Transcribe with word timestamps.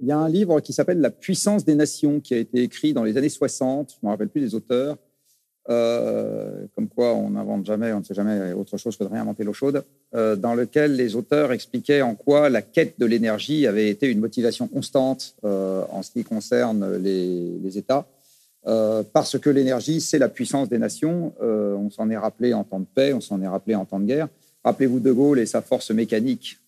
il 0.00 0.06
y 0.06 0.10
a 0.10 0.18
un 0.18 0.28
livre 0.28 0.60
qui 0.60 0.72
s'appelle 0.72 1.00
La 1.00 1.10
puissance 1.10 1.64
des 1.64 1.76
nations, 1.76 2.18
qui 2.20 2.34
a 2.34 2.38
été 2.38 2.62
écrit 2.62 2.92
dans 2.92 3.04
les 3.04 3.16
années 3.16 3.28
60, 3.28 3.90
je 3.90 3.96
ne 4.02 4.08
me 4.08 4.10
rappelle 4.12 4.28
plus 4.28 4.40
des 4.40 4.56
auteurs, 4.56 4.96
euh, 5.68 6.66
comme 6.74 6.88
quoi 6.88 7.14
on 7.14 7.30
n'invente 7.30 7.64
jamais, 7.64 7.92
on 7.92 8.00
ne 8.00 8.04
sait 8.04 8.14
jamais 8.14 8.52
autre 8.52 8.76
chose 8.76 8.96
que 8.96 9.04
de 9.04 9.08
réinventer 9.08 9.44
l'eau 9.44 9.52
chaude, 9.52 9.84
euh, 10.14 10.34
dans 10.34 10.54
lequel 10.54 10.96
les 10.96 11.14
auteurs 11.14 11.52
expliquaient 11.52 12.02
en 12.02 12.16
quoi 12.16 12.48
la 12.48 12.62
quête 12.62 12.98
de 12.98 13.06
l'énergie 13.06 13.68
avait 13.68 13.88
été 13.88 14.08
une 14.08 14.18
motivation 14.18 14.66
constante 14.66 15.36
euh, 15.44 15.84
en 15.90 16.02
ce 16.02 16.10
qui 16.10 16.24
concerne 16.24 16.96
les, 16.96 17.56
les 17.62 17.78
États, 17.78 18.06
parce 19.12 19.38
que 19.38 19.48
l'énergie, 19.48 20.00
c'est 20.00 20.18
la 20.18 20.28
puissance 20.28 20.68
des 20.68 20.78
nations. 20.78 21.32
on 21.40 21.88
s'en 21.88 22.10
est 22.10 22.16
rappelé 22.16 22.52
en 22.52 22.62
temps 22.62 22.80
de 22.80 22.86
paix, 22.94 23.14
on 23.14 23.20
s'en 23.20 23.40
est 23.40 23.48
rappelé 23.48 23.74
en 23.74 23.86
temps 23.86 24.00
de 24.00 24.04
guerre. 24.04 24.28
Rappelez-vous 24.64 25.00
De 25.00 25.12
Gaulle 25.12 25.38
et 25.38 25.46
sa 25.46 25.62
force 25.62 25.90
mécanique 25.90 26.58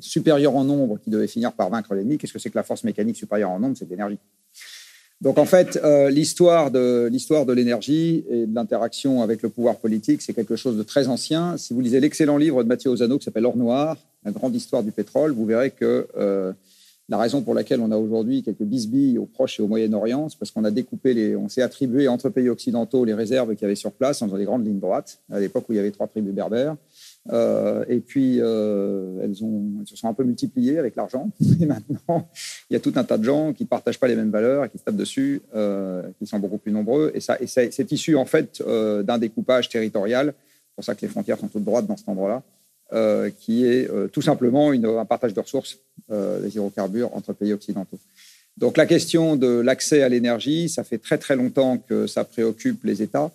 supérieure 0.00 0.54
en 0.54 0.62
nombre 0.62 0.98
qui 1.02 1.10
devait 1.10 1.26
finir 1.26 1.52
par 1.52 1.68
vaincre 1.68 1.94
l'ennemi. 1.94 2.16
Qu'est-ce 2.16 2.32
que 2.32 2.38
c'est 2.38 2.50
que 2.50 2.58
la 2.58 2.62
force 2.62 2.84
mécanique 2.84 3.16
supérieure 3.16 3.50
en 3.50 3.58
nombre? 3.58 3.76
C'est 3.76 3.88
l'énergie. 3.90 4.18
Donc 5.22 5.38
en 5.38 5.46
fait, 5.46 5.80
euh, 5.82 6.10
l'histoire 6.10 6.70
de 6.70 7.08
l'histoire 7.10 7.46
de 7.46 7.52
l'énergie 7.54 8.24
et 8.28 8.46
de 8.46 8.54
l'interaction 8.54 9.22
avec 9.22 9.42
le 9.42 9.48
pouvoir 9.48 9.76
politique, 9.76 10.20
c'est 10.20 10.34
quelque 10.34 10.56
chose 10.56 10.76
de 10.76 10.82
très 10.82 11.08
ancien. 11.08 11.56
Si 11.56 11.72
vous 11.72 11.80
lisez 11.80 12.00
l'excellent 12.00 12.36
livre 12.36 12.62
de 12.62 12.68
Mathieu 12.68 12.90
Ozano 12.90 13.18
qui 13.18 13.24
s'appelle 13.24 13.46
Or 13.46 13.56
noir, 13.56 13.96
la 14.24 14.32
grande 14.32 14.54
histoire 14.54 14.82
du 14.82 14.92
pétrole, 14.92 15.32
vous 15.32 15.46
verrez 15.46 15.70
que 15.70 16.06
euh, 16.18 16.52
la 17.08 17.16
raison 17.16 17.40
pour 17.40 17.54
laquelle 17.54 17.80
on 17.80 17.90
a 17.92 17.96
aujourd'hui 17.96 18.42
quelques 18.42 18.62
bisbilles 18.62 19.16
au 19.16 19.24
Proche 19.24 19.58
et 19.58 19.62
au 19.62 19.68
Moyen-Orient, 19.68 20.28
c'est 20.28 20.38
parce 20.38 20.50
qu'on 20.50 20.64
a 20.64 20.70
découpé 20.70 21.14
les, 21.14 21.34
on 21.34 21.48
s'est 21.48 21.62
attribué 21.62 22.08
entre 22.08 22.28
pays 22.28 22.50
occidentaux 22.50 23.04
les 23.04 23.14
réserves 23.14 23.54
qu'il 23.54 23.62
y 23.62 23.64
avait 23.64 23.74
sur 23.74 23.92
place 23.92 24.20
en 24.20 24.26
faisant 24.26 24.36
des 24.36 24.44
grandes 24.44 24.66
lignes 24.66 24.80
droites 24.80 25.20
à 25.32 25.40
l'époque 25.40 25.64
où 25.68 25.72
il 25.72 25.76
y 25.76 25.78
avait 25.78 25.92
trois 25.92 26.08
tribus 26.08 26.34
berbères. 26.34 26.76
Euh, 27.32 27.84
et 27.88 28.00
puis, 28.00 28.38
euh, 28.40 29.20
elles, 29.22 29.34
se 29.34 29.96
sont 29.96 30.08
un 30.08 30.14
peu 30.14 30.24
multipliées 30.24 30.78
avec 30.78 30.96
l'argent. 30.96 31.30
Et 31.60 31.66
maintenant, 31.66 32.28
il 32.70 32.74
y 32.74 32.76
a 32.76 32.80
tout 32.80 32.92
un 32.96 33.04
tas 33.04 33.18
de 33.18 33.24
gens 33.24 33.52
qui 33.52 33.64
ne 33.64 33.68
partagent 33.68 33.98
pas 33.98 34.08
les 34.08 34.16
mêmes 34.16 34.30
valeurs 34.30 34.64
et 34.64 34.68
qui 34.68 34.78
se 34.78 34.84
tapent 34.84 34.96
dessus, 34.96 35.42
euh, 35.54 36.02
qui 36.18 36.26
sont 36.26 36.38
beaucoup 36.38 36.58
plus 36.58 36.72
nombreux. 36.72 37.10
Et, 37.14 37.20
ça, 37.20 37.38
c'est 37.46 37.92
issu, 37.92 38.16
en 38.16 38.26
fait, 38.26 38.62
d'un 38.62 39.18
découpage 39.18 39.68
territorial. 39.68 40.34
C'est 40.36 40.74
pour 40.74 40.84
ça 40.84 40.94
que 40.94 41.00
les 41.02 41.08
frontières 41.08 41.38
sont 41.38 41.48
toutes 41.48 41.64
droites 41.64 41.86
dans 41.86 41.96
cet 41.96 42.08
endroit-là. 42.08 42.42
qui 43.40 43.66
est 43.66 43.88
tout 44.12 44.22
simplement 44.22 44.70
un 44.70 45.04
partage 45.04 45.34
de 45.34 45.40
ressources, 45.40 45.78
des 46.08 46.54
hydrocarbures, 46.54 47.14
entre 47.14 47.32
pays 47.32 47.52
occidentaux. 47.52 47.98
Donc 48.56 48.76
la 48.78 48.86
question 48.86 49.36
de 49.36 49.48
l'accès 49.48 50.02
à 50.02 50.08
l'énergie, 50.08 50.68
ça 50.68 50.82
fait 50.82 50.98
très 50.98 51.18
très 51.18 51.36
longtemps 51.36 51.76
que 51.76 52.06
ça 52.06 52.24
préoccupe 52.24 52.84
les 52.84 53.02
États. 53.02 53.30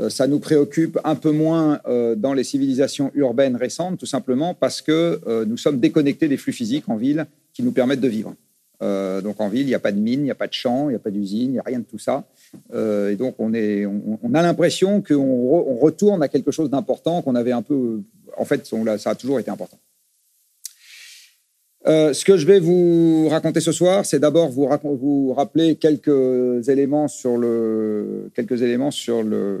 Euh, 0.00 0.08
ça 0.08 0.26
nous 0.26 0.38
préoccupe 0.38 0.98
un 1.04 1.14
peu 1.14 1.32
moins 1.32 1.80
euh, 1.86 2.14
dans 2.14 2.32
les 2.32 2.44
civilisations 2.44 3.10
urbaines 3.14 3.56
récentes, 3.56 3.98
tout 3.98 4.06
simplement 4.06 4.54
parce 4.54 4.80
que 4.80 5.20
euh, 5.26 5.44
nous 5.44 5.58
sommes 5.58 5.80
déconnectés 5.80 6.28
des 6.28 6.36
flux 6.36 6.52
physiques 6.52 6.88
en 6.88 6.96
ville 6.96 7.26
qui 7.52 7.62
nous 7.62 7.72
permettent 7.72 8.00
de 8.00 8.08
vivre. 8.08 8.34
donc 8.80 9.40
en 9.40 9.48
ville, 9.48 9.62
il 9.62 9.66
n'y 9.66 9.74
a 9.74 9.78
pas 9.78 9.92
de 9.92 10.00
mine, 10.00 10.20
il 10.20 10.24
n'y 10.24 10.30
a 10.30 10.34
pas 10.34 10.48
de 10.48 10.54
champs, 10.54 10.88
il 10.88 10.92
n'y 10.92 10.96
a 10.96 10.98
pas 10.98 11.10
d'usine, 11.10 11.50
il 11.50 11.52
n'y 11.52 11.58
a 11.58 11.62
rien 11.64 11.78
de 11.78 11.84
tout 11.84 11.98
ça. 11.98 12.24
et 12.74 13.14
donc 13.16 13.34
on, 13.38 13.52
on, 14.22 14.34
a 14.34 14.42
l'impression 14.42 15.02
qu'on 15.02 15.78
retourne 15.78 16.22
à 16.22 16.28
quelque 16.28 16.50
chose 16.50 16.70
d'important 16.70 17.22
qu'on 17.22 17.34
avait 17.34 17.52
un 17.52 17.62
peu... 17.62 18.00
En 18.36 18.46
fait, 18.46 18.66
ça 18.98 19.10
a 19.10 19.14
toujours 19.14 19.38
été 19.38 19.50
important. 19.50 19.78
Euh, 21.86 22.12
ce 22.12 22.24
que 22.24 22.36
je 22.36 22.46
vais 22.46 22.60
vous 22.60 23.28
raconter 23.28 23.60
ce 23.60 23.72
soir, 23.72 24.06
c'est 24.06 24.20
d'abord 24.20 24.48
vous, 24.50 24.68
vous, 24.84 25.32
rappeler 25.32 25.74
quelques 25.74 26.68
éléments 26.68 27.08
sur 27.08 27.36
le, 27.36 28.30
quelques 28.34 28.62
éléments 28.62 28.92
sur 28.92 29.22
le, 29.22 29.60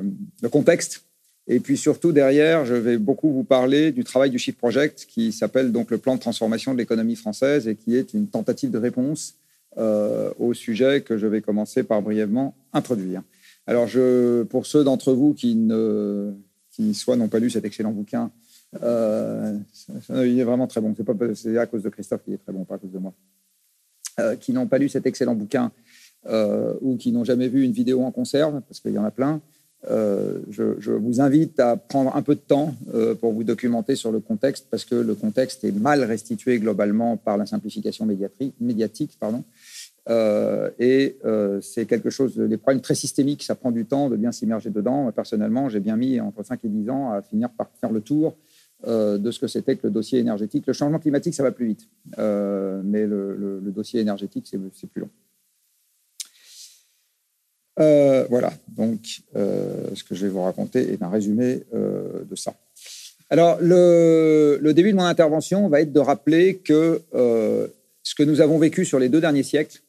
contexte. 0.50 1.04
Et 1.48 1.58
puis 1.58 1.76
surtout, 1.76 2.12
derrière, 2.12 2.64
je 2.64 2.74
vais 2.74 2.96
beaucoup 2.96 3.32
vous 3.32 3.42
parler 3.42 3.90
du 3.90 4.04
travail 4.04 4.30
du 4.30 4.38
Shift 4.38 4.56
Project, 4.56 5.06
qui 5.08 5.32
s'appelle 5.32 5.72
donc 5.72 5.90
le 5.90 5.98
plan 5.98 6.14
de 6.14 6.20
transformation 6.20 6.72
de 6.72 6.78
l'économie 6.78 7.16
française 7.16 7.66
et 7.66 7.74
qui 7.74 7.96
est 7.96 8.14
une 8.14 8.28
tentative 8.28 8.70
de 8.70 8.78
réponse 8.78 9.34
euh, 9.76 10.30
au 10.38 10.54
sujet 10.54 11.00
que 11.00 11.18
je 11.18 11.26
vais 11.26 11.40
commencer 11.40 11.82
par 11.82 12.02
brièvement 12.02 12.54
introduire. 12.72 13.22
Alors, 13.66 13.88
pour 14.48 14.66
ceux 14.66 14.84
d'entre 14.84 15.12
vous 15.12 15.34
qui, 15.34 15.56
ne, 15.56 16.32
qui 16.70 16.94
soit 16.94 17.16
n'ont 17.16 17.28
pas 17.28 17.40
lu 17.40 17.50
cet 17.50 17.64
excellent 17.64 17.92
bouquin, 17.92 18.30
euh, 18.80 19.58
il 20.10 20.38
est 20.38 20.44
vraiment 20.44 20.66
très 20.66 20.80
bon. 20.80 20.94
C'est 21.34 21.58
à 21.58 21.66
cause 21.66 21.82
de 21.82 21.88
Christophe 21.88 22.22
qu'il 22.24 22.34
est 22.34 22.38
très 22.38 22.52
bon, 22.52 22.64
pas 22.64 22.76
à 22.76 22.78
cause 22.78 22.92
de 22.92 22.98
moi. 22.98 23.12
Euh, 24.20 24.36
qui 24.36 24.52
n'ont 24.52 24.66
pas 24.66 24.78
lu 24.78 24.88
cet 24.88 25.06
excellent 25.06 25.34
bouquin 25.34 25.72
euh, 26.28 26.74
ou 26.82 26.96
qui 26.96 27.12
n'ont 27.12 27.24
jamais 27.24 27.48
vu 27.48 27.64
une 27.64 27.72
vidéo 27.72 28.02
en 28.02 28.10
conserve, 28.10 28.60
parce 28.68 28.80
qu'il 28.80 28.92
y 28.92 28.98
en 28.98 29.04
a 29.04 29.10
plein, 29.10 29.40
je, 29.88 30.92
vous 30.92 31.20
invite 31.20 31.58
à 31.58 31.76
prendre 31.76 32.14
un 32.14 32.22
peu 32.22 32.36
de 32.36 32.40
temps 32.40 32.74
pour 33.20 33.32
vous 33.32 33.42
documenter 33.42 33.96
sur 33.96 34.12
le 34.12 34.20
contexte, 34.20 34.68
parce 34.70 34.84
que 34.84 34.94
le 34.94 35.14
contexte 35.16 35.64
est 35.64 35.72
mal 35.72 36.04
restitué 36.04 36.60
globalement 36.60 37.16
par 37.16 37.36
la 37.36 37.46
simplification 37.46 38.06
médiatique. 38.06 39.16
Pardon. 39.18 39.42
et 40.78 41.16
c'est 41.62 41.86
quelque 41.86 42.10
chose, 42.10 42.38
les 42.38 42.58
problèmes 42.58 42.80
très 42.80 42.94
systémiques, 42.94 43.42
ça 43.42 43.56
prend 43.56 43.72
du 43.72 43.84
temps 43.84 44.08
de 44.08 44.16
bien 44.16 44.30
s'immerger 44.30 44.70
dedans. 44.70 45.10
Personnellement, 45.10 45.68
j'ai 45.68 45.80
bien 45.80 45.96
mis 45.96 46.20
entre 46.20 46.44
5 46.44 46.60
et 46.64 46.68
10 46.68 46.88
ans 46.88 47.10
à 47.10 47.22
finir 47.22 47.50
par 47.50 47.68
faire 47.80 47.90
le 47.90 48.02
tour 48.02 48.36
euh, 48.86 49.16
de 49.16 49.30
ce 49.30 49.38
que 49.38 49.46
c'était 49.46 49.76
que 49.76 49.86
le 49.86 49.92
dossier 49.92 50.18
énergétique. 50.18 50.64
Le 50.66 50.72
changement 50.72 50.98
climatique, 50.98 51.34
ça 51.34 51.42
va 51.42 51.52
plus 51.52 51.66
vite, 51.66 51.88
euh, 52.18 52.80
mais 52.84 53.06
le, 53.06 53.60
dossier 53.66 54.00
énergétique, 54.00 54.46
c'est 54.46 54.86
plus 54.88 55.00
long. 55.00 55.10
Euh, 57.80 58.26
voilà, 58.28 58.52
donc 58.68 59.22
ce 59.34 60.04
que 60.04 60.14
je 60.14 60.26
vais 60.26 60.32
vous 60.32 60.42
raconter 60.42 60.92
est 60.92 61.02
un 61.02 61.08
résumé 61.08 61.62
de 61.72 62.34
ça. 62.34 62.54
Alors, 63.30 63.58
le, 63.60 64.58
le, 64.60 64.74
début 64.74 64.90
de 64.90 64.96
mon 64.96 65.04
intervention 65.04 65.68
va 65.68 65.80
être 65.80 65.92
de 65.92 66.00
rappeler 66.00 66.56
que 66.58 67.00
ce 68.02 68.14
que 68.14 68.22
nous 68.24 68.40
avons 68.40 68.58
vécu 68.58 68.84
sur 68.84 68.98
les 68.98 69.08
deux 69.08 69.20
derniers 69.20 69.42
siècles, 69.42 69.80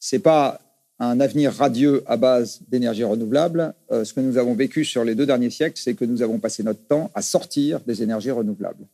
c'est 0.00 0.18
pas 0.18 0.60
un 0.98 1.20
avenir 1.20 1.52
radieux 1.52 2.02
à 2.06 2.16
base 2.16 2.60
d'énergie 2.68 3.04
renouvelable. 3.04 3.74
Euh, 3.90 4.04
ce 4.04 4.14
que 4.14 4.20
nous 4.20 4.38
avons 4.38 4.54
vécu 4.54 4.84
sur 4.84 5.04
les 5.04 5.14
deux 5.14 5.26
derniers 5.26 5.50
siècles, 5.50 5.78
c'est 5.78 5.94
que 5.94 6.04
nous 6.04 6.22
avons 6.22 6.38
passé 6.38 6.62
notre 6.62 6.82
temps 6.86 7.10
à 7.14 7.22
sortir 7.22 7.80
des 7.80 8.02
énergies 8.02 8.30
renouvelables. 8.30 8.86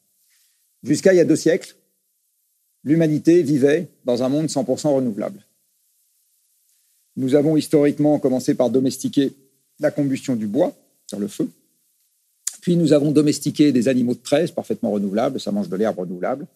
Jusqu'à 0.82 1.12
il 1.12 1.18
y 1.18 1.20
a 1.20 1.24
deux 1.24 1.36
siècles, 1.36 1.76
l'humanité 2.82 3.42
vivait 3.42 3.88
dans 4.04 4.22
un 4.22 4.28
monde 4.28 4.46
100% 4.46 4.94
renouvelable. 4.94 5.40
Nous 7.16 7.34
avons 7.34 7.56
historiquement 7.56 8.19
commencé 8.19 8.54
par 8.54 8.70
domestiquer 8.70 9.32
la 9.78 9.90
combustion 9.90 10.34
du 10.34 10.46
bois, 10.46 10.74
sur 11.06 11.20
le 11.20 11.28
feu. 11.28 11.50
Puis 12.62 12.76
nous 12.76 12.92
avons 12.92 13.10
domestiqué 13.10 13.70
des 13.72 13.88
animaux 13.88 14.14
de 14.14 14.20
treize 14.20 14.50
parfaitement 14.50 14.92
renouvelables, 14.92 15.40
ça 15.40 15.52
mange 15.52 15.69
de 15.69 15.76
l'herbe 15.76 15.98
renouvelable. 15.98 16.46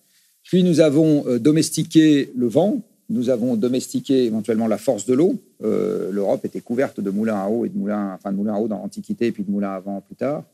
Puis 0.44 0.62
nous 0.62 0.80
avons 0.80 1.26
euh, 1.26 1.38
domestiqué 1.38 2.32
le 2.36 2.46
vent, 2.46 2.80
nous 3.09 3.31
avons 3.31 3.56
domestiqué 3.56 4.25
éventuellement 4.25 4.67
la 4.67 4.78
force 4.78 5.06
de 5.06 5.15
l'eau. 5.15 5.37
Euh, 5.62 6.11
L'Europe 6.11 6.44
était 6.44 6.61
couverte 6.61 7.00
de 7.00 7.11
moulins 7.11 7.39
à 7.39 7.49
eau 7.49 7.65
et 7.65 7.69
de 7.69 7.78
moulins, 7.78 8.15
enfin 8.15 8.33
de 8.33 8.37
moulins 8.37 8.55
à 8.55 8.59
eau 8.59 8.69
dans 8.69 8.78
l'Antiquité 8.78 9.27
et 9.27 9.33
puis 9.33 9.44
de 9.44 9.50
moulins 9.50 9.75
à 9.75 9.81
vent 9.81 10.00
plus 10.00 10.17
tard. 10.17 10.44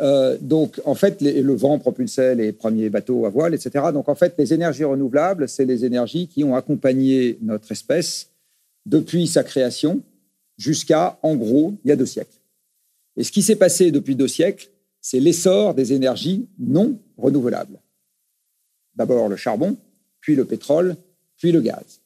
Euh, 0.00 0.36
donc, 0.40 0.80
en 0.84 0.94
fait, 0.94 1.20
le 1.20 1.54
vent 1.54 1.78
propulsait 1.78 2.34
les 2.34 2.52
premiers 2.52 2.90
bateaux 2.90 3.26
à 3.26 3.28
voile, 3.28 3.54
etc. 3.54 3.86
Donc, 3.92 4.08
en 4.08 4.14
fait, 4.14 4.34
les 4.38 4.52
énergies 4.52 4.84
renouvelables, 4.84 5.48
c'est 5.48 5.64
les 5.64 5.84
énergies 5.84 6.26
qui 6.26 6.42
ont 6.42 6.56
accompagné 6.56 7.38
notre 7.42 7.70
espèce 7.70 8.30
depuis 8.86 9.26
sa 9.26 9.44
création 9.44 10.02
jusqu'à, 10.56 11.18
en 11.22 11.36
gros, 11.36 11.74
il 11.84 11.88
y 11.88 11.92
a 11.92 11.96
deux 11.96 12.06
siècles. 12.06 12.36
Et 13.16 13.24
ce 13.24 13.30
qui 13.30 13.42
s'est 13.42 13.56
passé 13.56 13.90
depuis 13.90 14.16
deux 14.16 14.28
siècles, 14.28 14.70
c'est 15.00 15.20
l'essor 15.20 15.74
des 15.74 15.92
énergies 15.92 16.48
non 16.58 16.98
renouvelables. 17.16 17.78
D'abord 18.96 19.28
le 19.28 19.36
charbon, 19.36 19.76
puis 20.20 20.34
le 20.34 20.44
pétrole, 20.44 20.96
le 21.52 21.60
gaz. 21.60 22.00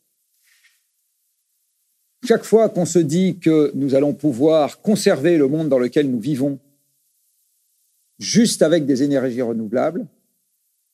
Chaque 2.26 2.44
fois 2.44 2.68
qu'on 2.68 2.84
se 2.84 2.98
dit 2.98 3.38
que 3.38 3.70
nous 3.74 3.94
allons 3.94 4.12
pouvoir 4.12 4.80
conserver 4.80 5.38
le 5.38 5.48
monde 5.48 5.68
dans 5.68 5.78
lequel 5.78 6.10
nous 6.10 6.20
vivons 6.20 6.58
juste 8.18 8.62
avec 8.62 8.86
des 8.86 9.02
énergies 9.02 9.42
renouvelables, 9.42 10.06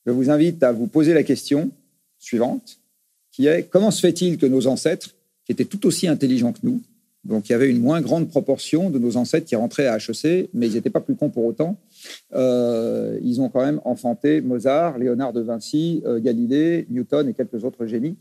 je 0.05 0.11
vous 0.11 0.29
invite 0.29 0.61
à 0.63 0.71
vous 0.71 0.87
poser 0.87 1.13
la 1.13 1.23
question 1.23 1.71
suivante, 2.19 2.79
qui 3.31 3.47
est 3.47 3.63
comment 3.63 3.91
se 3.91 3.99
fait-il 3.99 4.37
que 4.37 4.45
nos 4.45 4.67
ancêtres, 4.67 5.15
qui 5.45 5.51
étaient 5.51 5.65
tout 5.65 5.85
aussi 5.87 6.07
intelligents 6.07 6.53
que 6.53 6.59
nous, 6.63 6.81
donc 7.23 7.49
il 7.49 7.53
y 7.53 7.55
avait 7.55 7.69
une 7.69 7.81
moins 7.81 8.01
grande 8.01 8.29
proportion 8.29 8.91
de 8.91 8.99
nos 8.99 9.17
ancêtres 9.17 9.47
qui 9.47 9.55
rentraient 9.55 9.87
à 9.87 9.97
HEC, 9.97 10.49
mais 10.53 10.67
ils 10.67 10.73
n'étaient 10.73 10.91
pas 10.91 11.01
plus 11.01 11.15
cons 11.15 11.29
pour 11.29 11.45
autant, 11.45 11.75
euh, 12.35 13.19
ils 13.23 13.41
ont 13.41 13.49
quand 13.49 13.65
même 13.65 13.81
enfanté 13.83 14.41
Mozart, 14.41 14.99
Léonard 14.99 15.33
de 15.33 15.41
Vinci, 15.41 16.03
euh, 16.05 16.19
Galilée, 16.19 16.85
Newton 16.91 17.27
et 17.27 17.33
quelques 17.33 17.63
autres 17.63 17.87
génies. 17.87 18.15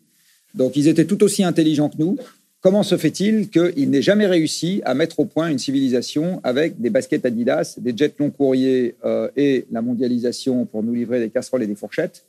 Donc 0.54 0.76
ils 0.76 0.88
étaient 0.88 1.04
tout 1.04 1.22
aussi 1.22 1.44
intelligents 1.44 1.88
que 1.88 1.98
nous. 1.98 2.16
Comment 2.60 2.82
se 2.82 2.96
fait-il 2.96 3.50
qu'ils 3.50 3.90
n'aient 3.90 4.00
jamais 4.00 4.26
réussi 4.26 4.80
à 4.86 4.94
mettre 4.94 5.20
au 5.20 5.26
point 5.26 5.48
une 5.48 5.58
civilisation 5.58 6.40
avec 6.44 6.80
des 6.80 6.88
baskets 6.88 7.26
Adidas, 7.26 7.74
des 7.78 7.94
jets 7.94 8.14
long 8.18 8.30
courriers 8.30 8.96
euh, 9.04 9.28
et 9.36 9.66
la 9.70 9.82
mondialisation 9.82 10.64
pour 10.64 10.82
nous 10.82 10.94
livrer 10.94 11.20
des 11.20 11.28
casseroles 11.28 11.64
et 11.64 11.66
des 11.66 11.74
fourchettes 11.74 12.24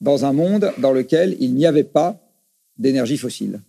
dans 0.00 0.26
un 0.26 0.32
monde 0.32 0.72
dans 0.78 0.92
lequel 0.92 1.36
il 1.40 1.54
n'y 1.54 1.64
avait 1.64 1.84
pas 1.84 2.20
d'énergie 2.76 3.16
fossile? 3.16 3.60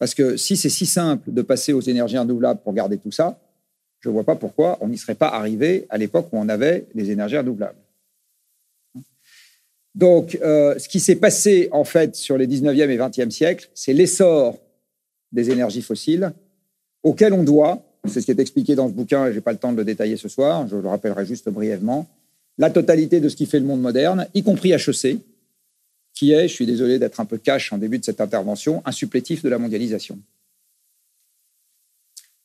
Parce 0.00 0.14
que 0.14 0.36
si 0.36 0.56
c'est 0.56 0.68
si 0.68 0.84
simple 0.84 1.32
de 1.32 1.42
passer 1.42 1.72
aux 1.72 1.80
énergies 1.80 2.18
renouvelables 2.18 2.60
pour 2.60 2.72
garder 2.72 2.98
tout 2.98 3.12
ça, 3.12 3.38
je 4.00 4.08
ne 4.08 4.14
vois 4.14 4.24
pas 4.24 4.34
pourquoi 4.34 4.78
on 4.80 4.88
n'y 4.88 4.98
serait 4.98 5.14
pas 5.14 5.28
arrivé 5.28 5.86
à 5.90 5.96
l'époque 5.96 6.26
où 6.32 6.38
on 6.38 6.48
avait 6.48 6.88
les 6.92 7.12
énergies 7.12 7.38
renouvelables. 7.38 7.78
Donc, 9.94 10.38
euh, 10.42 10.78
ce 10.78 10.88
qui 10.88 11.00
s'est 11.00 11.16
passé 11.16 11.68
en 11.70 11.84
fait 11.84 12.16
sur 12.16 12.38
les 12.38 12.46
19e 12.46 12.90
et 12.90 12.96
20e 12.96 13.30
siècles, 13.30 13.68
c'est 13.74 13.92
l'essor 13.92 14.58
des 15.32 15.50
énergies 15.50 15.82
fossiles 15.82 16.32
auxquelles 17.02 17.32
on 17.32 17.42
doit, 17.42 17.82
c'est 18.06 18.20
ce 18.20 18.26
qui 18.26 18.30
est 18.30 18.40
expliqué 18.40 18.74
dans 18.74 18.88
ce 18.88 18.92
bouquin, 18.92 19.26
et 19.26 19.30
je 19.30 19.36
n'ai 19.36 19.40
pas 19.40 19.52
le 19.52 19.58
temps 19.58 19.72
de 19.72 19.76
le 19.76 19.84
détailler 19.84 20.16
ce 20.16 20.28
soir, 20.28 20.66
je 20.68 20.76
le 20.76 20.88
rappellerai 20.88 21.26
juste 21.26 21.48
brièvement, 21.48 22.06
la 22.58 22.70
totalité 22.70 23.20
de 23.20 23.28
ce 23.28 23.36
qui 23.36 23.46
fait 23.46 23.58
le 23.58 23.66
monde 23.66 23.80
moderne, 23.80 24.28
y 24.34 24.42
compris 24.42 24.72
HEC, 24.72 25.18
qui 26.14 26.32
est, 26.32 26.48
je 26.48 26.52
suis 26.52 26.66
désolé 26.66 26.98
d'être 26.98 27.20
un 27.20 27.24
peu 27.24 27.38
cash 27.38 27.72
en 27.72 27.78
début 27.78 27.98
de 27.98 28.04
cette 28.04 28.20
intervention, 28.20 28.82
un 28.84 28.92
supplétif 28.92 29.42
de 29.42 29.48
la 29.48 29.58
mondialisation. 29.58 30.18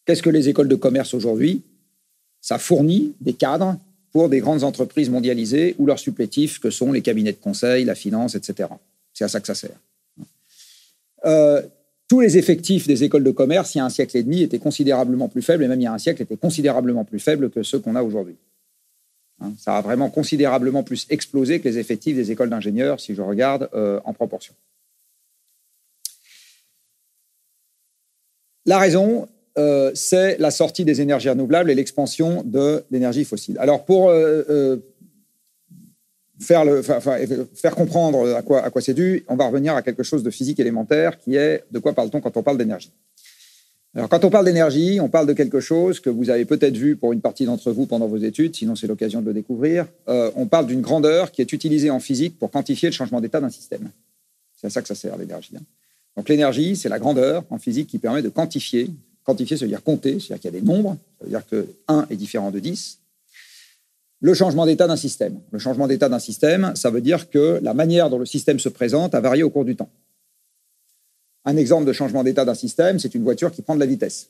Qu'est-ce 0.05 0.23
que 0.23 0.29
les 0.29 0.49
écoles 0.49 0.69
de 0.69 0.75
commerce 0.75 1.13
aujourd'hui? 1.13 1.63
Ça 2.41 2.57
fournit 2.57 3.13
des 3.19 3.33
cadres 3.33 3.77
pour 4.11 4.29
des 4.29 4.39
grandes 4.39 4.63
entreprises 4.63 5.09
mondialisées 5.09 5.75
ou 5.77 5.85
leurs 5.85 5.99
supplétifs 5.99 6.59
que 6.59 6.69
sont 6.69 6.91
les 6.91 7.01
cabinets 7.01 7.33
de 7.33 7.37
conseil, 7.37 7.85
la 7.85 7.95
finance, 7.95 8.35
etc. 8.35 8.69
C'est 9.13 9.25
à 9.25 9.27
ça 9.27 9.39
que 9.39 9.47
ça 9.47 9.55
sert. 9.55 9.77
Euh, 11.25 11.61
tous 12.07 12.21
les 12.21 12.37
effectifs 12.37 12.87
des 12.87 13.03
écoles 13.03 13.23
de 13.23 13.31
commerce, 13.31 13.75
il 13.75 13.79
y 13.79 13.81
a 13.81 13.85
un 13.85 13.89
siècle 13.89 14.15
et 14.17 14.23
demi, 14.23 14.41
étaient 14.41 14.59
considérablement 14.59 15.27
plus 15.27 15.41
faibles, 15.41 15.63
et 15.63 15.67
même 15.67 15.79
il 15.79 15.83
y 15.83 15.87
a 15.87 15.93
un 15.93 15.97
siècle, 15.97 16.21
étaient 16.21 16.37
considérablement 16.37 17.03
plus 17.03 17.19
faibles 17.19 17.49
que 17.49 17.63
ceux 17.63 17.79
qu'on 17.79 17.95
a 17.95 18.03
aujourd'hui. 18.03 18.35
Hein, 19.41 19.53
ça 19.59 19.77
a 19.77 19.81
vraiment 19.81 20.09
considérablement 20.09 20.83
plus 20.83 21.05
explosé 21.09 21.59
que 21.59 21.67
les 21.67 21.77
effectifs 21.77 22.15
des 22.15 22.31
écoles 22.31 22.49
d'ingénieurs, 22.49 22.99
si 22.99 23.13
je 23.13 23.21
regarde 23.21 23.69
euh, 23.73 23.99
en 24.05 24.13
proportion. 24.13 24.53
La 28.65 28.79
raison, 28.79 29.27
euh, 29.57 29.91
c'est 29.93 30.37
la 30.37 30.51
sortie 30.51 30.85
des 30.85 31.01
énergies 31.01 31.29
renouvelables 31.29 31.71
et 31.71 31.75
l'expansion 31.75 32.43
de 32.45 32.83
l'énergie 32.91 33.25
fossile. 33.25 33.57
Alors, 33.59 33.85
pour 33.85 34.09
euh, 34.09 34.77
faire, 36.39 36.65
le, 36.65 36.81
faire, 36.81 37.75
comprendre 37.75 38.35
à 38.35 38.41
quoi, 38.41 38.63
à 38.63 38.69
quoi 38.69 38.81
c'est 38.81 38.93
dû, 38.93 39.23
on 39.27 39.35
va 39.35 39.47
revenir 39.47 39.75
à 39.75 39.81
quelque 39.81 40.03
chose 40.03 40.23
de 40.23 40.29
physique 40.29 40.59
élémentaire 40.59 41.17
qui 41.19 41.35
est 41.35 41.63
de 41.71 41.79
quoi 41.79 41.93
parle-t-on 41.93 42.21
quand 42.21 42.37
on 42.37 42.43
parle 42.43 42.57
d'énergie? 42.57 42.91
Alors, 43.95 44.09
quand 44.09 44.23
on 44.25 44.29
parle 44.29 44.45
d'énergie, 44.45 44.99
on 45.01 45.09
parle 45.09 45.25
de 45.25 45.33
quelque 45.33 45.59
chose 45.59 45.99
que 45.99 46.11
vous 46.11 46.29
avez 46.29 46.45
peut-être 46.45 46.77
vu 46.77 46.95
pour 46.95 47.13
une 47.13 47.21
partie 47.21 47.45
d'entre 47.45 47.71
vous 47.71 47.87
pendant 47.87 48.07
vos 48.07 48.17
études, 48.17 48.55
sinon 48.55 48.75
c'est 48.75 48.85
l'occasion 48.85 49.21
de 49.21 49.25
le 49.25 49.33
découvrir. 49.33 49.87
Euh, 50.07 50.29
on 50.35 50.45
parle 50.45 50.67
d'une 50.67 50.81
grandeur 50.81 51.31
qui 51.31 51.41
est 51.41 51.51
utilisée 51.51 51.89
en 51.89 51.99
physique 51.99 52.37
pour 52.37 52.51
quantifier 52.51 52.89
le 52.89 52.93
changement 52.93 53.21
d'état 53.21 53.41
d'un 53.41 53.49
système. 53.49 53.89
C'est 54.55 54.67
à 54.67 54.69
ça 54.69 54.83
que 54.83 54.87
ça 54.87 54.93
sert, 54.93 55.17
l'énergie. 55.17 55.53
Hein. 55.55 55.63
Donc, 56.15 56.29
l'énergie, 56.29 56.75
c'est 56.75 56.89
la 56.89 56.99
grandeur 56.99 57.43
en 57.49 57.57
physique 57.57 57.87
qui 57.87 57.97
permet 57.97 58.21
de 58.21 58.29
quantifier. 58.29 58.89
Quantifier, 59.27 59.57
ça 59.57 59.65
veut 59.65 59.69
dire 59.69 59.83
compter, 59.83 60.21
c'est-à-dire 60.21 60.39
qu'il 60.39 60.53
y 60.53 60.57
a 60.57 60.59
des 60.61 60.65
nombres, 60.65 60.97
ça 61.19 61.25
veut 61.25 61.29
dire 61.29 61.45
que 61.45 61.67
1 61.89 62.07
est 62.09 62.15
différent 62.15 62.49
de 62.49 62.59
10. 62.59 62.99
Le 64.21 64.33
changement 64.33 64.65
d'état 64.65 64.87
d'un 64.87 64.95
système. 64.95 65.37
Le 65.51 65.59
changement 65.59 65.85
d'état 65.85 66.07
d'un 66.07 66.17
système, 66.17 66.71
ça 66.75 66.89
veut 66.89 67.01
dire 67.01 67.29
que 67.29 67.59
la 67.61 67.73
manière 67.73 68.09
dont 68.09 68.19
le 68.19 68.25
système 68.25 68.57
se 68.57 68.69
présente 68.69 69.13
a 69.13 69.19
varié 69.19 69.43
au 69.43 69.49
cours 69.49 69.65
du 69.65 69.75
temps. 69.75 69.89
Un 71.43 71.57
exemple 71.57 71.85
de 71.85 71.91
changement 71.91 72.23
d'état 72.23 72.45
d'un 72.45 72.55
système, 72.55 72.99
c'est 72.99 73.15
une 73.15 73.23
voiture 73.23 73.51
qui 73.51 73.61
prend 73.61 73.75
de 73.75 73.81
la 73.81 73.85
vitesse. 73.85 74.29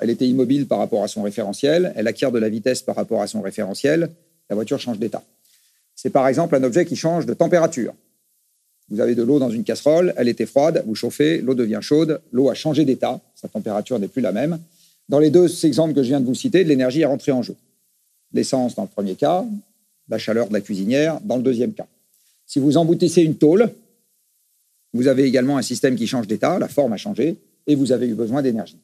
Elle 0.00 0.10
était 0.10 0.26
immobile 0.26 0.66
par 0.66 0.78
rapport 0.78 1.04
à 1.04 1.08
son 1.08 1.22
référentiel, 1.22 1.92
elle 1.94 2.08
acquiert 2.08 2.32
de 2.32 2.38
la 2.38 2.48
vitesse 2.48 2.80
par 2.80 2.96
rapport 2.96 3.20
à 3.20 3.26
son 3.26 3.42
référentiel, 3.42 4.10
la 4.48 4.56
voiture 4.56 4.80
change 4.80 4.98
d'état. 4.98 5.22
C'est 5.94 6.10
par 6.10 6.26
exemple 6.26 6.56
un 6.56 6.62
objet 6.64 6.86
qui 6.86 6.96
change 6.96 7.26
de 7.26 7.34
température. 7.34 7.94
Vous 8.90 9.00
avez 9.00 9.14
de 9.14 9.22
l'eau 9.22 9.38
dans 9.38 9.50
une 9.50 9.64
casserole, 9.64 10.12
elle 10.16 10.28
était 10.28 10.46
froide, 10.46 10.84
vous 10.86 10.94
chauffez, 10.94 11.40
l'eau 11.40 11.54
devient 11.54 11.78
chaude, 11.80 12.20
l'eau 12.32 12.50
a 12.50 12.54
changé 12.54 12.84
d'état, 12.84 13.20
sa 13.34 13.48
température 13.48 13.98
n'est 13.98 14.08
plus 14.08 14.20
la 14.20 14.32
même. 14.32 14.58
Dans 15.08 15.18
les 15.18 15.30
deux 15.30 15.66
exemples 15.66 15.94
que 15.94 16.02
je 16.02 16.08
viens 16.08 16.20
de 16.20 16.26
vous 16.26 16.34
citer, 16.34 16.64
l'énergie 16.64 17.00
est 17.00 17.06
rentrée 17.06 17.32
en 17.32 17.42
jeu. 17.42 17.56
L'essence 18.32 18.74
dans 18.74 18.82
le 18.82 18.88
premier 18.88 19.14
cas, 19.14 19.44
la 20.08 20.18
chaleur 20.18 20.48
de 20.48 20.52
la 20.52 20.60
cuisinière 20.60 21.20
dans 21.22 21.36
le 21.36 21.42
deuxième 21.42 21.72
cas. 21.72 21.86
Si 22.46 22.58
vous 22.58 22.76
emboutissez 22.76 23.22
une 23.22 23.36
tôle, 23.36 23.70
vous 24.92 25.08
avez 25.08 25.24
également 25.24 25.56
un 25.56 25.62
système 25.62 25.96
qui 25.96 26.06
change 26.06 26.26
d'état, 26.26 26.58
la 26.58 26.68
forme 26.68 26.92
a 26.92 26.96
changé, 26.96 27.36
et 27.66 27.74
vous 27.74 27.92
avez 27.92 28.06
eu 28.06 28.14
besoin 28.14 28.42
d'énergie. 28.42 28.76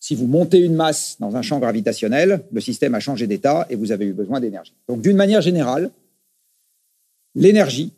Si 0.00 0.16
vous 0.16 0.26
montez 0.26 0.58
une 0.58 0.74
masse 0.74 1.16
dans 1.20 1.36
un 1.36 1.42
champ 1.42 1.60
gravitationnel, 1.60 2.42
le 2.50 2.60
système 2.60 2.94
a 2.94 3.00
changé 3.00 3.28
d'état 3.28 3.66
et 3.70 3.76
vous 3.76 3.92
avez 3.92 4.06
eu 4.06 4.12
besoin 4.12 4.40
d'énergie. 4.40 4.72
Donc 4.88 5.00
d'une 5.00 5.16
manière 5.16 5.40
générale, 5.40 5.90
l'énergie 7.36 7.92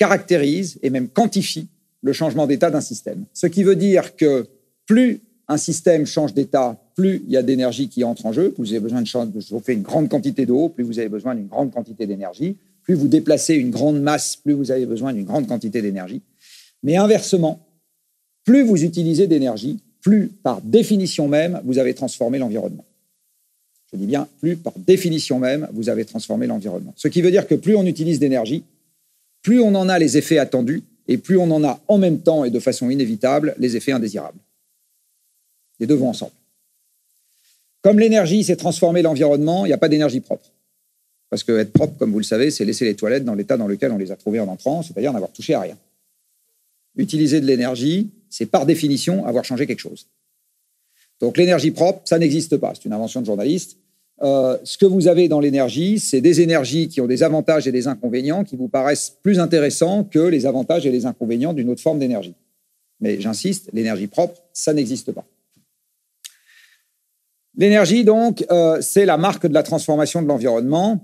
caractérise 0.00 0.78
et 0.82 0.88
même 0.88 1.08
quantifie 1.08 1.68
le 2.00 2.14
changement 2.14 2.46
d'état 2.46 2.70
d'un 2.70 2.80
système. 2.80 3.26
Ce 3.34 3.46
qui 3.46 3.62
veut 3.62 3.76
dire 3.76 4.16
que 4.16 4.46
plus 4.86 5.20
un 5.46 5.58
système 5.58 6.06
change 6.06 6.32
d'état, 6.32 6.82
plus 6.96 7.22
il 7.26 7.30
y 7.30 7.36
a 7.36 7.42
d'énergie 7.42 7.90
qui 7.90 8.02
entre 8.02 8.24
en 8.24 8.32
jeu, 8.32 8.50
plus 8.50 8.62
vous 8.62 8.70
avez 8.70 8.80
besoin 8.80 9.02
de 9.02 9.40
chauffer 9.40 9.74
une 9.74 9.82
grande 9.82 10.08
quantité 10.08 10.46
d'eau, 10.46 10.70
plus 10.70 10.84
vous 10.84 10.98
avez 10.98 11.10
besoin 11.10 11.34
d'une 11.34 11.48
grande 11.48 11.70
quantité 11.70 12.06
d'énergie, 12.06 12.56
plus 12.82 12.94
vous 12.94 13.08
déplacez 13.08 13.54
une 13.56 13.70
grande 13.70 14.00
masse, 14.00 14.36
plus 14.36 14.54
vous 14.54 14.70
avez 14.70 14.86
besoin 14.86 15.12
d'une 15.12 15.26
grande 15.26 15.46
quantité 15.46 15.82
d'énergie. 15.82 16.22
Mais 16.82 16.96
inversement, 16.96 17.60
plus 18.44 18.62
vous 18.62 18.82
utilisez 18.82 19.26
d'énergie, 19.26 19.80
plus 20.00 20.28
par 20.28 20.62
définition 20.62 21.28
même, 21.28 21.60
vous 21.64 21.78
avez 21.78 21.92
transformé 21.92 22.38
l'environnement. 22.38 22.86
Je 23.92 23.98
dis 23.98 24.06
bien, 24.06 24.28
plus 24.40 24.56
par 24.56 24.72
définition 24.78 25.38
même, 25.38 25.68
vous 25.74 25.90
avez 25.90 26.06
transformé 26.06 26.46
l'environnement. 26.46 26.94
Ce 26.96 27.08
qui 27.08 27.20
veut 27.20 27.30
dire 27.30 27.46
que 27.46 27.54
plus 27.54 27.76
on 27.76 27.84
utilise 27.84 28.18
d'énergie, 28.18 28.62
plus 29.42 29.60
on 29.60 29.74
en 29.74 29.88
a 29.88 29.98
les 29.98 30.16
effets 30.16 30.38
attendus, 30.38 30.82
et 31.08 31.18
plus 31.18 31.36
on 31.36 31.50
en 31.50 31.64
a 31.64 31.80
en 31.88 31.98
même 31.98 32.20
temps 32.20 32.44
et 32.44 32.50
de 32.50 32.60
façon 32.60 32.90
inévitable 32.90 33.54
les 33.58 33.76
effets 33.76 33.92
indésirables. 33.92 34.38
Les 35.80 35.86
deux 35.86 35.94
vont 35.94 36.10
ensemble. 36.10 36.32
Comme 37.82 37.98
l'énergie 37.98 38.44
s'est 38.44 38.56
transformée 38.56 39.02
l'environnement, 39.02 39.64
il 39.64 39.70
n'y 39.70 39.74
a 39.74 39.78
pas 39.78 39.88
d'énergie 39.88 40.20
propre. 40.20 40.52
Parce 41.30 41.42
que 41.42 41.58
être 41.58 41.72
propre, 41.72 41.96
comme 41.98 42.12
vous 42.12 42.18
le 42.18 42.24
savez, 42.24 42.50
c'est 42.50 42.64
laisser 42.64 42.84
les 42.84 42.94
toilettes 42.94 43.24
dans 43.24 43.34
l'état 43.34 43.56
dans 43.56 43.66
lequel 43.66 43.92
on 43.92 43.98
les 43.98 44.12
a 44.12 44.16
trouvées 44.16 44.40
en 44.40 44.48
entrant, 44.48 44.82
c'est-à-dire 44.82 45.12
n'avoir 45.12 45.32
touché 45.32 45.54
à 45.54 45.60
rien 45.60 45.76
utiliser 46.96 47.40
de 47.40 47.46
l'énergie, 47.46 48.10
c'est 48.28 48.46
par 48.46 48.66
définition 48.66 49.26
avoir 49.26 49.44
changé 49.44 49.66
quelque 49.66 49.80
chose. 49.80 50.06
Donc 51.20 51.36
l'énergie 51.36 51.70
propre, 51.70 52.00
ça 52.04 52.18
n'existe 52.18 52.56
pas, 52.56 52.72
c'est 52.74 52.84
une 52.84 52.92
invention 52.92 53.20
de 53.20 53.26
journaliste. 53.26 53.76
Euh, 54.22 54.58
ce 54.64 54.76
que 54.76 54.84
vous 54.84 55.08
avez 55.08 55.28
dans 55.28 55.40
l'énergie, 55.40 55.98
c'est 55.98 56.20
des 56.20 56.42
énergies 56.42 56.88
qui 56.88 57.00
ont 57.00 57.06
des 57.06 57.22
avantages 57.22 57.66
et 57.66 57.72
des 57.72 57.88
inconvénients 57.88 58.44
qui 58.44 58.56
vous 58.56 58.68
paraissent 58.68 59.16
plus 59.22 59.38
intéressants 59.38 60.04
que 60.04 60.18
les 60.18 60.44
avantages 60.44 60.84
et 60.86 60.90
les 60.90 61.06
inconvénients 61.06 61.54
d'une 61.54 61.70
autre 61.70 61.80
forme 61.80 61.98
d'énergie. 61.98 62.34
Mais 63.00 63.20
j'insiste, 63.20 63.70
l'énergie 63.72 64.08
propre, 64.08 64.42
ça 64.52 64.74
n'existe 64.74 65.12
pas. 65.12 65.24
L'énergie, 67.56 68.04
donc, 68.04 68.44
euh, 68.50 68.80
c'est 68.80 69.06
la 69.06 69.16
marque 69.16 69.46
de 69.46 69.54
la 69.54 69.62
transformation 69.62 70.22
de 70.22 70.28
l'environnement. 70.28 71.02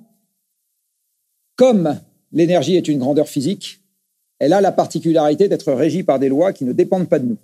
Comme 1.56 1.98
l'énergie 2.32 2.76
est 2.76 2.86
une 2.86 2.98
grandeur 2.98 3.28
physique, 3.28 3.80
elle 4.38 4.52
a 4.52 4.60
la 4.60 4.72
particularité 4.72 5.48
d'être 5.48 5.72
régie 5.72 6.02
par 6.02 6.18
des 6.18 6.28
lois 6.28 6.52
qui 6.52 6.64
ne 6.64 6.72
dépendent 6.72 7.08
pas 7.08 7.18
de 7.18 7.26
nous. 7.26 7.38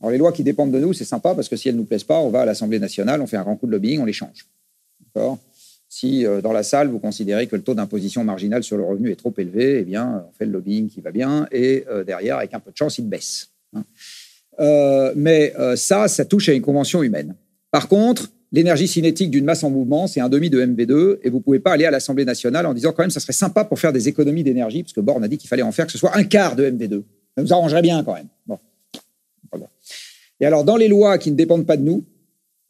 Alors, 0.00 0.12
les 0.12 0.18
lois 0.18 0.32
qui 0.32 0.42
dépendent 0.42 0.72
de 0.72 0.78
nous, 0.78 0.94
c'est 0.94 1.04
sympa 1.04 1.34
parce 1.34 1.50
que 1.50 1.56
si 1.56 1.68
elles 1.68 1.74
ne 1.74 1.80
nous 1.80 1.86
plaisent 1.86 2.04
pas, 2.04 2.20
on 2.20 2.30
va 2.30 2.40
à 2.40 2.44
l'Assemblée 2.46 2.78
nationale, 2.78 3.20
on 3.20 3.26
fait 3.26 3.36
un 3.36 3.42
grand 3.42 3.56
coup 3.56 3.66
de 3.66 3.72
lobbying, 3.72 4.00
on 4.00 4.06
les 4.06 4.14
change. 4.14 4.46
Si 5.88 6.24
euh, 6.24 6.40
dans 6.40 6.52
la 6.52 6.62
salle, 6.62 6.88
vous 6.88 7.00
considérez 7.00 7.46
que 7.46 7.56
le 7.56 7.62
taux 7.62 7.74
d'imposition 7.74 8.22
marginale 8.22 8.62
sur 8.62 8.76
le 8.76 8.84
revenu 8.84 9.10
est 9.10 9.16
trop 9.16 9.34
élevé, 9.36 9.78
eh 9.80 9.82
bien, 9.82 10.24
on 10.28 10.32
fait 10.38 10.46
le 10.46 10.52
lobbying 10.52 10.88
qui 10.88 11.00
va 11.00 11.10
bien 11.10 11.48
et 11.50 11.84
euh, 11.90 12.04
derrière, 12.04 12.36
avec 12.38 12.54
un 12.54 12.60
peu 12.60 12.70
de 12.70 12.76
chance, 12.76 12.98
il 12.98 13.08
baisse. 13.08 13.50
Hein. 13.74 13.82
Euh, 14.60 15.12
mais 15.16 15.54
ça, 15.76 16.06
ça 16.06 16.24
touche 16.24 16.48
à 16.48 16.52
une 16.52 16.62
convention 16.62 17.02
humaine. 17.02 17.34
Par 17.70 17.88
contre, 17.88 18.30
l'énergie 18.52 18.86
cinétique 18.86 19.30
d'une 19.30 19.44
masse 19.44 19.64
en 19.64 19.70
mouvement, 19.70 20.06
c'est 20.06 20.20
un 20.20 20.28
demi 20.28 20.50
de 20.50 20.60
MV2, 20.60 21.18
et 21.22 21.30
vous 21.30 21.38
ne 21.38 21.42
pouvez 21.42 21.60
pas 21.60 21.72
aller 21.72 21.86
à 21.86 21.90
l'Assemblée 21.90 22.24
nationale 22.24 22.66
en 22.66 22.74
disant 22.74 22.92
quand 22.92 23.02
même, 23.02 23.10
ça 23.10 23.20
serait 23.20 23.32
sympa 23.32 23.64
pour 23.64 23.78
faire 23.78 23.92
des 23.92 24.08
économies 24.08 24.44
d'énergie, 24.44 24.82
parce 24.82 24.92
que 24.92 25.00
Borne 25.00 25.24
a 25.24 25.28
dit 25.28 25.38
qu'il 25.38 25.48
fallait 25.48 25.62
en 25.62 25.72
faire 25.72 25.86
que 25.86 25.92
ce 25.92 25.98
soit 25.98 26.16
un 26.16 26.24
quart 26.24 26.56
de 26.56 26.68
MV2. 26.70 27.02
Ça 27.36 27.42
nous 27.42 27.52
arrangerait 27.52 27.82
bien 27.82 28.04
quand 28.04 28.14
même. 28.14 28.28
Bon. 28.46 28.58
Et 30.40 30.46
alors, 30.46 30.64
dans 30.64 30.76
les 30.76 30.88
lois 30.88 31.18
qui 31.18 31.30
ne 31.30 31.36
dépendent 31.36 31.66
pas 31.66 31.76
de 31.76 31.82
nous, 31.82 32.04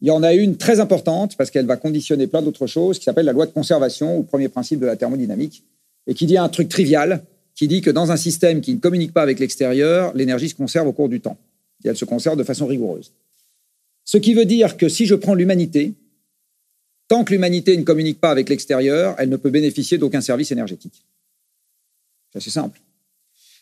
il 0.01 0.07
y 0.07 0.11
en 0.11 0.23
a 0.23 0.33
une 0.33 0.57
très 0.57 0.79
importante, 0.79 1.37
parce 1.37 1.51
qu'elle 1.51 1.67
va 1.67 1.77
conditionner 1.77 2.25
plein 2.25 2.41
d'autres 2.41 2.67
choses, 2.67 2.97
qui 2.97 3.05
s'appelle 3.05 3.25
la 3.25 3.33
loi 3.33 3.45
de 3.45 3.51
conservation, 3.51 4.17
ou 4.17 4.23
premier 4.23 4.49
principe 4.49 4.79
de 4.79 4.87
la 4.87 4.95
thermodynamique, 4.95 5.63
et 6.07 6.15
qui 6.15 6.25
dit 6.25 6.37
un 6.37 6.49
truc 6.49 6.69
trivial, 6.69 7.23
qui 7.55 7.67
dit 7.67 7.81
que 7.81 7.91
dans 7.91 8.11
un 8.11 8.17
système 8.17 8.61
qui 8.61 8.73
ne 8.73 8.79
communique 8.79 9.13
pas 9.13 9.21
avec 9.21 9.39
l'extérieur, 9.39 10.11
l'énergie 10.15 10.49
se 10.49 10.55
conserve 10.55 10.87
au 10.87 10.93
cours 10.93 11.09
du 11.09 11.21
temps. 11.21 11.37
Et 11.83 11.89
elle 11.89 11.97
se 11.97 12.05
conserve 12.05 12.37
de 12.37 12.43
façon 12.43 12.65
rigoureuse. 12.65 13.11
Ce 14.03 14.17
qui 14.17 14.33
veut 14.33 14.45
dire 14.45 14.77
que 14.77 14.89
si 14.89 15.05
je 15.05 15.13
prends 15.13 15.35
l'humanité, 15.35 15.93
tant 17.07 17.23
que 17.23 17.33
l'humanité 17.33 17.77
ne 17.77 17.83
communique 17.83 18.19
pas 18.19 18.31
avec 18.31 18.49
l'extérieur, 18.49 19.15
elle 19.19 19.29
ne 19.29 19.37
peut 19.37 19.51
bénéficier 19.51 19.99
d'aucun 19.99 20.21
service 20.21 20.51
énergétique. 20.51 21.05
C'est 22.31 22.39
assez 22.39 22.49
simple. 22.49 22.81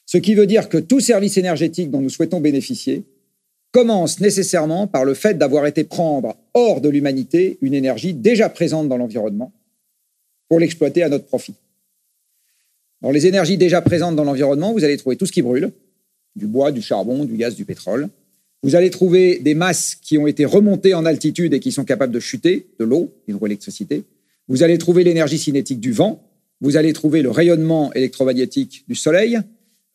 Ce 0.06 0.18
qui 0.18 0.36
veut 0.36 0.48
dire 0.48 0.70
que 0.70 0.78
tout 0.78 1.02
service 1.02 1.38
énergétique 1.38 1.92
dont 1.92 2.02
nous 2.02 2.10
souhaitons 2.10 2.40
bénéficier 2.40 3.04
commence 3.72 4.20
nécessairement 4.20 4.88
par 4.88 5.06
le 5.06 5.14
fait 5.14 5.38
d'avoir 5.38 5.66
été 5.66 5.84
prendre 5.84 6.36
hors 6.54 6.82
de 6.82 6.90
l'humanité 6.90 7.58
une 7.62 7.74
énergie 7.74 8.14
déjà 8.14 8.50
présente 8.50 8.88
dans 8.88 8.98
l'environnement 8.98 9.52
pour 10.48 10.60
l'exploiter 10.60 11.04
à 11.04 11.10
notre 11.10 11.26
profit. 11.26 11.54
Dans 13.02 13.12
les 13.12 13.28
énergies 13.28 13.58
déjà 13.58 13.82
présentes 13.82 14.16
dans 14.16 14.24
l'environnement, 14.24 14.74
vous 14.74 14.84
allez 14.84 14.98
trouver 14.98 15.16
tout 15.16 15.26
ce 15.26 15.32
qui 15.32 15.42
brûle, 15.42 15.72
du 16.36 16.48
bois, 16.48 16.72
du 16.72 16.82
charbon, 16.82 17.24
du 17.24 17.38
gaz, 17.38 17.56
du 17.56 17.66
pétrole. 17.66 18.10
Vous 18.62 18.76
allez 18.76 18.90
trouver 18.90 19.40
des 19.40 19.54
masses 19.54 19.96
qui 19.96 20.18
ont 20.18 20.28
été 20.28 20.44
remontées 20.44 20.94
en 20.94 21.06
altitude 21.06 21.54
et 21.54 21.60
qui 21.60 21.72
sont 21.72 21.86
capables 21.86 22.12
de 22.12 22.20
chuter, 22.20 22.68
de 22.78 22.86
l'eau, 22.86 23.14
l'hydroélectricité. 23.28 24.04
Vous 24.50 24.64
allez 24.64 24.78
trouver 24.78 25.04
l'énergie 25.04 25.38
cinétique 25.38 25.80
du 25.80 25.94
vent. 25.94 26.22
Vous 26.60 26.76
allez 26.76 26.92
trouver 26.92 27.22
le 27.22 27.32
rayonnement 27.32 27.94
électromagnétique 27.94 28.84
du 28.88 28.96
soleil. 28.96 29.40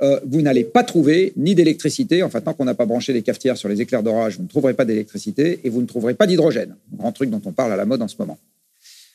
Euh, 0.02 0.18
vous 0.26 0.42
n'allez 0.42 0.64
pas 0.64 0.82
trouver 0.82 1.32
ni 1.36 1.54
d'électricité. 1.54 2.22
Enfin, 2.22 2.40
tant 2.40 2.52
qu'on 2.52 2.64
n'a 2.64 2.74
pas 2.74 2.86
branché 2.86 3.12
les 3.12 3.22
cafetières 3.22 3.56
sur 3.56 3.68
les 3.68 3.80
éclairs 3.80 4.02
d'orage, 4.02 4.36
vous 4.36 4.42
ne 4.42 4.48
trouverez 4.48 4.74
pas 4.74 4.84
d'électricité 4.84 5.60
et 5.62 5.68
vous 5.68 5.80
ne 5.80 5.86
trouverez 5.86 6.14
pas 6.14 6.26
d'hydrogène. 6.26 6.76
Grand 6.96 7.12
truc 7.12 7.30
dont 7.30 7.42
on 7.44 7.52
parle 7.52 7.72
à 7.72 7.76
la 7.76 7.84
mode 7.84 8.02
en 8.02 8.08
ce 8.08 8.16
moment. 8.18 8.38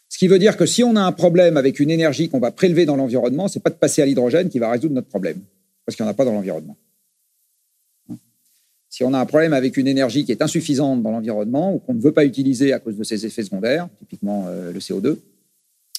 Ce 0.07 0.17
qui 0.17 0.27
veut 0.27 0.39
dire 0.39 0.57
que 0.57 0.65
si 0.65 0.83
on 0.83 0.95
a 0.95 1.01
un 1.01 1.12
problème 1.12 1.57
avec 1.57 1.79
une 1.79 1.91
énergie 1.91 2.29
qu'on 2.29 2.39
va 2.39 2.51
prélever 2.51 2.86
dans 2.86 2.95
l'environnement, 2.95 3.48
c'est 3.48 3.62
pas 3.62 3.69
de 3.69 3.75
passer 3.75 4.01
à 4.01 4.05
l'hydrogène 4.05 4.50
qui 4.50 4.57
va 4.57 4.71
résoudre 4.71 4.95
notre 4.95 5.07
problème, 5.07 5.39
parce 5.86 5.95
qu'il 5.95 6.03
n'y 6.03 6.09
en 6.09 6.12
a 6.12 6.15
pas 6.15 6.25
dans 6.25 6.33
l'environnement. 6.33 6.75
Si 8.89 9.03
on 9.03 9.13
a 9.13 9.19
un 9.19 9.25
problème 9.25 9.53
avec 9.53 9.77
une 9.77 9.88
énergie 9.88 10.25
qui 10.25 10.31
est 10.31 10.41
insuffisante 10.41 11.03
dans 11.03 11.12
l'environnement 11.12 11.75
ou 11.75 11.77
qu'on 11.77 11.93
ne 11.93 12.01
veut 12.01 12.12
pas 12.12 12.25
utiliser 12.25 12.74
à 12.74 12.79
cause 12.79 12.98
de 12.98 13.03
ses 13.03 13.24
effets 13.25 13.43
secondaires, 13.43 13.88
typiquement 14.00 14.45
euh, 14.48 14.71
le 14.71 14.79
CO2, 14.79 15.15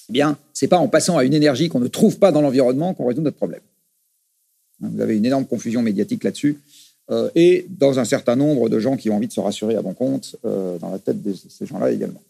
eh 0.09 0.11
bien, 0.11 0.37
c'est 0.51 0.67
pas 0.67 0.77
en 0.77 0.89
passant 0.89 1.17
à 1.17 1.23
une 1.23 1.33
énergie 1.33 1.69
qu'on 1.69 1.79
ne 1.79 1.87
trouve 1.87 2.19
pas 2.19 2.33
dans 2.33 2.41
l'environnement 2.41 2.93
qu'on 2.93 3.05
résout 3.05 3.21
notre 3.21 3.37
problème. 3.37 3.61
Vous 4.81 5.01
avez 5.01 5.17
une 5.17 5.25
énorme 5.25 5.45
confusion 5.45 5.81
médiatique 5.81 6.23
là-dessus. 6.23 6.57
Euh, 7.09 7.29
et 7.35 7.65
dans 7.69 7.99
un 7.99 8.05
certain 8.05 8.35
nombre 8.35 8.69
de 8.69 8.79
gens 8.79 8.95
qui 8.95 9.09
ont 9.09 9.15
envie 9.15 9.27
de 9.27 9.33
se 9.33 9.39
rassurer 9.39 9.75
à 9.75 9.81
bon 9.81 9.93
compte, 9.93 10.35
euh, 10.45 10.77
dans 10.77 10.91
la 10.91 10.99
tête 10.99 11.21
de 11.21 11.33
ces 11.33 11.65
gens-là 11.65 11.91
également. 11.91 12.21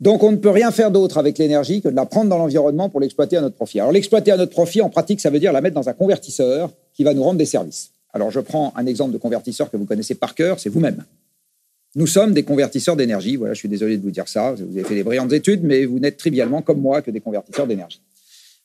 Donc, 0.00 0.24
on 0.24 0.32
ne 0.32 0.36
peut 0.36 0.50
rien 0.50 0.72
faire 0.72 0.90
d'autre 0.90 1.18
avec 1.18 1.38
l'énergie 1.38 1.80
que 1.80 1.88
de 1.88 1.94
la 1.94 2.06
prendre 2.06 2.28
dans 2.28 2.38
l'environnement 2.38 2.88
pour 2.88 2.98
l'exploiter 2.98 3.36
à 3.36 3.40
notre 3.40 3.54
profit. 3.54 3.78
Alors, 3.78 3.92
l'exploiter 3.92 4.32
à 4.32 4.36
notre 4.36 4.50
profit, 4.50 4.80
en 4.80 4.90
pratique, 4.90 5.20
ça 5.20 5.30
veut 5.30 5.38
dire 5.38 5.52
la 5.52 5.60
mettre 5.60 5.76
dans 5.76 5.88
un 5.88 5.92
convertisseur 5.92 6.72
qui 6.94 7.04
va 7.04 7.14
nous 7.14 7.22
rendre 7.22 7.38
des 7.38 7.46
services. 7.46 7.92
Alors, 8.12 8.30
je 8.30 8.40
prends 8.40 8.72
un 8.76 8.86
exemple 8.86 9.12
de 9.12 9.18
convertisseur 9.18 9.70
que 9.70 9.76
vous 9.76 9.84
connaissez 9.84 10.14
par 10.16 10.34
cœur, 10.34 10.58
c'est 10.58 10.70
vous-même. 10.70 11.04
Nous 11.94 12.06
sommes 12.06 12.32
des 12.32 12.42
convertisseurs 12.42 12.96
d'énergie. 12.96 13.36
Voilà, 13.36 13.54
je 13.54 13.58
suis 13.58 13.68
désolé 13.68 13.96
de 13.98 14.02
vous 14.02 14.10
dire 14.10 14.26
ça. 14.26 14.52
Vous 14.52 14.62
avez 14.62 14.82
fait 14.82 14.94
des 14.94 15.04
brillantes 15.04 15.32
études, 15.32 15.62
mais 15.62 15.84
vous 15.84 15.98
n'êtes 15.98 16.16
trivialement 16.16 16.62
comme 16.62 16.80
moi 16.80 17.02
que 17.02 17.10
des 17.10 17.20
convertisseurs 17.20 17.66
d'énergie. 17.66 18.00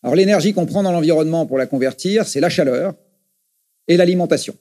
Alors, 0.03 0.15
l'énergie 0.15 0.53
qu'on 0.53 0.65
prend 0.65 0.83
dans 0.83 0.91
l'environnement 0.91 1.45
pour 1.45 1.57
la 1.57 1.65
convertir, 1.65 2.27
c'est 2.27 2.39
la 2.39 2.49
chaleur 2.49 2.93
et 3.87 3.97
l'alimentation. 3.97 4.55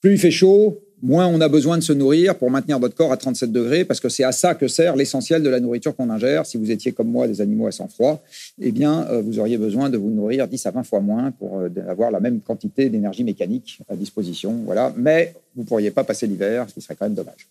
Plus 0.00 0.12
il 0.12 0.18
fait 0.18 0.30
chaud, 0.30 0.80
moins 1.02 1.26
on 1.26 1.40
a 1.40 1.48
besoin 1.48 1.78
de 1.78 1.82
se 1.82 1.92
nourrir 1.92 2.36
pour 2.36 2.50
maintenir 2.50 2.78
votre 2.78 2.94
corps 2.94 3.12
à 3.12 3.16
37 3.16 3.52
degrés, 3.52 3.84
parce 3.84 4.00
que 4.00 4.08
c'est 4.08 4.24
à 4.24 4.32
ça 4.32 4.54
que 4.54 4.68
sert 4.68 4.96
l'essentiel 4.96 5.42
de 5.42 5.48
la 5.48 5.60
nourriture 5.60 5.94
qu'on 5.94 6.10
ingère. 6.10 6.46
Si 6.46 6.56
vous 6.56 6.70
étiez 6.70 6.92
comme 6.92 7.08
moi 7.08 7.26
des 7.26 7.40
animaux 7.40 7.66
à 7.66 7.72
sang 7.72 7.88
froid, 7.88 8.22
eh 8.60 8.72
bien, 8.72 9.06
euh, 9.10 9.22
vous 9.22 9.38
auriez 9.38 9.58
besoin 9.58 9.90
de 9.90 9.96
vous 9.96 10.10
nourrir 10.10 10.48
10 10.48 10.66
à 10.66 10.70
20 10.70 10.82
fois 10.84 11.00
moins 11.00 11.30
pour 11.32 11.60
euh, 11.60 11.68
avoir 11.88 12.10
la 12.10 12.20
même 12.20 12.40
quantité 12.40 12.88
d'énergie 12.88 13.24
mécanique 13.24 13.80
à 13.88 13.96
disposition. 13.96 14.60
Voilà. 14.64 14.92
Mais 14.96 15.34
vous 15.54 15.62
ne 15.62 15.66
pourriez 15.66 15.90
pas 15.90 16.04
passer 16.04 16.26
l'hiver, 16.26 16.66
ce 16.68 16.74
qui 16.74 16.80
serait 16.80 16.96
quand 16.96 17.06
même 17.06 17.14
dommage. 17.14 17.48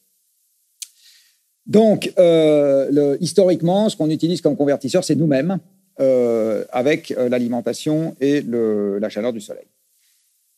Donc, 1.66 2.12
euh, 2.18 3.16
historiquement, 3.22 3.90
ce 3.90 3.96
qu'on 3.96 4.10
utilise 4.10 4.42
comme 4.42 4.56
convertisseur, 4.56 5.04
c'est 5.04 5.16
nous-mêmes, 5.16 5.60
avec 6.00 7.10
l'alimentation 7.10 8.15
et 8.22 8.41
la 8.41 9.10
chaleur 9.10 9.34
du 9.34 9.41
soleil. 9.41 9.65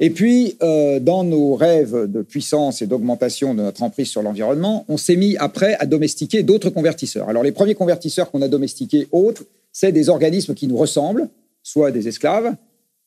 Et 0.04 0.10
puis, 0.10 0.58
euh, 0.64 1.00
dans 1.00 1.24
nos 1.24 1.54
rêves 1.54 2.12
de 2.12 2.24
puissance 2.24 2.82
et 2.82 2.88
d'augmentation 2.88 3.54
de 3.54 3.62
notre 3.62 3.84
emprise 3.84 4.08
sur 4.08 4.24
l'environnement, 4.24 4.84
on 4.90 4.98
s'est 4.98 5.16
mis 5.16 5.38
après 5.38 5.76
à 5.76 5.86
domestiquer 5.86 6.42
d'autres 6.42 6.72
convertisseurs. 6.72 7.30
Alors, 7.30 7.44
les 7.44 7.52
premiers 7.52 7.76
convertisseurs 7.76 8.32
qu'on 8.32 8.42
a 8.42 8.48
domestiqués 8.48 9.08
autres, 9.12 9.44
c'est 9.72 9.92
des 9.92 10.10
organismes 10.10 10.56
qui 10.56 10.66
nous 10.68 10.76
ressemblent, 10.76 11.30
soit 11.62 11.92
des 11.92 12.08
esclaves, 12.08 12.56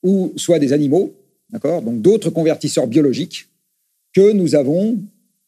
ou 0.05 0.33
soit 0.37 0.61
des 0.61 0.73
animaux, 0.73 1.13
d'accord? 1.51 1.83
Donc, 1.83 2.01
d'autres 2.01 2.31
convertisseurs 2.31 2.87
biologiques 2.87 3.49
que 4.15 4.31
nous 4.31 4.55
avons 4.55 4.97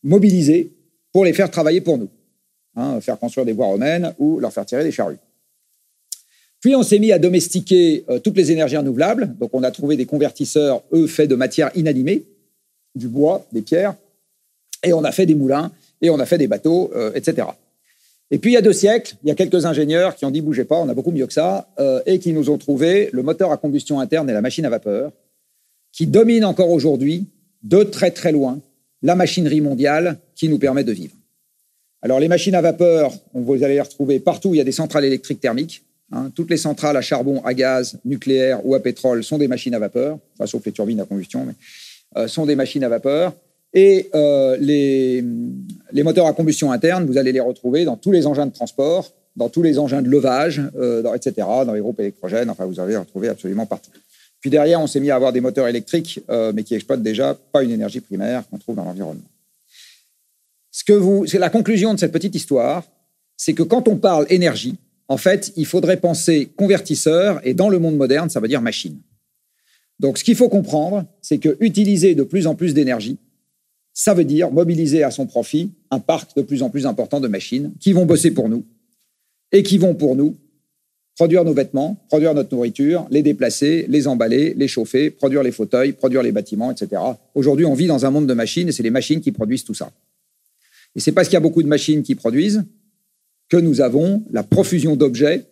mobilisés 0.02 0.72
pour 1.12 1.24
les 1.24 1.32
faire 1.32 1.52
travailler 1.52 1.80
pour 1.80 1.96
nous, 1.96 2.08
hein, 2.74 3.00
faire 3.00 3.20
construire 3.20 3.46
des 3.46 3.52
voies 3.52 3.66
romaines 3.66 4.14
ou 4.18 4.40
leur 4.40 4.52
faire 4.52 4.66
tirer 4.66 4.82
des 4.82 4.90
charrues. 4.90 5.18
Puis 6.66 6.74
on 6.74 6.82
s'est 6.82 6.98
mis 6.98 7.12
à 7.12 7.20
domestiquer 7.20 8.04
euh, 8.10 8.18
toutes 8.18 8.36
les 8.36 8.50
énergies 8.50 8.76
renouvelables. 8.76 9.36
Donc 9.38 9.50
on 9.52 9.62
a 9.62 9.70
trouvé 9.70 9.96
des 9.96 10.04
convertisseurs, 10.04 10.82
eux, 10.92 11.06
faits 11.06 11.30
de 11.30 11.36
matières 11.36 11.70
inanimées, 11.76 12.24
du 12.96 13.06
bois, 13.06 13.46
des 13.52 13.62
pierres, 13.62 13.94
et 14.82 14.92
on 14.92 15.04
a 15.04 15.12
fait 15.12 15.26
des 15.26 15.36
moulins, 15.36 15.70
et 16.02 16.10
on 16.10 16.18
a 16.18 16.26
fait 16.26 16.38
des 16.38 16.48
bateaux, 16.48 16.90
euh, 16.96 17.12
etc. 17.14 17.46
Et 18.32 18.38
puis 18.38 18.50
il 18.50 18.54
y 18.54 18.56
a 18.56 18.62
deux 18.62 18.72
siècles, 18.72 19.14
il 19.22 19.28
y 19.28 19.30
a 19.30 19.36
quelques 19.36 19.64
ingénieurs 19.64 20.16
qui 20.16 20.24
ont 20.24 20.32
dit 20.32 20.40
bougez 20.40 20.64
pas, 20.64 20.74
on 20.74 20.88
a 20.88 20.94
beaucoup 20.94 21.12
mieux 21.12 21.28
que 21.28 21.32
ça, 21.32 21.68
euh, 21.78 22.02
et 22.04 22.18
qui 22.18 22.32
nous 22.32 22.50
ont 22.50 22.58
trouvé 22.58 23.10
le 23.12 23.22
moteur 23.22 23.52
à 23.52 23.58
combustion 23.58 24.00
interne 24.00 24.28
et 24.28 24.32
la 24.32 24.42
machine 24.42 24.64
à 24.64 24.68
vapeur, 24.68 25.12
qui 25.92 26.08
dominent 26.08 26.46
encore 26.46 26.70
aujourd'hui, 26.70 27.26
de 27.62 27.84
très 27.84 28.10
très 28.10 28.32
loin, 28.32 28.58
la 29.02 29.14
machinerie 29.14 29.60
mondiale 29.60 30.18
qui 30.34 30.48
nous 30.48 30.58
permet 30.58 30.82
de 30.82 30.90
vivre. 30.90 31.14
Alors 32.02 32.18
les 32.18 32.26
machines 32.26 32.56
à 32.56 32.60
vapeur, 32.60 33.12
vous 33.34 33.62
allez 33.62 33.74
les 33.74 33.80
retrouver 33.80 34.18
partout 34.18 34.52
il 34.52 34.58
y 34.58 34.60
a 34.60 34.64
des 34.64 34.72
centrales 34.72 35.04
électriques 35.04 35.40
thermiques. 35.40 35.84
Hein, 36.12 36.30
toutes 36.34 36.50
les 36.50 36.56
centrales 36.56 36.96
à 36.96 37.00
charbon, 37.00 37.42
à 37.44 37.52
gaz, 37.52 37.98
nucléaire 38.04 38.64
ou 38.64 38.74
à 38.74 38.80
pétrole 38.80 39.24
sont 39.24 39.38
des 39.38 39.48
machines 39.48 39.74
à 39.74 39.80
vapeur, 39.80 40.18
sauf 40.44 40.64
les 40.64 40.72
turbines 40.72 41.00
à 41.00 41.04
combustion, 41.04 41.44
mais 41.44 41.54
euh, 42.16 42.28
sont 42.28 42.46
des 42.46 42.54
machines 42.54 42.84
à 42.84 42.88
vapeur. 42.88 43.34
Et 43.74 44.08
euh, 44.14 44.56
les, 44.60 45.24
les, 45.92 46.02
moteurs 46.04 46.26
à 46.26 46.32
combustion 46.32 46.70
interne, 46.70 47.06
vous 47.06 47.18
allez 47.18 47.32
les 47.32 47.40
retrouver 47.40 47.84
dans 47.84 47.96
tous 47.96 48.12
les 48.12 48.26
engins 48.26 48.46
de 48.46 48.52
transport, 48.52 49.12
dans 49.34 49.48
tous 49.48 49.62
les 49.62 49.80
engins 49.80 50.00
de 50.00 50.08
levage, 50.08 50.62
euh, 50.78 51.12
etc., 51.12 51.34
dans 51.66 51.72
les 51.74 51.80
groupes 51.80 51.98
électrogènes. 51.98 52.48
Enfin, 52.50 52.66
vous 52.66 52.78
allez 52.78 52.92
les 52.92 52.98
retrouver 52.98 53.28
absolument 53.28 53.66
partout. 53.66 53.90
Puis 54.40 54.48
derrière, 54.48 54.80
on 54.80 54.86
s'est 54.86 55.00
mis 55.00 55.10
à 55.10 55.16
avoir 55.16 55.32
des 55.32 55.40
moteurs 55.40 55.66
électriques, 55.66 56.20
mais 56.54 56.62
qui 56.62 56.74
exploitent 56.74 57.02
déjà 57.02 57.34
pas 57.34 57.64
une 57.64 57.72
énergie 57.72 58.00
primaire 58.00 58.44
qu'on 58.48 58.58
trouve 58.58 58.76
dans 58.76 58.84
l'environnement. 58.84 59.24
Ce 60.70 60.84
que 60.84 60.92
vous, 60.92 61.26
c'est 61.26 61.38
la 61.38 61.50
conclusion 61.50 61.94
de 61.94 61.98
cette 61.98 62.12
petite 62.12 62.34
histoire, 62.34 62.84
c'est 63.36 63.54
que 63.54 63.64
quand 63.64 63.88
on 63.88 63.96
parle 63.96 64.26
énergie, 64.28 64.76
en 65.08 65.16
fait, 65.16 65.52
il 65.56 65.66
faudrait 65.66 65.98
penser 65.98 66.48
convertisseur, 66.56 67.40
et 67.44 67.54
dans 67.54 67.68
le 67.68 67.78
monde 67.78 67.96
moderne, 67.96 68.28
ça 68.28 68.40
veut 68.40 68.48
dire 68.48 68.60
machine. 68.60 68.98
Donc, 70.00 70.18
ce 70.18 70.24
qu'il 70.24 70.36
faut 70.36 70.48
comprendre, 70.48 71.04
c'est 71.22 71.38
que 71.38 71.56
utiliser 71.60 72.14
de 72.14 72.22
plus 72.22 72.46
en 72.46 72.54
plus 72.54 72.74
d'énergie, 72.74 73.18
ça 73.94 74.12
veut 74.12 74.24
dire 74.24 74.50
mobiliser 74.50 75.02
à 75.02 75.10
son 75.10 75.26
profit 75.26 75.72
un 75.90 76.00
parc 76.00 76.36
de 76.36 76.42
plus 76.42 76.62
en 76.62 76.68
plus 76.68 76.86
important 76.86 77.18
de 77.18 77.28
machines 77.28 77.72
qui 77.80 77.92
vont 77.92 78.04
bosser 78.04 78.30
pour 78.30 78.48
nous 78.48 78.64
et 79.52 79.62
qui 79.62 79.78
vont 79.78 79.94
pour 79.94 80.16
nous 80.16 80.36
produire 81.14 81.44
nos 81.44 81.54
vêtements, 81.54 81.96
produire 82.08 82.34
notre 82.34 82.54
nourriture, 82.54 83.06
les 83.10 83.22
déplacer, 83.22 83.86
les 83.88 84.06
emballer, 84.06 84.52
les 84.54 84.68
chauffer, 84.68 85.10
produire 85.10 85.42
les 85.42 85.50
fauteuils, 85.50 85.92
produire 85.92 86.22
les 86.22 86.30
bâtiments, 86.30 86.70
etc. 86.70 87.00
Aujourd'hui, 87.34 87.64
on 87.64 87.72
vit 87.72 87.86
dans 87.86 88.04
un 88.04 88.10
monde 88.10 88.26
de 88.26 88.34
machines 88.34 88.68
et 88.68 88.72
c'est 88.72 88.82
les 88.82 88.90
machines 88.90 89.22
qui 89.22 89.32
produisent 89.32 89.64
tout 89.64 89.72
ça. 89.72 89.90
Et 90.94 91.00
c'est 91.00 91.12
parce 91.12 91.28
qu'il 91.28 91.34
y 91.34 91.38
a 91.38 91.40
beaucoup 91.40 91.62
de 91.62 91.68
machines 91.68 92.02
qui 92.02 92.14
produisent 92.14 92.64
que 93.48 93.56
nous 93.56 93.80
avons 93.80 94.22
la 94.32 94.42
profusion 94.42 94.96
d'objets 94.96 95.44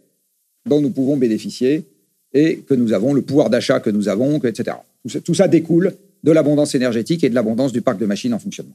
dont 0.67 0.81
nous 0.81 0.91
pouvons 0.91 1.17
bénéficier 1.17 1.85
et 2.33 2.59
que 2.59 2.75
nous 2.75 2.93
avons 2.93 3.13
le 3.13 3.23
pouvoir 3.23 3.51
d'achat 3.51 3.81
que 3.81 3.91
nous 3.91 4.09
avons, 4.09 4.39
etc. 4.39 4.77
Tout 5.25 5.35
ça, 5.35 5.49
découle 5.49 5.95
de 6.25 6.33
l'abondance 6.33 6.75
énergétique 6.75 7.23
et 7.23 7.29
de 7.29 7.35
l'abondance 7.35 7.73
du 7.73 7.83
parc 7.83 7.99
de 7.99 8.07
machines 8.07 8.35
en 8.35 8.39
fonctionnement. 8.39 8.75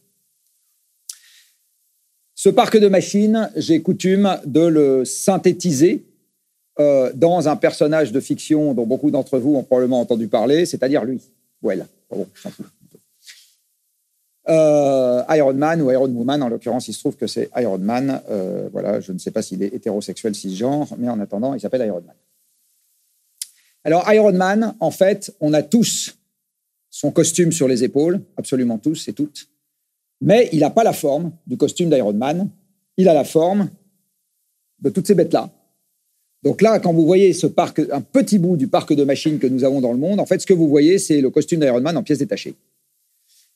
Ce 2.35 2.49
parc 2.49 2.77
de 2.77 2.87
machines, 2.87 3.49
j'ai 3.57 3.81
coutume 3.81 4.37
de 4.45 4.61
le 4.61 5.03
synthétiser 5.03 6.03
euh, 6.79 7.11
dans 7.13 7.49
un 7.49 7.57
personnage 7.57 8.13
de 8.13 8.19
fiction 8.21 8.73
dont 8.73 8.85
beaucoup 8.85 9.11
d'entre 9.11 9.39
vous 9.39 9.55
ont 9.55 9.63
probablement 9.63 9.99
entendu 9.99 10.27
parler, 10.27 10.65
c'est-à-dire 10.65 11.03
lui, 11.03 11.19
Well. 11.61 11.85
Euh, 14.49 15.23
Iron 15.29 15.53
Man 15.53 15.81
ou 15.81 15.91
Iron 15.91 16.07
Woman, 16.07 16.41
en 16.41 16.49
l'occurrence, 16.49 16.87
il 16.87 16.93
se 16.93 16.99
trouve 16.99 17.15
que 17.15 17.27
c'est 17.27 17.49
Iron 17.55 17.77
Man. 17.77 18.21
Euh, 18.29 18.67
voilà, 18.71 18.99
je 18.99 19.11
ne 19.11 19.19
sais 19.19 19.31
pas 19.31 19.41
s'il 19.41 19.61
est 19.61 19.73
hétérosexuel, 19.73 20.33
cisgenre, 20.33 20.87
mais 20.97 21.07
en 21.07 21.19
attendant, 21.19 21.53
il 21.53 21.59
s'appelle 21.59 21.85
Iron 21.85 22.01
Man. 22.05 22.15
Alors, 23.83 24.11
Iron 24.11 24.33
Man, 24.33 24.75
en 24.79 24.91
fait, 24.91 25.35
on 25.39 25.53
a 25.53 25.61
tous 25.61 26.17
son 26.89 27.11
costume 27.11 27.51
sur 27.51 27.67
les 27.67 27.83
épaules, 27.83 28.21
absolument 28.37 28.79
tous 28.79 29.07
et 29.07 29.13
toutes, 29.13 29.47
mais 30.21 30.49
il 30.51 30.59
n'a 30.59 30.71
pas 30.71 30.83
la 30.83 30.93
forme 30.93 31.31
du 31.45 31.55
costume 31.55 31.89
d'Iron 31.89 32.13
Man, 32.13 32.49
il 32.97 33.07
a 33.07 33.13
la 33.13 33.23
forme 33.23 33.69
de 34.81 34.89
toutes 34.89 35.07
ces 35.07 35.15
bêtes-là. 35.15 35.49
Donc 36.43 36.61
là, 36.61 36.79
quand 36.79 36.93
vous 36.93 37.05
voyez 37.05 37.33
ce 37.33 37.47
parc, 37.47 37.79
un 37.91 38.01
petit 38.01 38.39
bout 38.39 38.57
du 38.57 38.67
parc 38.67 38.93
de 38.93 39.03
machines 39.03 39.39
que 39.39 39.47
nous 39.47 39.63
avons 39.63 39.81
dans 39.81 39.91
le 39.91 39.97
monde, 39.97 40.19
en 40.19 40.25
fait, 40.25 40.39
ce 40.39 40.45
que 40.45 40.53
vous 40.53 40.67
voyez, 40.67 40.97
c'est 40.97 41.21
le 41.21 41.29
costume 41.29 41.59
d'Iron 41.59 41.81
Man 41.81 41.95
en 41.97 42.03
pièces 42.03 42.19
détachées. 42.19 42.55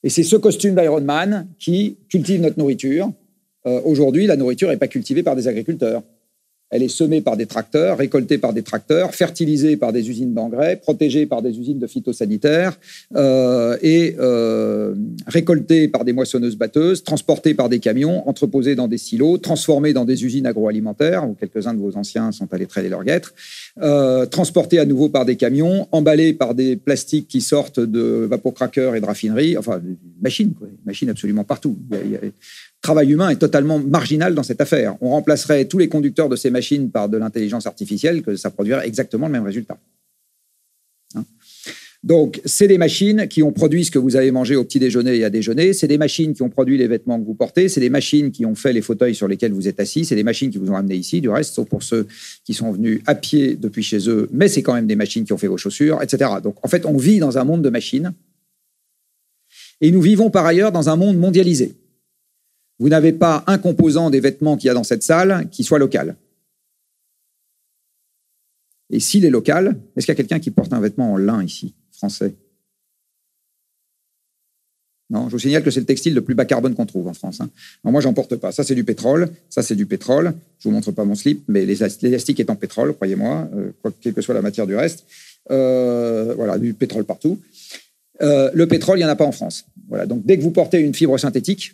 Et 0.04 0.10
c'est 0.10 0.24
ce 0.24 0.36
costume 0.36 0.76
d'Iron 0.76 1.02
Man 1.02 1.48
qui 1.60 1.98
cultive 2.10 2.42
notre 2.42 2.60
nourriture. 2.60 3.12
Euh, 3.66 3.80
aujourd'hui, 3.86 4.28
la 4.28 4.36
nourriture 4.36 4.70
n'est 4.70 4.78
pas 4.78 4.88
cultivée 4.88 5.24
par 5.24 5.36
des 5.36 5.48
agriculteurs. 5.48 6.04
Elle 6.74 6.82
est 6.82 6.88
semée 6.88 7.22
par 7.22 7.38
des 7.38 7.46
tracteurs, 7.46 8.00
récoltée 8.00 8.40
par 8.40 8.52
des 8.52 8.64
tracteurs, 8.64 9.14
fertilisée 9.14 9.78
par 9.78 9.94
des 9.94 10.10
usines 10.10 10.34
d'engrais, 10.34 10.76
protégée 10.76 11.28
par 11.28 11.44
des 11.44 11.60
usines 11.60 11.78
de 11.78 11.86
phytosanitaires 11.86 12.80
euh, 13.16 13.78
et 13.84 14.16
euh, 14.20 14.96
récoltée 15.28 15.88
par 15.88 16.04
des 16.04 16.14
moissonneuses-batteuses, 16.14 17.04
transportée 17.04 17.54
par 17.54 17.70
des 17.70 17.78
camions, 17.78 18.28
entreposée 18.28 18.74
dans 18.74 18.88
des 18.88 18.98
silos, 18.98 19.38
transformée 19.38 19.94
dans 19.94 20.04
des 20.04 20.26
usines 20.26 20.48
agroalimentaires, 20.48 21.30
où 21.30 21.36
quelques-uns 21.36 21.76
de 21.76 21.80
vos 21.80 21.96
anciens 21.96 22.32
sont 22.32 22.52
allés 22.52 22.66
traiter 22.66 22.90
leurs 22.90 23.04
guêtres, 23.04 23.36
euh, 23.84 24.26
transportée 24.26 24.80
à 24.80 24.86
nouveau 24.86 25.10
par 25.10 25.26
des 25.26 25.36
camions, 25.36 25.88
emballée 25.92 26.34
par 26.34 26.56
des 26.56 26.76
plastiques 26.76 27.28
qui 27.28 27.42
sortent 27.42 27.82
de 27.82 28.26
vapocraqueurs 28.28 28.96
et 28.96 29.00
de 29.00 29.06
raffineries, 29.06 29.58
enfin, 29.58 29.80
machines, 30.24 30.54
quoi, 30.56 30.68
machines 30.88 31.10
absolument 31.12 31.44
partout. 31.44 31.78
Travail 32.84 33.12
humain 33.12 33.30
est 33.30 33.38
totalement 33.38 33.80
marginal 33.80 34.36
dans 34.36 34.44
cette 34.44 34.62
affaire. 34.62 34.96
On 35.02 35.10
remplacerait 35.10 35.66
tous 35.66 35.80
les 35.80 35.88
conducteurs 35.88 36.30
de 36.30 36.36
ces 36.36 36.52
machines 36.52 36.92
par 36.92 37.10
de 37.10 37.18
l'intelligence 37.18 37.66
artificielle, 37.66 38.22
que 38.22 38.36
ça 38.36 38.52
produirait 38.52 38.86
exactement 38.86 39.28
le 39.28 39.32
même 39.32 39.46
résultat. 39.46 39.80
Hein 41.16 41.24
Donc, 42.04 42.42
c'est 42.44 42.68
des 42.68 42.78
machines 42.78 43.30
qui 43.30 43.42
ont 43.42 43.54
produit 43.54 43.86
ce 43.86 43.92
que 43.92 44.00
vous 44.00 44.18
avez 44.18 44.32
mangé 44.32 44.58
au 44.58 44.66
petit 44.66 44.80
déjeuner 44.80 45.16
et 45.16 45.24
à 45.24 45.30
déjeuner. 45.30 45.72
C'est 45.72 45.88
des 45.88 45.98
machines 45.98 46.34
qui 46.34 46.42
ont 46.44 46.50
produit 46.50 46.78
les 46.78 46.88
vêtements 46.88 47.18
que 47.22 47.26
vous 47.26 47.34
portez. 47.36 47.70
C'est 47.70 47.80
des 47.80 47.90
machines 47.90 48.32
qui 48.32 48.46
ont 48.46 48.56
fait 48.56 48.74
les 48.74 48.82
fauteuils 48.82 49.16
sur 49.16 49.30
lesquels 49.30 49.54
vous 49.54 49.70
êtes 49.70 49.80
assis. 49.80 50.04
C'est 50.04 50.16
des 50.16 50.24
machines 50.24 50.52
qui 50.52 50.58
vous 50.58 50.70
ont 50.70 50.76
amené 50.76 50.96
ici, 50.96 51.22
du 51.22 51.30
reste, 51.30 51.56
sauf 51.56 51.70
pour 51.70 51.84
ceux 51.84 52.06
qui 52.44 52.54
sont 52.54 52.74
venus 52.74 53.00
à 53.06 53.16
pied 53.16 53.56
depuis 53.56 53.84
chez 53.84 54.10
eux. 54.10 54.28
Mais 54.34 54.50
c'est 54.50 54.62
quand 54.62 54.74
même 54.74 54.88
des 54.88 54.98
machines 54.98 55.24
qui 55.24 55.32
ont 55.32 55.38
fait 55.38 55.48
vos 55.48 55.58
chaussures, 55.58 56.02
etc. 56.04 56.32
Donc, 56.44 56.58
en 56.62 56.68
fait, 56.68 56.86
on 56.86 56.98
vit 56.98 57.20
dans 57.20 57.38
un 57.38 57.46
monde 57.46 57.62
de 57.62 57.70
machines. 57.70 58.12
Et 59.80 59.90
nous 59.90 60.02
vivons 60.02 60.30
par 60.30 60.46
ailleurs 60.46 60.74
dans 60.74 60.90
un 60.90 60.98
monde 60.98 61.18
mondialisé 61.18 61.76
vous 62.84 62.90
n'avez 62.90 63.14
pas 63.14 63.46
un 63.48 63.58
composant 63.58 64.10
des 64.10 64.20
vêtements 64.20 64.58
qu'il 64.58 64.68
y 64.68 64.70
a 64.70 64.74
dans 64.74 64.84
cette 64.84 65.04
salle 65.04 65.48
qui 65.52 65.64
soit 65.64 65.80
local. 65.80 66.18
Et 68.90 69.00
s'il 69.00 69.24
est 69.24 69.30
local, 69.30 69.78
est-ce 69.96 70.06
qu'il 70.06 70.12
y 70.12 70.18
a 70.18 70.18
quelqu'un 70.18 70.42
qui 70.42 70.52
porte 70.52 70.74
un 70.74 70.82
vêtement 70.82 71.14
en 71.14 71.16
lin 71.16 71.42
ici, 71.42 71.76
français? 71.94 72.36
Non, 75.10 75.28
je 75.28 75.32
vous 75.32 75.40
signale 75.40 75.64
que 75.64 75.72
c'est 75.72 75.80
le 75.80 75.86
textile 75.86 76.14
le 76.14 76.20
plus 76.20 76.36
bas 76.36 76.44
carbone 76.44 76.76
qu'on 76.76 76.86
trouve 76.86 77.08
en 77.08 77.14
France. 77.14 77.40
Hein. 77.40 77.50
moi, 77.86 78.02
j'en 78.02 78.14
porte 78.14 78.36
pas. 78.36 78.52
Ça, 78.52 78.66
c'est 78.66 78.76
du 78.76 78.84
pétrole. 78.84 79.30
Ça, 79.50 79.64
c'est 79.64 79.76
du 79.76 79.86
pétrole. 79.86 80.34
Je 80.60 80.68
vous 80.68 80.76
montre 80.76 80.92
pas 80.92 81.06
mon 81.06 81.16
slip, 81.16 81.42
mais 81.48 81.66
l'élastique 81.66 82.42
est 82.42 82.50
en 82.50 82.58
pétrole, 82.58 82.94
croyez-moi, 82.94 83.50
euh, 83.56 83.72
quelle 84.02 84.14
que 84.14 84.22
soit 84.22 84.34
la 84.34 84.42
matière 84.42 84.68
du 84.68 84.76
reste. 84.76 85.06
Euh, 85.52 86.34
voilà, 86.36 86.58
du 86.58 86.74
pétrole 86.74 87.06
partout. 87.06 87.40
Euh, 88.22 88.52
le 88.54 88.68
pétrole, 88.68 88.98
il 88.98 89.04
n'y 89.04 89.06
en 89.06 89.10
a 89.10 89.16
pas 89.16 89.24
en 89.24 89.32
France. 89.32 89.68
Voilà. 89.88 90.06
Donc, 90.06 90.26
dès 90.26 90.38
que 90.38 90.42
vous 90.42 90.52
portez 90.52 90.80
une 90.80 90.94
fibre 90.94 91.18
synthétique, 91.18 91.74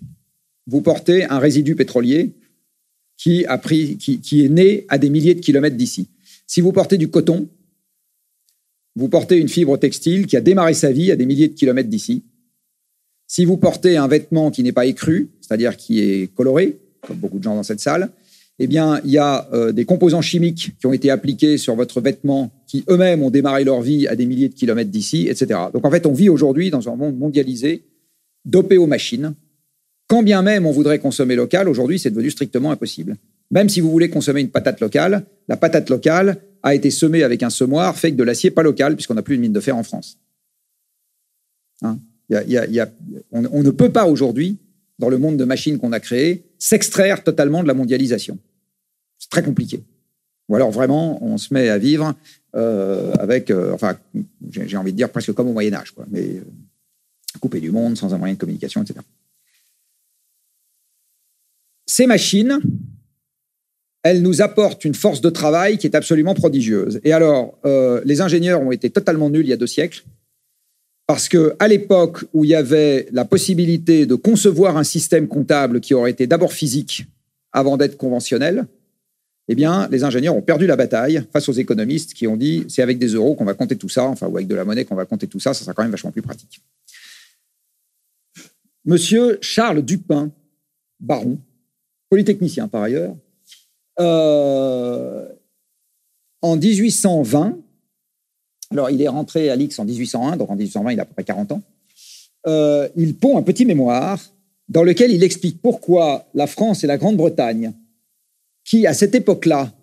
vous 0.69 0.81
portez 0.81 1.25
un 1.25 1.39
résidu 1.39 1.75
pétrolier 1.75 2.31
qui, 3.17 3.43
est 3.43 4.49
né 4.49 4.85
à 4.88 4.97
des 4.97 5.09
milliers 5.09 5.35
de 5.35 5.41
kilomètres 5.41 5.75
d'ici. 5.75 6.07
Si 6.47 6.61
vous 6.61 6.71
portez 6.71 6.97
du 6.97 7.09
coton, 7.09 7.49
vous 8.95 9.09
portez 9.09 9.38
une 9.38 9.49
fibre 9.49 9.77
textile 9.77 10.25
qui 10.27 10.38
a 10.38 10.41
démarré 10.41 10.73
sa 10.73 10.91
vie 10.91 11.11
à 11.11 11.15
des 11.15 11.25
milliers 11.25 11.47
de 11.47 11.53
kilomètres 11.53 11.89
d'ici. 11.89 12.23
Si 13.27 13.45
vous 13.45 13.57
portez 13.57 13.97
un 13.97 14.07
vêtement 14.07 14.51
qui 14.51 14.63
n'est 14.63 14.71
pas 14.71 14.85
écru, 14.85 15.29
c'est-à-dire 15.41 15.75
qui 15.75 16.01
est 16.01 16.33
coloré, 16.33 16.79
comme 17.01 17.17
beaucoup 17.17 17.39
de 17.39 17.43
gens 17.43 17.55
dans 17.55 17.63
cette 17.63 17.79
salle, 17.79 18.11
eh 18.59 18.67
bien, 18.67 18.99
il 19.05 19.11
y 19.11 19.17
a 19.17 19.49
euh, 19.53 19.71
des 19.71 19.85
composants 19.85 20.21
chimiques 20.21 20.73
qui 20.79 20.85
ont 20.85 20.93
été 20.93 21.09
appliqués 21.09 21.57
sur 21.57 21.75
votre 21.75 22.01
vêtement 22.01 22.51
qui 22.67 22.83
eux-mêmes 22.89 23.23
ont 23.23 23.29
démarré 23.29 23.63
leur 23.63 23.81
vie 23.81 24.07
à 24.07 24.15
des 24.15 24.25
milliers 24.25 24.49
de 24.49 24.53
kilomètres 24.53 24.91
d'ici, 24.91 25.27
etc. 25.29 25.59
Donc, 25.73 25.85
en 25.85 25.91
fait, 25.91 26.05
on 26.05 26.13
vit 26.13 26.29
aujourd'hui 26.29 26.69
dans 26.69 26.89
un 26.89 26.95
monde 26.95 27.17
mondialisé, 27.17 27.83
dopé 28.45 28.77
aux 28.77 28.88
machines, 28.88 29.33
quand 30.10 30.24
bien 30.24 30.42
même 30.42 30.66
on 30.66 30.72
voudrait 30.72 31.00
consommer 31.00 31.36
local, 31.36 31.70
aujourd'hui, 31.70 32.00
c'est 32.00 32.10
devenu 32.10 32.32
strictement 32.32 32.72
impossible. 32.72 33.16
Même 33.51 33.70
si 33.70 33.80
vous 33.80 33.92
voulez 33.92 34.10
consommer 34.10 34.42
une 34.42 34.50
patate 34.50 34.82
locale, 34.82 35.24
la 35.48 35.56
patate 35.56 35.89
locale 35.89 36.42
a 36.63 36.75
été 36.75 36.89
semée 36.89 37.24
avec 37.24 37.44
un 37.44 37.51
semoir 37.51 37.96
fait 37.96 38.08
avec 38.08 38.16
de 38.16 38.24
l'acier 38.24 38.51
pas 38.51 38.63
local, 38.63 38.96
puisqu'on 38.96 39.13
n'a 39.13 39.22
plus 39.22 39.38
de 39.38 39.42
mine 39.42 39.54
de 39.54 39.60
fer 39.60 39.78
en 39.78 39.84
France. 39.84 40.18
on, 41.84 43.63
ne 43.63 43.70
peut 43.70 43.92
pas 43.92 44.08
aujourd'hui, 44.08 44.58
dans 44.98 45.10
le 45.10 45.20
monde 45.20 45.38
de 45.38 45.46
machines 45.46 45.78
qu'on 45.78 45.94
a 45.94 46.00
créé, 46.00 46.44
s'extraire 46.58 47.24
totalement 47.24 47.62
de 47.62 47.68
la 47.68 47.75
mondialisation. 47.75 48.39
C'est 49.20 49.30
très 49.30 49.44
compliqué. 49.44 49.84
Ou 50.50 50.56
alors 50.56 50.72
vraiment, 50.72 51.24
on 51.24 51.38
se 51.38 51.54
met 51.54 51.70
à 51.70 51.78
vivre 51.78 52.16
euh, 52.56 53.13
avec, 53.20 53.51
euh, 53.51 53.74
enfin, 53.74 53.96
j'ai 54.50 54.75
envie 54.75 54.92
de 54.92 54.98
dire 54.98 55.10
presque 55.10 55.34
comme 55.34 55.48
au 55.50 55.54
Moyen 55.54 55.74
Âge, 55.75 55.94
mais 56.10 56.22
euh, 56.22 56.43
coupé 57.39 57.60
du 57.60 57.69
monde, 57.69 57.95
sans 57.95 58.13
un 58.15 58.17
moyen 58.17 58.34
de 58.34 58.39
communication, 58.39 58.82
etc. 58.82 59.00
Ces 61.89 62.06
machines, 62.06 62.60
elles 64.04 64.21
nous 64.21 64.43
apportent 64.43 64.86
une 64.86 64.93
force 64.93 65.21
de 65.21 65.32
travail 65.32 65.80
qui 65.80 65.88
est 65.88 65.95
absolument 65.95 66.36
prodigieuse. 66.36 67.02
Et 67.04 67.13
alors, 67.13 67.58
euh, 67.65 67.99
les 68.06 68.21
ingénieurs 68.21 68.62
ont 68.62 68.71
été 68.71 68.91
totalement 68.91 69.32
nuls 69.32 69.47
il 69.47 69.49
y 69.49 69.54
a 69.54 69.58
deux 69.58 69.65
siècles, 69.65 70.04
parce 71.08 71.28
que 71.28 71.56
à 71.58 71.67
l'époque 71.67 72.25
où 72.32 72.43
il 72.45 72.52
y 72.52 72.56
avait 72.56 73.08
la 73.12 73.25
possibilité 73.25 74.06
de 74.06 74.13
concevoir 74.13 74.78
un 74.78 74.84
système 74.84 75.28
comptable 75.28 75.80
qui 75.80 75.95
aurait 75.95 76.12
été 76.12 76.28
d'abord 76.28 76.54
physique 76.54 77.08
avant 77.54 77.75
d'être 77.75 77.97
conventionnel, 77.97 78.67
eh 79.47 79.56
bien, 79.56 79.88
les 79.89 80.04
ingénieurs 80.04 80.36
ont 80.36 80.43
perdu 80.43 80.67
la 80.67 80.75
bataille 80.75 81.23
face 81.34 81.49
aux 81.49 81.54
économistes 81.54 82.13
qui 82.13 82.28
ont 82.28 82.38
dit 82.38 82.65
c'est 82.69 82.84
avec 82.84 82.99
des 82.99 83.15
euros 83.15 83.34
qu'on 83.34 83.45
va 83.45 83.56
compter 83.56 83.78
tout 83.78 83.89
ça, 83.89 84.04
enfin, 84.06 84.28
ou 84.28 84.38
avec 84.38 84.47
de 84.47 84.54
la 84.54 84.63
monnaie 84.63 84.86
qu'on 84.86 84.93
va 84.93 85.06
compter 85.06 85.25
tout 85.25 85.39
ça, 85.39 85.56
ça 85.56 85.62
sera 85.62 85.73
quand 85.73 85.82
même 85.82 85.89
vachement 85.89 86.12
plus 86.12 86.21
pratique. 86.21 86.62
Monsieur 88.86 89.39
Charles 89.41 89.82
Dupin, 89.82 90.32
baron, 90.99 91.39
polytechnicien 92.10 92.67
par 92.67 92.84
ailleurs, 92.84 93.15
euh, 94.00 95.28
en 96.41 96.56
1820, 96.56 97.58
alors 98.72 98.89
il 98.89 99.02
est 99.02 99.08
rentré 99.08 99.50
à 99.50 99.56
l'Ix 99.56 99.78
en 99.80 99.86
1801, 99.86 100.38
donc 100.38 100.50
en 100.50 100.56
1820 100.56 100.91
il 100.91 101.00
a 101.00 101.04
à 101.04 101.06
peu 101.06 101.13
près 101.13 101.24
40 101.24 101.52
ans, 101.52 101.62
euh, 102.48 102.88
il 102.95 103.15
pond 103.15 103.38
un 103.38 103.41
petit 103.41 103.65
mémoire 103.65 104.19
dans 104.69 104.84
lequel 104.84 105.12
il 105.12 105.24
explique 105.24 105.62
pourquoi 105.62 106.28
la 106.34 106.48
France 106.48 106.84
et 106.84 106.88
la 106.88 106.98
Grande-Bretagne, 106.98 107.74
qui 108.63 108.88
à 108.88 108.93
cette 108.93 109.15
époque-là 109.15 109.74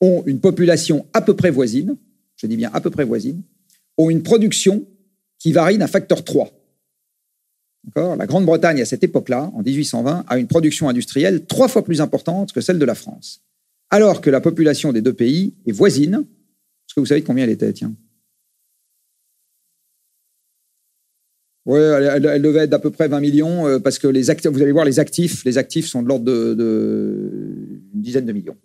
ont 0.00 0.22
une 0.26 0.40
population 0.40 1.06
à 1.12 1.20
peu 1.20 1.34
près 1.34 1.50
voisine, 1.50 1.96
je 2.36 2.46
dis 2.46 2.56
bien 2.56 2.70
à 2.72 2.80
peu 2.80 2.90
près 2.90 3.04
voisine, 3.04 3.42
ont 3.98 4.08
une 4.08 4.22
production 4.22 4.84
qui 5.38 5.52
varie 5.52 5.78
d'un 5.78 5.86
facteur 5.86 6.24
3. 6.24 6.50
La 7.94 8.26
Grande-Bretagne, 8.26 8.80
à 8.80 8.84
cette 8.84 9.04
époque-là, 9.04 9.50
en 9.54 9.62
1820, 9.62 10.24
a 10.26 10.38
une 10.38 10.48
production 10.48 10.88
industrielle 10.88 11.46
trois 11.46 11.68
fois 11.68 11.84
plus 11.84 12.00
importante 12.00 12.52
que 12.52 12.60
celle 12.60 12.78
de 12.78 12.84
la 12.84 12.94
France. 12.94 13.42
Alors 13.90 14.20
que 14.20 14.30
la 14.30 14.40
population 14.40 14.92
des 14.92 15.02
deux 15.02 15.12
pays 15.12 15.54
est 15.66 15.72
voisine. 15.72 16.14
Est-ce 16.14 16.94
que 16.94 17.00
vous 17.00 17.06
savez 17.06 17.22
combien 17.22 17.44
elle 17.44 17.50
était, 17.50 17.72
tiens? 17.72 17.94
Oui, 21.66 21.80
elle, 21.80 22.42
devait 22.42 22.60
être 22.60 22.70
d'à 22.70 22.78
peu 22.78 22.90
près 22.90 23.08
20 23.08 23.18
millions, 23.18 23.66
euh, 23.66 23.80
parce 23.80 23.98
que 23.98 24.06
les 24.06 24.30
actifs, 24.30 24.52
vous 24.52 24.62
allez 24.62 24.70
voir, 24.70 24.84
les 24.84 25.00
actifs, 25.00 25.44
les 25.44 25.58
actifs 25.58 25.86
sont 25.86 26.00
de 26.00 26.08
l'ordre 26.08 26.24
de, 26.24 27.44
dizaine 27.92 28.24
de 28.24 28.32
millions. 28.32 28.56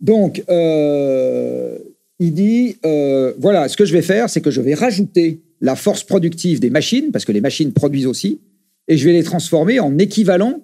Donc, 0.00 0.42
euh, 0.48 1.78
il 2.18 2.34
dit, 2.34 2.78
euh, 2.84 3.32
voilà, 3.38 3.68
ce 3.68 3.76
que 3.76 3.84
je 3.84 3.92
vais 3.92 4.02
faire, 4.02 4.28
c'est 4.28 4.40
que 4.40 4.50
je 4.50 4.60
vais 4.60 4.74
rajouter 4.74 5.40
la 5.64 5.76
force 5.76 6.04
productive 6.04 6.60
des 6.60 6.68
machines, 6.68 7.10
parce 7.10 7.24
que 7.24 7.32
les 7.32 7.40
machines 7.40 7.72
produisent 7.72 8.06
aussi, 8.06 8.38
et 8.86 8.98
je 8.98 9.04
vais 9.06 9.14
les 9.14 9.22
transformer 9.22 9.80
en 9.80 9.96
équivalent 9.96 10.60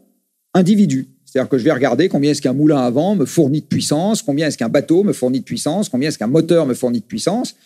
individus. 0.53 1.09
C'est-à-dire 1.25 1.49
que 1.49 1.57
je 1.57 1.65
vais 1.65 1.73
regarder 1.73 2.11
combien 2.11 2.33
est-ce 2.33 2.43
qu'un 2.43 2.53
moulin 2.53 2.77
à 2.77 2.91
vent 2.91 3.17
me 3.17 3.25
fournit 3.25 3.63
de 3.63 3.67
puissance, 3.67 4.21
combien 4.21 4.49
est-ce 4.49 4.59
qu'un 4.59 4.69
bateau 4.69 5.03
me 5.03 5.15
fournit 5.15 5.41
de 5.41 5.45
puissance, 5.45 5.89
combien 5.89 6.11
est-ce 6.11 6.19
qu'un 6.19 6.27
moteur 6.27 6.67
me 6.67 6.75
fournit 6.75 7.01
de 7.01 7.05
puissance. 7.07 7.57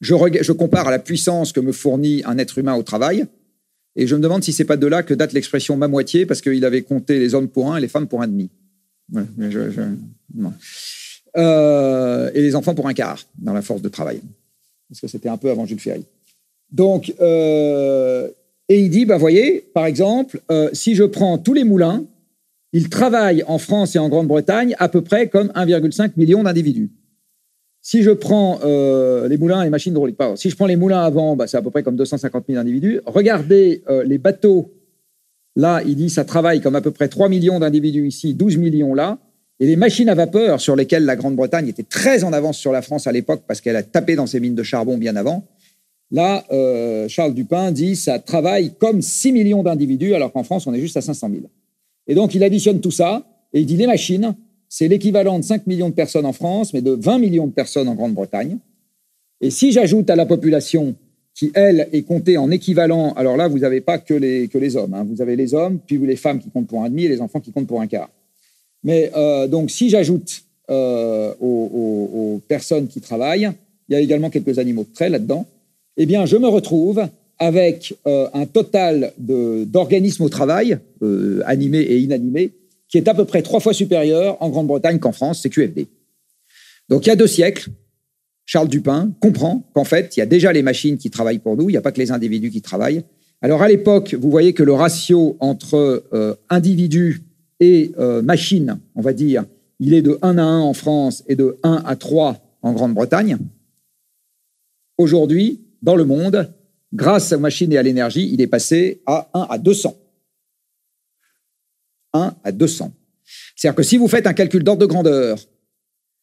Je, 0.00 0.14
je, 0.40 0.52
compare 0.52 0.86
à 0.86 0.92
la 0.92 1.00
puissance 1.00 1.50
que 1.50 1.58
me 1.58 1.72
fournit 1.72 2.22
un 2.26 2.38
être 2.38 2.58
humain 2.58 2.76
au 2.76 2.84
travail, 2.84 3.26
et 3.96 4.06
je 4.06 4.14
me 4.14 4.20
demande 4.20 4.44
si 4.44 4.52
c'est 4.52 4.64
pas 4.64 4.76
de 4.76 4.86
là 4.86 5.02
que 5.02 5.14
date 5.14 5.32
l'expression 5.32 5.76
ma 5.76 5.88
moitié, 5.88 6.26
parce 6.26 6.40
qu'il 6.42 6.64
avait 6.64 6.82
compté 6.82 7.18
les 7.18 7.34
hommes 7.34 7.48
pour 7.48 7.72
un 7.72 7.78
et 7.78 7.80
les 7.80 7.88
femmes 7.88 8.06
pour 8.06 8.22
un 8.22 8.28
demi. 8.28 8.50
Euh, 11.36 12.30
et 12.34 12.40
les 12.40 12.54
enfants 12.54 12.76
pour 12.76 12.86
un 12.86 12.94
quart 12.94 13.20
dans 13.36 13.52
la 13.52 13.62
force 13.62 13.82
de 13.82 13.88
travail. 13.88 14.20
Parce 14.88 15.00
que 15.00 15.08
c'était 15.08 15.28
un 15.28 15.36
peu 15.36 15.50
avant 15.50 15.66
Jules 15.66 15.80
Ferry. 15.80 16.04
Donc, 16.70 17.14
euh, 17.20 18.28
et 18.68 18.80
il 18.80 18.90
dit, 18.90 19.04
bah, 19.04 19.16
voyez, 19.16 19.64
par 19.74 19.86
exemple, 19.86 20.40
euh, 20.50 20.68
si 20.72 20.94
je 20.94 21.04
prends 21.04 21.38
tous 21.38 21.54
les 21.54 21.64
moulins, 21.64 22.04
ils 22.72 22.88
travaillent 22.88 23.44
en 23.46 23.58
France 23.58 23.94
et 23.94 23.98
en 23.98 24.08
Grande-Bretagne 24.08 24.74
à 24.78 24.88
peu 24.88 25.00
près 25.02 25.28
comme 25.28 25.48
1,5 25.54 26.12
million 26.16 26.42
d'individus. 26.42 26.90
Si 27.80 28.02
je 28.02 28.10
prends 28.10 28.60
euh, 28.64 29.28
les 29.28 29.36
moulins 29.36 29.62
et 29.62 29.70
machines 29.70 29.92
hydrauliques, 29.92 30.18
si 30.36 30.50
je 30.50 30.56
prends 30.56 30.66
les 30.66 30.76
moulins 30.76 31.02
avant, 31.02 31.36
bah, 31.36 31.46
c'est 31.46 31.56
à 31.56 31.62
peu 31.62 31.70
près 31.70 31.82
comme 31.82 31.96
250 31.96 32.44
000 32.48 32.58
individus. 32.58 33.00
Regardez 33.06 33.82
les 34.04 34.18
bateaux. 34.18 34.72
Là, 35.56 35.82
il 35.86 35.94
dit 35.94 36.10
ça 36.10 36.24
travaille 36.24 36.60
comme 36.60 36.74
à 36.74 36.80
peu 36.80 36.90
près 36.90 37.08
3 37.08 37.28
millions 37.28 37.60
d'individus 37.60 38.08
ici, 38.08 38.34
12 38.34 38.56
millions 38.56 38.94
là. 38.94 39.18
Et 39.60 39.66
les 39.66 39.76
machines 39.76 40.08
à 40.08 40.14
vapeur 40.14 40.60
sur 40.60 40.74
lesquelles 40.74 41.04
la 41.04 41.14
Grande-Bretagne 41.14 41.68
était 41.68 41.84
très 41.84 42.24
en 42.24 42.32
avance 42.32 42.58
sur 42.58 42.72
la 42.72 42.82
France 42.82 43.06
à 43.06 43.12
l'époque 43.12 43.42
parce 43.46 43.60
qu'elle 43.60 43.76
a 43.76 43.82
tapé 43.82 44.16
dans 44.16 44.26
ses 44.26 44.40
mines 44.40 44.56
de 44.56 44.62
charbon 44.64 44.98
bien 44.98 45.14
avant, 45.14 45.46
Là, 46.14 46.44
euh, 46.52 47.08
Charles 47.08 47.34
Dupin 47.34 47.72
dit 47.72 47.96
ça 47.96 48.20
travaille 48.20 48.74
comme 48.78 49.02
6 49.02 49.32
millions 49.32 49.64
d'individus, 49.64 50.14
alors 50.14 50.30
qu'en 50.30 50.44
France, 50.44 50.64
on 50.68 50.72
est 50.72 50.80
juste 50.80 50.96
à 50.96 51.00
500 51.00 51.28
000. 51.28 51.42
Et 52.06 52.14
donc, 52.14 52.36
il 52.36 52.44
additionne 52.44 52.80
tout 52.80 52.92
ça 52.92 53.26
et 53.52 53.58
il 53.58 53.66
dit 53.66 53.76
les 53.76 53.88
machines, 53.88 54.36
c'est 54.68 54.86
l'équivalent 54.86 55.40
de 55.40 55.44
5 55.44 55.66
millions 55.66 55.88
de 55.88 55.94
personnes 55.94 56.24
en 56.24 56.32
France, 56.32 56.72
mais 56.72 56.82
de 56.82 56.92
20 56.92 57.18
millions 57.18 57.48
de 57.48 57.52
personnes 57.52 57.88
en 57.88 57.96
Grande-Bretagne. 57.96 58.58
Et 59.40 59.50
si 59.50 59.72
j'ajoute 59.72 60.08
à 60.08 60.14
la 60.14 60.24
population 60.24 60.94
qui, 61.34 61.50
elle, 61.52 61.88
est 61.92 62.02
comptée 62.02 62.38
en 62.38 62.48
équivalent, 62.52 63.12
alors 63.14 63.36
là, 63.36 63.48
vous 63.48 63.58
n'avez 63.58 63.80
pas 63.80 63.98
que 63.98 64.14
les, 64.14 64.46
que 64.46 64.56
les 64.56 64.76
hommes. 64.76 64.94
Hein. 64.94 65.04
Vous 65.10 65.20
avez 65.20 65.34
les 65.34 65.52
hommes, 65.52 65.80
puis 65.84 65.98
les 65.98 66.14
femmes 66.14 66.38
qui 66.38 66.48
comptent 66.48 66.68
pour 66.68 66.84
un 66.84 66.90
demi 66.90 67.06
et 67.06 67.08
les 67.08 67.20
enfants 67.20 67.40
qui 67.40 67.50
comptent 67.50 67.66
pour 67.66 67.80
un 67.80 67.88
quart. 67.88 68.08
Mais 68.84 69.10
euh, 69.16 69.48
donc, 69.48 69.72
si 69.72 69.90
j'ajoute 69.90 70.44
euh, 70.70 71.34
aux, 71.40 72.40
personnes 72.46 72.86
qui 72.86 73.00
travaillent, 73.00 73.50
il 73.88 73.94
y 73.94 73.96
a 73.96 74.00
également 74.00 74.30
quelques 74.30 74.60
animaux 74.60 74.84
de 74.84 74.94
trait 74.94 75.08
là-dedans, 75.08 75.44
eh 75.96 76.06
bien, 76.06 76.26
je 76.26 76.36
me 76.36 76.48
retrouve 76.48 77.06
avec 77.38 77.96
euh, 78.06 78.28
un 78.32 78.46
total 78.46 79.12
d'organismes 79.18 80.24
au 80.24 80.28
travail, 80.28 80.78
animés 81.44 81.80
et 81.80 81.98
inanimés, 81.98 82.52
qui 82.88 82.98
est 82.98 83.08
à 83.08 83.14
peu 83.14 83.24
près 83.24 83.42
trois 83.42 83.60
fois 83.60 83.74
supérieur 83.74 84.40
en 84.40 84.48
Grande-Bretagne 84.48 84.98
qu'en 84.98 85.12
France, 85.12 85.40
c'est 85.42 85.50
QFD. 85.50 85.86
Donc, 86.88 87.06
il 87.06 87.08
y 87.08 87.12
a 87.12 87.16
deux 87.16 87.26
siècles, 87.26 87.70
Charles 88.46 88.68
Dupin 88.68 89.12
comprend 89.20 89.64
qu'en 89.74 89.84
fait, 89.84 90.16
il 90.16 90.20
y 90.20 90.22
a 90.22 90.26
déjà 90.26 90.52
les 90.52 90.62
machines 90.62 90.98
qui 90.98 91.10
travaillent 91.10 91.38
pour 91.38 91.56
nous, 91.56 91.68
il 91.70 91.72
n'y 91.72 91.78
a 91.78 91.82
pas 91.82 91.92
que 91.92 92.00
les 92.00 92.12
individus 92.12 92.50
qui 92.50 92.62
travaillent. 92.62 93.02
Alors 93.40 93.62
à 93.62 93.68
l'époque, 93.68 94.14
vous 94.18 94.30
voyez 94.30 94.52
que 94.52 94.62
le 94.62 94.72
ratio 94.72 95.36
entre 95.40 96.04
euh, 96.12 96.34
individus 96.50 97.22
et 97.60 97.92
euh, 97.98 98.22
machines, 98.22 98.78
on 98.94 99.02
va 99.02 99.12
dire, 99.12 99.44
il 99.80 99.94
est 99.94 100.02
de 100.02 100.18
1 100.22 100.38
à 100.38 100.42
1 100.42 100.60
en 100.60 100.72
France 100.72 101.24
et 101.26 101.36
de 101.36 101.56
1 101.62 101.82
à 101.84 101.96
3 101.96 102.38
en 102.62 102.72
Grande-Bretagne. 102.72 103.38
Aujourd'hui, 104.98 105.60
dans 105.84 105.96
le 105.96 106.04
monde, 106.04 106.50
grâce 106.94 107.32
aux 107.32 107.38
machines 107.38 107.70
et 107.72 107.76
à 107.76 107.82
l'énergie, 107.82 108.30
il 108.32 108.40
est 108.40 108.46
passé 108.46 109.02
à 109.04 109.28
1 109.34 109.46
à 109.50 109.58
200. 109.58 109.94
1 112.14 112.34
à 112.42 112.52
200. 112.52 112.92
C'est-à-dire 113.54 113.76
que 113.76 113.82
si 113.82 113.98
vous 113.98 114.08
faites 114.08 114.26
un 114.26 114.32
calcul 114.32 114.64
d'ordre 114.64 114.80
de 114.80 114.86
grandeur 114.86 115.38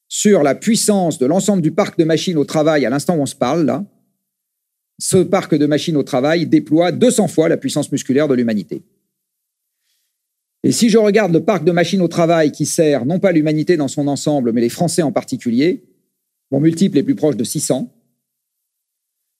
sur 0.07 0.41
la 0.41 0.55
puissance 0.55 1.19
de 1.19 1.27
l'ensemble 1.27 1.61
du 1.61 1.71
parc 1.71 1.97
de 1.99 2.03
machines 2.03 2.37
au 2.37 2.43
travail 2.43 2.85
à 2.87 2.89
l'instant 2.89 3.15
où 3.15 3.21
on 3.21 3.27
se 3.27 3.35
parle, 3.35 3.65
là, 3.65 3.85
ce 4.97 5.17
parc 5.17 5.53
de 5.53 5.67
machines 5.67 5.95
au 5.95 6.03
travail 6.03 6.47
déploie 6.47 6.91
200 6.91 7.27
fois 7.27 7.47
la 7.47 7.57
puissance 7.57 7.91
musculaire 7.91 8.27
de 8.27 8.33
l'humanité. 8.33 8.81
Et 10.63 10.71
si 10.71 10.89
je 10.89 10.97
regarde 10.97 11.33
le 11.33 11.43
parc 11.43 11.63
de 11.63 11.71
machines 11.71 12.01
au 12.01 12.07
travail 12.07 12.51
qui 12.51 12.65
sert 12.65 13.05
non 13.05 13.19
pas 13.19 13.31
l'humanité 13.31 13.77
dans 13.77 13.87
son 13.87 14.07
ensemble, 14.07 14.53
mais 14.53 14.61
les 14.61 14.69
Français 14.69 15.01
en 15.03 15.11
particulier, 15.11 15.83
mon 16.49 16.59
multiple 16.59 16.97
est 16.97 17.03
plus 17.03 17.15
proche 17.15 17.37
de 17.37 17.43
600. 17.43 17.91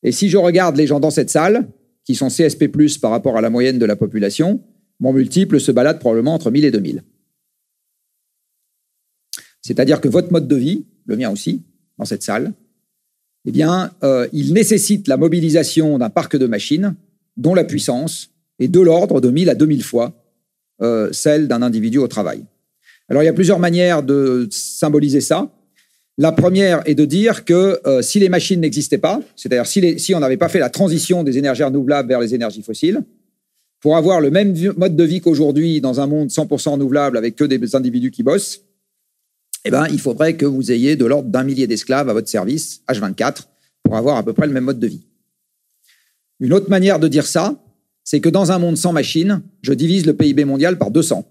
Et 0.03 0.11
si 0.11 0.29
je 0.29 0.37
regarde 0.37 0.77
les 0.77 0.87
gens 0.87 0.99
dans 0.99 1.11
cette 1.11 1.29
salle, 1.29 1.67
qui 2.03 2.15
sont 2.15 2.29
CSP+, 2.29 2.69
par 3.01 3.11
rapport 3.11 3.37
à 3.37 3.41
la 3.41 3.49
moyenne 3.49 3.79
de 3.79 3.85
la 3.85 3.95
population, 3.95 4.61
mon 4.99 5.13
multiple 5.13 5.59
se 5.59 5.71
balade 5.71 5.99
probablement 5.99 6.33
entre 6.33 6.51
1000 6.51 6.65
et 6.65 6.71
2000. 6.71 7.03
C'est-à-dire 9.61 10.01
que 10.01 10.07
votre 10.07 10.31
mode 10.31 10.47
de 10.47 10.55
vie, 10.55 10.85
le 11.05 11.17
mien 11.17 11.29
aussi, 11.29 11.63
dans 11.97 12.05
cette 12.05 12.23
salle, 12.23 12.53
eh 13.45 13.51
bien, 13.51 13.91
euh, 14.03 14.27
il 14.33 14.53
nécessite 14.53 15.07
la 15.07 15.17
mobilisation 15.17 15.97
d'un 15.97 16.09
parc 16.09 16.35
de 16.35 16.45
machines 16.45 16.95
dont 17.37 17.55
la 17.55 17.63
puissance 17.63 18.31
est 18.59 18.67
de 18.67 18.79
l'ordre 18.79 19.21
de 19.21 19.29
1000 19.29 19.49
à 19.49 19.55
2000 19.55 19.83
fois 19.83 20.13
euh, 20.81 21.11
celle 21.11 21.47
d'un 21.47 21.61
individu 21.61 21.97
au 21.97 22.07
travail. 22.07 22.43
Alors, 23.09 23.23
il 23.23 23.25
y 23.25 23.29
a 23.29 23.33
plusieurs 23.33 23.59
manières 23.59 24.03
de 24.03 24.47
symboliser 24.51 25.21
ça. 25.21 25.51
La 26.17 26.31
première 26.31 26.87
est 26.87 26.95
de 26.95 27.05
dire 27.05 27.45
que 27.45 27.79
euh, 27.85 28.01
si 28.01 28.19
les 28.19 28.29
machines 28.29 28.59
n'existaient 28.59 28.97
pas, 28.97 29.21
c'est-à-dire 29.35 29.65
si, 29.65 29.99
si, 29.99 30.13
on 30.13 30.19
n'avait 30.19 30.37
pas 30.37 30.49
fait 30.49 30.59
la 30.59 30.69
transition 30.69 31.23
des 31.23 31.37
énergies 31.37 31.63
renouvelables 31.63 32.09
vers 32.09 32.19
les 32.19 32.35
énergies 32.35 32.61
fossiles, 32.61 33.01
pour 33.79 33.97
avoir 33.97 34.21
le 34.21 34.29
même 34.29 34.55
mode 34.77 34.95
de 34.95 35.03
vie 35.03 35.21
qu'aujourd'hui 35.21 35.81
dans 35.81 35.99
un 35.99 36.07
monde 36.07 36.29
100% 36.29 36.71
renouvelable 36.71 37.17
avec 37.17 37.35
que 37.35 37.43
des 37.43 37.75
individus 37.75 38.11
qui 38.11 38.23
bossent, 38.23 38.61
eh 39.65 39.71
ben, 39.71 39.87
il 39.91 39.99
faudrait 39.99 40.35
que 40.35 40.45
vous 40.45 40.71
ayez 40.71 40.95
de 40.95 41.05
l'ordre 41.05 41.29
d'un 41.29 41.43
millier 41.43 41.67
d'esclaves 41.67 42.09
à 42.09 42.13
votre 42.13 42.29
service, 42.29 42.81
H24, 42.87 43.43
pour 43.83 43.95
avoir 43.95 44.17
à 44.17 44.23
peu 44.23 44.33
près 44.33 44.47
le 44.47 44.53
même 44.53 44.63
mode 44.63 44.79
de 44.79 44.87
vie. 44.87 45.05
Une 46.39 46.53
autre 46.53 46.69
manière 46.69 46.99
de 46.99 47.07
dire 47.07 47.25
ça, 47.25 47.63
c'est 48.03 48.19
que 48.19 48.29
dans 48.29 48.51
un 48.51 48.59
monde 48.59 48.77
sans 48.77 48.93
machines, 48.93 49.41
je 49.61 49.73
divise 49.73 50.05
le 50.05 50.15
PIB 50.15 50.45
mondial 50.45 50.77
par 50.77 50.89
200. 50.89 51.25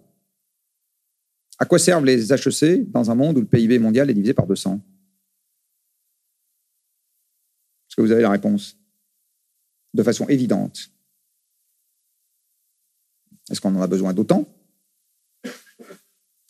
À 1.61 1.67
quoi 1.67 1.79
servent 1.79 2.07
les 2.07 2.33
HEC 2.33 2.91
dans 2.91 3.11
un 3.11 3.15
monde 3.15 3.37
où 3.37 3.41
le 3.41 3.47
PIB 3.47 3.79
mondial 3.79 4.09
est 4.09 4.15
divisé 4.15 4.33
par 4.33 4.47
200 4.47 4.81
Est-ce 7.87 7.97
que 7.97 8.01
vous 8.01 8.13
avez 8.13 8.23
la 8.23 8.31
réponse? 8.31 8.79
De 9.93 10.03
façon 10.03 10.27
évidente. 10.29 10.91
Est-ce 13.51 13.61
qu'on 13.61 13.75
en 13.75 13.83
a 13.83 13.87
besoin 13.87 14.15
d'autant? 14.15 14.49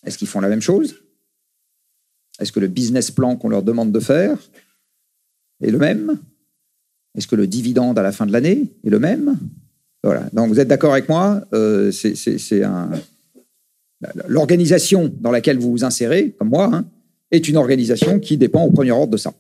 Est-ce 0.04 0.16
qu'ils 0.16 0.28
font 0.28 0.40
la 0.40 0.48
même 0.48 0.60
chose? 0.60 1.02
Est-ce 2.38 2.52
que 2.52 2.60
le 2.60 2.68
business 2.68 3.10
plan 3.10 3.36
qu'on 3.36 3.48
leur 3.48 3.64
demande 3.64 3.90
de 3.90 4.00
faire 4.00 4.38
est 5.60 5.72
le 5.72 5.78
même? 5.78 6.20
Est-ce 7.16 7.26
que 7.26 7.36
le 7.36 7.48
dividende 7.48 7.98
à 7.98 8.02
la 8.02 8.12
fin 8.12 8.26
de 8.26 8.32
l'année 8.32 8.72
est 8.84 8.90
le 8.90 9.00
même? 9.00 9.36
Voilà. 10.04 10.30
Donc 10.32 10.48
vous 10.48 10.60
êtes 10.60 10.68
d'accord 10.68 10.92
avec 10.92 11.08
moi 11.08 11.44
euh, 11.52 11.90
C'est 11.90 12.62
un 12.62 12.92
l'organisation 14.26 15.12
dans 15.20 15.30
laquelle 15.30 15.58
vous 15.58 15.70
vous 15.70 15.84
insérez, 15.84 16.34
comme 16.38 16.48
moi, 16.48 16.70
hein, 16.72 16.84
est 17.30 17.48
une 17.48 17.56
organisation 17.56 18.18
qui 18.18 18.36
dépend 18.36 18.64
au 18.64 18.70
premier 18.70 18.90
ordre 18.90 19.12
de 19.12 19.16
ça. 19.16 19.32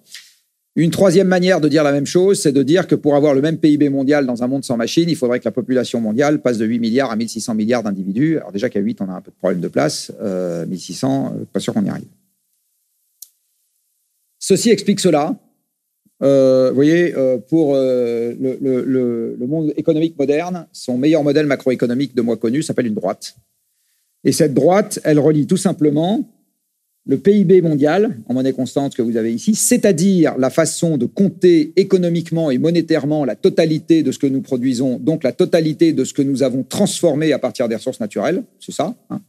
Une 0.76 0.90
troisième 0.90 1.26
manière 1.26 1.60
de 1.60 1.68
dire 1.68 1.82
la 1.82 1.92
même 1.92 2.06
chose, 2.06 2.40
c'est 2.40 2.52
de 2.52 2.62
dire 2.62 2.86
que 2.86 2.94
pour 2.94 3.16
avoir 3.16 3.34
le 3.34 3.40
même 3.40 3.58
PIB 3.58 3.88
mondial 3.88 4.24
dans 4.24 4.44
un 4.44 4.46
monde 4.46 4.64
sans 4.64 4.76
machines, 4.76 5.08
il 5.08 5.16
faudrait 5.16 5.40
que 5.40 5.44
la 5.44 5.50
population 5.50 6.00
mondiale 6.00 6.40
passe 6.40 6.58
de 6.58 6.64
8 6.64 6.78
milliards 6.78 7.10
à 7.10 7.16
1600 7.16 7.54
milliards 7.54 7.82
d'individus. 7.82 8.38
Alors 8.38 8.52
déjà 8.52 8.70
qu'à 8.70 8.78
8, 8.78 9.00
on 9.00 9.08
a 9.08 9.12
un 9.12 9.20
peu 9.20 9.32
de 9.32 9.36
problème 9.36 9.60
de 9.60 9.68
place. 9.68 10.12
1600, 10.68 11.34
euh, 11.34 11.44
pas 11.52 11.58
sûr 11.58 11.74
qu'on 11.74 11.84
y 11.84 11.88
arrive. 11.88 12.06
Ceci 14.38 14.70
explique 14.70 15.00
cela. 15.00 15.36
Euh, 16.22 16.68
vous 16.68 16.74
voyez, 16.74 17.14
euh, 17.16 17.38
pour 17.38 17.74
euh, 17.74 18.34
le, 18.38 19.46
monde 19.46 19.72
économique 19.76 20.18
moderne, 20.18 20.66
son 20.72 20.98
meilleur 20.98 21.24
modèle 21.24 21.46
macroéconomique 21.46 22.14
de 22.14 22.22
moi 22.22 22.36
connu 22.36 22.62
s'appelle 22.62 22.86
une 22.86 22.94
droite. 22.94 23.36
Et 24.24 24.32
cette 24.32 24.54
droite, 24.54 25.00
elle 25.04 25.18
relie 25.18 25.46
tout 25.46 25.56
simplement 25.56 26.28
le 27.06 27.18
PIB 27.18 27.62
mondial, 27.62 28.18
en 28.26 28.34
monnaie 28.34 28.52
constante 28.52 28.94
que 28.94 29.02
vous 29.02 29.16
avez 29.16 29.32
ici, 29.32 29.54
c'est-à-dire 29.54 30.36
la 30.38 30.50
façon 30.50 30.98
de 30.98 31.06
compter 31.06 31.72
économiquement 31.76 32.50
et 32.50 32.58
monétairement 32.58 33.24
la 33.24 33.36
totalité 33.36 34.02
de 34.02 34.12
ce 34.12 34.18
que 34.18 34.26
nous 34.26 34.42
produisons, 34.42 34.98
donc 34.98 35.24
la 35.24 35.32
totalité 35.32 35.92
de 35.92 36.04
ce 36.04 36.12
que 36.12 36.22
nous 36.22 36.42
avons 36.42 36.62
transformé 36.62 37.32
à 37.32 37.38
partir 37.38 37.68
des 37.68 37.74
ressources 37.74 38.00
naturelles, 38.00 38.44
c'est 38.60 38.72
ça, 38.72 38.94
hein, 39.08 39.22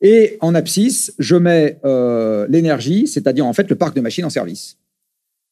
et 0.00 0.36
en 0.40 0.54
abscisse, 0.54 1.12
je 1.18 1.36
mets 1.36 1.78
euh, 1.84 2.46
l'énergie, 2.48 3.06
c'est-à-dire 3.06 3.46
en 3.46 3.52
fait 3.52 3.68
le 3.68 3.76
parc 3.76 3.96
de 3.96 4.00
machines 4.00 4.24
en 4.24 4.30
service. 4.30 4.76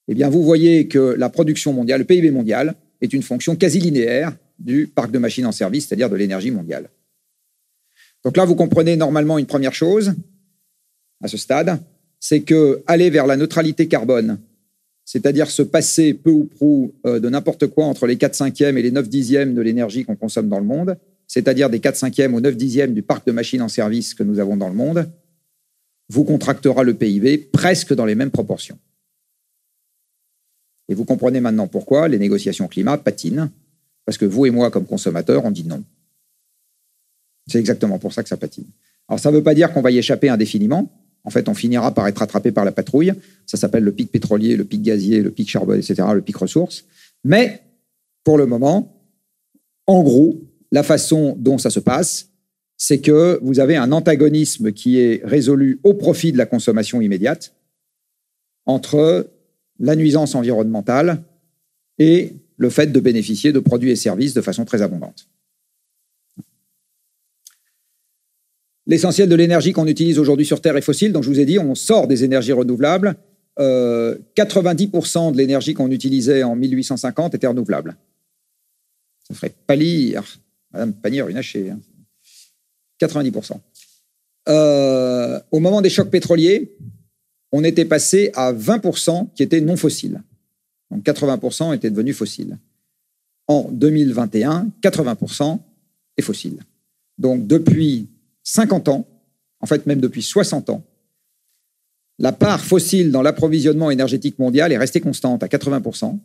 Eh 0.09 0.15
bien, 0.15 0.29
vous 0.29 0.43
voyez 0.43 0.87
que 0.87 1.17
la 1.19 1.29
production 1.29 1.73
mondiale, 1.73 2.01
le 2.01 2.05
PIB 2.05 2.31
mondial, 2.31 2.75
est 3.01 3.13
une 3.13 3.23
fonction 3.23 3.57
quasi 3.57 3.81
linéaire 3.81 4.37
du 4.59 4.87
parc 4.87 5.11
de 5.11 5.19
machines 5.19 5.47
en 5.47 5.53
service, 5.53 5.87
c'est-à-dire 5.87 6.09
de 6.09 6.17
l'énergie 6.17 6.53
mondiale. 6.53 6.89
Donc 8.27 8.37
là, 8.37 8.45
vous 8.45 8.57
comprenez 8.57 8.97
normalement 8.97 9.39
une 9.39 9.47
première 9.47 9.73
chose 9.73 10.13
à 11.23 11.29
ce 11.29 11.37
stade, 11.37 11.81
c'est 12.19 12.41
que 12.41 12.83
aller 12.89 13.09
vers 13.09 13.25
la 13.25 13.37
neutralité 13.37 13.87
carbone, 13.87 14.41
c'est-à-dire 15.05 15.49
se 15.49 15.63
passer 15.63 16.13
peu 16.13 16.33
ou 16.33 16.45
prou 16.47 16.93
euh, 17.07 17.21
de 17.21 17.29
n'importe 17.29 17.69
quoi 17.69 17.87
entre 17.87 18.09
les 18.09 18.19
4 18.19 18.35
cinquièmes 18.35 18.79
et 18.79 18.83
les 18.83 18.91
9 18.91 19.09
dixièmes 19.09 19.55
de 19.55 19.61
l'énergie 19.61 20.05
qu'on 20.05 20.17
consomme 20.17 20.49
dans 20.49 20.59
le 20.59 20.65
monde, 20.65 20.99
c'est-à-dire 21.29 21.71
des 21.71 21.79
4 21.79 21.95
cinquièmes 21.95 22.35
ou 22.35 22.41
9 22.41 22.57
dixièmes 22.57 22.95
du 22.95 23.03
parc 23.03 23.25
de 23.29 23.31
machines 23.31 23.63
en 23.63 23.69
service 23.69 24.13
que 24.13 24.25
nous 24.25 24.41
avons 24.41 24.57
dans 24.57 24.69
le 24.69 24.75
monde, 24.75 25.09
vous 26.09 26.25
contractera 26.25 26.83
le 26.83 26.95
PIB 26.95 27.39
presque 27.53 27.95
dans 27.95 28.07
les 28.07 28.17
mêmes 28.17 28.33
proportions. 28.33 28.79
Et 30.89 30.95
vous 30.97 31.05
comprenez 31.05 31.39
maintenant 31.39 31.69
pourquoi 31.69 32.09
les 32.09 32.19
négociations 32.19 32.67
climat 32.67 32.99
patinent, 32.99 33.51
parce 34.05 34.19
que 34.19 34.25
vous 34.25 34.47
et 34.47 34.51
moi, 34.51 34.73
comme 34.73 34.85
consommateurs, 34.85 35.45
on 35.45 35.53
dit 35.53 35.63
non. 35.63 35.85
C'est 37.47 37.59
exactement 37.59 37.99
pour 37.99 38.13
ça 38.13 38.23
que 38.23 38.29
ça 38.29 38.37
patine. 38.37 38.67
Alors 39.09 39.21
ça 39.21 39.31
ne 39.31 39.37
veut 39.37 39.43
pas 39.43 39.55
dire 39.55 39.73
qu'on 39.73 39.83
va 39.83 39.91
y 39.91 39.99
échapper 39.99 40.29
indéfiniment. 40.29 40.91
En 41.25 41.31
fait, 41.31 41.49
on 41.49 41.55
finira 41.55 41.93
par 41.93 42.07
être 42.07 42.23
attrapé 42.23 42.53
par 42.53 42.65
la 42.65 42.73
patrouille. 42.73 43.13
Ça 43.47 43.57
s'appelle 43.57 43.83
le 43.83 43.93
pic 43.93 44.11
pétrolier, 44.11 44.57
le 44.57 44.65
pic 44.65 44.83
gazier, 44.83 45.23
le 45.23 45.31
pic 45.31 45.51
charbon, 45.51 45.75
etc., 45.75 46.09
le 46.15 46.23
pic 46.23 46.37
ressources. 46.37 46.85
Mais 47.25 47.63
pour 48.25 48.39
le 48.39 48.47
moment, 48.47 48.97
en 49.87 50.03
gros, 50.03 50.41
la 50.71 50.83
façon 50.83 51.37
dont 51.39 51.59
ça 51.59 51.71
se 51.71 51.81
passe, 51.81 52.29
c'est 52.77 53.01
que 53.01 53.39
vous 53.43 53.61
avez 53.61 53.77
un 53.77 53.93
antagonisme 53.93 54.73
qui 54.73 54.99
est 54.99 55.23
résolu 55.25 55.81
au 55.83 55.95
profit 55.95 56.33
de 56.33 56.39
la 56.39 56.47
consommation 56.47 57.01
immédiate 57.01 57.55
entre 58.67 59.31
la 59.79 59.97
nuisance 59.97 60.35
environnementale 60.35 61.23
et 61.99 62.33
le 62.57 62.71
fait 62.71 62.89
de 62.89 63.01
bénéficier 63.01 63.53
de 63.53 63.61
produits 63.61 63.91
et 63.91 63.97
services 63.97 64.35
de 64.35 64.41
façon 64.41 64.65
très 64.65 64.83
abondante. 64.83 65.29
L'essentiel 68.87 69.29
de 69.29 69.35
l'énergie 69.35 69.73
qu'on 69.73 69.87
utilise 69.87 70.19
aujourd'hui 70.19 70.47
sur 70.47 70.61
Terre 70.61 70.77
est 70.77 70.83
fossile, 70.83 71.13
donc 71.13 71.25
je 71.25 71.29
vous 71.29 71.41
ai 71.41 71.45
dit, 71.45 71.59
on 71.59 71.75
sort 71.75 72.07
des 72.07 72.25
énergies 72.25 72.53
renouvelables. 72.53 73.17
90% 73.59 73.59
euh, 73.59 75.31
de 75.33 75.37
l'énergie 75.37 75.75
qu'on 75.75 75.91
utilisait 75.91 76.43
en 76.43 76.55
1850 76.55 77.35
était 77.35 77.47
renouvelable. 77.47 77.97
Ça 79.27 79.35
ferait 79.35 79.55
pâlir 79.67 80.23
Madame 80.73 80.93
Panier, 80.93 81.25
une 81.29 81.37
hachée. 81.37 81.73
90%. 83.01 83.53
euh, 84.49 85.41
au 85.51 85.59
moment 85.59 85.81
des 85.81 85.91
chocs 85.91 86.11
pétroliers, 86.11 86.77
on 87.53 87.65
était 87.65 87.85
passé 87.85 88.31
à 88.35 88.53
20% 88.53 89.29
qui 89.35 89.43
étaient 89.43 89.61
non 89.61 89.77
fossiles. 89.77 90.23
Donc 90.91 91.05
80% 91.05 91.75
étaient 91.75 91.91
devenus 91.91 92.17
fossiles. 92.17 92.59
En 93.49 93.69
2021, 93.71 94.71
80% 94.83 95.59
est 96.17 96.23
fossile. 96.23 96.59
Donc 97.19 97.47
depuis 97.47 98.09
50 98.47 98.89
ans, 98.89 99.07
en 99.61 99.67
fait 99.67 99.87
même 99.87 100.01
depuis 100.01 100.23
60 100.23 100.71
ans, 100.71 100.85
la 102.19 102.33
part 102.33 102.65
fossile 102.65 103.11
dans 103.11 103.21
l'approvisionnement 103.21 103.91
énergétique 103.91 104.39
mondial 104.39 104.73
est 104.73 104.79
restée 104.79 105.01
constante 105.01 105.43
à 105.43 105.49
80%, 105.49 106.19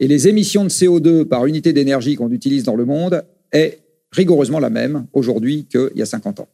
et 0.00 0.08
les 0.08 0.28
émissions 0.28 0.64
de 0.64 0.70
CO2 0.70 1.24
par 1.24 1.46
unité 1.46 1.72
d'énergie 1.72 2.14
qu'on 2.14 2.30
utilise 2.30 2.62
dans 2.62 2.76
le 2.76 2.84
monde 2.84 3.24
est 3.52 3.80
rigoureusement 4.12 4.60
la 4.60 4.70
même 4.70 5.06
aujourd'hui 5.12 5.66
qu'il 5.66 5.92
y 5.96 6.02
a 6.02 6.06
50 6.06 6.40
ans. 6.40 6.48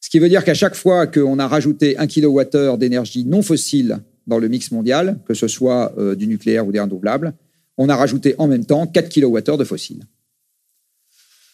Ce 0.00 0.10
qui 0.10 0.18
veut 0.18 0.28
dire 0.28 0.44
qu'à 0.44 0.54
chaque 0.54 0.74
fois 0.74 1.06
qu'on 1.06 1.38
a 1.38 1.48
rajouté 1.48 1.96
un 1.96 2.06
kilowattheure 2.06 2.76
d'énergie 2.76 3.24
non 3.24 3.40
fossile 3.42 4.00
dans 4.26 4.38
le 4.38 4.48
mix 4.48 4.70
mondial, 4.70 5.18
que 5.26 5.34
ce 5.34 5.48
soit 5.48 5.94
euh, 5.98 6.14
du 6.14 6.26
nucléaire 6.26 6.66
ou 6.66 6.72
des 6.72 6.80
renouvelables, 6.80 7.34
on 7.78 7.88
a 7.88 7.96
rajouté 7.96 8.34
en 8.38 8.48
même 8.48 8.66
temps 8.66 8.86
4 8.86 9.08
kWh 9.08 9.56
de 9.56 9.64
fossiles. 9.64 10.04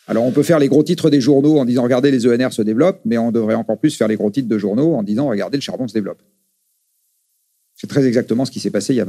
Alors 0.08 0.24
on 0.24 0.32
peut 0.32 0.42
faire 0.42 0.58
les 0.58 0.68
gros 0.68 0.82
titres 0.82 1.10
des 1.10 1.20
journaux 1.20 1.58
en 1.58 1.66
disant 1.66 1.82
regardez 1.82 2.10
les 2.10 2.26
ENR 2.26 2.50
se 2.50 2.62
développent, 2.62 3.00
mais 3.04 3.18
on 3.18 3.30
devrait 3.30 3.54
encore 3.54 3.78
plus 3.78 3.94
faire 3.94 4.08
les 4.08 4.16
gros 4.16 4.30
titres 4.30 4.48
de 4.48 4.58
journaux 4.58 4.94
en 4.94 5.02
disant 5.02 5.28
regardez 5.28 5.58
le 5.58 5.62
charbon 5.62 5.86
se 5.86 5.92
développe. 5.92 6.22
C'est 7.76 7.88
très 7.88 8.06
exactement 8.06 8.46
ce 8.46 8.50
qui 8.50 8.58
s'est 8.58 8.70
passé 8.70 9.00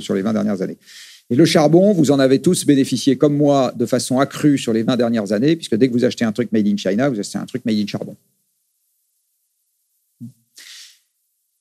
sur 0.00 0.14
les 0.14 0.22
20 0.22 0.32
dernières 0.34 0.60
années. 0.60 0.76
Et 1.30 1.34
le 1.34 1.44
charbon, 1.44 1.92
vous 1.92 2.12
en 2.12 2.20
avez 2.20 2.40
tous 2.40 2.66
bénéficié 2.66 3.16
comme 3.16 3.36
moi 3.36 3.72
de 3.74 3.86
façon 3.86 4.20
accrue 4.20 4.58
sur 4.58 4.72
les 4.72 4.84
20 4.84 4.96
dernières 4.96 5.32
années, 5.32 5.56
puisque 5.56 5.74
dès 5.74 5.88
que 5.88 5.92
vous 5.92 6.04
achetez 6.04 6.24
un 6.24 6.32
truc 6.32 6.52
made 6.52 6.68
in 6.68 6.76
China, 6.76 7.08
vous 7.08 7.18
achetez 7.18 7.38
un 7.38 7.46
truc 7.46 7.64
made 7.64 7.78
in 7.78 7.86
charbon. 7.86 8.14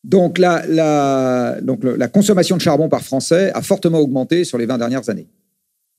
Donc 0.04 0.38
la, 0.38 1.62
donc 1.62 1.84
la 1.84 2.08
consommation 2.10 2.58
de 2.58 2.62
charbon 2.62 2.90
par 2.90 3.02
Français 3.02 3.52
a 3.54 3.62
fortement 3.64 4.00
augmenté 4.00 4.44
sur 4.44 4.60
les 4.60 4.68
20 4.68 4.78
dernières 4.78 5.10
années. 5.10 5.28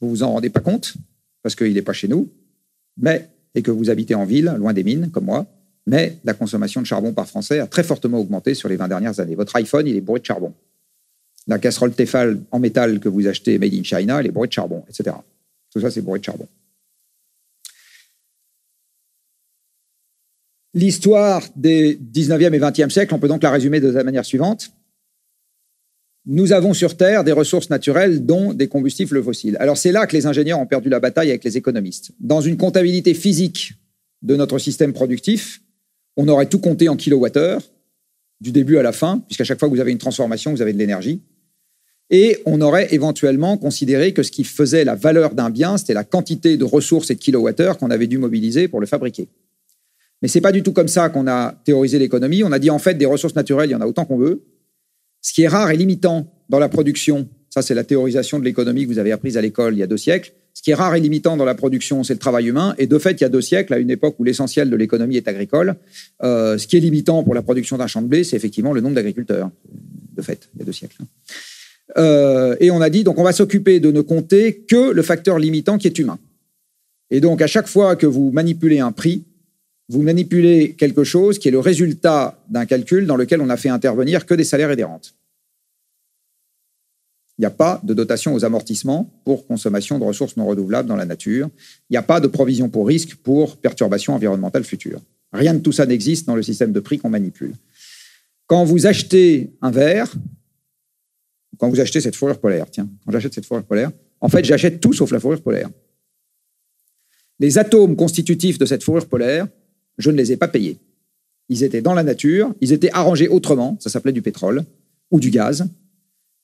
Vous 0.01 0.11
vous 0.11 0.23
en 0.23 0.31
rendez 0.31 0.51
pas 0.51 0.61
compte, 0.61 0.95
parce 1.43 1.57
qu'il 1.57 1.73
n'est 1.73 1.83
pas 1.83 1.95
chez 1.95 2.07
nous, 2.07 2.31
mais, 2.97 3.29
et 3.55 3.63
que 3.63 3.71
vous 3.71 3.91
habitez 3.91 4.15
en 4.15 4.25
ville, 4.25 4.55
loin 4.59 4.73
des 4.73 4.85
mines, 4.85 5.11
comme 5.11 5.25
moi, 5.25 5.47
mais 5.87 6.19
la 6.25 6.35
consommation 6.35 6.81
de 6.81 6.87
charbon 6.87 7.13
par 7.13 7.27
Français 7.27 7.61
a 7.61 7.67
très 7.67 7.85
fortement 7.85 8.19
augmenté 8.19 8.55
sur 8.55 8.69
les 8.69 8.77
20 8.77 8.89
dernières 8.89 9.21
années. 9.21 9.35
Votre 9.35 9.57
iPhone, 9.57 9.87
il 9.87 9.97
est 9.97 10.01
bourré 10.01 10.21
de 10.21 10.27
charbon. 10.27 10.53
La 11.47 11.59
casserole 11.59 11.93
Tefal 11.93 12.41
en 12.51 12.59
métal 12.59 12.99
que 12.99 13.09
vous 13.09 13.27
achetez 13.29 13.59
made 13.59 13.73
in 13.73 13.85
China, 13.85 14.19
elle 14.19 14.27
est 14.27 14.31
bourrée 14.31 14.49
de 14.49 14.53
charbon, 14.53 14.83
etc. 14.89 15.17
Tout 15.73 15.81
ça, 15.81 15.91
c'est 15.91 16.03
bourré 16.03 16.19
de 16.19 16.25
charbon. 16.25 16.49
L'histoire 20.75 21.43
des 21.55 21.97
19e 21.97 22.53
et 22.53 22.59
20e 22.59 22.91
siècles, 22.91 23.15
on 23.15 23.19
peut 23.19 23.29
donc 23.29 23.43
la 23.43 23.51
résumer 23.51 23.81
de 23.81 23.89
la 23.89 24.05
manière 24.05 24.25
suivante. 24.25 24.73
Nous 26.29 26.53
avons 26.53 26.75
sur 26.75 26.97
Terre 26.97 27.23
des 27.23 27.31
ressources 27.31 27.71
naturelles, 27.71 28.27
dont 28.27 28.53
des 28.53 28.67
combustibles 28.67 29.23
fossiles. 29.23 29.57
Alors 29.61 29.77
c'est 29.77 29.93
là 29.93 30.07
que 30.09 30.17
les 30.17 30.27
ingénieurs 30.27 30.59
ont 30.59 30.67
perdu 30.67 30.89
la 30.89 30.99
bataille 30.99 31.31
avec 31.31 31.45
les 31.45 31.57
économistes. 31.57 32.11
Dans 32.19 32.41
une 32.41 32.57
comptabilité 32.57 33.15
physique 33.15 33.75
de 34.23 34.35
notre 34.35 34.59
système 34.59 34.93
productif, 34.93 35.63
on 36.17 36.27
aurait 36.27 36.47
tout 36.47 36.59
compté 36.59 36.89
en 36.89 36.97
kilowattheures, 36.97 37.63
du 38.41 38.53
début 38.53 38.77
à 38.77 38.83
la 38.83 38.93
fin, 38.93 39.21
puisqu'à 39.21 39.45
chaque 39.45 39.59
fois 39.59 39.69
que 39.69 39.75
vous 39.75 39.81
avez 39.81 39.93
une 39.93 39.99
transformation, 39.99 40.51
vous 40.51 40.63
avez 40.63 40.73
de 40.73 40.79
l'énergie. 40.79 41.23
Et 42.11 42.39
on 42.45 42.61
aurait 42.61 42.93
éventuellement 42.93 43.57
considéré 43.57 44.13
que 44.13 44.23
ce 44.23 44.31
qui 44.31 44.45
faisait 44.45 44.85
la 44.85 44.95
valeur 44.95 45.35
d'un 45.35 45.51
bien, 45.51 45.77
c'était 45.77 45.95
la 45.95 46.05
quantité 46.05 46.57
de 46.57 46.65
ressources 46.65 47.11
et 47.11 47.15
de 47.15 47.21
kilowattheures 47.21 47.79
qu'on 47.79 47.91
avait 47.91 48.07
dû 48.07 48.19
mobiliser 48.19 48.69
pour 48.69 48.81
le 48.81 48.87
fabriquer. 48.87 49.29
Mais 50.23 50.29
c'est 50.29 50.41
pas 50.41 50.53
du 50.53 50.63
tout 50.63 50.73
comme 50.73 50.89
ça 50.89 51.09
qu'on 51.09 51.27
a 51.27 51.53
théorisé 51.65 51.99
l'économie. 51.99 52.43
On 52.43 52.53
a 52.53 52.59
dit 52.59 52.71
en 52.71 52.79
fait 52.79 52.95
des 52.95 53.07
ressources 53.07 53.35
naturelles, 53.35 53.71
il 53.71 53.73
y 53.73 53.77
en 53.77 53.81
a 53.81 53.87
autant 53.87 54.05
qu'on 54.05 54.17
veut. 54.17 54.43
Ce 55.27 55.33
qui 55.33 55.43
est 55.43 55.49
rare 55.49 55.73
et 55.73 55.77
limitant 55.77 56.33
dans 56.49 56.61
la 56.61 56.69
production, 56.69 57.29
ça 57.51 57.61
c'est 57.61 57.75
la 57.75 57.83
théorisation 57.83 58.39
de 58.39 58.45
l'économie 58.45 58.85
que 58.85 58.93
vous 58.93 59.01
avez 59.01 59.11
apprise 59.11 59.37
à 59.37 59.41
l'école 59.41 59.75
il 59.75 59.79
y 59.79 59.83
a 59.83 59.89
deux 59.89 59.97
siècles. 59.97 60.33
Ce 60.55 60.63
qui 60.63 60.71
est 60.71 60.75
rare 60.75 60.95
et 60.95 61.01
limitant 61.01 61.37
dans 61.37 61.45
la 61.45 61.57
production, 61.57 62.05
c'est 62.05 62.13
le 62.13 62.21
travail 62.21 62.47
humain. 62.47 62.77
Et 62.79 62.87
de 62.87 62.97
fait, 62.97 63.21
il 63.21 63.23
y 63.23 63.25
a 63.25 63.29
deux 63.29 63.41
siècles, 63.41 63.75
à 63.75 63.79
une 63.79 63.91
époque 63.91 64.15
où 64.21 64.25
l'essentiel 64.25 64.71
de 64.71 64.77
l'économie 64.77 65.17
est 65.17 65.27
agricole, 65.27 65.75
euh, 66.23 66.57
ce 66.59 66.69
qui 66.69 66.77
est 66.77 66.81
limitant 66.81 67.25
pour 67.25 67.35
la 67.35 67.43
production 67.43 67.77
d'un 67.77 67.89
champ 67.89 68.03
de 68.03 68.07
blé, 68.07 68.23
c'est 68.23 68.37
effectivement 68.37 68.73
le 68.73 68.81
nombre 68.81 68.95
d'agriculteurs. 68.95 69.51
De 70.15 70.23
fait, 70.23 70.49
il 70.55 70.61
y 70.61 70.63
a 70.63 70.65
deux 70.65 70.73
siècles. 70.73 70.97
Euh, 71.99 72.55
et 72.61 72.71
on 72.71 72.81
a 72.81 72.89
dit, 72.89 73.03
donc 73.03 73.19
on 73.19 73.25
va 73.25 73.33
s'occuper 73.33 73.81
de 73.81 73.91
ne 73.91 74.03
compter 74.03 74.61
que 74.61 74.93
le 74.93 75.03
facteur 75.03 75.41
limitant 75.41 75.77
qui 75.77 75.89
est 75.89 75.99
humain. 75.99 76.21
Et 77.11 77.21
donc 77.21 77.43
à 77.43 77.49
chaque 77.49 77.67
fois 77.67 77.97
que 77.97 78.07
vous 78.07 78.31
manipulez 78.31 78.79
un 78.79 78.93
prix, 78.93 79.25
vous 79.89 80.03
manipulez 80.03 80.75
quelque 80.75 81.05
chose 81.05 81.39
qui 81.39 81.49
est 81.49 81.53
le 81.53 81.61
résultat 81.61 82.43
d'un 82.49 82.67
calcul 82.67 83.07
dans 83.07 83.17
lequel 83.17 83.41
on 83.41 83.49
a 83.49 83.57
fait 83.57 83.69
intervenir 83.69 84.27
que 84.27 84.35
des 84.35 84.45
salaires 84.45 84.71
et 84.71 84.77
des 84.77 84.85
rentes. 84.85 85.15
Il 87.39 87.43
n'y 87.43 87.47
a 87.47 87.51
pas 87.51 87.81
de 87.85 87.93
dotation 87.93 88.35
aux 88.35 88.45
amortissements 88.45 89.11
pour 89.25 89.47
consommation 89.47 89.99
de 89.99 90.05
ressources 90.05 90.37
non 90.37 90.47
renouvelables 90.47 90.89
dans 90.89 90.97
la 90.97 91.05
nature. 91.05 91.51
Il 91.91 91.93
n'y 91.93 91.99
a 91.99 92.03
pas 92.03 92.19
de 92.19 92.27
provision 92.29 92.71
pour 92.71 92.87
risque 92.87 93.15
pour 93.17 93.59
perturbations 93.59 94.15
environnementales 94.15 94.65
futures. 94.65 95.03
Rien 95.33 95.53
de 95.55 95.59
tout 95.59 95.73
ça 95.73 95.85
n'existe 95.85 96.27
dans 96.27 96.35
le 96.35 96.43
système 96.43 96.73
de 96.73 96.81
prix 96.81 96.99
qu'on 96.99 97.11
manipule. 97.11 97.55
Quand 98.47 98.65
vous 98.65 98.87
achetez 98.87 99.51
un 99.61 99.71
verre, 99.71 100.15
quand 101.59 101.69
vous 101.69 101.81
achetez 101.81 102.01
cette 102.01 102.17
fourrure 102.17 102.39
polaire, 102.39 102.71
tiens, 102.71 102.89
quand 103.05 103.13
j'achète 103.13 103.35
cette 103.35 103.45
fourrure 103.45 103.65
polaire, 103.65 103.91
en 104.21 104.29
fait, 104.29 104.45
j'achète 104.45 104.81
tout 104.81 104.95
sauf 104.95 105.11
la 105.11 105.21
fourrure 105.21 105.43
polaire. 105.43 105.69
Les 107.39 107.59
atomes 107.59 107.97
constitutifs 107.97 108.59
de 108.59 108.65
cette 108.65 108.83
fourrure 108.83 109.07
polaire, 109.07 109.47
je 109.99 110.11
ne 110.11 110.17
les 110.17 110.33
ai 110.33 110.37
pas 110.37 110.49
payés. 110.49 110.79
Ils 111.49 111.63
étaient 111.63 111.83
dans 111.83 111.95
la 111.95 112.03
nature, 112.03 112.53
ils 112.61 112.73
étaient 112.73 112.91
arrangés 112.93 113.29
autrement, 113.29 113.77
ça 113.81 113.91
s'appelait 113.91 114.13
du 114.13 114.23
pétrole 114.23 114.65
ou 115.11 115.21
du 115.21 115.31
gaz, 115.31 115.67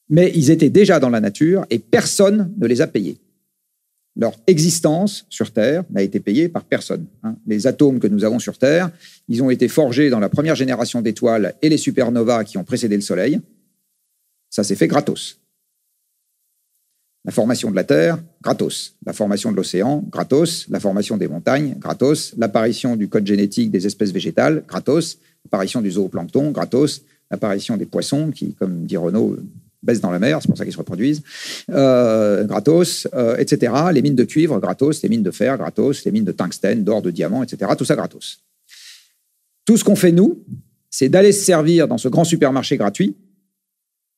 mais 0.08 0.30
ils 0.34 0.50
étaient 0.50 0.70
déjà 0.70 1.00
dans 1.00 1.10
la 1.10 1.20
nature 1.20 1.66
et 1.70 1.78
personne 1.78 2.52
ne 2.58 2.66
les 2.66 2.80
a 2.80 2.86
payés. 2.86 3.18
Leur 4.14 4.38
existence 4.46 5.24
sur 5.30 5.52
Terre 5.52 5.84
n'a 5.90 6.02
été 6.02 6.20
payée 6.20 6.48
par 6.48 6.64
personne. 6.64 7.06
Hein. 7.22 7.36
Les 7.46 7.66
atomes 7.66 7.98
que 7.98 8.06
nous 8.06 8.24
avons 8.24 8.38
sur 8.38 8.58
Terre, 8.58 8.90
ils 9.28 9.42
ont 9.42 9.48
été 9.48 9.68
forgés 9.68 10.10
dans 10.10 10.20
la 10.20 10.28
première 10.28 10.54
génération 10.54 11.00
d'étoiles 11.00 11.54
et 11.62 11.70
les 11.70 11.78
supernovas 11.78 12.44
qui 12.44 12.58
ont 12.58 12.64
précédé 12.64 12.94
le 12.94 13.00
Soleil. 13.00 13.40
Ça 14.50 14.64
s'est 14.64 14.76
fait 14.76 14.86
gratos. 14.86 15.41
La 17.24 17.30
formation 17.30 17.70
de 17.70 17.76
la 17.76 17.84
Terre, 17.84 18.18
gratos. 18.42 18.96
La 19.06 19.12
formation 19.12 19.52
de 19.52 19.56
l'océan, 19.56 20.04
gratos. 20.10 20.66
La 20.68 20.80
formation 20.80 21.16
des 21.16 21.28
montagnes, 21.28 21.76
gratos. 21.78 22.34
L'apparition 22.36 22.96
du 22.96 23.08
code 23.08 23.26
génétique 23.26 23.70
des 23.70 23.86
espèces 23.86 24.12
végétales, 24.12 24.64
gratos. 24.66 25.18
L'apparition 25.44 25.80
du 25.80 25.92
zooplancton, 25.92 26.50
gratos. 26.50 27.02
L'apparition 27.30 27.76
des 27.76 27.86
poissons, 27.86 28.32
qui, 28.32 28.54
comme 28.54 28.84
dit 28.86 28.96
Renaud, 28.96 29.36
baissent 29.84 30.00
dans 30.00 30.10
la 30.10 30.18
mer, 30.18 30.40
c'est 30.42 30.48
pour 30.48 30.58
ça 30.58 30.64
qu'ils 30.64 30.72
se 30.72 30.78
reproduisent, 30.78 31.22
euh, 31.70 32.44
gratos, 32.44 33.08
euh, 33.14 33.36
etc. 33.36 33.72
Les 33.92 34.02
mines 34.02 34.16
de 34.16 34.24
cuivre, 34.24 34.58
gratos. 34.58 35.02
Les 35.02 35.08
mines 35.08 35.22
de 35.22 35.30
fer, 35.30 35.56
gratos. 35.56 36.04
Les 36.04 36.10
mines 36.10 36.24
de 36.24 36.32
tungstène, 36.32 36.82
d'or, 36.82 37.02
de 37.02 37.10
diamant, 37.12 37.44
etc. 37.44 37.70
Tout 37.78 37.84
ça 37.84 37.94
gratos. 37.94 38.40
Tout 39.64 39.76
ce 39.76 39.84
qu'on 39.84 39.96
fait, 39.96 40.12
nous, 40.12 40.42
c'est 40.90 41.08
d'aller 41.08 41.30
se 41.30 41.44
servir 41.44 41.86
dans 41.86 41.98
ce 41.98 42.08
grand 42.08 42.24
supermarché 42.24 42.76
gratuit 42.76 43.16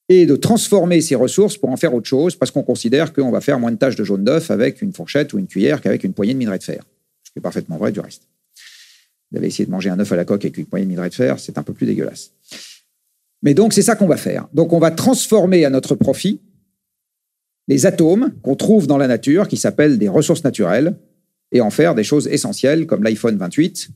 et 0.09 0.27
de 0.27 0.37
transformer 0.37 1.01
ces 1.01 1.15
ressources 1.15 1.57
pour 1.57 1.71
en 1.71 1.77
faire 1.77 1.95
autre 1.95 2.07
chose, 2.07 2.37
parce 2.37 2.51
qu'on 2.51 2.63
considère 2.63 3.13
qu'on 3.13 3.31
va 3.31 3.41
faire 3.41 3.59
moins 3.59 3.73
de 3.73 3.77
tâches 3.77 3.97
de 3.97 4.05
jaune 4.05 4.25
d'œuf 4.25 4.51
avec 4.51 4.83
une 4.83 4.93
fourchette 4.93 5.33
ou 5.33 5.39
une 5.39 5.47
cuillère 5.47 5.81
qu'avec 5.81 6.05
une 6.05 6.13
poignée 6.13 6.35
de 6.35 6.39
minerai 6.39 6.59
de 6.59 6.65
fer. 6.65 6.83
Ce 7.23 7.31
qui 7.31 7.39
est 7.39 7.43
parfaitement 7.43 7.79
vrai 7.79 7.91
du 7.91 8.01
reste. 8.01 8.23
Vous 9.31 9.39
avez 9.39 9.47
essayé 9.47 9.65
de 9.65 9.71
manger 9.71 9.91
un 9.91 9.99
œuf 9.99 10.13
à 10.13 10.17
la 10.17 10.25
coque 10.25 10.45
avec 10.45 10.59
une 10.59 10.67
poignée 10.67 10.85
de 10.85 10.91
minerai 10.91 11.09
de 11.09 11.15
fer, 11.15 11.39
c'est 11.39 11.57
un 11.59 11.63
peu 11.63 11.73
plus 11.73 11.87
dégueulasse. 11.87 12.33
Mais 13.43 13.55
donc, 13.55 13.73
c'est 13.73 13.83
ça 13.83 13.97
qu'on 13.97 14.07
va 14.07 14.17
faire. 14.17 14.47
Donc, 14.53 14.73
on 14.73 14.79
va 14.79 14.91
transformer 14.91 15.65
à 15.65 15.71
notre 15.71 15.95
profit 15.95 16.41
les 17.67 17.87
atomes 17.87 18.33
qu'on 18.43 18.57
trouve 18.57 18.87
dans 18.87 18.99
la 18.99 19.07
nature, 19.07 19.49
qui 19.49 19.57
s'appellent 19.57 19.99
des 19.99 20.09
ressources 20.09 20.45
naturelles, 20.45 20.97
et 21.53 21.61
en 21.61 21.71
faire 21.71 21.95
des 21.95 22.05
choses 22.05 22.27
essentielles 22.27 22.87
comme 22.87 23.03
l'iPhone 23.03 23.37
28 23.37 23.89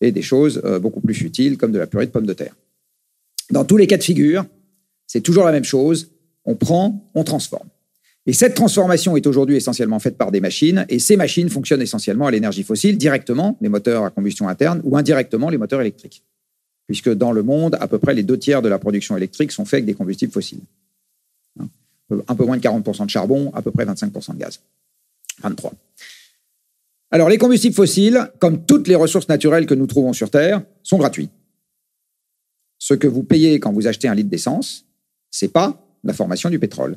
et 0.00 0.10
des 0.10 0.22
choses 0.22 0.60
euh, 0.64 0.78
beaucoup 0.78 1.00
plus 1.00 1.14
futiles 1.14 1.56
comme 1.58 1.70
de 1.70 1.78
la 1.78 1.86
purée 1.86 2.06
de 2.06 2.10
pommes 2.10 2.26
de 2.26 2.32
terre. 2.32 2.56
Dans 3.50 3.64
tous 3.64 3.76
les 3.76 3.86
cas 3.86 3.98
de 3.98 4.02
figure, 4.02 4.46
c'est 5.06 5.20
toujours 5.20 5.44
la 5.44 5.52
même 5.52 5.64
chose. 5.64 6.10
On 6.44 6.56
prend, 6.56 7.10
on 7.14 7.24
transforme. 7.24 7.68
Et 8.26 8.32
cette 8.32 8.54
transformation 8.54 9.16
est 9.16 9.26
aujourd'hui 9.26 9.56
essentiellement 9.56 9.98
faite 9.98 10.16
par 10.16 10.30
des 10.30 10.40
machines, 10.40 10.86
et 10.88 10.98
ces 10.98 11.16
machines 11.16 11.50
fonctionnent 11.50 11.82
essentiellement 11.82 12.26
à 12.26 12.30
l'énergie 12.30 12.62
fossile, 12.62 12.96
directement, 12.96 13.58
les 13.60 13.68
moteurs 13.68 14.04
à 14.04 14.10
combustion 14.10 14.48
interne, 14.48 14.80
ou 14.84 14.96
indirectement, 14.96 15.50
les 15.50 15.58
moteurs 15.58 15.82
électriques. 15.82 16.22
Puisque 16.86 17.12
dans 17.12 17.32
le 17.32 17.42
monde, 17.42 17.76
à 17.80 17.88
peu 17.88 17.98
près 17.98 18.14
les 18.14 18.22
deux 18.22 18.38
tiers 18.38 18.62
de 18.62 18.68
la 18.68 18.78
production 18.78 19.16
électrique 19.16 19.52
sont 19.52 19.64
faits 19.64 19.78
avec 19.78 19.86
des 19.86 19.94
combustibles 19.94 20.32
fossiles. 20.32 20.62
Hein? 21.60 21.68
Un 22.28 22.34
peu 22.34 22.44
moins 22.44 22.56
de 22.56 22.62
40% 22.62 23.04
de 23.04 23.10
charbon, 23.10 23.50
à 23.54 23.60
peu 23.60 23.70
près 23.70 23.84
25% 23.84 24.34
de 24.34 24.38
gaz. 24.38 24.60
23. 25.42 25.72
Alors, 27.10 27.28
les 27.28 27.38
combustibles 27.38 27.74
fossiles, 27.74 28.30
comme 28.38 28.64
toutes 28.64 28.88
les 28.88 28.94
ressources 28.94 29.28
naturelles 29.28 29.66
que 29.66 29.74
nous 29.74 29.86
trouvons 29.86 30.12
sur 30.12 30.30
Terre, 30.30 30.62
sont 30.82 30.98
gratuits. 30.98 31.28
Ce 32.78 32.94
que 32.94 33.06
vous 33.06 33.22
payez 33.22 33.60
quand 33.60 33.72
vous 33.72 33.86
achetez 33.86 34.08
un 34.08 34.14
litre 34.14 34.30
d'essence, 34.30 34.86
c'est 35.34 35.48
pas 35.48 35.84
la 36.04 36.12
formation 36.12 36.48
du 36.48 36.60
pétrole. 36.60 36.96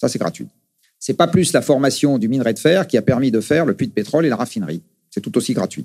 Ça, 0.00 0.08
c'est 0.08 0.20
gratuit. 0.20 0.46
C'est 1.00 1.14
pas 1.14 1.26
plus 1.26 1.52
la 1.52 1.60
formation 1.60 2.18
du 2.18 2.28
minerai 2.28 2.54
de 2.54 2.58
fer 2.60 2.86
qui 2.86 2.96
a 2.96 3.02
permis 3.02 3.32
de 3.32 3.40
faire 3.40 3.66
le 3.66 3.74
puits 3.74 3.88
de 3.88 3.92
pétrole 3.92 4.24
et 4.24 4.28
la 4.28 4.36
raffinerie. 4.36 4.80
C'est 5.10 5.20
tout 5.20 5.36
aussi 5.36 5.54
gratuit. 5.54 5.84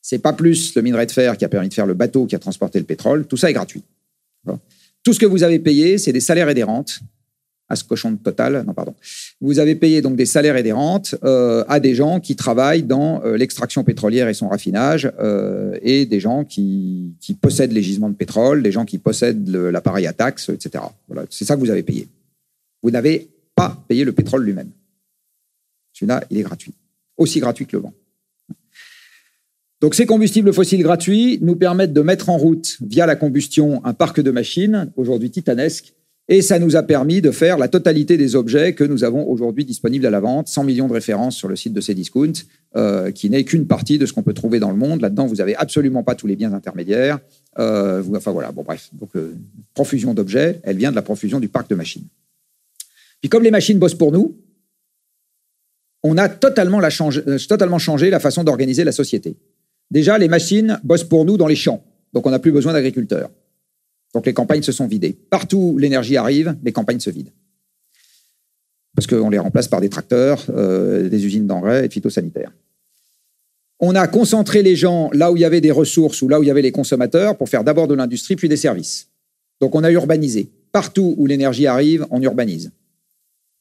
C'est 0.00 0.20
pas 0.20 0.32
plus 0.32 0.76
le 0.76 0.82
minerai 0.82 1.06
de 1.06 1.10
fer 1.10 1.36
qui 1.36 1.44
a 1.44 1.48
permis 1.48 1.68
de 1.68 1.74
faire 1.74 1.86
le 1.86 1.94
bateau 1.94 2.26
qui 2.26 2.36
a 2.36 2.38
transporté 2.38 2.78
le 2.78 2.84
pétrole. 2.84 3.26
Tout 3.26 3.36
ça 3.36 3.50
est 3.50 3.52
gratuit. 3.52 3.82
Tout 5.02 5.12
ce 5.12 5.18
que 5.18 5.26
vous 5.26 5.42
avez 5.42 5.58
payé, 5.58 5.98
c'est 5.98 6.12
des 6.12 6.20
salaires 6.20 6.48
et 6.48 6.54
des 6.54 6.62
rentes 6.62 7.00
à 7.72 7.76
ce 7.76 7.84
cochon 7.84 8.10
de 8.10 8.18
total. 8.18 8.64
Non, 8.66 8.74
pardon. 8.74 8.94
Vous 9.40 9.58
avez 9.58 9.74
payé 9.74 10.02
donc 10.02 10.14
des 10.14 10.26
salaires 10.26 10.58
et 10.58 10.62
des 10.62 10.72
rentes 10.72 11.14
euh, 11.24 11.64
à 11.68 11.80
des 11.80 11.94
gens 11.94 12.20
qui 12.20 12.36
travaillent 12.36 12.82
dans 12.82 13.24
euh, 13.24 13.38
l'extraction 13.38 13.82
pétrolière 13.82 14.28
et 14.28 14.34
son 14.34 14.48
raffinage, 14.48 15.10
euh, 15.18 15.78
et 15.80 16.04
des 16.04 16.20
gens 16.20 16.44
qui, 16.44 17.16
possèdent 17.40 17.72
les 17.72 17.82
gisements 17.82 18.10
de 18.10 18.14
pétrole, 18.14 18.62
des 18.62 18.72
gens 18.72 18.84
qui 18.84 18.98
possèdent 18.98 19.48
l'appareil 19.48 20.06
à 20.06 20.12
taxes, 20.12 20.50
etc. 20.50 20.84
Voilà, 21.08 21.26
c'est 21.30 21.46
ça 21.46 21.54
que 21.54 21.60
vous 21.60 21.70
avez 21.70 21.82
payé. 21.82 22.08
Vous 22.82 22.90
n'avez 22.90 23.30
pas 23.54 23.82
payé 23.88 24.04
le 24.04 24.12
pétrole 24.12 24.44
lui-même. 24.44 24.70
Celui-là, 25.94 26.22
il 26.30 26.38
est 26.38 26.42
gratuit, 26.42 26.74
aussi 27.16 27.40
gratuit 27.40 27.64
que 27.66 27.76
le 27.76 27.82
vent. 27.82 27.94
Donc 29.80 29.94
ces 29.94 30.04
combustibles 30.04 30.52
fossiles 30.52 30.82
gratuits 30.82 31.38
nous 31.40 31.56
permettent 31.56 31.94
de 31.94 32.02
mettre 32.02 32.28
en 32.28 32.36
route, 32.36 32.76
via 32.82 33.06
la 33.06 33.16
combustion, 33.16 33.84
un 33.84 33.94
parc 33.94 34.20
de 34.20 34.30
machines, 34.30 34.92
aujourd'hui 34.96 35.30
titanesque, 35.30 35.94
et 36.28 36.40
ça 36.40 36.58
nous 36.58 36.76
a 36.76 36.82
permis 36.82 37.20
de 37.20 37.30
faire 37.30 37.58
la 37.58 37.68
totalité 37.68 38.16
des 38.16 38.36
objets 38.36 38.74
que 38.74 38.84
nous 38.84 39.02
avons 39.02 39.28
aujourd'hui 39.28 39.64
disponibles 39.64 40.06
à 40.06 40.10
la 40.10 40.20
vente, 40.20 40.48
100 40.48 40.64
millions 40.64 40.86
de 40.86 40.92
références 40.92 41.36
sur 41.36 41.48
le 41.48 41.56
site 41.56 41.72
de 41.72 41.80
Cdiscount, 41.80 42.32
euh, 42.76 43.10
qui 43.10 43.28
n'est 43.28 43.44
qu'une 43.44 43.66
partie 43.66 43.98
de 43.98 44.06
ce 44.06 44.12
qu'on 44.12 44.22
peut 44.22 44.32
trouver 44.32 44.60
dans 44.60 44.70
le 44.70 44.76
monde. 44.76 45.00
Là-dedans, 45.00 45.26
vous 45.26 45.36
n'avez 45.36 45.56
absolument 45.56 46.04
pas 46.04 46.14
tous 46.14 46.28
les 46.28 46.36
biens 46.36 46.52
intermédiaires. 46.52 47.18
Euh, 47.58 48.02
enfin 48.14 48.30
voilà, 48.30 48.52
bon 48.52 48.62
bref. 48.62 48.90
Donc 48.92 49.10
euh, 49.16 49.34
profusion 49.74 50.14
d'objets, 50.14 50.60
elle 50.62 50.76
vient 50.76 50.90
de 50.90 50.96
la 50.96 51.02
profusion 51.02 51.40
du 51.40 51.48
parc 51.48 51.68
de 51.68 51.74
machines. 51.74 52.06
Puis 53.20 53.28
comme 53.28 53.42
les 53.42 53.50
machines 53.50 53.78
bossent 53.78 53.94
pour 53.94 54.12
nous, 54.12 54.36
on 56.04 56.16
a 56.18 56.28
totalement, 56.28 56.80
totalement 57.48 57.78
changé 57.78 58.10
la 58.10 58.20
façon 58.20 58.44
d'organiser 58.44 58.84
la 58.84 58.92
société. 58.92 59.36
Déjà, 59.90 60.18
les 60.18 60.28
machines 60.28 60.80
bossent 60.82 61.04
pour 61.04 61.24
nous 61.24 61.36
dans 61.36 61.46
les 61.46 61.56
champs, 61.56 61.84
donc 62.12 62.26
on 62.26 62.30
n'a 62.30 62.38
plus 62.38 62.52
besoin 62.52 62.72
d'agriculteurs. 62.72 63.30
Donc 64.12 64.26
les 64.26 64.34
campagnes 64.34 64.62
se 64.62 64.72
sont 64.72 64.86
vidées. 64.86 65.16
Partout 65.30 65.72
où 65.74 65.78
l'énergie 65.78 66.16
arrive, 66.16 66.56
les 66.62 66.72
campagnes 66.72 67.00
se 67.00 67.10
vident. 67.10 67.32
Parce 68.94 69.06
qu'on 69.06 69.30
les 69.30 69.38
remplace 69.38 69.68
par 69.68 69.80
des 69.80 69.88
tracteurs, 69.88 70.44
euh, 70.50 71.08
des 71.08 71.24
usines 71.24 71.46
d'engrais 71.46 71.84
et 71.84 71.88
de 71.88 71.92
phytosanitaires. 71.92 72.52
On 73.80 73.94
a 73.94 74.06
concentré 74.06 74.62
les 74.62 74.76
gens 74.76 75.10
là 75.12 75.32
où 75.32 75.36
il 75.36 75.40
y 75.40 75.44
avait 75.44 75.60
des 75.60 75.70
ressources 75.70 76.22
ou 76.22 76.28
là 76.28 76.38
où 76.38 76.42
il 76.42 76.46
y 76.46 76.50
avait 76.50 76.62
les 76.62 76.72
consommateurs 76.72 77.36
pour 77.36 77.48
faire 77.48 77.64
d'abord 77.64 77.88
de 77.88 77.94
l'industrie 77.94 78.36
puis 78.36 78.48
des 78.48 78.56
services. 78.56 79.08
Donc 79.60 79.74
on 79.74 79.82
a 79.82 79.90
urbanisé. 79.90 80.50
Partout 80.72 81.14
où 81.16 81.26
l'énergie 81.26 81.66
arrive, 81.66 82.06
on 82.10 82.20
urbanise. 82.22 82.70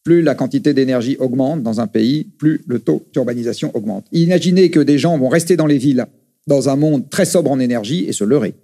Plus 0.04 0.22
la 0.22 0.36
quantité 0.36 0.74
d'énergie 0.74 1.16
augmente 1.20 1.64
dans 1.64 1.80
un 1.80 1.88
pays, 1.88 2.24
plus 2.24 2.62
le 2.68 2.80
taux 2.80 3.06
d'urbanisation 3.14 3.76
augmente. 3.76 4.06
Imaginez 4.12 4.70
que 4.72 4.80
des 4.80 4.98
gens 4.98 5.18
vont 5.18 5.30
rester 5.30 5.56
dans 5.56 5.68
les 5.68 5.78
villes 5.78 6.06
dans 6.48 6.70
un 6.70 6.76
monde 6.76 7.10
très 7.10 7.26
sobre 7.26 7.52
en 7.52 7.60
énergie 7.60 8.06
et 8.08 8.14
se 8.14 8.24
leurrer. 8.24 8.56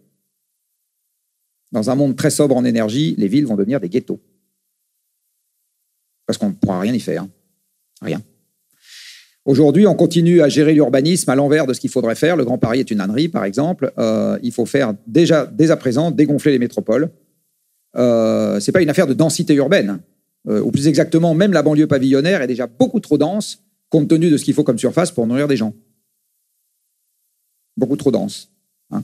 Dans 1.71 1.89
un 1.89 1.95
monde 1.95 2.15
très 2.15 2.30
sobre 2.30 2.56
en 2.56 2.65
énergie, 2.65 3.15
les 3.17 3.27
villes 3.27 3.45
vont 3.45 3.56
devenir 3.56 3.80
des 3.80 3.89
ghettos. 3.89 4.21
Parce 6.25 6.38
qu'on 6.38 6.49
ne 6.49 6.53
pourra 6.53 6.80
rien 6.80 6.93
y 6.93 6.99
faire. 6.99 7.27
Rien. 8.01 8.21
Aujourd'hui, 9.45 9.88
on 9.88 9.95
continue 9.95 10.41
à 10.41 10.49
gérer 10.49 10.73
l'urbanisme 10.73 11.30
à 11.30 11.36
l'envers 11.36 11.65
de 11.65 11.73
ce 11.73 11.80
qu'il 11.80 11.89
faudrait 11.89 12.15
faire. 12.15 12.36
Le 12.36 12.43
Grand 12.43 12.58
Paris 12.58 12.82
est 12.82 12.91
une 12.91 12.99
ânerie, 12.99 13.30
par 13.30 13.45
exemple. 13.45 13.93
Euh, 13.97 14.38
il 14.43 14.51
faut 14.51 14.65
faire 14.65 14.93
déjà, 15.08 15.45
dès 15.45 15.71
à 15.71 15.77
présent, 15.77 16.12
dégonfler 16.12 16.51
les 16.51 16.60
métropoles. 16.60 17.10
Euh, 17.95 18.60
Ce 18.60 18.69
n'est 18.69 18.73
pas 18.73 18.82
une 18.82 18.89
affaire 18.89 19.08
de 19.08 19.13
densité 19.13 19.53
urbaine. 19.53 19.99
Euh, 20.49 20.62
ou 20.62 20.71
plus 20.71 20.88
exactement, 20.88 21.34
même 21.34 21.53
la 21.53 21.62
banlieue 21.62 21.88
pavillonnaire 21.88 22.41
est 22.41 22.47
déjà 22.47 22.67
beaucoup 22.67 22.99
trop 22.99 23.17
dense 23.17 23.63
compte 23.89 24.10
tenu 24.10 24.30
de 24.30 24.38
ce 24.38 24.43
qu'il 24.43 24.53
faut 24.53 24.63
comme 24.63 24.77
surface 24.77 25.12
pour 25.12 25.27
nourrir 25.27 25.47
des 25.47 25.58
gens. 25.58 25.73
Beaucoup 27.77 27.95
trop 27.95 28.12
dense. 28.12 28.49
Hein. 28.91 29.03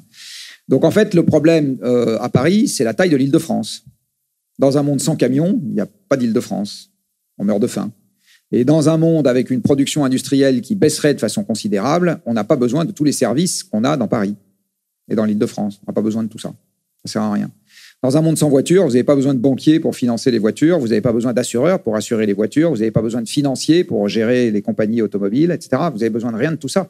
Donc 0.67 0.83
en 0.83 0.91
fait, 0.91 1.13
le 1.13 1.23
problème 1.23 1.77
euh, 1.83 2.17
à 2.19 2.29
Paris, 2.29 2.67
c'est 2.67 2.83
la 2.83 2.93
taille 2.93 3.09
de 3.09 3.17
l'île 3.17 3.31
de 3.31 3.39
France. 3.39 3.83
Dans 4.59 4.77
un 4.77 4.83
monde 4.83 5.01
sans 5.01 5.15
camions, 5.15 5.59
il 5.63 5.73
n'y 5.73 5.81
a 5.81 5.87
pas 6.09 6.17
d'île 6.17 6.33
de 6.33 6.39
France. 6.39 6.91
On 7.37 7.43
meurt 7.43 7.59
de 7.59 7.67
faim. 7.67 7.91
Et 8.51 8.65
dans 8.65 8.87
un 8.87 8.97
monde 8.97 9.27
avec 9.27 9.49
une 9.49 9.61
production 9.61 10.05
industrielle 10.05 10.61
qui 10.61 10.75
baisserait 10.75 11.15
de 11.15 11.19
façon 11.19 11.43
considérable, 11.43 12.21
on 12.25 12.33
n'a 12.33 12.43
pas 12.43 12.55
besoin 12.55 12.85
de 12.85 12.91
tous 12.91 13.03
les 13.03 13.11
services 13.11 13.63
qu'on 13.63 13.83
a 13.83 13.97
dans 13.97 14.07
Paris 14.07 14.35
et 15.09 15.15
dans 15.15 15.25
l'île 15.25 15.39
de 15.39 15.45
France. 15.45 15.79
On 15.81 15.91
n'a 15.91 15.93
pas 15.93 16.01
besoin 16.01 16.23
de 16.23 16.29
tout 16.29 16.37
ça. 16.37 16.49
Ça 16.49 16.55
ne 17.05 17.09
sert 17.09 17.21
à 17.23 17.33
rien. 17.33 17.51
Dans 18.03 18.15
un 18.15 18.21
monde 18.21 18.37
sans 18.37 18.49
voitures, 18.49 18.83
vous 18.83 18.89
n'avez 18.89 19.03
pas 19.03 19.15
besoin 19.15 19.33
de 19.33 19.39
banquiers 19.39 19.79
pour 19.79 19.95
financer 19.95 20.29
les 20.29 20.37
voitures, 20.37 20.77
vous 20.77 20.89
n'avez 20.89 21.01
pas 21.01 21.13
besoin 21.13 21.33
d'assureurs 21.33 21.81
pour 21.81 21.95
assurer 21.95 22.25
les 22.25 22.33
voitures, 22.33 22.69
vous 22.69 22.77
n'avez 22.77 22.91
pas 22.91 23.01
besoin 23.01 23.21
de 23.21 23.27
financiers 23.27 23.83
pour 23.83 24.07
gérer 24.07 24.51
les 24.51 24.61
compagnies 24.61 25.01
automobiles, 25.01 25.51
etc. 25.51 25.83
Vous 25.91 25.99
n'avez 25.99 26.09
besoin 26.09 26.31
de 26.31 26.37
rien 26.37 26.51
de 26.51 26.57
tout 26.57 26.67
ça. 26.67 26.89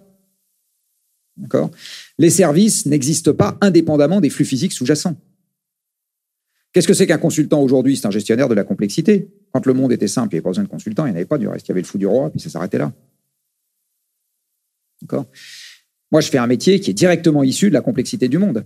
D'accord? 1.37 1.71
Les 2.17 2.29
services 2.29 2.85
n'existent 2.85 3.33
pas 3.33 3.57
indépendamment 3.61 4.21
des 4.21 4.29
flux 4.29 4.45
physiques 4.45 4.73
sous-jacents. 4.73 5.15
Qu'est-ce 6.73 6.87
que 6.87 6.93
c'est 6.93 7.07
qu'un 7.07 7.17
consultant 7.17 7.61
aujourd'hui? 7.61 7.97
C'est 7.97 8.07
un 8.07 8.11
gestionnaire 8.11 8.49
de 8.49 8.55
la 8.55 8.63
complexité. 8.63 9.29
Quand 9.51 9.65
le 9.65 9.73
monde 9.73 9.91
était 9.91 10.07
simple, 10.07 10.33
il 10.33 10.35
n'y 10.35 10.37
avait 10.37 10.43
pas 10.43 10.49
besoin 10.49 10.63
de 10.63 10.69
consultant, 10.69 11.05
il 11.05 11.09
n'y 11.09 11.13
en 11.13 11.17
avait 11.17 11.25
pas 11.25 11.37
du 11.37 11.47
reste. 11.47 11.67
Il 11.67 11.69
y 11.69 11.71
avait 11.71 11.81
le 11.81 11.87
fou 11.87 11.97
du 11.97 12.07
roi, 12.07 12.31
puis 12.31 12.39
ça 12.39 12.49
s'arrêtait 12.49 12.79
là. 12.79 12.91
Moi, 16.11 16.21
je 16.21 16.29
fais 16.29 16.37
un 16.37 16.47
métier 16.47 16.79
qui 16.79 16.91
est 16.91 16.93
directement 16.93 17.43
issu 17.43 17.69
de 17.69 17.73
la 17.73 17.81
complexité 17.81 18.27
du 18.27 18.37
monde. 18.37 18.65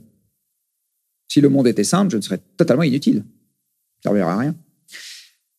Si 1.28 1.42
le 1.42 1.50
monde 1.50 1.68
était 1.68 1.84
simple, 1.84 2.12
je 2.12 2.18
ne 2.18 2.22
serais 2.22 2.40
totalement 2.56 2.84
inutile. 2.84 3.26
Ça 4.04 4.12
ne 4.12 4.16
servirait 4.16 4.32
à 4.32 4.38
rien. 4.38 4.56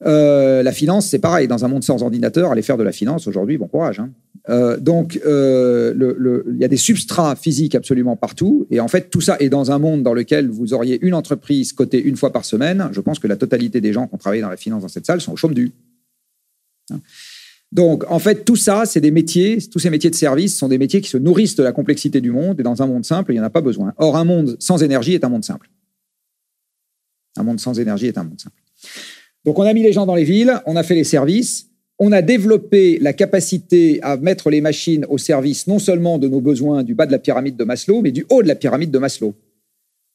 Euh, 0.06 0.62
la 0.62 0.72
finance, 0.72 1.08
c'est 1.08 1.18
pareil. 1.18 1.48
Dans 1.48 1.64
un 1.64 1.68
monde 1.68 1.84
sans 1.84 2.02
ordinateur, 2.02 2.52
aller 2.52 2.62
faire 2.62 2.76
de 2.76 2.82
la 2.82 2.92
finance 2.92 3.26
aujourd'hui, 3.26 3.58
bon 3.58 3.68
courage. 3.68 4.00
Hein. 4.00 4.10
Euh, 4.48 4.78
donc, 4.78 5.20
euh, 5.26 6.44
il 6.50 6.58
y 6.58 6.64
a 6.64 6.68
des 6.68 6.76
substrats 6.76 7.36
physiques 7.36 7.74
absolument 7.74 8.16
partout. 8.16 8.66
Et 8.70 8.80
en 8.80 8.88
fait, 8.88 9.10
tout 9.10 9.20
ça 9.20 9.36
est 9.40 9.48
dans 9.48 9.70
un 9.70 9.78
monde 9.78 10.02
dans 10.02 10.14
lequel 10.14 10.48
vous 10.48 10.72
auriez 10.72 10.98
une 11.04 11.14
entreprise 11.14 11.72
cotée 11.72 12.02
une 12.02 12.16
fois 12.16 12.32
par 12.32 12.44
semaine. 12.44 12.88
Je 12.92 13.00
pense 13.00 13.18
que 13.18 13.26
la 13.26 13.36
totalité 13.36 13.80
des 13.80 13.92
gens 13.92 14.06
qui 14.06 14.14
ont 14.14 14.18
travaillé 14.18 14.42
dans 14.42 14.48
la 14.48 14.56
finance 14.56 14.82
dans 14.82 14.88
cette 14.88 15.06
salle 15.06 15.20
sont 15.20 15.32
au 15.32 15.36
chaume 15.36 15.54
du. 15.54 15.72
Donc, 17.70 18.10
en 18.10 18.18
fait, 18.18 18.44
tout 18.44 18.56
ça, 18.56 18.86
c'est 18.86 19.02
des 19.02 19.10
métiers, 19.10 19.58
tous 19.70 19.78
ces 19.78 19.90
métiers 19.90 20.08
de 20.08 20.14
service 20.14 20.56
sont 20.56 20.68
des 20.68 20.78
métiers 20.78 21.02
qui 21.02 21.10
se 21.10 21.18
nourrissent 21.18 21.56
de 21.56 21.62
la 21.62 21.72
complexité 21.72 22.20
du 22.22 22.30
monde. 22.30 22.58
Et 22.60 22.62
dans 22.62 22.80
un 22.82 22.86
monde 22.86 23.04
simple, 23.04 23.32
il 23.32 23.34
n'y 23.34 23.40
en 23.40 23.44
a 23.44 23.50
pas 23.50 23.60
besoin. 23.60 23.92
Or, 23.98 24.16
un 24.16 24.24
monde 24.24 24.56
sans 24.58 24.82
énergie 24.82 25.12
est 25.12 25.24
un 25.24 25.28
monde 25.28 25.44
simple. 25.44 25.68
Un 27.36 27.42
monde 27.42 27.60
sans 27.60 27.78
énergie 27.78 28.06
est 28.06 28.16
un 28.16 28.24
monde 28.24 28.40
simple. 28.40 28.56
Donc 29.44 29.58
on 29.58 29.62
a 29.62 29.72
mis 29.72 29.82
les 29.82 29.92
gens 29.92 30.06
dans 30.06 30.14
les 30.14 30.24
villes, 30.24 30.60
on 30.66 30.76
a 30.76 30.82
fait 30.82 30.94
les 30.94 31.04
services, 31.04 31.68
on 31.98 32.12
a 32.12 32.22
développé 32.22 32.98
la 33.00 33.12
capacité 33.12 33.98
à 34.02 34.16
mettre 34.16 34.50
les 34.50 34.60
machines 34.60 35.04
au 35.08 35.18
service 35.18 35.66
non 35.66 35.78
seulement 35.78 36.18
de 36.18 36.28
nos 36.28 36.40
besoins 36.40 36.84
du 36.84 36.94
bas 36.94 37.06
de 37.06 37.12
la 37.12 37.18
pyramide 37.18 37.56
de 37.56 37.64
Maslow, 37.64 38.02
mais 38.02 38.12
du 38.12 38.24
haut 38.30 38.42
de 38.42 38.48
la 38.48 38.54
pyramide 38.54 38.90
de 38.90 38.98
Maslow. 38.98 39.34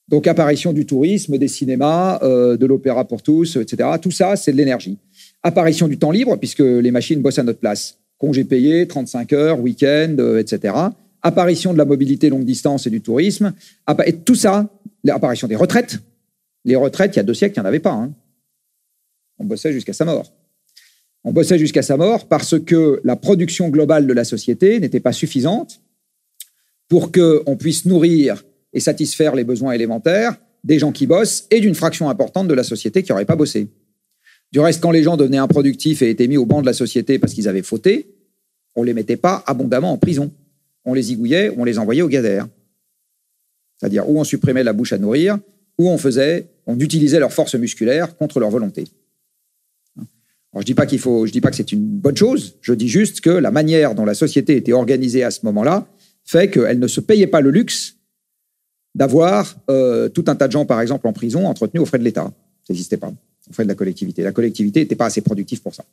Donc 0.08 0.28
apparition 0.28 0.74
du 0.74 0.86
tourisme, 0.86 1.38
des 1.38 1.48
cinémas, 1.48 2.19
euh, 2.24 2.58
de 2.58 2.65
l'opéra 2.65 3.06
pour 3.06 3.22
tous, 3.22 3.58
etc. 3.58 3.89
Tout 4.02 4.12
ça, 4.12 4.36
c'est 4.36 4.52
de 4.52 4.58
l'énergie. 4.58 4.98
Apparition 5.43 5.88
du 5.88 5.98
temps 5.98 6.12
libre, 6.12 6.38
puisque 6.38 6.60
les 6.60 6.91
machines 6.91 7.22
bossent 7.22 7.39
à 7.39 7.43
notre 7.43 7.60
place. 7.60 7.98
Congés 8.17 8.43
payés, 8.43 8.88
35 8.88 9.34
heures, 9.34 9.60
week-end, 9.60 10.15
euh, 10.19 10.39
etc. 10.39 10.76
Apparition 11.22 11.74
de 11.74 11.78
la 11.78 11.86
mobilité 11.86 12.30
longue 12.30 12.46
distance 12.46 12.88
et 12.88 12.89
du 12.89 13.02
tourisme. 13.02 13.54
Et 14.06 14.13
tout 14.13 14.36
ça, 14.36 14.69
l'apparition 15.04 15.48
des 15.48 15.56
retraites. 15.56 16.00
Les 16.65 16.76
retraites, 16.76 17.15
il 17.15 17.17
y 17.17 17.19
a 17.19 17.24
deux 17.24 17.34
siècles, 17.34 17.56
il 17.58 17.60
n'y 17.60 17.65
en 17.65 17.67
avait 17.67 17.80
pas. 17.80 17.91
Hein. 17.91 18.13
On 19.39 19.46
bossait 19.46 19.74
jusqu'à 19.74 19.93
sa 19.93 20.06
mort. 20.06 20.32
On 21.26 21.32
bossait 21.32 21.58
jusqu'à 21.58 21.82
sa 21.82 21.96
mort 21.96 22.28
parce 22.28 22.60
que 22.60 23.00
la 23.04 23.16
production 23.16 23.70
globale 23.70 24.08
de 24.08 24.14
la 24.14 24.26
société 24.26 24.80
n'était 24.80 25.00
pas 25.00 25.14
suffisante 25.14 25.82
pour 26.90 27.12
qu'on 27.12 27.56
puisse 27.56 27.86
nourrir 27.86 28.44
et 28.74 28.80
satisfaire 28.80 29.36
les 29.36 29.44
besoins 29.44 29.72
élémentaires 29.72 30.38
des 30.64 30.80
gens 30.80 30.92
qui 30.92 31.08
bossent 31.08 31.48
et 31.50 31.60
d'une 31.60 31.76
fraction 31.76 32.10
importante 32.10 32.48
de 32.48 32.54
la 32.54 32.64
société 32.64 33.04
qui 33.04 33.12
n'aurait 33.12 33.26
pas 33.26 33.36
bossé. 33.36 33.70
Du 34.52 34.60
reste, 34.60 34.82
quand 34.82 34.92
les 34.92 35.04
gens 35.04 35.18
devenaient 35.18 35.38
improductifs 35.38 36.02
et 36.02 36.10
étaient 36.10 36.28
mis 36.28 36.38
au 36.38 36.46
banc 36.46 36.62
de 36.62 36.66
la 36.66 36.74
société 36.74 37.20
parce 37.20 37.34
qu'ils 37.34 37.48
avaient 37.48 37.64
fauté, 37.64 38.16
on 38.76 38.84
les 38.84 38.94
mettait 38.94 39.18
pas 39.18 39.44
abondamment 39.48 39.92
en 39.92 39.98
prison. 39.98 40.32
On 40.86 40.94
les 40.94 41.12
igouillait 41.12 41.50
ou 41.50 41.62
on 41.62 41.64
les 41.64 41.80
envoyait 41.80 42.02
au 42.02 42.08
gadère. 42.08 42.48
C'est-à-dire 43.78 44.10
où 44.10 44.20
on 44.20 44.24
supprimait 44.24 44.64
la 44.64 44.74
bouche 44.74 44.94
à 44.94 44.98
nourrir, 44.98 45.38
ou 45.78 45.90
on 45.90 45.98
faisait, 45.98 46.48
on 46.68 46.78
utilisait 46.80 47.20
leur 47.20 47.34
force 47.34 47.56
musculaire 47.56 48.16
contre 48.16 48.40
leur 48.40 48.50
volonté 48.50 48.86
je 50.62 50.66
dis 50.66 50.76
pas 50.76 50.86
qu'il 50.86 51.00
faut, 51.00 51.26
je 51.26 51.32
dis 51.32 51.42
pas 51.42 51.50
que 51.50 51.56
c'est 51.56 51.72
une 51.72 51.84
bonne 51.84 52.16
chose. 52.16 52.58
Je 52.62 52.74
dis 52.74 52.88
juste 52.88 53.22
que 53.22 53.30
la 53.30 53.52
manière 53.52 53.96
dont 53.96 54.06
la 54.06 54.13
société 54.13 54.56
était 54.56 54.74
organisée 54.74 55.24
à 55.24 55.32
ce 55.32 55.39
moment-là 55.46 55.88
fait 56.24 56.50
qu'elle 56.50 56.80
ne 56.80 56.88
se 56.88 57.02
payait 57.02 57.27
pas 57.27 57.42
le 57.42 57.50
luxe 57.50 57.96
d'avoir 58.96 59.58
euh, 59.69 60.10
tout 60.10 60.25
un 60.27 60.36
tas 60.36 60.48
de 60.48 60.52
gens, 60.52 60.65
par 60.65 60.80
exemple, 60.80 61.08
en 61.08 61.13
prison, 61.13 61.48
entretenus 61.48 61.82
aux 61.82 61.86
frais 61.86 61.98
de 61.98 62.04
l'État. 62.04 62.32
Ça 62.65 62.73
n'existait 62.73 62.98
pas, 62.98 63.08
aux 63.10 63.54
frais 63.54 63.63
de 63.63 63.69
la 63.69 63.75
collectivité. 63.75 64.21
La 64.21 64.32
collectivité 64.32 64.82
n'était 64.82 64.96
pas 64.96 65.08
assez 65.08 65.21
productive 65.21 65.62
pour 65.62 65.73
ça. 65.73 65.84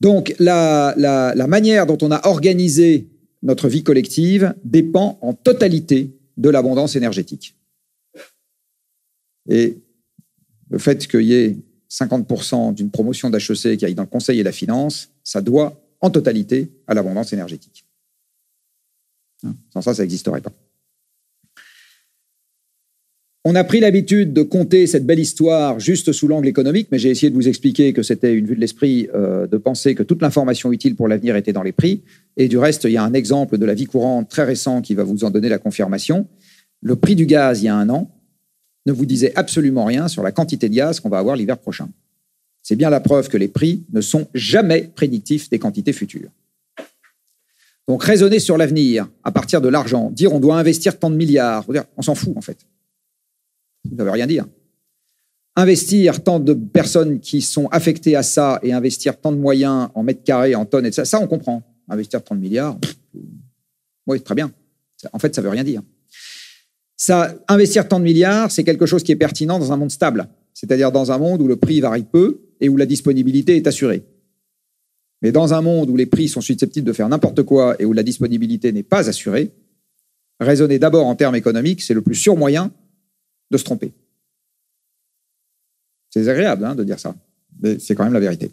Donc, 0.00 0.34
la, 0.38 0.94
la 0.96 1.46
manière 1.46 1.86
dont 1.86 1.98
on 2.02 2.10
a 2.10 2.26
organisé 2.26 3.08
notre 3.42 3.68
vie 3.68 3.82
collective 3.82 4.54
dépend 4.62 5.18
en 5.22 5.32
totalité 5.32 6.10
de 6.36 6.48
l'abondance 6.48 6.96
énergétique. 6.96 7.56
Et 9.48 9.78
le 10.70 10.78
fait 10.78 11.06
qu'il 11.06 11.22
y 11.22 11.34
ait 11.34 11.56
50% 11.90 12.74
d'une 12.74 12.90
promotion 12.90 13.30
d'HEC 13.30 13.76
qui 13.76 13.84
aille 13.84 13.94
dans 13.94 14.04
le 14.04 14.08
conseil 14.08 14.40
et 14.40 14.42
la 14.42 14.52
finance, 14.52 15.10
ça 15.24 15.40
doit 15.40 15.80
en 16.00 16.10
totalité 16.10 16.70
à 16.86 16.94
l'abondance 16.94 17.32
énergétique. 17.32 17.84
Sans 19.72 19.82
ça, 19.82 19.94
ça 19.94 20.02
n'existerait 20.02 20.40
pas. 20.40 20.52
On 23.46 23.54
a 23.54 23.64
pris 23.64 23.80
l'habitude 23.80 24.34
de 24.34 24.42
compter 24.42 24.86
cette 24.86 25.06
belle 25.06 25.18
histoire 25.18 25.80
juste 25.80 26.12
sous 26.12 26.28
l'angle 26.28 26.46
économique, 26.46 26.88
mais 26.92 26.98
j'ai 26.98 27.08
essayé 27.08 27.30
de 27.30 27.34
vous 27.34 27.48
expliquer 27.48 27.94
que 27.94 28.02
c'était 28.02 28.34
une 28.34 28.46
vue 28.46 28.54
de 28.54 28.60
l'esprit 28.60 29.08
euh, 29.14 29.46
de 29.46 29.56
penser 29.56 29.94
que 29.94 30.02
toute 30.02 30.20
l'information 30.20 30.72
utile 30.72 30.94
pour 30.94 31.08
l'avenir 31.08 31.36
était 31.36 31.54
dans 31.54 31.62
les 31.62 31.72
prix. 31.72 32.02
Et 32.36 32.48
du 32.48 32.58
reste, 32.58 32.84
il 32.84 32.92
y 32.92 32.98
a 32.98 33.02
un 33.02 33.14
exemple 33.14 33.56
de 33.56 33.64
la 33.64 33.72
vie 33.72 33.86
courante 33.86 34.28
très 34.28 34.44
récent 34.44 34.82
qui 34.82 34.94
va 34.94 35.04
vous 35.04 35.24
en 35.24 35.30
donner 35.30 35.48
la 35.48 35.58
confirmation. 35.58 36.26
Le 36.82 36.96
prix 36.96 37.16
du 37.16 37.24
gaz, 37.24 37.62
il 37.62 37.64
y 37.64 37.68
a 37.68 37.74
un 37.74 37.88
an, 37.88 38.10
ne 38.86 38.92
vous 38.92 39.06
disait 39.06 39.32
absolument 39.36 39.84
rien 39.84 40.08
sur 40.08 40.22
la 40.22 40.32
quantité 40.32 40.68
de 40.68 40.74
gaz 40.74 41.00
qu'on 41.00 41.08
va 41.08 41.18
avoir 41.18 41.36
l'hiver 41.36 41.58
prochain. 41.58 41.88
C'est 42.62 42.76
bien 42.76 42.90
la 42.90 43.00
preuve 43.00 43.28
que 43.28 43.36
les 43.36 43.48
prix 43.48 43.84
ne 43.92 44.00
sont 44.00 44.28
jamais 44.34 44.90
prédictifs 44.94 45.50
des 45.50 45.58
quantités 45.58 45.92
futures. 45.92 46.30
Donc 47.88 48.04
raisonner 48.04 48.38
sur 48.38 48.56
l'avenir 48.56 49.08
à 49.24 49.32
partir 49.32 49.60
de 49.60 49.68
l'argent, 49.68 50.10
dire 50.10 50.32
on 50.32 50.40
doit 50.40 50.58
investir 50.58 50.98
tant 50.98 51.10
de 51.10 51.16
milliards, 51.16 51.66
on 51.96 52.02
s'en 52.02 52.14
fout 52.14 52.36
en 52.36 52.40
fait. 52.40 52.58
Ça 53.84 53.90
ne 53.90 54.04
veut 54.04 54.10
rien 54.10 54.26
dire. 54.26 54.46
Investir 55.56 56.22
tant 56.22 56.38
de 56.38 56.54
personnes 56.54 57.18
qui 57.18 57.42
sont 57.42 57.66
affectées 57.68 58.14
à 58.14 58.22
ça 58.22 58.60
et 58.62 58.72
investir 58.72 59.20
tant 59.20 59.32
de 59.32 59.38
moyens 59.38 59.88
en 59.94 60.02
mètres 60.02 60.22
carrés, 60.22 60.54
en 60.54 60.64
tonnes, 60.64 60.86
et 60.86 60.92
ça, 60.92 61.04
ça 61.04 61.20
on 61.20 61.26
comprend. 61.26 61.62
Investir 61.88 62.22
30 62.22 62.38
milliards, 62.38 62.78
oui, 64.06 64.20
très 64.20 64.34
bien. 64.34 64.52
En 65.12 65.18
fait, 65.18 65.34
ça 65.34 65.40
ne 65.40 65.46
veut 65.46 65.52
rien 65.52 65.64
dire. 65.64 65.82
Ça, 67.00 67.34
investir 67.48 67.88
tant 67.88 67.98
de 67.98 68.04
milliards, 68.04 68.50
c'est 68.50 68.62
quelque 68.62 68.84
chose 68.84 69.02
qui 69.02 69.10
est 69.10 69.16
pertinent 69.16 69.58
dans 69.58 69.72
un 69.72 69.78
monde 69.78 69.90
stable, 69.90 70.28
c'est-à-dire 70.52 70.92
dans 70.92 71.10
un 71.10 71.16
monde 71.16 71.40
où 71.40 71.48
le 71.48 71.56
prix 71.56 71.80
varie 71.80 72.04
peu 72.04 72.42
et 72.60 72.68
où 72.68 72.76
la 72.76 72.84
disponibilité 72.84 73.56
est 73.56 73.66
assurée. 73.66 74.04
Mais 75.22 75.32
dans 75.32 75.54
un 75.54 75.62
monde 75.62 75.88
où 75.88 75.96
les 75.96 76.04
prix 76.04 76.28
sont 76.28 76.42
susceptibles 76.42 76.86
de 76.86 76.92
faire 76.92 77.08
n'importe 77.08 77.42
quoi 77.42 77.74
et 77.78 77.86
où 77.86 77.94
la 77.94 78.02
disponibilité 78.02 78.70
n'est 78.70 78.82
pas 78.82 79.08
assurée, 79.08 79.50
raisonner 80.40 80.78
d'abord 80.78 81.06
en 81.06 81.16
termes 81.16 81.36
économiques, 81.36 81.80
c'est 81.80 81.94
le 81.94 82.02
plus 82.02 82.16
sûr 82.16 82.36
moyen 82.36 82.70
de 83.50 83.56
se 83.56 83.64
tromper. 83.64 83.94
C'est 86.10 86.28
agréable 86.28 86.66
hein, 86.66 86.74
de 86.74 86.84
dire 86.84 87.00
ça, 87.00 87.14
mais 87.62 87.78
c'est 87.78 87.94
quand 87.94 88.04
même 88.04 88.12
la 88.12 88.20
vérité. 88.20 88.50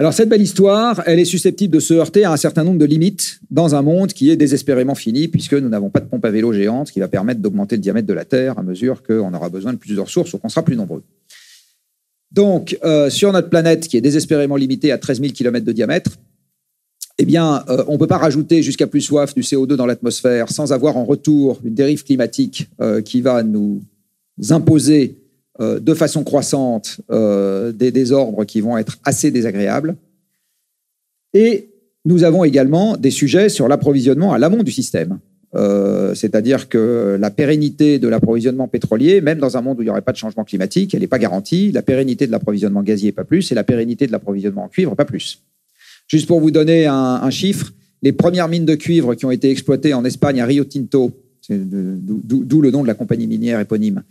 Alors 0.00 0.14
cette 0.14 0.28
belle 0.28 0.42
histoire, 0.42 1.02
elle 1.06 1.18
est 1.18 1.24
susceptible 1.24 1.74
de 1.74 1.80
se 1.80 1.92
heurter 1.92 2.22
à 2.22 2.30
un 2.30 2.36
certain 2.36 2.62
nombre 2.62 2.78
de 2.78 2.84
limites 2.84 3.40
dans 3.50 3.74
un 3.74 3.82
monde 3.82 4.12
qui 4.12 4.30
est 4.30 4.36
désespérément 4.36 4.94
fini, 4.94 5.26
puisque 5.26 5.54
nous 5.54 5.68
n'avons 5.68 5.90
pas 5.90 5.98
de 5.98 6.06
pompe 6.06 6.24
à 6.24 6.30
vélo 6.30 6.52
géante 6.52 6.92
qui 6.92 7.00
va 7.00 7.08
permettre 7.08 7.40
d'augmenter 7.40 7.74
le 7.74 7.82
diamètre 7.82 8.06
de 8.06 8.12
la 8.12 8.24
Terre 8.24 8.60
à 8.60 8.62
mesure 8.62 9.02
qu'on 9.02 9.34
aura 9.34 9.48
besoin 9.48 9.72
de 9.72 9.78
plusieurs 9.78 10.06
ressources 10.06 10.32
ou 10.34 10.38
qu'on 10.38 10.48
sera 10.48 10.64
plus 10.64 10.76
nombreux. 10.76 11.02
Donc, 12.30 12.78
euh, 12.84 13.10
sur 13.10 13.32
notre 13.32 13.48
planète 13.48 13.88
qui 13.88 13.96
est 13.96 14.00
désespérément 14.00 14.54
limitée 14.54 14.92
à 14.92 14.98
13 14.98 15.20
000 15.20 15.32
km 15.32 15.66
de 15.66 15.72
diamètre, 15.72 16.12
eh 17.18 17.24
bien, 17.24 17.64
euh, 17.68 17.82
on 17.88 17.94
ne 17.94 17.98
peut 17.98 18.06
pas 18.06 18.18
rajouter 18.18 18.62
jusqu'à 18.62 18.86
plus 18.86 19.00
soif 19.00 19.34
du 19.34 19.40
CO2 19.40 19.74
dans 19.74 19.86
l'atmosphère 19.86 20.48
sans 20.50 20.72
avoir 20.72 20.96
en 20.96 21.04
retour 21.04 21.58
une 21.64 21.74
dérive 21.74 22.04
climatique 22.04 22.68
euh, 22.80 23.00
qui 23.00 23.20
va 23.20 23.42
nous 23.42 23.82
imposer 24.50 25.17
euh, 25.60 25.80
de 25.80 25.94
façon 25.94 26.24
croissante 26.24 27.00
des 27.10 27.92
désordres 27.92 28.44
qui 28.44 28.60
vont 28.60 28.78
être 28.78 28.98
assez 29.04 29.30
désagréables. 29.30 29.96
Et 31.34 31.70
nous 32.04 32.24
avons 32.24 32.44
également 32.44 32.96
des 32.96 33.10
sujets 33.10 33.48
sur 33.48 33.68
l'approvisionnement 33.68 34.32
à 34.32 34.38
l'amont 34.38 34.62
du 34.62 34.72
système. 34.72 35.18
C'est-à-dire 36.14 36.68
que 36.68 37.16
la 37.18 37.30
pérennité 37.30 37.98
de 37.98 38.06
l'approvisionnement 38.06 38.68
pétrolier, 38.68 39.20
même 39.20 39.38
dans 39.38 39.56
un 39.56 39.62
monde 39.62 39.78
où 39.78 39.82
il 39.82 39.86
n'y 39.86 39.90
aurait 39.90 40.02
pas 40.02 40.12
de 40.12 40.16
changement 40.16 40.44
climatique, 40.44 40.94
elle 40.94 41.00
n'est 41.00 41.06
pas 41.06 41.18
garantie. 41.18 41.72
La 41.72 41.82
pérennité 41.82 42.26
de 42.26 42.32
l'approvisionnement 42.32 42.82
gazier, 42.82 43.12
pas 43.12 43.24
plus, 43.24 43.50
et 43.50 43.54
la 43.54 43.64
pérennité 43.64 44.06
de 44.06 44.12
l'approvisionnement 44.12 44.64
en 44.64 44.68
cuivre, 44.68 44.94
pas 44.94 45.04
plus. 45.04 45.42
Juste 46.08 46.26
pour 46.26 46.40
vous 46.40 46.50
donner 46.50 46.86
un, 46.86 47.30
chiffre, 47.30 47.72
les 48.02 48.12
premières 48.12 48.48
mines 48.48 48.64
de 48.64 48.74
cuivre 48.74 49.14
qui 49.14 49.26
ont 49.26 49.30
été 49.30 49.50
exploitées 49.50 49.92
en 49.92 50.04
Espagne 50.04 50.40
à 50.40 50.46
Rio 50.46 50.64
Tinto, 50.64 51.12
d'où 51.50 52.62
le 52.62 52.70
nom 52.70 52.82
de 52.82 52.86
la 52.86 52.94
compagnie 52.94 53.26
minière 53.26 53.60
éponyme, 53.60 54.02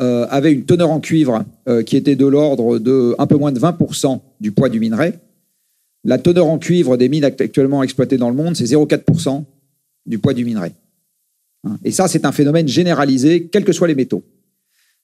euh, 0.00 0.26
avaient 0.28 0.52
une 0.52 0.64
teneur 0.64 0.90
en 0.90 1.00
cuivre 1.00 1.44
euh, 1.68 1.82
qui 1.82 1.96
était 1.96 2.16
de 2.16 2.26
l'ordre 2.26 2.78
de 2.78 3.14
un 3.18 3.26
peu 3.26 3.36
moins 3.36 3.52
de 3.52 3.60
20% 3.60 4.20
du 4.40 4.52
poids 4.52 4.68
du 4.68 4.80
minerai. 4.80 5.14
La 6.04 6.18
teneur 6.18 6.46
en 6.46 6.58
cuivre 6.58 6.96
des 6.96 7.08
mines 7.08 7.24
actuellement 7.24 7.82
exploitées 7.82 8.18
dans 8.18 8.28
le 8.28 8.36
monde, 8.36 8.54
c'est 8.56 8.64
0,4% 8.64 9.44
du 10.06 10.18
poids 10.18 10.34
du 10.34 10.44
minerai. 10.44 10.72
Hein. 11.64 11.78
Et 11.84 11.90
ça, 11.90 12.08
c'est 12.08 12.24
un 12.24 12.32
phénomène 12.32 12.68
généralisé, 12.68 13.46
quels 13.46 13.64
que 13.64 13.72
soient 13.72 13.88
les 13.88 13.94
métaux. 13.94 14.22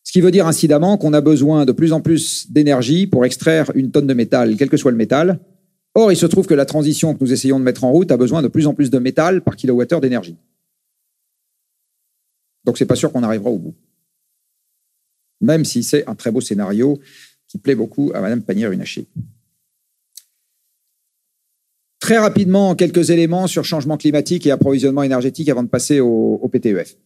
Ce 0.04 0.12
qui 0.12 0.20
veut 0.20 0.30
dire 0.30 0.46
incidemment 0.46 0.96
qu'on 0.98 1.12
a 1.12 1.20
besoin 1.20 1.64
de 1.64 1.72
plus 1.72 1.92
en 1.92 2.00
plus 2.00 2.50
d'énergie 2.50 3.06
pour 3.06 3.24
extraire 3.24 3.70
une 3.74 3.90
tonne 3.90 4.06
de 4.06 4.14
métal, 4.14 4.56
quel 4.56 4.68
que 4.68 4.76
soit 4.76 4.90
le 4.90 4.96
métal, 4.96 5.38
Or, 5.94 6.10
il 6.10 6.16
se 6.16 6.26
trouve 6.26 6.46
que 6.46 6.54
la 6.54 6.64
transition 6.64 7.14
que 7.14 7.22
nous 7.22 7.32
essayons 7.32 7.58
de 7.58 7.64
mettre 7.64 7.84
en 7.84 7.92
route 7.92 8.10
a 8.10 8.16
besoin 8.16 8.40
de 8.40 8.48
plus 8.48 8.66
en 8.66 8.74
plus 8.74 8.90
de 8.90 8.98
métal 8.98 9.42
par 9.42 9.56
kilowattheure 9.56 10.00
d'énergie. 10.00 10.36
Donc, 12.64 12.78
ce 12.78 12.84
n'est 12.84 12.88
pas 12.88 12.96
sûr 12.96 13.12
qu'on 13.12 13.22
arrivera 13.22 13.50
au 13.50 13.58
bout. 13.58 13.74
Même 15.42 15.64
si 15.64 15.82
c'est 15.82 16.08
un 16.08 16.14
très 16.14 16.30
beau 16.30 16.40
scénario 16.40 16.98
qui 17.48 17.58
plaît 17.58 17.74
beaucoup 17.74 18.10
à 18.14 18.20
Mme 18.20 18.42
Pannier-Runacher. 18.42 19.06
Très 22.00 22.18
rapidement, 22.18 22.74
quelques 22.74 23.10
éléments 23.10 23.46
sur 23.46 23.64
changement 23.64 23.96
climatique 23.96 24.46
et 24.46 24.50
approvisionnement 24.50 25.02
énergétique 25.02 25.48
avant 25.48 25.62
de 25.62 25.68
passer 25.68 26.00
au, 26.00 26.40
au 26.42 26.48
PTEF. 26.48 26.96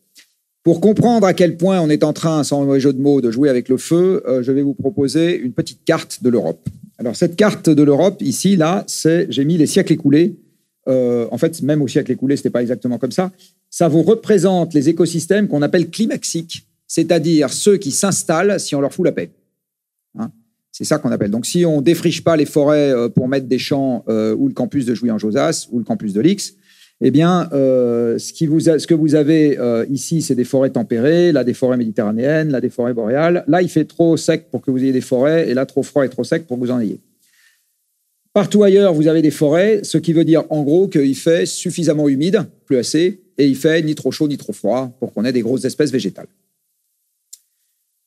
Pour 0.63 0.81
comprendre 0.81 1.27
à 1.27 1.33
quel 1.33 1.57
point 1.57 1.81
on 1.81 1.89
est 1.91 2.03
en 2.03 2.13
train, 2.13 2.43
sans 2.43 2.65
mauvais 2.65 2.81
jeu 2.81 2.93
de 2.93 3.01
mots, 3.01 3.21
de 3.21 3.31
jouer 3.31 3.49
avec 3.49 3.69
le 3.69 3.77
feu, 3.77 4.23
euh, 4.27 4.43
je 4.43 4.51
vais 4.51 4.63
vous 4.63 4.75
proposer 4.75 5.39
une 5.39 5.53
petite 5.53 5.85
carte 5.85 6.25
de 6.25 6.29
l'Europe. 6.29 6.69
Alors 6.99 7.15
cette 7.15 7.37
carte 7.37 7.71
de 7.71 7.83
l'Europe, 7.85 8.21
ici, 8.21 8.57
là, 8.57 8.83
c'est 8.89 9.27
j'ai 9.31 9.45
mis 9.45 9.57
les 9.59 9.67
siècles 9.67 9.93
écoulés. 9.93 10.35
Euh, 10.89 11.29
en 11.31 11.39
fait, 11.39 11.63
même 11.63 11.83
au 11.83 11.89
siècle 11.89 12.11
écoulé, 12.11 12.37
ce 12.37 12.41
n'était 12.41 12.51
pas 12.51 12.63
exactement 12.63 12.99
comme 12.99 13.13
ça. 13.13 13.31
Ça 13.71 13.87
vous 13.87 14.03
représente 14.03 14.75
les 14.75 14.89
écosystèmes 14.89 15.47
qu'on 15.47 15.63
appelle 15.63 15.89
climaxiques, 15.89 16.66
c'est-à-dire 16.87 17.53
ceux 17.53 17.77
qui 17.77 17.91
s'installent 17.91 18.59
si 18.61 18.75
on 18.75 18.81
leur 18.81 18.93
fout 18.93 19.05
la 19.05 19.13
paix. 19.13 19.31
Hein 20.19 20.31
c'est 20.73 20.85
ça 20.85 20.99
qu'on 20.99 21.11
appelle. 21.11 21.31
Donc 21.31 21.47
si 21.47 21.65
on 21.65 21.81
défriche 21.81 22.23
pas 22.23 22.37
les 22.37 22.47
forêts 22.47 22.93
euh, 22.93 23.09
pour 23.09 23.29
mettre 23.29 23.47
des 23.47 23.59
champs 23.59 24.05
ou 24.07 24.49
le 24.49 24.55
campus 24.55 24.87
de 24.87 24.95
Jouy 24.95 25.11
en 25.11 25.19
Josas 25.19 25.69
ou 25.71 25.79
le 25.79 25.85
campus 25.85 26.13
de 26.13 26.21
Lix, 26.21 26.55
eh 27.03 27.11
bien, 27.11 27.49
euh, 27.53 28.19
ce, 28.19 28.33
que 28.33 28.95
vous 28.95 29.15
avez 29.15 29.59
euh, 29.59 29.85
ici, 29.91 30.23
c'est 30.23 30.35
des 30.35 30.45
forêts 30.45 30.71
tempérées, 30.71 31.31
là 31.31 31.45
des 31.45 31.53
forêts 31.53 31.77
méditerranéennes, 31.77 32.51
là 32.51 32.61
des 32.61 32.71
forêts 32.71 32.95
boréales. 32.95 33.45
Là, 33.49 33.61
il 33.61 33.69
fait 33.69 33.85
trop 33.85 34.17
sec 34.17 34.51
pour 34.51 34.63
que 34.63 34.71
vous 34.71 34.83
ayez 34.83 34.93
des 34.93 35.03
forêts, 35.03 35.49
et 35.51 35.55
là, 35.55 35.67
trop 35.67 35.83
froid 35.83 36.07
et 36.07 36.09
trop 36.09 36.25
sec 36.25 36.47
pour 36.47 36.57
que 36.57 36.65
vous 36.65 36.71
en 36.71 36.81
ayez. 36.81 37.01
Partout 38.33 38.63
ailleurs, 38.63 38.95
vous 38.95 39.09
avez 39.09 39.23
des 39.23 39.31
forêts, 39.31 39.81
ce 39.83 39.99
qui 39.99 40.13
veut 40.13 40.25
dire 40.25 40.45
en 40.49 40.63
gros 40.63 40.89
qu'il 40.89 41.17
fait 41.17 41.45
suffisamment 41.45 42.09
humide, 42.09 42.45
plus 42.65 42.79
assez, 42.79 43.21
et 43.37 43.47
il 43.47 43.57
fait 43.57 43.83
ni 43.83 43.95
trop 43.95 44.11
chaud 44.11 44.29
ni 44.29 44.39
trop 44.39 44.53
froid 44.53 44.95
pour 44.99 45.13
qu'on 45.13 45.25
ait 45.25 45.33
des 45.33 45.43
grosses 45.43 45.65
espèces 45.65 45.91
végétales. 45.91 46.29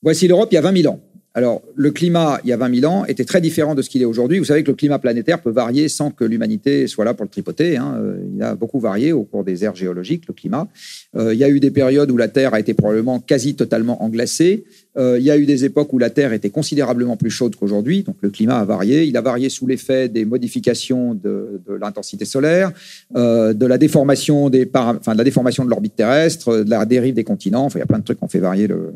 Voici 0.01 0.27
l'Europe 0.27 0.49
il 0.51 0.55
y 0.55 0.57
a 0.57 0.61
20 0.61 0.81
000 0.81 0.93
ans. 0.93 1.01
Alors, 1.35 1.61
le 1.75 1.91
climat, 1.91 2.39
il 2.43 2.49
y 2.49 2.53
a 2.53 2.57
20 2.57 2.79
000 2.81 2.91
ans, 2.91 3.05
était 3.05 3.23
très 3.23 3.39
différent 3.39 3.75
de 3.75 3.83
ce 3.83 3.89
qu'il 3.89 4.01
est 4.01 4.05
aujourd'hui. 4.05 4.39
Vous 4.39 4.45
savez 4.45 4.63
que 4.63 4.71
le 4.71 4.75
climat 4.75 4.97
planétaire 4.97 5.41
peut 5.41 5.51
varier 5.51 5.87
sans 5.87 6.09
que 6.09 6.23
l'humanité 6.23 6.87
soit 6.87 7.05
là 7.05 7.13
pour 7.13 7.23
le 7.23 7.29
tripoter. 7.29 7.77
Hein. 7.77 7.97
Euh, 7.97 8.17
il 8.35 8.41
a 8.41 8.55
beaucoup 8.55 8.79
varié 8.79 9.13
au 9.13 9.23
cours 9.23 9.43
des 9.43 9.63
ères 9.63 9.75
géologiques, 9.75 10.23
le 10.27 10.33
climat. 10.33 10.67
Euh, 11.15 11.33
il 11.33 11.39
y 11.39 11.43
a 11.43 11.49
eu 11.49 11.59
des 11.59 11.69
périodes 11.69 12.09
où 12.09 12.17
la 12.17 12.29
Terre 12.29 12.55
a 12.55 12.59
été 12.59 12.73
probablement 12.73 13.19
quasi 13.19 13.55
totalement 13.55 14.03
englacée. 14.03 14.63
Euh, 14.97 15.17
il 15.19 15.23
y 15.23 15.29
a 15.29 15.37
eu 15.37 15.45
des 15.45 15.65
époques 15.65 15.93
où 15.93 15.99
la 15.99 16.09
Terre 16.09 16.33
était 16.33 16.49
considérablement 16.49 17.15
plus 17.15 17.29
chaude 17.29 17.55
qu'aujourd'hui. 17.55 18.01
Donc, 18.01 18.15
le 18.21 18.31
climat 18.31 18.57
a 18.57 18.65
varié. 18.65 19.05
Il 19.05 19.15
a 19.15 19.21
varié 19.21 19.49
sous 19.49 19.67
l'effet 19.67 20.09
des 20.09 20.25
modifications 20.25 21.13
de, 21.13 21.61
l'intensité 21.79 22.25
solaire, 22.25 22.71
de 23.15 23.65
la 23.65 23.77
déformation 23.77 24.49
de 24.49 24.67
la 25.05 25.23
déformation 25.23 25.63
de 25.63 25.69
l'orbite 25.69 25.95
terrestre, 25.95 26.63
de 26.63 26.69
la 26.69 26.85
dérive 26.85 27.13
des 27.13 27.23
continents. 27.23 27.65
Enfin, 27.65 27.77
il 27.77 27.81
y 27.81 27.83
a 27.83 27.87
plein 27.87 27.99
de 27.99 28.03
trucs 28.03 28.17
qui 28.17 28.23
ont 28.23 28.29
fait 28.29 28.39
varier 28.39 28.67
le, 28.67 28.91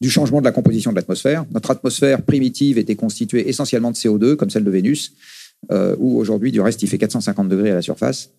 du 0.00 0.10
changement 0.10 0.40
de 0.40 0.44
la 0.44 0.52
composition 0.52 0.90
de 0.90 0.96
l'atmosphère. 0.96 1.44
Notre 1.52 1.70
atmosphère 1.70 2.22
primitive 2.22 2.78
était 2.78 2.96
constituée 2.96 3.48
essentiellement 3.48 3.90
de 3.90 3.96
CO2, 3.96 4.36
comme 4.36 4.50
celle 4.50 4.64
de 4.64 4.70
Vénus, 4.70 5.14
euh, 5.72 5.96
où 5.98 6.18
aujourd'hui, 6.18 6.52
du 6.52 6.60
reste, 6.60 6.82
il 6.82 6.88
fait 6.88 6.98
450 6.98 7.48
degrés 7.48 7.72
à 7.72 7.74
la 7.74 7.82
surface. 7.82 8.30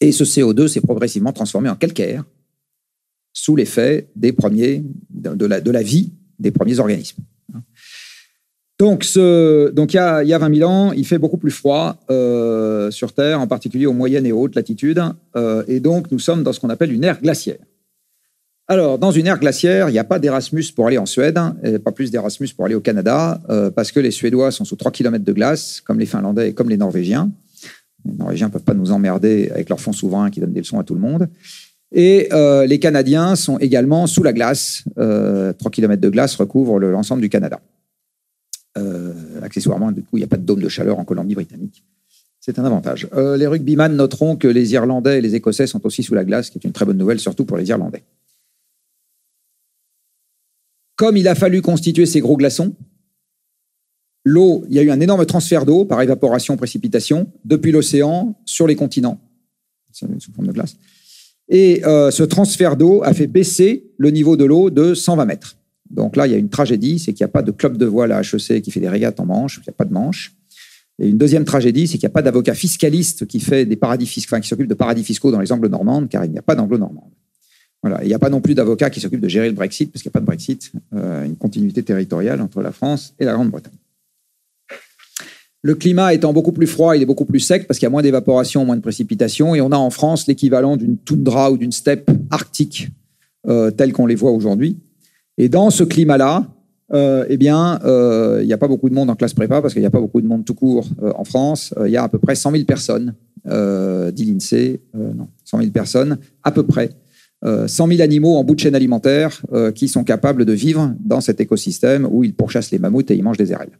Et 0.00 0.12
ce 0.12 0.24
CO2 0.24 0.68
s'est 0.68 0.80
progressivement 0.80 1.32
transformé 1.32 1.68
en 1.68 1.74
calcaire 1.74 2.24
sous 3.32 3.56
l'effet 3.56 4.08
des 4.14 4.32
premiers, 4.32 4.84
de 5.10 5.70
la, 5.70 5.82
vie 5.82 6.12
des 6.38 6.50
premiers 6.50 6.78
organismes. 6.78 7.22
Donc, 8.78 9.04
donc 9.72 9.92
il, 9.92 9.96
y 9.96 9.98
a, 9.98 10.22
il 10.22 10.28
y 10.28 10.34
a 10.34 10.38
20 10.38 10.54
000 10.56 10.70
ans, 10.70 10.92
il 10.92 11.04
fait 11.06 11.18
beaucoup 11.18 11.36
plus 11.36 11.50
froid 11.50 11.98
euh, 12.10 12.90
sur 12.90 13.12
Terre, 13.12 13.40
en 13.40 13.46
particulier 13.46 13.86
aux 13.86 13.92
moyennes 13.92 14.26
et 14.26 14.32
hautes 14.32 14.54
latitudes. 14.54 15.02
Euh, 15.34 15.64
et 15.66 15.80
donc, 15.80 16.10
nous 16.12 16.18
sommes 16.18 16.42
dans 16.42 16.52
ce 16.52 16.60
qu'on 16.60 16.70
appelle 16.70 16.92
une 16.92 17.04
ère 17.04 17.20
glaciaire. 17.20 17.58
Alors, 18.70 18.98
dans 18.98 19.10
une 19.10 19.26
ère 19.26 19.38
glaciaire, 19.38 19.88
il 19.88 19.92
n'y 19.92 19.98
a 19.98 20.04
pas 20.04 20.18
d'Erasmus 20.18 20.64
pour 20.76 20.86
aller 20.86 20.98
en 20.98 21.06
Suède, 21.06 21.38
et 21.62 21.78
pas 21.78 21.90
plus 21.90 22.10
d'Erasmus 22.10 22.48
pour 22.54 22.66
aller 22.66 22.74
au 22.74 22.80
Canada, 22.80 23.40
euh, 23.48 23.70
parce 23.70 23.92
que 23.92 23.98
les 23.98 24.10
Suédois 24.10 24.50
sont 24.50 24.66
sous 24.66 24.76
3 24.76 24.92
km 24.92 25.24
de 25.24 25.32
glace, 25.32 25.80
comme 25.80 25.98
les 25.98 26.04
Finlandais 26.04 26.50
et 26.50 26.52
comme 26.52 26.68
les 26.68 26.76
Norvégiens. 26.76 27.30
Les 28.04 28.12
Norvégiens 28.12 28.48
ne 28.48 28.52
peuvent 28.52 28.64
pas 28.64 28.74
nous 28.74 28.92
emmerder 28.92 29.50
avec 29.50 29.70
leur 29.70 29.80
fonds 29.80 29.94
souverain 29.94 30.30
qui 30.30 30.40
donne 30.40 30.52
des 30.52 30.60
leçons 30.60 30.78
à 30.78 30.84
tout 30.84 30.94
le 30.94 31.00
monde. 31.00 31.28
Et 31.92 32.28
euh, 32.32 32.66
les 32.66 32.78
Canadiens 32.78 33.36
sont 33.36 33.58
également 33.58 34.06
sous 34.06 34.22
la 34.22 34.34
glace. 34.34 34.82
3 34.96 35.04
euh, 35.04 35.52
km 35.72 35.98
de 35.98 36.10
glace 36.10 36.36
recouvrent 36.36 36.78
l'ensemble 36.78 37.22
du 37.22 37.30
Canada. 37.30 37.60
accessoirement, 39.42 39.92
du 39.92 40.02
coup, 40.02 40.18
il 40.18 40.20
n'y 40.20 40.24
a 40.24 40.28
pas 40.28 40.36
de 40.36 40.44
dôme 40.44 40.60
de 40.60 40.68
chaleur 40.68 40.98
en 40.98 41.04
Colombie-Britannique. 41.04 41.82
C'est 42.48 42.58
un 42.58 42.64
avantage. 42.64 43.08
Euh, 43.14 43.36
les 43.36 43.46
rugbyman 43.46 43.94
noteront 43.94 44.36
que 44.36 44.48
les 44.48 44.72
Irlandais 44.72 45.18
et 45.18 45.20
les 45.20 45.34
Écossais 45.34 45.66
sont 45.66 45.84
aussi 45.84 46.02
sous 46.02 46.14
la 46.14 46.24
glace, 46.24 46.46
ce 46.46 46.52
qui 46.52 46.58
est 46.58 46.64
une 46.64 46.72
très 46.72 46.86
bonne 46.86 46.96
nouvelle, 46.96 47.20
surtout 47.20 47.44
pour 47.44 47.58
les 47.58 47.68
Irlandais. 47.68 48.04
Comme 50.98 51.16
il 51.16 51.28
a 51.28 51.36
fallu 51.36 51.62
constituer 51.62 52.06
ces 52.06 52.18
gros 52.18 52.36
glaçons, 52.36 52.74
l'eau, 54.24 54.64
il 54.68 54.74
y 54.74 54.80
a 54.80 54.82
eu 54.82 54.90
un 54.90 54.98
énorme 54.98 55.24
transfert 55.26 55.64
d'eau 55.64 55.84
par 55.84 56.02
évaporation, 56.02 56.56
précipitation, 56.56 57.30
depuis 57.44 57.70
l'océan 57.70 58.36
sur 58.44 58.66
les 58.66 58.74
continents. 58.74 59.20
Et 61.48 61.86
euh, 61.86 62.10
ce 62.10 62.24
transfert 62.24 62.76
d'eau 62.76 63.02
a 63.04 63.14
fait 63.14 63.28
baisser 63.28 63.92
le 63.96 64.10
niveau 64.10 64.36
de 64.36 64.44
l'eau 64.44 64.70
de 64.70 64.92
120 64.92 65.24
mètres. 65.24 65.56
Donc 65.88 66.16
là, 66.16 66.26
il 66.26 66.32
y 66.32 66.34
a 66.34 66.38
une 66.38 66.50
tragédie, 66.50 66.98
c'est 66.98 67.12
qu'il 67.12 67.24
n'y 67.24 67.30
a 67.30 67.32
pas 67.32 67.42
de 67.42 67.52
club 67.52 67.76
de 67.76 67.86
voile 67.86 68.10
à 68.10 68.20
HEC 68.20 68.60
qui 68.60 68.72
fait 68.72 68.80
des 68.80 68.88
régates 68.88 69.20
en 69.20 69.24
manche, 69.24 69.58
il 69.58 69.68
n'y 69.68 69.70
a 69.70 69.72
pas 69.72 69.84
de 69.84 69.92
manche. 69.92 70.34
Et 70.98 71.08
une 71.08 71.16
deuxième 71.16 71.44
tragédie, 71.44 71.86
c'est 71.86 71.98
qu'il 71.98 72.06
n'y 72.06 72.12
a 72.12 72.14
pas 72.14 72.22
d'avocat 72.22 72.54
fiscaliste 72.54 73.24
qui 73.28 73.38
fait 73.38 73.64
des 73.64 73.76
paradis 73.76 74.06
fiscaux, 74.06 74.38
qui 74.40 74.48
s'occupe 74.48 74.66
de 74.66 74.74
paradis 74.74 75.04
fiscaux 75.04 75.30
dans 75.30 75.40
les 75.40 75.52
anglo 75.52 75.68
normandes, 75.68 76.08
car 76.08 76.24
il 76.24 76.32
n'y 76.32 76.38
a 76.38 76.42
pas 76.42 76.56
d'anglo 76.56 76.76
normande. 76.76 77.12
Voilà. 77.82 78.02
il 78.02 78.08
n'y 78.08 78.14
a 78.14 78.18
pas 78.18 78.30
non 78.30 78.40
plus 78.40 78.54
d'avocat 78.54 78.90
qui 78.90 79.00
s'occupe 79.00 79.20
de 79.20 79.28
gérer 79.28 79.48
le 79.48 79.54
Brexit, 79.54 79.92
parce 79.92 80.02
qu'il 80.02 80.08
n'y 80.08 80.12
a 80.12 80.14
pas 80.14 80.20
de 80.20 80.26
Brexit, 80.26 80.72
euh, 80.94 81.24
une 81.24 81.36
continuité 81.36 81.82
territoriale 81.82 82.40
entre 82.40 82.60
la 82.60 82.72
France 82.72 83.14
et 83.18 83.24
la 83.24 83.34
Grande-Bretagne. 83.34 83.72
Le 85.62 85.74
climat 85.74 86.14
étant 86.14 86.32
beaucoup 86.32 86.52
plus 86.52 86.66
froid, 86.66 86.96
il 86.96 87.02
est 87.02 87.06
beaucoup 87.06 87.24
plus 87.24 87.40
sec 87.40 87.66
parce 87.66 87.78
qu'il 87.78 87.86
y 87.86 87.88
a 87.88 87.90
moins 87.90 88.02
d'évaporation, 88.02 88.64
moins 88.64 88.76
de 88.76 88.82
précipitations, 88.82 89.54
et 89.54 89.60
on 89.60 89.72
a 89.72 89.76
en 89.76 89.90
France 89.90 90.26
l'équivalent 90.26 90.76
d'une 90.76 90.96
toundra 90.96 91.50
ou 91.50 91.56
d'une 91.56 91.72
steppe 91.72 92.10
arctique 92.30 92.88
euh, 93.48 93.70
telle 93.70 93.92
qu'on 93.92 94.06
les 94.06 94.14
voit 94.14 94.30
aujourd'hui. 94.30 94.78
Et 95.36 95.48
dans 95.48 95.70
ce 95.70 95.84
climat-là, 95.84 96.46
euh, 96.92 97.26
eh 97.28 97.36
bien, 97.36 97.78
il 98.40 98.46
n'y 98.46 98.52
a 98.52 98.58
pas 98.58 98.68
beaucoup 98.68 98.88
de 98.88 98.94
monde 98.94 99.10
en 99.10 99.16
classe 99.16 99.34
prépa 99.34 99.60
parce 99.60 99.74
qu'il 99.74 99.82
n'y 99.82 99.86
a 99.86 99.90
pas 99.90 100.00
beaucoup 100.00 100.20
de 100.20 100.26
monde 100.26 100.44
tout 100.44 100.54
court 100.54 100.88
en 101.02 101.24
France. 101.24 101.74
Il 101.84 101.90
y 101.90 101.96
a 101.96 102.04
à 102.04 102.08
peu 102.08 102.18
près 102.18 102.34
100 102.34 102.52
000 102.52 102.64
personnes, 102.64 103.14
dit 103.44 104.24
l'INSEE, 104.24 104.80
non, 104.94 105.28
100 105.44 105.58
000 105.58 105.70
personnes 105.70 106.18
à 106.42 106.50
peu 106.50 106.64
près 106.64 106.90
100 107.44 107.68
000 107.68 108.00
animaux 108.00 108.36
en 108.36 108.44
bout 108.44 108.54
de 108.54 108.60
chaîne 108.60 108.74
alimentaire 108.74 109.42
qui 109.74 109.88
sont 109.88 110.04
capables 110.04 110.44
de 110.44 110.52
vivre 110.52 110.94
dans 111.00 111.20
cet 111.20 111.40
écosystème 111.40 112.06
où 112.10 112.24
ils 112.24 112.34
pourchassent 112.34 112.70
les 112.70 112.78
mammouths 112.78 113.10
et 113.10 113.14
ils 113.14 113.22
mangent 113.22 113.38
des 113.38 113.52
érelles. 113.52 113.78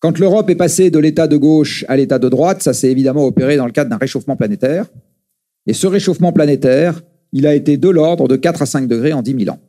Quand 0.00 0.18
l'Europe 0.18 0.50
est 0.50 0.56
passée 0.56 0.90
de 0.90 0.98
l'état 0.98 1.28
de 1.28 1.36
gauche 1.36 1.84
à 1.86 1.96
l'état 1.96 2.18
de 2.18 2.28
droite, 2.28 2.62
ça 2.62 2.72
s'est 2.72 2.90
évidemment 2.90 3.24
opéré 3.24 3.56
dans 3.56 3.66
le 3.66 3.72
cadre 3.72 3.90
d'un 3.90 3.98
réchauffement 3.98 4.34
planétaire. 4.34 4.86
Et 5.68 5.74
ce 5.74 5.86
réchauffement 5.86 6.32
planétaire, 6.32 7.02
il 7.32 7.46
a 7.46 7.54
été 7.54 7.76
de 7.76 7.88
l'ordre 7.88 8.26
de 8.26 8.34
4 8.34 8.62
à 8.62 8.66
5 8.66 8.88
degrés 8.88 9.12
en 9.12 9.22
10 9.22 9.44
000 9.44 9.54
ans. 9.54 9.60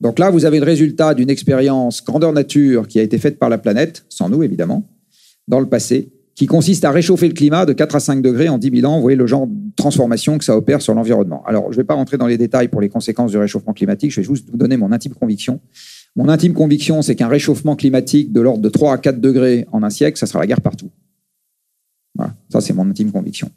Donc 0.00 0.18
là, 0.18 0.30
vous 0.30 0.46
avez 0.46 0.60
le 0.60 0.64
résultat 0.64 1.12
d'une 1.12 1.28
expérience 1.28 2.02
grandeur 2.02 2.32
nature 2.32 2.88
qui 2.88 2.98
a 3.00 3.02
été 3.02 3.18
faite 3.18 3.38
par 3.38 3.50
la 3.50 3.58
planète, 3.58 4.06
sans 4.08 4.30
nous 4.30 4.42
évidemment, 4.42 4.88
dans 5.46 5.60
le 5.60 5.68
passé, 5.68 6.10
qui 6.38 6.46
consiste 6.46 6.84
à 6.84 6.92
réchauffer 6.92 7.26
le 7.26 7.34
climat 7.34 7.66
de 7.66 7.72
4 7.72 7.96
à 7.96 8.00
5 8.00 8.22
degrés 8.22 8.48
en 8.48 8.58
10 8.58 8.70
000 8.82 8.88
ans. 8.88 8.94
Vous 8.94 9.02
voyez 9.02 9.16
le 9.16 9.26
genre 9.26 9.48
de 9.48 9.72
transformation 9.74 10.38
que 10.38 10.44
ça 10.44 10.56
opère 10.56 10.80
sur 10.80 10.94
l'environnement. 10.94 11.42
Alors, 11.46 11.64
je 11.72 11.76
ne 11.76 11.82
vais 11.82 11.84
pas 11.84 11.94
rentrer 11.94 12.16
dans 12.16 12.28
les 12.28 12.38
détails 12.38 12.68
pour 12.68 12.80
les 12.80 12.88
conséquences 12.88 13.32
du 13.32 13.38
réchauffement 13.38 13.72
climatique, 13.72 14.12
je 14.12 14.20
vais 14.20 14.26
juste 14.26 14.48
vous 14.48 14.56
donner 14.56 14.76
mon 14.76 14.92
intime 14.92 15.14
conviction. 15.14 15.60
Mon 16.14 16.28
intime 16.28 16.52
conviction, 16.52 17.02
c'est 17.02 17.16
qu'un 17.16 17.26
réchauffement 17.26 17.74
climatique 17.74 18.32
de 18.32 18.40
l'ordre 18.40 18.62
de 18.62 18.68
3 18.68 18.92
à 18.94 18.98
4 18.98 19.20
degrés 19.20 19.66
en 19.72 19.82
un 19.82 19.90
siècle, 19.90 20.16
ça 20.16 20.26
sera 20.26 20.38
la 20.38 20.46
guerre 20.46 20.60
partout. 20.60 20.92
Voilà, 22.14 22.32
ça 22.52 22.60
c'est 22.60 22.72
mon 22.72 22.88
intime 22.88 23.10
conviction. 23.10 23.50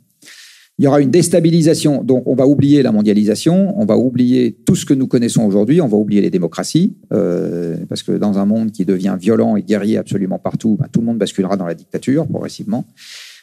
Il 0.81 0.85
y 0.85 0.87
aura 0.87 0.99
une 0.99 1.11
déstabilisation, 1.11 2.03
donc 2.03 2.23
on 2.25 2.33
va 2.33 2.47
oublier 2.47 2.81
la 2.81 2.91
mondialisation, 2.91 3.79
on 3.79 3.85
va 3.85 3.97
oublier 3.97 4.57
tout 4.65 4.75
ce 4.75 4.83
que 4.83 4.95
nous 4.95 5.05
connaissons 5.05 5.43
aujourd'hui, 5.43 5.79
on 5.79 5.87
va 5.87 5.95
oublier 5.95 6.21
les 6.21 6.31
démocraties, 6.31 6.97
euh, 7.13 7.77
parce 7.87 8.01
que 8.01 8.13
dans 8.13 8.39
un 8.39 8.47
monde 8.47 8.71
qui 8.71 8.83
devient 8.83 9.15
violent 9.19 9.55
et 9.55 9.61
guerrier 9.61 9.99
absolument 9.99 10.39
partout, 10.39 10.77
ben, 10.79 10.87
tout 10.91 11.01
le 11.01 11.05
monde 11.05 11.19
basculera 11.19 11.55
dans 11.55 11.67
la 11.67 11.75
dictature 11.75 12.25
progressivement. 12.25 12.83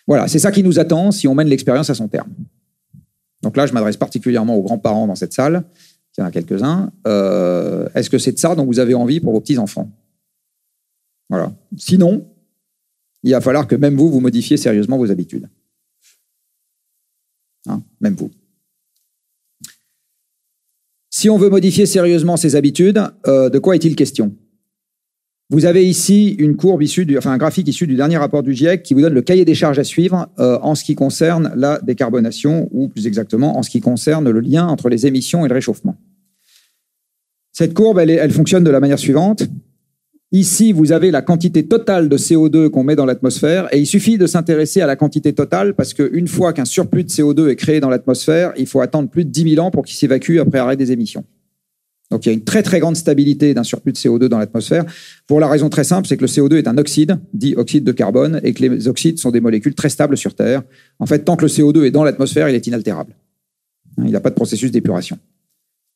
Voilà, 0.09 0.27
c'est 0.27 0.41
ça 0.41 0.51
qui 0.51 0.65
nous 0.65 0.81
attend 0.81 1.13
si 1.13 1.29
on 1.29 1.37
mène 1.37 1.47
l'expérience 1.47 1.89
à 1.91 1.95
son 1.95 2.09
terme. 2.09 2.31
Donc 3.45 3.57
là, 3.57 3.67
je 3.67 3.73
m'adresse 3.73 3.97
particulièrement 3.97 4.57
aux 4.57 4.63
grands-parents 4.63 5.07
dans 5.07 5.15
cette 5.15 5.33
salle 5.33 5.63
il 6.17 6.23
y 6.23 6.25
en 6.25 6.27
a 6.27 6.33
quelques-uns. 6.33 6.91
Euh, 7.07 7.89
est-ce 7.95 8.11
que 8.11 8.19
c'est 8.19 8.33
de 8.33 8.39
ça 8.41 8.57
dont 8.57 8.65
vous 8.65 8.81
avez 8.81 8.95
envie 8.95 9.21
pour 9.21 9.33
vos 9.33 9.41
petits-enfants? 9.41 9.89
Voilà. 11.31 11.53
Sinon, 11.77 12.27
il 13.23 13.31
va 13.31 13.41
falloir 13.41 13.69
que 13.69 13.77
même 13.77 13.95
vous, 13.95 14.11
vous 14.11 14.19
modifiez 14.19 14.57
sérieusement 14.57 14.99
vos 14.99 15.13
habitudes. 15.13 15.49
Hein, 17.69 17.83
même 18.01 18.15
vous. 18.15 18.31
Si 21.11 21.31
on 21.31 21.39
veut 21.39 21.51
modifier 21.51 21.87
sérieusement 21.87 22.37
ses 22.37 22.57
habitudes, 22.57 23.03
euh, 23.27 23.51
de 23.51 23.59
quoi 23.59 23.75
est-il 23.75 23.97
question? 23.97 24.35
Vous 25.51 25.65
avez 25.65 25.87
ici 25.87 26.37
une 26.39 26.57
courbe 26.57 26.83
issue, 26.83 27.07
du, 27.07 27.17
enfin 27.17 27.33
un 27.33 27.39
graphique 27.39 27.67
issu 27.69 27.87
du 27.87 27.97
dernier 27.97 28.19
rapport 28.19 28.43
du 28.43 28.53
GIEC 28.53 28.83
qui 28.83 28.93
vous 28.93 29.01
donne 29.01 29.15
le 29.15 29.23
cahier 29.23 29.47
des 29.47 29.55
charges 29.55 29.79
à 29.79 29.85
suivre 29.85 30.29
euh, 30.39 30.59
en 30.61 30.75
ce 30.75 30.85
qui 30.85 30.95
concerne 30.95 31.53
la 31.57 31.81
décarbonation, 31.81 32.69
ou 32.71 32.89
plus 32.89 33.07
exactement 33.07 33.57
en 33.57 33.63
ce 33.63 33.71
qui 33.71 33.81
concerne 33.81 34.29
le 34.29 34.41
lien 34.41 34.67
entre 34.67 34.91
les 34.91 35.07
émissions 35.07 35.47
et 35.47 35.49
le 35.49 35.55
réchauffement. 35.55 35.97
Cette 37.53 37.73
courbe, 37.73 37.99
elle, 37.99 38.31
fonctionne 38.31 38.63
de 38.63 38.71
la 38.71 38.79
manière 38.79 38.99
suivante. 38.99 39.43
Ici, 40.31 40.73
vous 40.73 40.93
avez 40.93 41.11
la 41.11 41.23
quantité 41.23 41.67
totale 41.67 42.11
de 42.11 42.19
CO2 42.19 42.69
qu'on 42.69 42.83
met 42.83 42.97
dans 42.97 43.07
l'atmosphère, 43.07 43.75
et 43.75 43.79
il 43.79 43.87
suffit 43.87 44.19
de 44.19 44.27
s'intéresser 44.27 44.83
à 44.83 44.87
la 44.87 44.95
quantité 44.95 45.33
totale, 45.33 45.73
parce 45.75 45.95
qu'une 45.95 46.29
fois 46.29 46.53
qu'un 46.53 46.67
surplus 46.67 47.05
de 47.05 47.09
CO2 47.09 47.49
est 47.49 47.57
créé 47.57 47.81
dans 47.81 47.89
l'atmosphère, 47.89 48.53
il 48.59 48.67
faut 48.67 48.83
attendre 48.83 49.09
plus 49.09 49.25
de 49.25 49.31
10 49.31 49.55
000 49.55 49.67
ans 49.67 49.71
pour 49.71 49.87
qu'il 49.87 49.97
s'évacue 49.97 50.37
après 50.39 50.59
arrêt 50.59 50.77
des 50.77 50.93
émissions. 50.93 51.25
Donc 52.11 52.25
il 52.25 52.29
y 52.29 52.33
a 52.33 52.35
une 52.35 52.45
très 52.45 52.63
très 52.63 52.79
grande 52.79 52.97
stabilité 52.97 53.55
d'un 53.55 53.63
surplus 53.63 53.93
de 53.93 53.97
CO2 53.97 54.27
dans 54.27 54.39
l'atmosphère, 54.39 54.85
pour 55.27 55.41
la 55.41 55.49
raison 55.49 55.71
très 55.71 55.85
simple, 55.85 56.07
c'est 56.07 56.19
que 56.19 56.25
le 56.25 56.29
CO2 56.29 56.57
est 56.57 56.69
un 56.69 56.77
oxyde, 56.77 57.19
dit 57.33 57.55
oxyde 57.57 57.85
de 57.85 57.93
carbone, 57.93 58.39
et 58.45 58.53
que 58.53 58.63
les 58.63 58.87
oxydes 58.87 59.19
sont 59.19 59.31
des 59.31 59.41
molécules 59.41 59.75
très 59.75 59.89
stables 59.89 60.19
sur 60.19 60.35
Terre. 60.35 60.63
En 60.99 61.07
fait, 61.07 61.21
tant 61.21 61.37
que 61.37 61.47
le 61.47 61.49
CO2 61.49 61.85
est 61.85 61.91
dans 61.91 62.05
l'atmosphère, 62.05 62.51
il 62.51 62.55
est 62.55 62.67
inaltérable. 62.67 63.17
Il 64.05 64.11
n'a 64.11 64.21
pas 64.21 64.31
de 64.31 64.35
processus 64.35 64.71
d'épuration. 64.71 65.19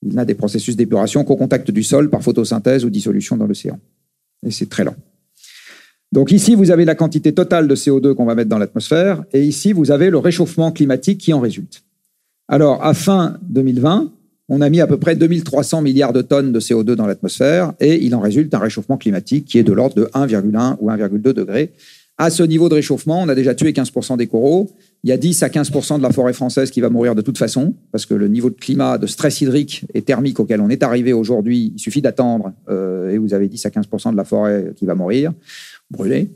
Il 0.02 0.14
n'a 0.14 0.24
des 0.24 0.34
processus 0.34 0.74
d'épuration 0.74 1.22
qu'au 1.22 1.36
contact 1.36 1.70
du 1.70 1.82
sol 1.82 2.08
par 2.08 2.22
photosynthèse 2.22 2.86
ou 2.86 2.90
dissolution 2.90 3.36
dans 3.36 3.46
l'océan. 3.46 3.78
Et 4.46 4.50
c'est 4.50 4.68
très 4.68 4.84
lent. 4.84 4.96
Donc 6.12 6.30
ici, 6.30 6.54
vous 6.54 6.70
avez 6.70 6.84
la 6.84 6.94
quantité 6.94 7.32
totale 7.32 7.66
de 7.66 7.74
CO2 7.74 8.14
qu'on 8.14 8.26
va 8.26 8.34
mettre 8.34 8.50
dans 8.50 8.58
l'atmosphère, 8.58 9.24
et 9.32 9.42
ici, 9.42 9.72
vous 9.72 9.90
avez 9.90 10.10
le 10.10 10.18
réchauffement 10.18 10.70
climatique 10.70 11.18
qui 11.18 11.32
en 11.32 11.40
résulte. 11.40 11.82
Alors, 12.48 12.84
à 12.84 12.92
fin 12.92 13.38
2020, 13.42 14.12
on 14.48 14.60
a 14.60 14.68
mis 14.68 14.82
à 14.82 14.86
peu 14.86 14.98
près 14.98 15.16
2300 15.16 15.80
milliards 15.80 16.12
de 16.12 16.20
tonnes 16.20 16.52
de 16.52 16.60
CO2 16.60 16.94
dans 16.94 17.06
l'atmosphère, 17.06 17.72
et 17.80 18.04
il 18.04 18.14
en 18.14 18.20
résulte 18.20 18.52
un 18.52 18.58
réchauffement 18.58 18.98
climatique 18.98 19.46
qui 19.46 19.58
est 19.58 19.62
de 19.62 19.72
l'ordre 19.72 19.94
de 19.94 20.04
1,1 20.12 20.76
ou 20.80 20.90
1,2 20.90 21.32
degrés. 21.32 21.72
À 22.18 22.28
ce 22.28 22.42
niveau 22.42 22.68
de 22.68 22.74
réchauffement, 22.74 23.22
on 23.22 23.28
a 23.30 23.34
déjà 23.34 23.54
tué 23.54 23.72
15% 23.72 24.18
des 24.18 24.26
coraux, 24.26 24.70
il 25.04 25.10
y 25.10 25.12
a 25.12 25.16
10 25.16 25.42
à 25.42 25.48
15% 25.48 25.98
de 25.98 26.02
la 26.02 26.10
forêt 26.10 26.32
française 26.32 26.70
qui 26.70 26.80
va 26.80 26.88
mourir 26.88 27.14
de 27.14 27.22
toute 27.22 27.38
façon, 27.38 27.74
parce 27.90 28.06
que 28.06 28.14
le 28.14 28.28
niveau 28.28 28.50
de 28.50 28.54
climat, 28.54 28.98
de 28.98 29.06
stress 29.06 29.40
hydrique 29.40 29.84
et 29.94 30.02
thermique 30.02 30.38
auquel 30.38 30.60
on 30.60 30.68
est 30.68 30.82
arrivé 30.82 31.12
aujourd'hui, 31.12 31.72
il 31.74 31.80
suffit 31.80 32.02
d'attendre, 32.02 32.52
euh, 32.68 33.10
et 33.10 33.18
vous 33.18 33.34
avez 33.34 33.48
10 33.48 33.66
à 33.66 33.70
15% 33.70 34.12
de 34.12 34.16
la 34.16 34.24
forêt 34.24 34.72
qui 34.76 34.86
va 34.86 34.94
mourir, 34.94 35.32
brûler. 35.90 36.30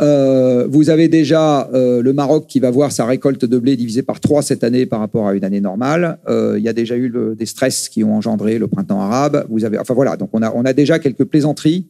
Euh, 0.00 0.66
vous 0.68 0.88
avez 0.88 1.08
déjà 1.08 1.68
euh, 1.74 2.00
le 2.00 2.12
Maroc 2.12 2.46
qui 2.46 2.58
va 2.58 2.70
voir 2.70 2.90
sa 2.90 3.04
récolte 3.04 3.44
de 3.44 3.58
blé 3.58 3.76
divisée 3.76 4.02
par 4.02 4.18
trois 4.18 4.40
cette 4.40 4.64
année 4.64 4.86
par 4.86 5.00
rapport 5.00 5.28
à 5.28 5.34
une 5.34 5.44
année 5.44 5.60
normale. 5.60 6.18
Euh, 6.28 6.54
il 6.56 6.64
y 6.64 6.68
a 6.68 6.72
déjà 6.72 6.96
eu 6.96 7.12
des 7.36 7.46
stress 7.46 7.88
qui 7.88 8.02
ont 8.02 8.14
engendré 8.14 8.58
le 8.58 8.66
printemps 8.66 9.00
arabe. 9.00 9.46
Enfin 9.78 9.94
voilà, 9.94 10.16
donc 10.16 10.30
on 10.32 10.42
a, 10.42 10.52
on 10.54 10.64
a 10.64 10.72
déjà 10.72 10.98
quelques 10.98 11.24
plaisanteries 11.24 11.86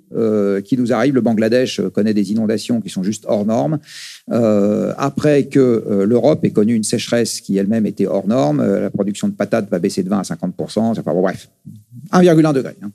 qui 0.64 0.76
nous 0.76 0.92
arrivent. 0.92 1.14
Le 1.14 1.20
Bangladesh 1.20 1.80
connaît 1.92 2.14
des 2.14 2.32
inondations 2.32 2.80
qui 2.80 2.88
sont 2.88 3.02
juste 3.02 3.24
hors 3.28 3.44
normes. 3.44 3.78
après 4.28 5.44
que 5.44 6.04
l'Europe 6.06 6.44
ait 6.44 6.50
connu 6.50 6.74
une 6.74 6.82
sécheresse 6.82 7.40
qui 7.40 7.56
elle-même 7.58 7.86
était 7.86 8.06
hors 8.06 8.26
norme, 8.26 8.64
la 8.64 8.90
production 8.90 9.28
de 9.28 9.34
patates 9.34 9.70
va 9.70 9.78
baisser 9.78 10.02
de 10.02 10.08
20 10.08 10.18
à 10.18 10.22
50% 10.22 10.78
Enfin 10.78 11.12
bon, 11.12 11.22
bref, 11.22 11.48
1,1 12.12 12.54
degré, 12.54 12.74
hein, 12.82 12.90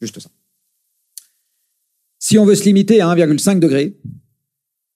juste 0.00 0.20
ça. 0.20 0.28
Si 2.18 2.38
on 2.38 2.44
veut 2.44 2.54
se 2.54 2.64
limiter 2.64 3.00
à 3.00 3.06
1,5 3.14 3.58
degré, 3.58 3.94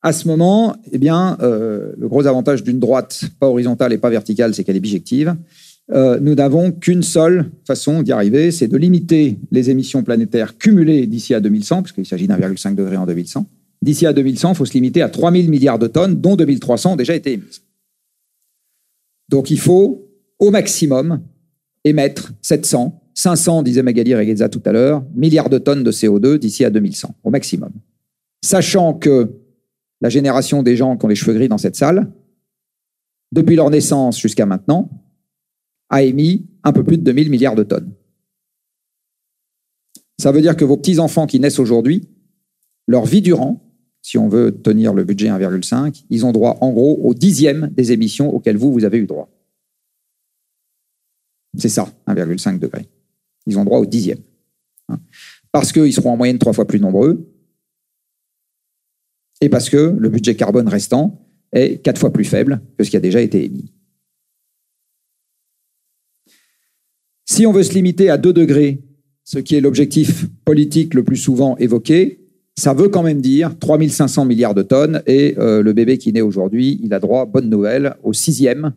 à 0.03 0.13
ce 0.13 0.27
moment, 0.27 0.75
eh 0.91 0.99
bien, 0.99 1.37
euh, 1.43 1.93
le 1.97 2.09
gros 2.09 2.27
avantage 2.27 2.65
d'une 2.65 2.81
droite 2.81 3.25
pas 3.39 3.49
horizontale 3.49 3.93
et 3.93 3.99
pas 3.99 4.11
verticale, 4.11 4.55
c'est 4.55 4.65
qu'elle 4.65 4.77
est 4.77 4.81
bijective. 4.81 5.37
Euh, 5.93 6.19
nous 6.21 6.35
n'avons 6.35 6.73
qu'une 6.73 7.03
seule 7.03 7.51
façon 7.67 8.03
d'y 8.03 8.13
arriver, 8.13 8.51
c'est 8.51 8.67
de 8.67 8.77
limiter 8.77 9.39
les 9.53 9.71
émissions 9.71 10.03
planétaires 10.03 10.59
cumulées 10.59 11.07
d'ici 11.07 11.35
à 11.35 11.41
2100, 11.41 11.83
puisqu'il 11.83 12.07
s'agit 12.07 12.27
d'1,5 12.27 12.75
degré 12.75 12.97
en 12.97 13.07
2100. 13.07 13.47
D'ici 13.81 14.07
à 14.07 14.13
2100, 14.13 14.53
il 14.53 14.57
faut 14.57 14.65
se 14.65 14.73
limiter 14.75 15.03
à 15.03 15.09
3000 15.09 15.49
milliards 15.49 15.79
de 15.79 15.87
tonnes, 15.87 16.21
dont 16.21 16.35
2300 16.35 16.93
ont 16.93 16.97
déjà 16.97 17.15
été 17.15 17.33
émises. 17.33 17.63
Donc 19.29 19.51
il 19.51 19.59
faut, 19.59 20.09
au 20.39 20.51
maximum, 20.51 21.21
émettre 21.85 22.33
700, 22.43 23.01
500, 23.15 23.63
disait 23.63 23.83
Magali 23.83 24.15
Regueza 24.15 24.49
tout 24.49 24.63
à 24.65 24.73
l'heure, 24.73 25.05
milliards 25.15 25.51
de 25.51 25.59
tonnes 25.59 25.85
de 25.85 25.93
CO2 25.93 26.39
d'ici 26.39 26.65
à 26.65 26.71
2100, 26.71 27.15
au 27.23 27.31
maximum. 27.31 27.71
Sachant 28.45 28.95
que 28.95 29.31
la 30.03 30.09
génération 30.09 30.63
des 30.63 30.77
gens 30.77 30.97
qui 30.97 31.07
ont 31.07 31.09
les 31.09 31.15
cheveux 31.15 31.33
gris 31.33 31.49
dans 31.49 31.59
cette 31.59 31.77
salle, 31.77 32.13
depuis 33.31 33.55
leur 33.55 33.71
naissance 33.71 34.21
jusqu'à 34.21 34.45
maintenant, 34.45 34.91
a 35.89 36.03
émis 36.03 36.47
un 36.65 36.73
peu 36.73 36.83
plus 36.83 36.99
de 36.99 37.05
2000 37.05 37.31
milliards 37.31 37.55
de 37.55 37.63
tonnes. 37.63 37.95
Ça 40.19 40.33
veut 40.33 40.43
dire 40.43 40.57
que 40.57 40.65
vos 40.65 40.77
petits-enfants 40.77 41.27
qui 41.27 41.39
naissent 41.39 41.61
aujourd'hui, 41.61 42.09
leur 42.89 43.07
vie 43.07 43.23
durant, 43.23 43.63
si 44.03 44.19
on 44.19 44.29
veut 44.29 44.61
tenir 44.61 44.93
le 44.93 45.05
budget 45.05 45.29
1,5, 45.29 46.05
ils 46.11 46.27
ont 46.27 46.33
droit 46.33 46.59
en 46.61 46.73
gros 46.73 46.99
au 47.05 47.15
dixième 47.15 47.69
des 47.69 47.93
émissions 47.93 48.35
auxquelles 48.35 48.57
vous, 48.57 48.73
vous 48.73 48.85
avez 48.85 48.99
eu 48.99 49.07
droit. 49.07 49.31
C'est 51.57 51.69
ça, 51.69 51.89
1,5 52.09 52.59
degré. 52.59 52.89
Ils 53.47 53.59
ont 53.59 53.65
droit 53.65 53.79
au 53.79 53.87
dixième. 53.87 54.21
Hein. 54.89 54.99
Parce 55.53 55.71
qu'ils 55.71 55.93
seront 55.93 56.11
en 56.11 56.17
moyenne 56.17 56.39
trois 56.39 56.53
fois 56.53 56.67
plus 56.67 56.81
nombreux 56.81 57.32
et 59.43 59.49
parce 59.49 59.69
que 59.69 59.97
le 59.99 60.09
budget 60.09 60.37
carbone 60.37 60.69
restant 60.69 61.21
est 61.53 61.83
quatre 61.83 61.99
fois 61.99 62.13
plus 62.13 62.25
faible 62.25 62.63
que 62.79 62.85
ce 62.85 62.91
qui 62.91 62.97
a 62.97 63.01
déjà 63.01 63.21
été 63.21 63.45
émis. 63.45 63.73
Si 67.29 67.45
on 67.45 67.53
veut 67.53 67.65
se 67.65 67.75
limiter 67.75 68.09
à 68.09 68.19
2 68.19 68.33
degrés, 68.33 68.83
ce 69.25 69.41
qui 69.41 69.57
est 69.57 69.61
l'objectif 69.61 70.27
politique 70.45 70.95
le 70.95 71.03
plus 71.03 71.17
souvent 71.17 71.57
évoqué, 71.57 72.21
ça 72.57 72.73
veut 72.73 72.89
quand 72.89 73.03
même 73.03 73.21
dire 73.21 73.59
3500 73.59 74.27
milliards 74.27 74.55
de 74.55 74.63
tonnes 74.63 75.03
et 75.07 75.35
euh, 75.39 75.61
le 75.61 75.73
bébé 75.73 75.99
qui 75.99 76.13
naît 76.13 76.21
aujourd'hui, 76.21 76.79
il 76.81 76.95
a 76.95 77.01
droit, 77.01 77.27
bonne 77.27 77.51
nouvelle, 77.51 77.97
au 78.05 78.13
sixième 78.13 78.75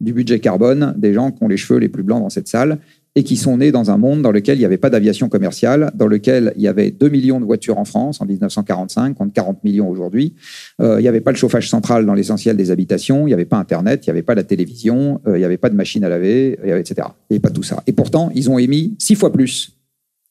du 0.00 0.12
budget 0.12 0.40
carbone 0.40 0.94
des 0.98 1.14
gens 1.14 1.30
qui 1.30 1.42
ont 1.42 1.48
les 1.48 1.56
cheveux 1.56 1.78
les 1.78 1.88
plus 1.88 2.02
blancs 2.02 2.20
dans 2.20 2.30
cette 2.30 2.48
salle 2.48 2.80
et 3.16 3.24
qui 3.24 3.36
sont 3.36 3.56
nés 3.56 3.72
dans 3.72 3.90
un 3.90 3.98
monde 3.98 4.22
dans 4.22 4.30
lequel 4.30 4.56
il 4.56 4.60
n'y 4.60 4.64
avait 4.64 4.78
pas 4.78 4.90
d'aviation 4.90 5.28
commerciale, 5.28 5.90
dans 5.94 6.06
lequel 6.06 6.52
il 6.56 6.62
y 6.62 6.68
avait 6.68 6.90
2 6.90 7.08
millions 7.08 7.40
de 7.40 7.44
voitures 7.44 7.78
en 7.78 7.84
France 7.84 8.20
en 8.20 8.26
1945, 8.26 9.14
contre 9.14 9.32
40 9.32 9.64
millions 9.64 9.88
aujourd'hui. 9.88 10.34
Euh, 10.80 11.00
il 11.00 11.02
n'y 11.02 11.08
avait 11.08 11.20
pas 11.20 11.32
le 11.32 11.36
chauffage 11.36 11.68
central 11.68 12.06
dans 12.06 12.14
l'essentiel 12.14 12.56
des 12.56 12.70
habitations, 12.70 13.26
il 13.26 13.30
n'y 13.30 13.34
avait 13.34 13.44
pas 13.44 13.56
Internet, 13.56 14.06
il 14.06 14.10
n'y 14.10 14.12
avait 14.12 14.22
pas 14.22 14.36
la 14.36 14.44
télévision, 14.44 15.20
euh, 15.26 15.36
il 15.36 15.40
n'y 15.40 15.44
avait 15.44 15.58
pas 15.58 15.70
de 15.70 15.74
machine 15.74 16.04
à 16.04 16.08
laver, 16.08 16.52
etc. 16.64 16.94
Il 16.98 17.32
n'y 17.32 17.36
avait 17.36 17.40
pas 17.40 17.50
tout 17.50 17.64
ça. 17.64 17.82
Et 17.86 17.92
pourtant, 17.92 18.30
ils 18.34 18.48
ont 18.48 18.58
émis 18.58 18.94
six 18.98 19.16
fois 19.16 19.32
plus 19.32 19.76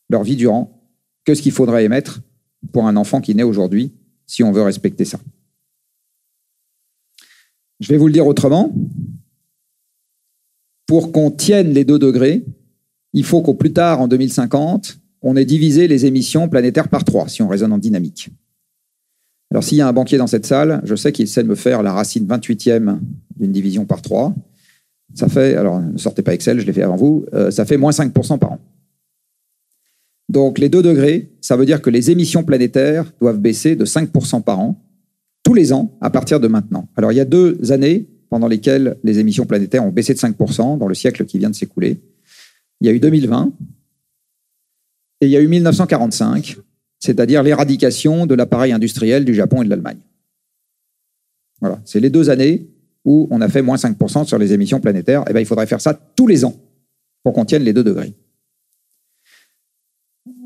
leur 0.09 0.23
vie 0.23 0.37
durant 0.37 0.81
que 1.25 1.35
ce 1.35 1.41
qu'il 1.41 1.51
faudrait 1.51 1.83
émettre 1.83 2.21
pour 2.71 2.87
un 2.87 2.95
enfant 2.95 3.19
qui 3.19 3.35
naît 3.35 3.43
aujourd'hui, 3.43 3.91
si 4.25 4.41
on 4.43 4.51
veut 4.51 4.61
respecter 4.61 5.05
ça. 5.05 5.19
Je 7.79 7.89
vais 7.89 7.97
vous 7.97 8.07
le 8.07 8.13
dire 8.13 8.27
autrement. 8.27 8.73
Pour 10.87 11.11
qu'on 11.11 11.29
tienne 11.29 11.71
les 11.71 11.85
2 11.85 11.99
degrés, 11.99 12.43
il 13.13 13.23
faut 13.23 13.41
qu'au 13.41 13.53
plus 13.53 13.73
tard, 13.73 14.01
en 14.01 14.07
2050, 14.07 14.99
on 15.21 15.35
ait 15.35 15.45
divisé 15.45 15.87
les 15.87 16.05
émissions 16.05 16.47
planétaires 16.47 16.89
par 16.89 17.03
3, 17.03 17.27
si 17.27 17.41
on 17.41 17.47
raisonne 17.47 17.73
en 17.73 17.77
dynamique. 17.77 18.29
Alors, 19.51 19.63
s'il 19.63 19.77
y 19.79 19.81
a 19.81 19.87
un 19.87 19.93
banquier 19.93 20.17
dans 20.17 20.27
cette 20.27 20.45
salle, 20.45 20.81
je 20.83 20.95
sais 20.95 21.11
qu'il 21.11 21.27
sait 21.27 21.43
me 21.43 21.55
faire 21.55 21.81
la 21.81 21.91
racine 21.91 22.27
28e 22.27 22.99
d'une 23.37 23.51
division 23.51 23.85
par 23.85 24.01
3. 24.01 24.35
Ça 25.15 25.27
fait, 25.27 25.55
alors 25.55 25.81
ne 25.81 25.97
sortez 25.97 26.21
pas 26.21 26.35
Excel, 26.35 26.59
je 26.59 26.65
l'ai 26.65 26.73
fait 26.73 26.83
avant 26.83 26.95
vous, 26.95 27.25
euh, 27.33 27.49
ça 27.49 27.65
fait 27.65 27.77
moins 27.77 27.91
5% 27.91 28.37
par 28.37 28.51
an. 28.51 28.59
Donc, 30.29 30.59
les 30.59 30.69
2 30.69 30.83
degrés, 30.83 31.31
ça 31.41 31.57
veut 31.57 31.65
dire 31.65 31.81
que 31.81 31.89
les 31.89 32.11
émissions 32.11 32.43
planétaires 32.43 33.11
doivent 33.19 33.39
baisser 33.39 33.75
de 33.75 33.85
5% 33.85 34.43
par 34.43 34.59
an, 34.59 34.79
tous 35.43 35.55
les 35.55 35.73
ans, 35.73 35.97
à 35.99 36.11
partir 36.11 36.39
de 36.39 36.47
maintenant. 36.47 36.87
Alors, 36.95 37.11
il 37.11 37.15
y 37.15 37.19
a 37.19 37.25
deux 37.25 37.71
années 37.71 38.07
pendant 38.29 38.47
lesquelles 38.47 38.97
les 39.03 39.17
émissions 39.17 39.47
planétaires 39.47 39.83
ont 39.83 39.91
baissé 39.91 40.13
de 40.13 40.19
5% 40.19 40.77
dans 40.77 40.87
le 40.87 40.93
siècle 40.93 41.25
qui 41.25 41.39
vient 41.39 41.49
de 41.49 41.55
s'écouler. 41.55 41.99
Il 42.81 42.87
y 42.87 42.89
a 42.89 42.93
eu 42.93 42.99
2020 42.99 43.51
et 45.21 45.25
il 45.25 45.31
y 45.31 45.37
a 45.37 45.41
eu 45.41 45.47
1945, 45.47 46.57
c'est-à-dire 46.99 47.43
l'éradication 47.43 48.25
de 48.25 48.35
l'appareil 48.35 48.71
industriel 48.71 49.25
du 49.25 49.33
Japon 49.33 49.61
et 49.61 49.65
de 49.65 49.69
l'Allemagne. 49.69 49.99
Voilà, 51.59 51.81
c'est 51.83 51.99
les 51.99 52.09
deux 52.09 52.29
années 52.29 52.69
où 53.05 53.27
on 53.31 53.41
a 53.41 53.49
fait 53.49 53.61
moins 53.61 53.75
5% 53.75 54.25
sur 54.25 54.37
les 54.37 54.53
émissions 54.53 54.79
planétaires. 54.79 55.23
Eh 55.29 55.33
bien, 55.33 55.41
il 55.41 55.45
faudrait 55.45 55.67
faire 55.67 55.81
ça 55.81 55.93
tous 55.93 56.27
les 56.27 56.45
ans 56.45 56.55
pour 57.23 57.33
qu'on 57.33 57.45
tienne 57.45 57.63
les 57.63 57.73
deux 57.73 57.83
degrés. 57.83 58.13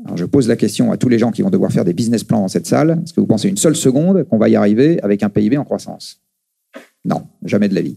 Alors, 0.04 0.16
je 0.16 0.24
pose 0.24 0.48
la 0.48 0.56
question 0.56 0.92
à 0.92 0.96
tous 0.96 1.08
les 1.08 1.18
gens 1.18 1.30
qui 1.30 1.42
vont 1.42 1.50
devoir 1.50 1.72
faire 1.72 1.84
des 1.84 1.94
business 1.94 2.24
plans 2.24 2.40
dans 2.40 2.48
cette 2.48 2.66
salle. 2.66 3.00
Est-ce 3.02 3.14
que 3.14 3.20
vous 3.20 3.26
pensez 3.26 3.48
une 3.48 3.56
seule 3.56 3.76
seconde 3.76 4.24
qu'on 4.24 4.38
va 4.38 4.48
y 4.48 4.56
arriver 4.56 5.00
avec 5.02 5.22
un 5.22 5.30
PIB 5.30 5.56
en 5.56 5.64
croissance? 5.64 6.20
Non, 7.04 7.26
jamais 7.44 7.68
de 7.68 7.74
la 7.74 7.82
vie. 7.82 7.96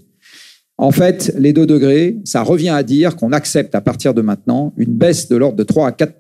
En 0.77 0.91
fait, 0.91 1.33
les 1.37 1.53
2 1.53 1.65
degrés, 1.65 2.17
ça 2.23 2.43
revient 2.43 2.69
à 2.69 2.83
dire 2.83 3.15
qu'on 3.15 3.31
accepte 3.31 3.73
à 3.73 3.81
partir 3.81 4.13
de 4.13 4.21
maintenant 4.21 4.73
une 4.77 4.93
baisse 4.93 5.27
de 5.27 5.35
l'ordre 5.35 5.57
de 5.57 5.63
3 5.63 5.87
à 5.87 5.91
4 5.91 6.15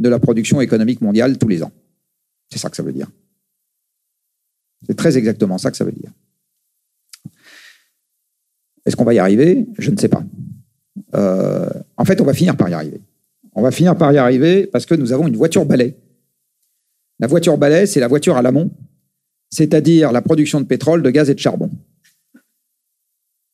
de 0.00 0.08
la 0.08 0.18
production 0.18 0.60
économique 0.60 1.00
mondiale 1.00 1.36
tous 1.36 1.48
les 1.48 1.62
ans. 1.62 1.72
C'est 2.50 2.58
ça 2.58 2.70
que 2.70 2.76
ça 2.76 2.82
veut 2.82 2.92
dire. 2.92 3.08
C'est 4.86 4.96
très 4.96 5.16
exactement 5.18 5.58
ça 5.58 5.70
que 5.70 5.76
ça 5.76 5.84
veut 5.84 5.92
dire. 5.92 6.10
Est-ce 8.84 8.96
qu'on 8.96 9.04
va 9.04 9.14
y 9.14 9.18
arriver? 9.18 9.66
Je 9.78 9.90
ne 9.90 9.96
sais 9.96 10.08
pas. 10.08 10.24
Euh, 11.14 11.68
en 11.96 12.04
fait, 12.04 12.20
on 12.20 12.24
va 12.24 12.34
finir 12.34 12.56
par 12.56 12.68
y 12.68 12.74
arriver. 12.74 13.00
On 13.54 13.62
va 13.62 13.70
finir 13.70 13.96
par 13.96 14.12
y 14.12 14.18
arriver 14.18 14.66
parce 14.66 14.86
que 14.86 14.94
nous 14.94 15.12
avons 15.12 15.28
une 15.28 15.36
voiture 15.36 15.66
balai. 15.66 15.96
La 17.20 17.26
voiture 17.26 17.58
balai, 17.58 17.86
c'est 17.86 18.00
la 18.00 18.08
voiture 18.08 18.36
à 18.36 18.42
l'amont, 18.42 18.70
c'est-à-dire 19.50 20.10
la 20.10 20.22
production 20.22 20.60
de 20.60 20.66
pétrole, 20.66 21.02
de 21.02 21.10
gaz 21.10 21.30
et 21.30 21.34
de 21.34 21.38
charbon. 21.38 21.70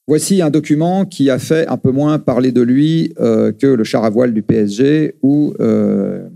Voici 0.08 0.40
un 0.40 0.48
document 0.48 1.04
qui 1.04 1.28
a 1.28 1.38
fait 1.38 1.66
un 1.66 1.76
peu 1.76 1.90
moins 1.90 2.18
parler 2.18 2.50
de 2.50 2.62
lui 2.62 3.12
euh, 3.20 3.52
que 3.52 3.66
le 3.66 3.84
char 3.84 4.04
à 4.04 4.10
voile 4.10 4.32
du 4.32 4.40
PSG 4.40 5.16
ou, 5.20 5.52
euh, 5.60 6.26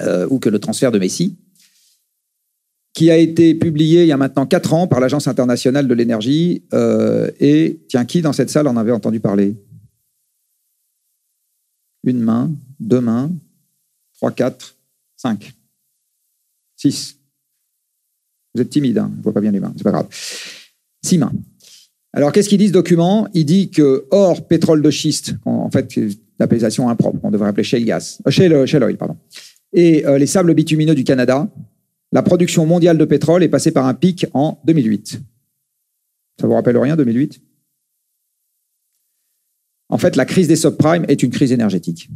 euh, 0.00 0.26
ou 0.30 0.38
que 0.38 0.48
le 0.48 0.58
transfert 0.58 0.90
de 0.90 0.98
Messi, 0.98 1.36
qui 2.94 3.10
a 3.10 3.18
été 3.18 3.54
publié 3.54 4.04
il 4.04 4.08
y 4.08 4.12
a 4.12 4.16
maintenant 4.16 4.46
quatre 4.46 4.72
ans 4.72 4.86
par 4.86 5.00
l'Agence 5.00 5.28
internationale 5.28 5.86
de 5.86 5.92
l'énergie. 5.92 6.62
et 7.40 7.78
tiens, 7.88 8.06
qui 8.06 8.22
dans 8.22 8.32
cette 8.32 8.48
salle 8.48 8.66
en 8.66 8.78
avait 8.78 8.90
entendu 8.90 9.20
parler? 9.20 9.54
Une 12.04 12.20
main, 12.20 12.50
deux 12.80 13.02
mains, 13.02 13.30
trois, 14.14 14.32
quatre, 14.32 14.76
cinq, 15.14 15.52
six. 16.74 17.18
Vous 18.54 18.62
êtes 18.62 18.70
timide, 18.70 18.96
hein 18.96 19.10
je 19.12 19.18
ne 19.18 19.22
vois 19.24 19.34
pas 19.34 19.42
bien 19.42 19.50
les 19.50 19.60
mains, 19.60 19.74
c'est 19.76 19.84
pas 19.84 19.92
grave. 19.92 20.08
Six 21.02 21.18
mains. 21.18 21.32
Alors, 22.14 22.32
qu'est-ce 22.32 22.48
qu'il 22.48 22.58
dit 22.58 22.68
ce 22.68 22.72
document 22.72 23.26
Il 23.32 23.46
dit 23.46 23.70
que 23.70 24.06
hors 24.10 24.46
pétrole 24.46 24.82
de 24.82 24.90
schiste, 24.90 25.34
en 25.44 25.70
fait, 25.70 25.98
l'appellation 26.38 26.88
impropre, 26.88 27.18
on 27.22 27.30
devrait 27.30 27.48
appeler 27.48 27.64
shale 27.64 27.84
gas, 27.84 28.20
euh, 28.26 28.66
shale, 28.66 28.84
oil, 28.84 28.96
pardon, 28.96 29.16
et 29.72 30.04
euh, 30.06 30.18
les 30.18 30.26
sables 30.26 30.52
bitumineux 30.54 30.94
du 30.94 31.04
Canada, 31.04 31.48
la 32.12 32.22
production 32.22 32.66
mondiale 32.66 32.98
de 32.98 33.04
pétrole 33.06 33.42
est 33.42 33.48
passée 33.48 33.70
par 33.70 33.86
un 33.86 33.94
pic 33.94 34.26
en 34.34 34.60
2008. 34.64 35.20
Ça 36.38 36.46
vous 36.46 36.52
rappelle 36.52 36.76
rien, 36.76 36.96
2008 36.96 37.40
En 39.88 39.96
fait, 39.96 40.16
la 40.16 40.26
crise 40.26 40.48
des 40.48 40.56
subprimes 40.56 41.06
est 41.08 41.22
une 41.22 41.30
crise 41.30 41.52
énergétique. 41.52 42.10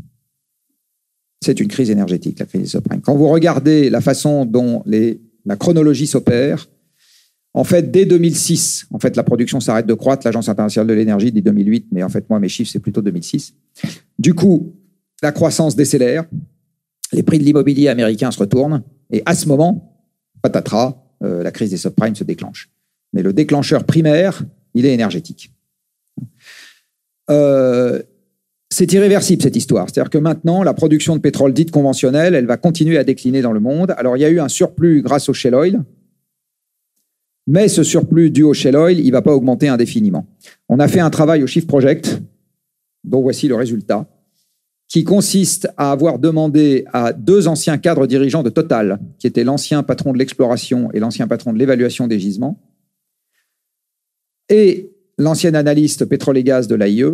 C'est 1.43 1.61
une 1.61 1.69
crise 1.69 1.91
énergétique, 1.91 2.39
la 2.39 2.47
crise 2.47 2.63
des 2.63 2.69
subprimes. 2.69 3.01
Quand 3.01 3.15
vous 3.15 3.29
regardez 3.29 3.89
la 3.89 4.03
façon 4.03 4.45
dont 4.45 4.85
la 4.87 5.57
chronologie 5.57 6.07
s'opère, 6.07 6.69
en 7.57 7.65
fait, 7.65 7.91
dès 7.91 8.05
2006, 8.05 8.87
en 8.93 8.99
fait, 8.99 9.17
la 9.17 9.23
production 9.23 9.61
s'arrête 9.61 9.87
de 9.87 9.95
croître. 9.95 10.27
L'Agence 10.27 10.51
internationale 10.51 10.87
de 10.89 10.93
l'énergie 10.93 11.33
dit 11.33 11.41
2008, 11.41 11.87
mais 11.91 12.03
en 12.03 12.11
fait, 12.11 12.29
moi, 12.29 12.39
mes 12.39 12.51
chiffres, 12.51 12.71
c'est 12.71 12.81
plutôt 12.81 13.01
2006. 13.01 13.55
Du 14.19 14.35
coup, 14.35 14.75
la 15.23 15.33
croissance 15.33 15.75
décélère, 15.75 16.27
les 17.13 17.23
prix 17.23 17.39
de 17.39 17.45
l'immobilier 17.45 17.89
américain 17.89 18.31
se 18.31 18.39
retournent, 18.39 18.83
et 19.11 19.23
à 19.25 19.35
ce 19.35 19.49
moment, 19.49 20.05
patatras, 20.43 21.03
euh, 21.23 21.43
la 21.43 21.51
crise 21.51 21.71
des 21.71 21.79
subprimes 21.79 22.15
se 22.15 22.25
déclenche. 22.25 22.71
Mais 23.15 23.23
le 23.23 23.33
déclencheur 23.33 23.85
primaire, 23.85 24.43
il 24.75 24.85
est 24.85 24.93
énergétique. 24.93 25.51
Euh, 27.31 28.03
c'est 28.69 28.93
irréversible 28.93 29.43
cette 29.43 29.57
histoire. 29.57 29.89
C'est-à-dire 29.89 30.11
que 30.11 30.19
maintenant, 30.19 30.63
la 30.63 30.75
production 30.75 31.17
de 31.17 31.23
pétrole 31.23 31.55
dite 31.55 31.71
conventionnelle, 31.71 32.35
elle 32.35 32.47
va 32.47 32.59
continuer 32.59 32.99
à 32.99 33.05
décliner 33.05 33.41
dans 33.41 33.53
le 33.53 33.61
monde. 33.61 33.95
Alors, 33.97 34.19
il 34.19 34.21
y 34.21 34.27
a 34.27 34.29
eu 34.29 34.41
un 34.41 34.49
surplus 34.49 35.01
grâce 35.01 35.31
au 35.31 35.33
shale 35.33 35.55
oil, 35.55 35.83
mais 37.47 37.69
ce 37.69 37.83
surplus 37.83 38.31
dû 38.31 38.43
au 38.43 38.55
shale 38.55 38.77
oil, 38.77 38.99
il 38.99 39.07
ne 39.07 39.13
va 39.13 39.23
pas 39.23 39.35
augmenter 39.35 39.69
indéfiniment. 39.69 40.27
On 40.69 40.79
a 40.81 40.89
fait 40.89 41.01
un 41.01 41.11
travail 41.11 41.43
au 41.43 41.47
Shift 41.47 41.69
Project, 41.69 42.21
dont 43.05 43.23
voici 43.23 43.47
le 43.49 43.55
résultat, 43.55 44.09
qui 44.89 45.05
consiste 45.05 45.69
à 45.77 45.93
avoir 45.93 46.19
demandé 46.19 46.85
à 46.93 47.13
deux 47.13 47.49
anciens 47.49 47.79
cadres 47.79 48.07
dirigeants 48.07 48.43
de 48.43 48.51
Total, 48.51 49.01
qui 49.19 49.27
étaient 49.27 49.45
l'ancien 49.45 49.83
patron 49.83 50.13
de 50.13 50.19
l'exploration 50.19 50.91
et 50.93 51.01
l'ancien 51.01 51.27
patron 51.27 51.53
de 51.53 51.59
l'évaluation 51.59 52.07
des 52.07 52.19
gisements, 52.19 52.61
et 54.49 54.93
l'ancien 55.19 55.55
analyste 55.55 56.05
pétrole 56.05 56.39
et 56.39 56.45
gaz 56.45 56.69
de 56.69 56.75
l'AIE, 56.75 57.05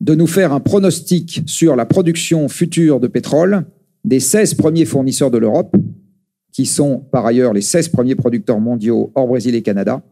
de 0.00 0.14
nous 0.14 0.26
faire 0.26 0.52
un 0.52 0.60
pronostic 0.60 1.42
sur 1.46 1.76
la 1.76 1.86
production 1.86 2.48
future 2.48 3.00
de 3.00 3.06
pétrole 3.06 3.66
des 4.04 4.20
16 4.20 4.54
premiers 4.54 4.86
fournisseurs 4.86 5.30
de 5.30 5.38
l'Europe, 5.38 5.76
qui 6.60 6.66
sont 6.66 6.98
par 7.10 7.24
ailleurs 7.24 7.54
les 7.54 7.62
16 7.62 7.88
premiers 7.88 8.14
producteurs 8.14 8.60
mondiaux 8.60 9.10
hors 9.14 9.26
Brésil 9.26 9.54
et 9.54 9.62
Canada. 9.62 10.02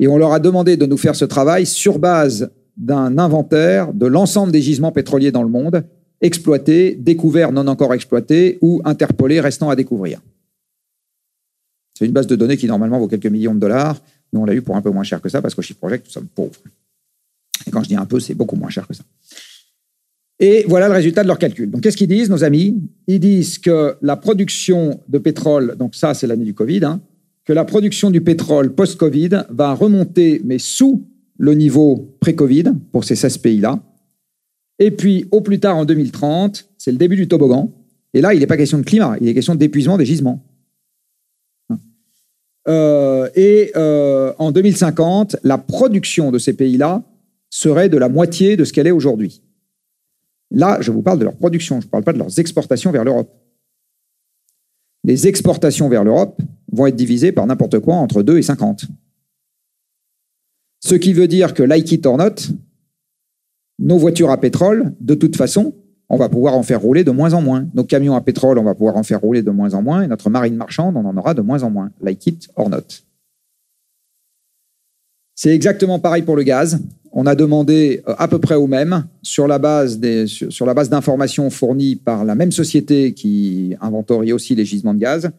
Et 0.00 0.08
on 0.08 0.18
leur 0.18 0.32
a 0.32 0.40
demandé 0.40 0.76
de 0.76 0.84
nous 0.84 0.96
faire 0.96 1.14
ce 1.14 1.24
travail 1.24 1.64
sur 1.64 2.00
base 2.00 2.50
d'un 2.76 3.18
inventaire 3.18 3.94
de 3.94 4.06
l'ensemble 4.06 4.50
des 4.50 4.60
gisements 4.60 4.90
pétroliers 4.90 5.30
dans 5.30 5.44
le 5.44 5.48
monde, 5.48 5.84
exploités, 6.20 6.96
découverts, 6.96 7.52
non 7.52 7.68
encore 7.68 7.94
exploités, 7.94 8.58
ou 8.62 8.82
interpolés, 8.84 9.38
restant 9.38 9.70
à 9.70 9.76
découvrir. 9.76 10.20
C'est 11.96 12.04
une 12.04 12.10
base 12.10 12.26
de 12.26 12.34
données 12.34 12.56
qui 12.56 12.66
normalement 12.66 12.98
vaut 12.98 13.06
quelques 13.06 13.26
millions 13.26 13.54
de 13.54 13.60
dollars. 13.60 14.02
Nous, 14.32 14.40
on 14.40 14.44
l'a 14.44 14.54
eu 14.54 14.62
pour 14.62 14.74
un 14.74 14.82
peu 14.82 14.90
moins 14.90 15.04
cher 15.04 15.20
que 15.20 15.28
ça, 15.28 15.40
parce 15.40 15.54
qu'au 15.54 15.62
Shift 15.62 15.78
Project, 15.78 16.04
nous 16.06 16.12
sommes 16.12 16.26
pauvres. 16.26 16.58
Et 17.64 17.70
quand 17.70 17.84
je 17.84 17.88
dis 17.90 17.96
un 17.96 18.06
peu, 18.06 18.18
c'est 18.18 18.34
beaucoup 18.34 18.56
moins 18.56 18.70
cher 18.70 18.88
que 18.88 18.94
ça. 18.94 19.04
Et 20.38 20.64
voilà 20.68 20.88
le 20.88 20.94
résultat 20.94 21.22
de 21.22 21.28
leur 21.28 21.38
calcul. 21.38 21.70
Donc, 21.70 21.82
qu'est-ce 21.82 21.96
qu'ils 21.96 22.08
disent, 22.08 22.28
nos 22.28 22.44
amis? 22.44 22.82
Ils 23.06 23.20
disent 23.20 23.58
que 23.58 23.96
la 24.02 24.16
production 24.16 25.00
de 25.08 25.18
pétrole, 25.18 25.76
donc 25.78 25.94
ça, 25.94 26.12
c'est 26.12 26.26
l'année 26.26 26.44
du 26.44 26.54
Covid, 26.54 26.84
hein, 26.84 27.00
que 27.44 27.52
la 27.52 27.64
production 27.64 28.10
du 28.10 28.20
pétrole 28.20 28.74
post-Covid 28.74 29.44
va 29.48 29.72
remonter, 29.72 30.42
mais 30.44 30.58
sous 30.58 31.06
le 31.38 31.54
niveau 31.54 32.16
pré-Covid 32.20 32.64
pour 32.92 33.04
ces 33.04 33.16
16 33.16 33.38
pays-là. 33.38 33.80
Et 34.78 34.90
puis, 34.90 35.26
au 35.30 35.40
plus 35.40 35.58
tard, 35.58 35.76
en 35.76 35.84
2030, 35.84 36.68
c'est 36.76 36.92
le 36.92 36.98
début 36.98 37.16
du 37.16 37.28
toboggan. 37.28 37.72
Et 38.12 38.20
là, 38.20 38.34
il 38.34 38.40
n'est 38.40 38.46
pas 38.46 38.56
question 38.56 38.78
de 38.78 38.82
climat, 38.84 39.16
il 39.20 39.28
est 39.28 39.34
question 39.34 39.54
d'épuisement 39.54 39.96
des 39.96 40.04
gisements. 40.04 40.44
Euh, 42.68 43.28
et 43.36 43.70
euh, 43.76 44.32
en 44.38 44.50
2050, 44.50 45.36
la 45.44 45.56
production 45.56 46.32
de 46.32 46.38
ces 46.38 46.52
pays-là 46.52 47.04
serait 47.48 47.88
de 47.88 47.96
la 47.96 48.08
moitié 48.08 48.56
de 48.56 48.64
ce 48.64 48.72
qu'elle 48.72 48.88
est 48.88 48.92
aujourd'hui. 48.92 49.40
Là, 50.50 50.78
je 50.80 50.90
vous 50.90 51.02
parle 51.02 51.18
de 51.18 51.24
leur 51.24 51.36
production, 51.36 51.80
je 51.80 51.86
ne 51.86 51.90
parle 51.90 52.04
pas 52.04 52.12
de 52.12 52.18
leurs 52.18 52.38
exportations 52.38 52.92
vers 52.92 53.04
l'Europe. 53.04 53.32
Les 55.04 55.26
exportations 55.26 55.88
vers 55.88 56.04
l'Europe 56.04 56.40
vont 56.72 56.86
être 56.86 56.96
divisées 56.96 57.32
par 57.32 57.46
n'importe 57.46 57.78
quoi 57.80 57.96
entre 57.96 58.22
2 58.22 58.38
et 58.38 58.42
50. 58.42 58.86
Ce 60.80 60.94
qui 60.94 61.12
veut 61.12 61.28
dire 61.28 61.54
que, 61.54 61.62
like 61.62 61.90
it 61.90 62.04
or 62.06 62.16
not, 62.16 62.34
nos 63.78 63.98
voitures 63.98 64.30
à 64.30 64.40
pétrole, 64.40 64.94
de 65.00 65.14
toute 65.14 65.36
façon, 65.36 65.74
on 66.08 66.16
va 66.16 66.28
pouvoir 66.28 66.54
en 66.54 66.62
faire 66.62 66.80
rouler 66.80 67.04
de 67.04 67.10
moins 67.10 67.32
en 67.32 67.42
moins. 67.42 67.66
Nos 67.74 67.84
camions 67.84 68.14
à 68.14 68.20
pétrole, 68.20 68.58
on 68.58 68.64
va 68.64 68.74
pouvoir 68.74 68.96
en 68.96 69.02
faire 69.02 69.20
rouler 69.20 69.42
de 69.42 69.50
moins 69.50 69.74
en 69.74 69.82
moins. 69.82 70.02
Et 70.02 70.06
notre 70.06 70.30
marine 70.30 70.54
marchande, 70.54 70.96
on 70.96 71.04
en 71.04 71.16
aura 71.16 71.34
de 71.34 71.42
moins 71.42 71.62
en 71.62 71.70
moins. 71.70 71.90
Like 72.00 72.26
it 72.26 72.48
or 72.54 72.70
not. 72.70 72.86
C'est 75.34 75.54
exactement 75.54 75.98
pareil 75.98 76.22
pour 76.22 76.36
le 76.36 76.44
gaz. 76.44 76.80
On 77.18 77.24
a 77.24 77.34
demandé 77.34 78.02
euh, 78.06 78.14
à 78.18 78.28
peu 78.28 78.38
près 78.38 78.56
au 78.56 78.66
même, 78.66 79.06
sur 79.22 79.48
la 79.48 79.58
base 79.58 79.98
sur 80.26 80.66
la 80.66 80.74
base 80.74 80.90
d'informations 80.90 81.48
fournies 81.48 81.96
par 81.96 82.26
la 82.26 82.34
même 82.34 82.52
société 82.52 83.14
qui 83.14 83.74
inventorie 83.80 84.34
aussi 84.34 84.54
les 84.54 84.66
gisements 84.66 84.92
de 84.92 84.98
gaz, 84.98 85.30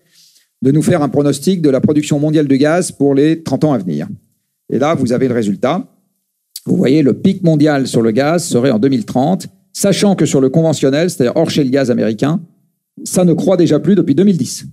de 0.63 0.71
nous 0.71 0.81
faire 0.81 1.03
un 1.03 1.09
pronostic 1.09 1.61
de 1.61 1.69
la 1.69 1.79
production 1.79 2.19
mondiale 2.19 2.47
de 2.47 2.55
gaz 2.55 2.91
pour 2.91 3.13
les 3.13 3.43
30 3.43 3.63
ans 3.65 3.73
à 3.73 3.77
venir. 3.77 4.07
Et 4.71 4.79
là, 4.79 4.95
vous 4.95 5.13
avez 5.13 5.27
le 5.27 5.35
résultat. 5.35 5.87
Vous 6.65 6.75
voyez, 6.75 7.03
le 7.03 7.13
pic 7.13 7.43
mondial 7.43 7.85
sur 7.85 8.01
le 8.01 8.09
gaz 8.09 8.43
serait 8.43 8.71
en 8.71 8.79
2030 8.79 9.47
sachant 9.71 10.15
que 10.15 10.25
sur 10.25 10.41
le 10.41 10.49
conventionnel, 10.49 11.11
c'est-à-dire 11.11 11.33
hors 11.35 11.51
chez 11.51 11.63
le 11.63 11.69
gaz 11.69 11.91
américain, 11.91 12.41
ça 13.03 13.23
ne 13.23 13.33
croît 13.33 13.55
déjà 13.55 13.79
plus 13.79 13.93
depuis 13.93 14.15
2010. 14.15 14.65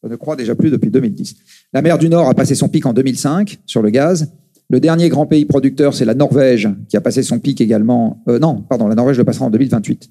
Ça 0.00 0.08
ne 0.08 0.14
croît 0.14 0.36
déjà 0.36 0.54
plus 0.54 0.70
depuis 0.70 0.90
2010. 0.90 1.34
La 1.72 1.82
mer 1.82 1.98
du 1.98 2.08
Nord 2.08 2.28
a 2.28 2.34
passé 2.34 2.54
son 2.54 2.68
pic 2.68 2.86
en 2.86 2.92
2005 2.92 3.58
sur 3.66 3.82
le 3.82 3.90
gaz. 3.90 4.30
Le 4.70 4.80
dernier 4.80 5.08
grand 5.08 5.24
pays 5.24 5.46
producteur, 5.46 5.94
c'est 5.94 6.04
la 6.04 6.12
Norvège, 6.12 6.68
qui 6.90 6.98
a 6.98 7.00
passé 7.00 7.22
son 7.22 7.38
pic 7.38 7.58
également. 7.62 8.22
Euh, 8.28 8.38
non, 8.38 8.60
pardon, 8.68 8.86
la 8.86 8.94
Norvège 8.94 9.16
le 9.16 9.24
passera 9.24 9.46
en 9.46 9.50
2028. 9.50 10.10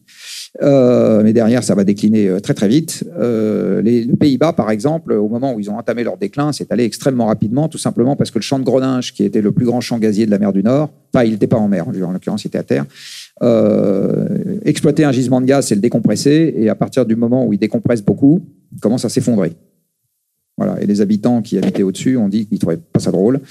Euh, 0.63 1.21
mais 1.23 1.31
derrière, 1.31 1.63
ça 1.63 1.75
va 1.75 1.83
décliner 1.83 2.27
euh, 2.27 2.39
très 2.39 2.55
très 2.55 2.67
vite. 2.67 3.03
Les, 3.83 4.07
Pays-Bas, 4.19 4.53
par 4.53 4.71
exemple, 4.71 5.13
au 5.13 5.29
moment 5.29 5.53
où 5.53 5.59
ils 5.59 5.69
ont 5.69 5.77
entamé 5.77 6.03
leur 6.03 6.17
déclin, 6.17 6.51
c'est 6.53 6.71
allé 6.71 6.85
extrêmement 6.85 7.27
rapidement, 7.27 7.69
tout 7.69 7.77
simplement 7.77 8.15
parce 8.15 8.31
que 8.31 8.39
le 8.39 8.43
champ 8.43 8.57
de 8.57 8.63
Groninge, 8.63 9.13
qui 9.13 9.23
était 9.23 9.41
le 9.41 9.51
plus 9.51 9.65
grand 9.65 9.79
champ 9.79 9.99
gazier 9.99 10.25
de 10.25 10.31
la 10.31 10.39
mer 10.39 10.51
du 10.51 10.63
Nord, 10.63 10.89
enfin, 11.13 11.23
il 11.23 11.33
n'était 11.33 11.45
pas 11.45 11.57
en 11.57 11.67
mer, 11.67 11.87
en 11.87 12.11
l'occurrence, 12.11 12.43
il 12.43 12.47
était 12.47 12.57
à 12.57 12.63
terre. 12.63 12.85
exploiter 14.65 15.03
un 15.03 15.11
gisement 15.11 15.39
de 15.39 15.45
gaz, 15.45 15.67
c'est 15.67 15.75
le 15.75 15.81
décompresser, 15.81 16.55
et 16.57 16.67
à 16.67 16.75
partir 16.75 17.05
du 17.05 17.15
moment 17.15 17.45
où 17.45 17.53
il 17.53 17.59
décompresse 17.59 18.01
beaucoup, 18.01 18.41
il 18.73 18.79
commence 18.79 19.05
à 19.05 19.09
s'effondrer. 19.09 19.53
Voilà. 20.57 20.81
Et 20.81 20.87
les 20.87 21.01
habitants 21.01 21.41
qui 21.41 21.57
habitaient 21.57 21.83
au-dessus 21.83 22.17
ont 22.17 22.29
dit 22.29 22.47
qu'ils 22.47 22.55
ne 22.55 22.59
trouvaient 22.59 22.77
pas 22.77 22.99
ça 22.99 23.11
drôle. 23.11 23.41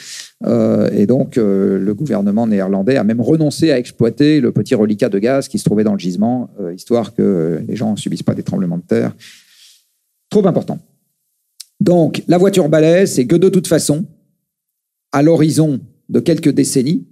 Euh, 0.44 0.90
et 0.92 1.06
donc, 1.06 1.38
euh, 1.38 1.78
le 1.78 1.94
gouvernement 1.94 2.46
néerlandais 2.46 2.96
a 2.96 3.04
même 3.04 3.20
renoncé 3.20 3.70
à 3.70 3.78
exploiter 3.78 4.40
le 4.40 4.50
petit 4.50 4.74
reliquat 4.74 5.08
de 5.08 5.18
gaz 5.20 5.46
qui 5.46 5.58
se 5.58 5.64
trouvait 5.64 5.84
dans 5.84 5.92
le 5.92 5.98
gisement, 5.98 6.50
euh, 6.60 6.74
histoire 6.74 7.14
que 7.14 7.62
les 7.66 7.76
gens 7.76 7.92
ne 7.92 7.96
subissent 7.96 8.24
pas 8.24 8.34
des 8.34 8.42
tremblements 8.42 8.78
de 8.78 8.82
terre. 8.82 9.14
Trop 10.30 10.46
important. 10.46 10.78
Donc, 11.80 12.24
la 12.26 12.38
voiture 12.38 12.68
balai, 12.68 13.06
c'est 13.06 13.26
que 13.26 13.36
de 13.36 13.48
toute 13.48 13.68
façon, 13.68 14.04
à 15.12 15.22
l'horizon 15.22 15.80
de 16.08 16.18
quelques 16.18 16.50
décennies, 16.50 17.06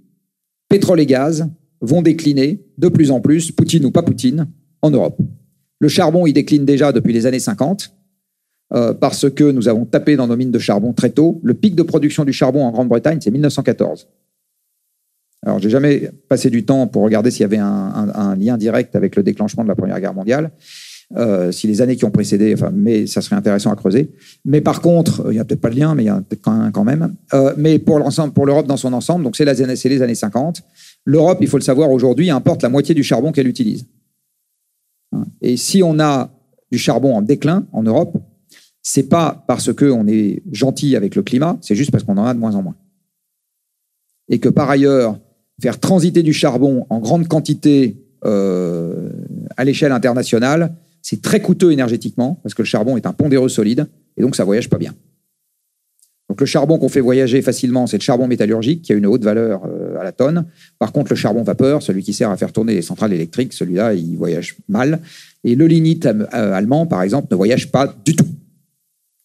pétrole 0.67 0.99
et 0.99 1.05
gaz 1.05 1.47
vont 1.79 2.01
décliner 2.01 2.65
de 2.77 2.89
plus 2.89 3.11
en 3.11 3.21
plus, 3.21 3.51
Poutine 3.51 3.85
ou 3.85 3.91
pas 3.91 4.03
Poutine, 4.03 4.47
en 4.81 4.91
Europe. 4.91 5.21
Le 5.79 5.87
charbon, 5.87 6.25
il 6.25 6.33
décline 6.33 6.65
déjà 6.65 6.91
depuis 6.91 7.13
les 7.13 7.25
années 7.25 7.39
50. 7.39 7.91
Euh, 8.73 8.93
parce 8.93 9.29
que 9.29 9.43
nous 9.43 9.67
avons 9.67 9.85
tapé 9.85 10.15
dans 10.15 10.27
nos 10.27 10.35
mines 10.35 10.51
de 10.51 10.59
charbon 10.59 10.91
très 10.91 11.11
tôt. 11.11 11.39
Le 11.43 11.53
pic 11.53 11.75
de 11.75 11.83
production 11.83 12.25
du 12.25 12.33
charbon 12.33 12.63
en 12.63 12.71
Grande-Bretagne, 12.71 13.19
c'est 13.21 13.31
1914. 13.31 14.07
Alors, 15.45 15.59
j'ai 15.59 15.69
jamais 15.69 16.09
passé 16.27 16.49
du 16.49 16.65
temps 16.65 16.87
pour 16.87 17.03
regarder 17.03 17.29
s'il 17.29 17.41
y 17.41 17.45
avait 17.45 17.57
un, 17.57 18.35
lien 18.35 18.57
direct 18.57 18.95
avec 18.95 19.15
le 19.15 19.21
déclenchement 19.21 19.63
de 19.63 19.69
la 19.69 19.75
Première 19.75 19.99
Guerre 19.99 20.15
mondiale. 20.15 20.51
Euh, 21.15 21.51
si 21.51 21.67
les 21.67 21.83
années 21.83 21.95
qui 21.95 22.03
ont 22.03 22.11
précédé, 22.11 22.55
enfin, 22.55 22.71
mais 22.73 23.05
ça 23.05 23.21
serait 23.21 23.35
intéressant 23.35 23.71
à 23.71 23.75
creuser. 23.75 24.11
Mais 24.43 24.61
par 24.61 24.81
contre, 24.81 25.27
il 25.27 25.33
n'y 25.33 25.39
a 25.39 25.45
peut-être 25.45 25.61
pas 25.61 25.69
de 25.69 25.75
lien, 25.75 25.93
mais 25.93 26.01
il 26.01 26.07
y 26.07 26.09
a 26.09 26.19
peut-être 26.19 26.41
quand 26.41 26.83
même. 26.83 27.13
Euh, 27.35 27.53
mais 27.57 27.77
pour 27.77 27.99
l'ensemble, 27.99 28.33
pour 28.33 28.47
l'Europe 28.47 28.65
dans 28.65 28.77
son 28.77 28.91
ensemble, 28.93 29.23
donc 29.23 29.35
c'est 29.35 29.45
les 29.45 30.01
années 30.01 30.15
50. 30.15 30.63
L'Europe, 31.05 31.37
il 31.41 31.47
faut 31.47 31.57
le 31.57 31.63
savoir 31.63 31.91
aujourd'hui, 31.91 32.31
importe 32.31 32.63
la 32.63 32.69
moitié 32.69 32.95
du 32.95 33.03
charbon 33.03 33.31
qu'elle 33.31 33.47
utilise. 33.47 33.85
Et 35.41 35.57
si 35.57 35.83
on 35.83 35.99
a 35.99 36.31
du 36.71 36.79
charbon 36.79 37.15
en 37.15 37.21
déclin 37.21 37.67
en 37.71 37.83
Europe, 37.83 38.17
c'est 38.87 39.09
pas 39.09 39.43
parce 39.47 39.73
qu'on 39.73 40.07
est 40.07 40.43
gentil 40.51 40.95
avec 40.95 41.15
le 41.15 41.23
climat, 41.23 41.57
c'est 41.61 41.75
juste 41.75 41.89
parce 41.89 42.03
qu'on 42.03 42.17
en 42.17 42.25
a 42.25 42.35
de 42.35 42.39
moins 42.39 42.53
en 42.53 42.61
moins. 42.61 42.75
Et 44.29 44.37
que 44.37 44.47
par 44.47 44.69
ailleurs, 44.69 45.19
faire 45.59 45.79
transiter 45.79 46.21
du 46.21 46.33
charbon 46.33 46.85
en 46.91 46.99
grande 46.99 47.27
quantité 47.27 47.97
euh, 48.25 49.09
à 49.57 49.65
l'échelle 49.65 49.91
internationale, 49.91 50.75
c'est 51.01 51.23
très 51.23 51.41
coûteux 51.41 51.71
énergétiquement, 51.71 52.39
parce 52.43 52.53
que 52.53 52.61
le 52.61 52.67
charbon 52.67 52.95
est 52.95 53.07
un 53.07 53.13
pondéreux 53.13 53.49
solide, 53.49 53.87
et 54.17 54.21
donc 54.21 54.35
ça 54.35 54.43
voyage 54.43 54.69
pas 54.69 54.77
bien. 54.77 54.93
Donc 56.29 56.39
le 56.39 56.45
charbon 56.45 56.77
qu'on 56.77 56.89
fait 56.89 57.01
voyager 57.01 57.41
facilement, 57.41 57.87
c'est 57.87 57.97
le 57.97 58.03
charbon 58.03 58.27
métallurgique, 58.27 58.83
qui 58.83 58.93
a 58.93 58.95
une 58.95 59.07
haute 59.07 59.23
valeur 59.23 59.63
euh, 59.65 59.99
à 59.99 60.03
la 60.03 60.11
tonne. 60.11 60.45
Par 60.77 60.91
contre, 60.91 61.11
le 61.11 61.15
charbon 61.15 61.41
vapeur, 61.41 61.81
celui 61.81 62.03
qui 62.03 62.13
sert 62.13 62.29
à 62.29 62.37
faire 62.37 62.53
tourner 62.53 62.75
les 62.75 62.83
centrales 62.83 63.13
électriques, 63.13 63.53
celui-là, 63.53 63.95
il 63.95 64.15
voyage 64.15 64.57
mal. 64.69 64.99
Et 65.43 65.55
le 65.55 65.65
lignite 65.65 66.05
euh, 66.05 66.27
allemand, 66.31 66.85
par 66.85 67.01
exemple, 67.01 67.29
ne 67.31 67.35
voyage 67.35 67.71
pas 67.71 67.91
du 68.05 68.15
tout. 68.15 68.27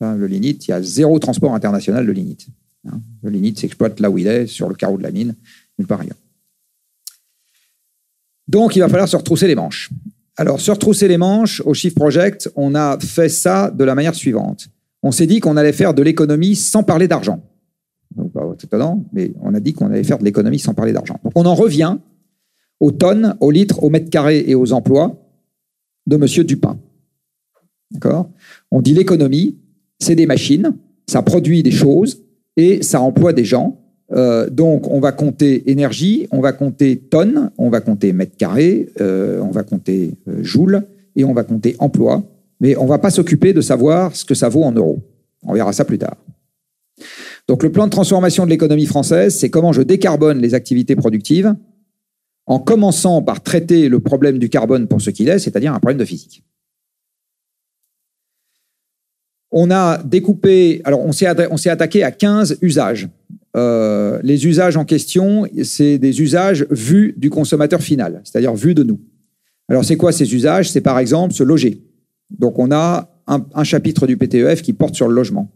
Hein, 0.01 0.17
le 0.17 0.27
lignite, 0.27 0.67
il 0.67 0.71
y 0.71 0.75
a 0.75 0.83
zéro 0.83 1.19
transport 1.19 1.55
international 1.55 2.07
de 2.07 2.13
lignite. 2.13 2.47
Hein, 2.87 3.01
le 3.23 3.31
lignite 3.31 3.59
s'exploite 3.59 4.01
là 4.01 4.11
où 4.11 4.19
il 4.19 4.27
est, 4.27 4.47
sur 4.47 4.69
le 4.69 4.75
carreau 4.75 4.97
de 4.97 5.03
la 5.03 5.11
mine, 5.11 5.35
nulle 5.79 5.87
part 5.87 6.01
ailleurs. 6.01 6.17
Donc, 8.49 8.75
il 8.77 8.81
va 8.81 8.89
falloir 8.89 9.09
se 9.09 9.17
retrousser 9.17 9.47
les 9.47 9.55
manches. 9.55 9.91
Alors, 10.37 10.61
se 10.61 10.71
retrousser 10.71 11.07
les 11.07 11.19
manches, 11.19 11.63
au 11.67 11.75
Shift 11.75 11.97
Project, 11.97 12.51
on 12.57 12.75
a 12.75 12.99
fait 12.99 13.29
ça 13.29 13.71
de 13.71 13.85
la 13.85 13.95
manière 13.95 14.15
suivante. 14.15 14.69
On 15.03 15.13
s'est 15.13 15.27
dit 15.27 15.41
qu'on 15.41 15.57
allait 15.57 15.73
faire 15.73 15.95
de 15.95 16.03
l'économie 16.03 16.57
sans 16.57 16.83
parler 16.83 17.07
d'argent. 17.07 17.43
Pas 18.33 18.97
mais 19.13 19.33
on 19.41 19.55
a 19.55 19.61
dit 19.61 19.73
qu'on 19.73 19.87
allait 19.87 20.03
faire 20.03 20.19
de 20.19 20.25
l'économie 20.25 20.59
sans 20.59 20.75
parler 20.75 20.93
d'argent. 20.93 21.21
Donc, 21.23 21.33
on 21.37 21.47
en 21.47 21.55
revient 21.55 21.99
aux 22.81 22.91
tonnes, 22.91 23.37
aux 23.41 23.51
litres, 23.51 23.83
aux 23.85 23.91
mètres 23.91 24.11
carrés 24.11 24.45
et 24.47 24.55
aux 24.55 24.73
emplois 24.73 25.17
de 26.07 26.17
M. 26.17 26.45
Dupin. 26.45 26.79
D'accord? 27.91 28.31
On 28.71 28.81
dit 28.81 28.95
l'économie, 28.95 29.59
c'est 30.01 30.15
des 30.15 30.27
machines, 30.27 30.73
ça 31.07 31.23
produit 31.23 31.63
des 31.63 31.71
choses 31.71 32.23
et 32.57 32.83
ça 32.83 33.01
emploie 33.01 33.33
des 33.33 33.45
gens. 33.45 33.79
Euh, 34.13 34.51
donc, 34.51 34.91
on 34.91 34.99
va 34.99 35.13
compter 35.13 35.71
énergie, 35.71 36.27
on 36.33 36.41
va 36.41 36.53
compter 36.53 36.97
tonnes, 36.97 37.51
on 37.59 37.71
va 37.71 37.81
compter 37.81 38.13
mètres 38.13 38.37
carrés, 38.37 38.89
euh, 39.01 39.41
on 39.41 39.51
va 39.51 39.63
compter 39.63 40.15
euh, 40.29 40.43
joules 40.43 40.83
et 41.15 41.25
on 41.25 41.33
va 41.33 41.45
compter 41.45 41.77
emploi. 41.79 42.25
Mais 42.61 42.77
on 42.77 42.85
ne 42.85 42.89
va 42.89 42.99
pas 42.99 43.11
s'occuper 43.11 43.53
de 43.53 43.61
savoir 43.61 44.17
ce 44.17 44.25
que 44.25 44.35
ça 44.35 44.49
vaut 44.49 44.65
en 44.65 44.73
euros. 44.73 45.01
On 45.45 45.55
verra 45.55 45.73
ça 45.73 45.85
plus 45.85 45.99
tard. 45.99 46.17
Donc, 47.47 47.63
le 47.63 47.71
plan 47.71 47.87
de 47.87 47.91
transformation 47.91 48.45
de 48.45 48.51
l'économie 48.51 48.87
française, 48.87 49.37
c'est 49.37 49.49
comment 49.49 49.73
je 49.73 49.83
décarbone 49.83 50.41
les 50.41 50.55
activités 50.55 50.97
productives 50.97 51.55
en 52.47 52.59
commençant 52.59 53.23
par 53.23 53.43
traiter 53.43 53.89
le 53.89 54.01
problème 54.01 54.39
du 54.39 54.49
carbone 54.49 54.89
pour 54.89 55.01
ce 55.01 55.11
qu'il 55.11 55.29
est, 55.29 55.39
c'est-à-dire 55.39 55.73
un 55.73 55.79
problème 55.79 55.99
de 55.99 56.05
physique 56.05 56.45
on 59.53 59.71
a 59.71 59.99
découpé, 60.03 60.81
alors 60.85 61.01
on 61.01 61.13
s'est, 61.13 61.27
attaqué 61.27 62.03
à 62.03 62.11
15 62.11 62.59
usages. 62.63 63.09
Euh, 63.57 64.21
les 64.23 64.47
usages 64.47 64.77
en 64.77 64.85
question, 64.85 65.47
c'est 65.65 65.99
des 65.99 66.21
usages 66.21 66.67
vus 66.71 67.15
du 67.17 67.31
consommateur 67.31 67.83
final, 67.83 68.21
c'est-à-dire 68.25 68.55
vus 68.55 68.75
de 68.75 68.85
nous. 68.85 69.01
Alors 69.69 69.85
c'est 69.85 69.97
quoi 69.97 70.13
ces 70.13 70.35
usages? 70.35 70.71
C'est 70.71 70.81
par 70.81 70.99
exemple 70.99 71.35
se 71.35 71.43
loger. 71.43 71.83
Donc 72.31 72.59
on 72.59 72.71
a 72.71 73.11
un, 73.27 73.45
un, 73.55 73.65
chapitre 73.65 74.07
du 74.07 74.17
PTEF 74.17 74.63
qui 74.63 74.73
porte 74.73 74.95
sur 74.95 75.09
le 75.09 75.15
logement. 75.15 75.51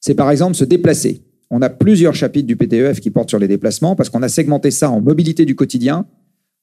C'est 0.00 0.14
par 0.14 0.30
exemple 0.30 0.54
se 0.54 0.64
déplacer. 0.64 1.22
On 1.50 1.62
a 1.62 1.70
plusieurs 1.70 2.14
chapitres 2.14 2.46
du 2.46 2.56
PTEF 2.56 3.00
qui 3.00 3.10
portent 3.10 3.30
sur 3.30 3.38
les 3.38 3.48
déplacements 3.48 3.96
parce 3.96 4.10
qu'on 4.10 4.22
a 4.22 4.28
segmenté 4.28 4.70
ça 4.70 4.90
en 4.90 5.00
mobilité 5.00 5.46
du 5.46 5.54
quotidien, 5.54 6.06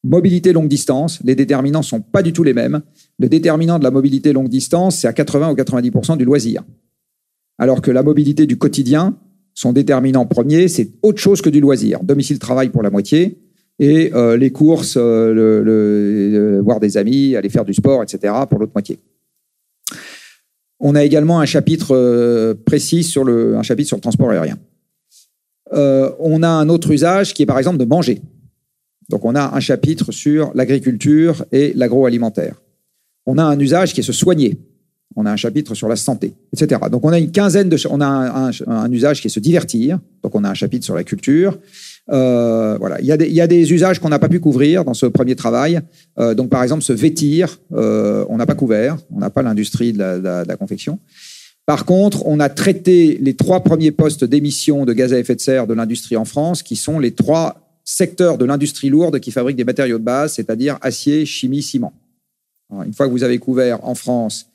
mobilité 0.05 0.53
longue 0.53 0.67
distance. 0.67 1.19
Les 1.23 1.35
déterminants 1.35 1.81
sont 1.81 2.01
pas 2.01 2.21
du 2.21 2.31
tout 2.31 2.43
les 2.43 2.53
mêmes. 2.53 2.81
Le 3.19 3.27
déterminant 3.27 3.79
de 3.79 3.83
la 3.83 3.91
mobilité 3.91 4.33
longue 4.33 4.49
distance, 4.49 4.99
c'est 4.99 5.07
à 5.07 5.13
80 5.13 5.51
ou 5.51 5.55
90% 5.55 6.17
du 6.17 6.25
loisir. 6.25 6.63
Alors 7.57 7.81
que 7.81 7.91
la 7.91 8.03
mobilité 8.03 8.45
du 8.45 8.57
quotidien, 8.57 9.17
son 9.53 9.73
déterminant 9.73 10.25
premier, 10.25 10.67
c'est 10.67 10.91
autre 11.01 11.19
chose 11.19 11.41
que 11.41 11.49
du 11.49 11.59
loisir. 11.59 12.03
Domicile-travail 12.03 12.69
pour 12.69 12.83
la 12.83 12.89
moitié, 12.89 13.39
et 13.79 14.11
les 14.37 14.51
courses, 14.51 14.97
le, 14.97 16.61
voir 16.63 16.79
des 16.79 16.97
amis, 16.97 17.35
aller 17.35 17.49
faire 17.49 17.65
du 17.65 17.73
sport, 17.73 18.03
etc. 18.03 18.33
pour 18.49 18.59
l'autre 18.59 18.71
moitié. 18.73 18.99
On 20.79 20.95
a 20.95 21.03
également 21.03 21.39
un 21.39 21.45
chapitre 21.45 22.53
précis 22.65 23.03
sur 23.03 23.23
le, 23.23 23.61
chapitre 23.63 23.87
sur 23.87 23.97
le 23.97 24.01
transport 24.01 24.29
aérien. 24.29 24.57
on 25.71 26.43
a 26.43 26.47
un 26.47 26.69
autre 26.69 26.91
usage 26.91 27.33
qui 27.33 27.43
est 27.43 27.45
par 27.45 27.57
exemple 27.57 27.77
de 27.77 27.85
manger. 27.85 28.21
Donc 29.09 29.25
on 29.25 29.35
a 29.35 29.55
un 29.55 29.59
chapitre 29.59 30.11
sur 30.11 30.51
l'agriculture 30.55 31.45
et 31.51 31.73
l'agroalimentaire. 31.75 32.61
On 33.25 33.37
a 33.37 33.43
un 33.43 33.59
usage 33.59 33.93
qui 33.93 34.01
est 34.01 34.03
se 34.03 34.13
soigner 34.13 34.59
on 35.15 35.25
a 35.25 35.31
un 35.31 35.35
chapitre 35.35 35.75
sur 35.75 35.87
la 35.87 35.95
santé, 35.95 36.33
etc. 36.53 36.81
Donc 36.91 37.05
on 37.05 37.09
a 37.09 37.19
une 37.19 37.31
quinzaine 37.31 37.69
de, 37.69 37.77
on 37.89 38.01
a 38.01 38.51
un, 38.67 38.91
usage 38.91 39.21
qui 39.21 39.27
est 39.27 39.29
se 39.29 39.39
divertir, 39.39 39.99
donc 40.23 40.35
on 40.35 40.43
a 40.43 40.49
un 40.49 40.53
chapitre 40.53 40.83
sur 40.83 40.95
la 40.95 41.03
culture. 41.03 41.57
Euh, 42.11 42.77
voilà, 42.79 42.99
il 42.99 43.05
y, 43.07 43.41
a 43.41 43.47
des, 43.47 43.73
usages 43.73 43.99
qu'on 43.99 44.09
n'a 44.09 44.19
pas 44.19 44.29
pu 44.29 44.39
couvrir 44.39 44.83
dans 44.83 44.93
ce 44.93 45.05
premier 45.05 45.35
travail. 45.35 45.79
Euh, 46.19 46.33
donc 46.33 46.49
par 46.49 46.61
exemple, 46.63 46.83
se 46.83 46.93
vêtir, 46.93 47.59
euh, 47.73 48.25
on 48.29 48.37
n'a 48.37 48.45
pas 48.45 48.55
couvert, 48.55 48.97
on 49.11 49.19
n'a 49.19 49.29
pas 49.29 49.41
l'industrie 49.41 49.93
de, 49.93 49.99
la, 49.99 50.57
confection. 50.57 50.99
Par 51.65 51.85
contre, 51.85 52.27
on 52.27 52.39
a 52.39 52.49
traité 52.49 53.17
les 53.19 53.35
trois 53.35 53.63
premiers 53.63 53.91
postes 53.91 54.23
d'émissions 54.23 54.85
de 54.85 54.93
gaz 54.93 55.13
à 55.13 55.19
effet 55.19 55.35
de 55.35 55.41
serre 55.41 55.65
de 55.65 55.73
l'industrie 55.73 56.17
en 56.17 56.25
France, 56.25 56.61
qui 56.61 56.75
sont 56.75 56.99
les 56.99 57.11
trois 57.11 57.64
secteurs 57.85 58.37
de 58.37 58.45
l'industrie 58.45 58.89
lourde 58.89 59.19
qui 59.19 59.31
fabriquent 59.31 59.57
des 59.57 59.63
matériaux 59.63 59.99
de 59.99 60.03
base, 60.03 60.33
c'est-à-dire 60.33 60.77
acier, 60.81 61.25
chimie, 61.25 61.61
ciment. 61.61 61.93
une 62.71 62.93
fois 62.93 63.05
que 63.05 63.11
vous 63.11 63.23
avez 63.23 63.37
couvert 63.37 63.85
en 63.87 63.95
France 63.95 64.47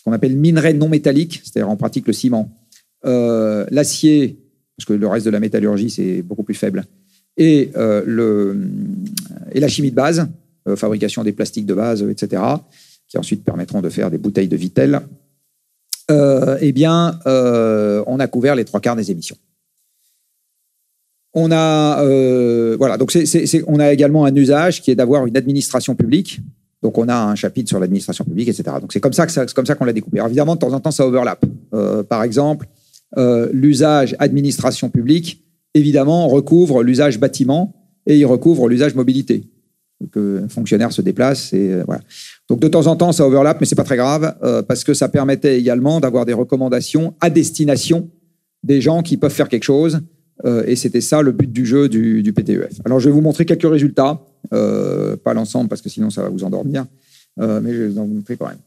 ce 0.00 0.02
qu'on 0.02 0.12
appelle 0.12 0.34
minerai 0.34 0.72
non 0.72 0.88
métallique, 0.88 1.42
c'est-à-dire 1.44 1.68
en 1.68 1.76
pratique 1.76 2.06
le 2.06 2.14
ciment, 2.14 2.50
euh, 3.04 3.66
l'acier, 3.70 4.38
parce 4.76 4.86
que 4.86 4.94
le 4.94 5.06
reste 5.06 5.26
de 5.26 5.30
la 5.30 5.40
métallurgie, 5.40 5.90
c'est 5.90 6.22
beaucoup 6.22 6.42
plus 6.42 6.54
faible, 6.54 6.84
et, 7.36 7.70
euh, 7.76 8.02
le, 8.06 8.66
et 9.52 9.60
la 9.60 9.68
chimie 9.68 9.90
de 9.90 9.96
base, 9.96 10.26
euh, 10.66 10.74
fabrication 10.74 11.22
des 11.22 11.32
plastiques 11.32 11.66
de 11.66 11.74
base, 11.74 12.02
etc., 12.02 12.42
qui 13.08 13.18
ensuite 13.18 13.44
permettront 13.44 13.82
de 13.82 13.90
faire 13.90 14.10
des 14.10 14.16
bouteilles 14.16 14.48
de 14.48 14.56
Vitel, 14.56 15.00
eh 16.60 16.72
bien, 16.72 17.20
on 17.24 18.18
a 18.18 18.26
couvert 18.26 18.56
les 18.56 18.64
trois 18.64 18.80
quarts 18.80 18.96
des 18.96 19.12
émissions. 19.12 19.36
On 21.32 21.52
a, 21.52 22.02
voilà, 22.76 22.96
donc 22.96 23.12
on 23.66 23.78
a 23.78 23.92
également 23.92 24.24
un 24.24 24.34
usage 24.34 24.82
qui 24.82 24.90
est 24.90 24.96
d'avoir 24.96 25.26
une 25.26 25.36
administration 25.36 25.94
publique 25.94 26.40
donc 26.82 26.96
on 26.96 27.08
a 27.08 27.16
un 27.16 27.34
chapitre 27.34 27.68
sur 27.68 27.78
l'administration 27.78 28.24
publique, 28.24 28.48
etc. 28.48 28.76
Donc 28.80 28.92
c'est 28.92 29.00
comme 29.00 29.12
ça 29.12 29.26
que 29.26 29.32
c'est 29.32 29.52
comme 29.52 29.66
ça 29.66 29.74
qu'on 29.74 29.84
l'a 29.84 29.92
découpé. 29.92 30.18
Alors, 30.18 30.28
évidemment, 30.28 30.54
de 30.54 30.60
temps 30.60 30.72
en 30.72 30.80
temps, 30.80 30.90
ça 30.90 31.06
overlap. 31.06 31.44
Euh, 31.74 32.02
par 32.02 32.22
exemple, 32.22 32.66
euh, 33.18 33.48
l'usage 33.52 34.16
administration 34.18 34.88
publique, 34.88 35.44
évidemment, 35.74 36.28
recouvre 36.28 36.82
l'usage 36.82 37.18
bâtiment 37.18 37.74
et 38.06 38.16
il 38.16 38.24
recouvre 38.24 38.68
l'usage 38.68 38.94
mobilité. 38.94 39.44
Que 40.10 40.42
un 40.42 40.48
fonctionnaire 40.48 40.92
se 40.92 41.02
déplace 41.02 41.52
et 41.52 41.72
euh, 41.72 41.82
voilà. 41.84 42.00
Donc 42.48 42.60
de 42.60 42.68
temps 42.68 42.86
en 42.86 42.96
temps, 42.96 43.12
ça 43.12 43.26
overlap, 43.26 43.60
mais 43.60 43.66
c'est 43.66 43.74
pas 43.74 43.84
très 43.84 43.98
grave 43.98 44.34
parce 44.66 44.82
que 44.82 44.94
ça 44.94 45.10
permettait 45.10 45.58
également 45.58 46.00
d'avoir 46.00 46.24
des 46.24 46.32
recommandations 46.32 47.14
à 47.20 47.28
destination 47.28 48.08
des 48.62 48.80
gens 48.80 49.02
qui 49.02 49.18
peuvent 49.18 49.30
faire 49.30 49.50
quelque 49.50 49.64
chose. 49.64 50.00
Et 50.44 50.74
c'était 50.74 51.00
ça 51.00 51.20
le 51.20 51.32
but 51.32 51.52
du 51.52 51.66
jeu 51.66 51.88
du, 51.88 52.32
PTEF. 52.32 52.80
Alors 52.84 52.98
je 52.98 53.08
vais 53.08 53.14
vous 53.14 53.20
montrer 53.20 53.44
quelques 53.44 53.70
résultats. 53.70 54.24
Euh, 54.52 55.16
pas 55.16 55.34
l'ensemble 55.34 55.68
parce 55.68 55.82
que 55.82 55.88
sinon 55.88 56.10
ça 56.10 56.22
va 56.22 56.28
vous 56.28 56.42
endormir, 56.42 56.86
euh, 57.40 57.60
mais 57.60 57.72
je 57.72 57.82
vais 57.82 57.88
vous 57.88 57.98
en 57.98 58.06
montrer 58.06 58.36
quand 58.36 58.48
même. 58.48 58.58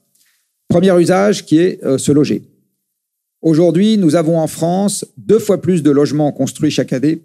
Premier 0.69 0.97
usage 0.99 1.45
qui 1.45 1.57
est 1.59 1.84
euh, 1.84 1.97
se 1.97 2.11
loger. 2.11 2.43
Aujourd'hui, 3.41 3.97
nous 3.97 4.15
avons 4.15 4.39
en 4.39 4.47
France 4.47 5.05
deux 5.17 5.39
fois 5.39 5.61
plus 5.61 5.84
de 5.84 5.91
logements 5.91 6.32
construits 6.32 6.71
chaque 6.71 6.93
année 6.93 7.21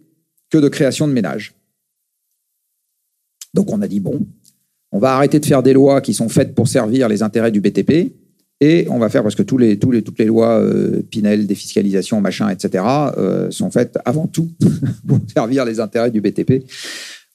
que 0.50 0.58
de 0.58 0.68
création 0.68 1.06
de 1.06 1.12
ménages. 1.12 1.54
Donc 3.54 3.70
on 3.70 3.80
a 3.80 3.86
dit, 3.86 4.00
bon, 4.00 4.26
on 4.90 4.98
va 4.98 5.14
arrêter 5.14 5.38
de 5.38 5.46
faire 5.46 5.62
des 5.62 5.72
lois 5.72 6.00
qui 6.00 6.14
sont 6.14 6.28
faites 6.28 6.54
pour 6.54 6.66
servir 6.66 7.08
les 7.08 7.22
intérêts 7.22 7.52
du 7.52 7.60
BTP, 7.60 8.12
et 8.60 8.86
on 8.90 8.98
va 8.98 9.08
faire, 9.08 9.22
parce 9.22 9.36
que 9.36 9.42
toutes 9.42 9.60
les 9.60 10.24
lois 10.24 10.60
Pinel, 11.10 11.46
défiscalisation, 11.46 12.20
machin, 12.20 12.48
etc., 12.48 12.84
sont 13.50 13.70
faites 13.70 13.98
avant 14.04 14.26
tout 14.26 14.50
pour 15.06 15.20
servir 15.32 15.64
les 15.64 15.78
intérêts 15.78 16.10
du 16.10 16.20
BTP. 16.20 16.64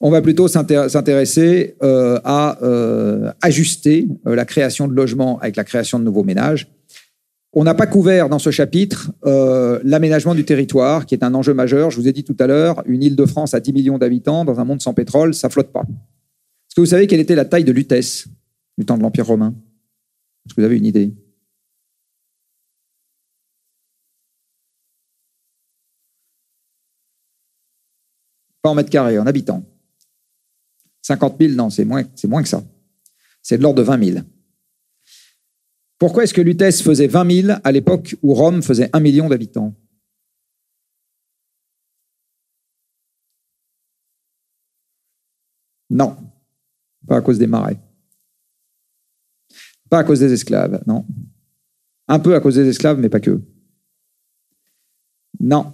On 0.06 0.10
va 0.10 0.20
plutôt 0.20 0.48
s'intéresser 0.48 1.76
euh, 1.82 2.18
à 2.24 2.62
euh, 2.62 3.32
ajuster 3.40 4.06
euh, 4.26 4.34
la 4.34 4.44
création 4.44 4.88
de 4.88 4.92
logements 4.92 5.38
avec 5.38 5.56
la 5.56 5.64
création 5.64 5.98
de 5.98 6.04
nouveaux 6.04 6.24
ménages. 6.24 6.68
On 7.54 7.64
n'a 7.64 7.72
pas 7.72 7.86
couvert 7.86 8.28
dans 8.28 8.40
ce 8.40 8.50
chapitre 8.50 9.12
l'aménagement 9.84 10.34
du 10.34 10.44
territoire, 10.44 11.06
qui 11.06 11.14
est 11.14 11.22
un 11.22 11.32
enjeu 11.34 11.54
majeur. 11.54 11.92
Je 11.92 12.00
vous 12.00 12.08
ai 12.08 12.12
dit 12.12 12.24
tout 12.24 12.36
à 12.40 12.48
l'heure, 12.48 12.82
une 12.84 13.02
île 13.02 13.14
de 13.14 13.24
France 13.24 13.54
à 13.54 13.60
10 13.60 13.72
millions 13.72 13.96
d'habitants, 13.96 14.44
dans 14.44 14.58
un 14.58 14.64
monde 14.64 14.82
sans 14.82 14.92
pétrole, 14.92 15.34
ça 15.34 15.48
flotte 15.48 15.70
pas. 15.70 15.82
Est-ce 15.82 16.74
que 16.74 16.80
vous 16.80 16.86
savez 16.86 17.06
quelle 17.06 17.20
était 17.20 17.36
la 17.36 17.44
taille 17.44 17.62
de 17.62 17.70
Lutèce 17.70 18.26
du 18.76 18.84
temps 18.84 18.98
de 18.98 19.02
l'Empire 19.02 19.26
romain? 19.26 19.54
Est-ce 20.46 20.54
que 20.54 20.60
vous 20.60 20.66
avez 20.66 20.76
une 20.76 20.86
idée? 20.86 21.12
Pas 28.62 28.70
en 28.70 28.74
mètres 28.74 28.90
carrés, 28.90 29.18
en 29.18 29.26
habitants. 29.26 29.64
50 31.02 31.36
000, 31.38 31.52
non, 31.52 31.68
c'est 31.68 31.84
moins, 31.84 32.04
moins 32.24 32.42
que 32.42 32.48
ça. 32.48 32.62
C'est 33.42 33.58
de 33.58 33.62
l'ordre 33.62 33.78
de 33.78 33.82
20 33.82 34.12
000. 34.12 34.26
Pourquoi 35.98 36.24
est-ce 36.24 36.34
que 36.34 36.40
Lutèce 36.40 36.82
faisait 36.82 37.06
20 37.06 37.42
000 37.42 37.58
à 37.62 37.72
l'époque 37.72 38.16
où 38.22 38.34
Rome 38.34 38.62
faisait 38.62 38.88
1 38.92 39.00
million 39.00 39.28
d'habitants? 39.28 39.74
Non, 45.90 46.16
pas 47.06 47.18
à 47.18 47.20
cause 47.20 47.38
des 47.38 47.46
marais. 47.46 47.78
Pas 49.94 50.00
à 50.00 50.04
cause 50.04 50.18
des 50.18 50.32
esclaves, 50.32 50.82
non. 50.88 51.06
Un 52.08 52.18
peu 52.18 52.34
à 52.34 52.40
cause 52.40 52.56
des 52.56 52.66
esclaves, 52.66 52.98
mais 52.98 53.08
pas 53.08 53.20
que. 53.20 53.40
Non, 55.38 55.72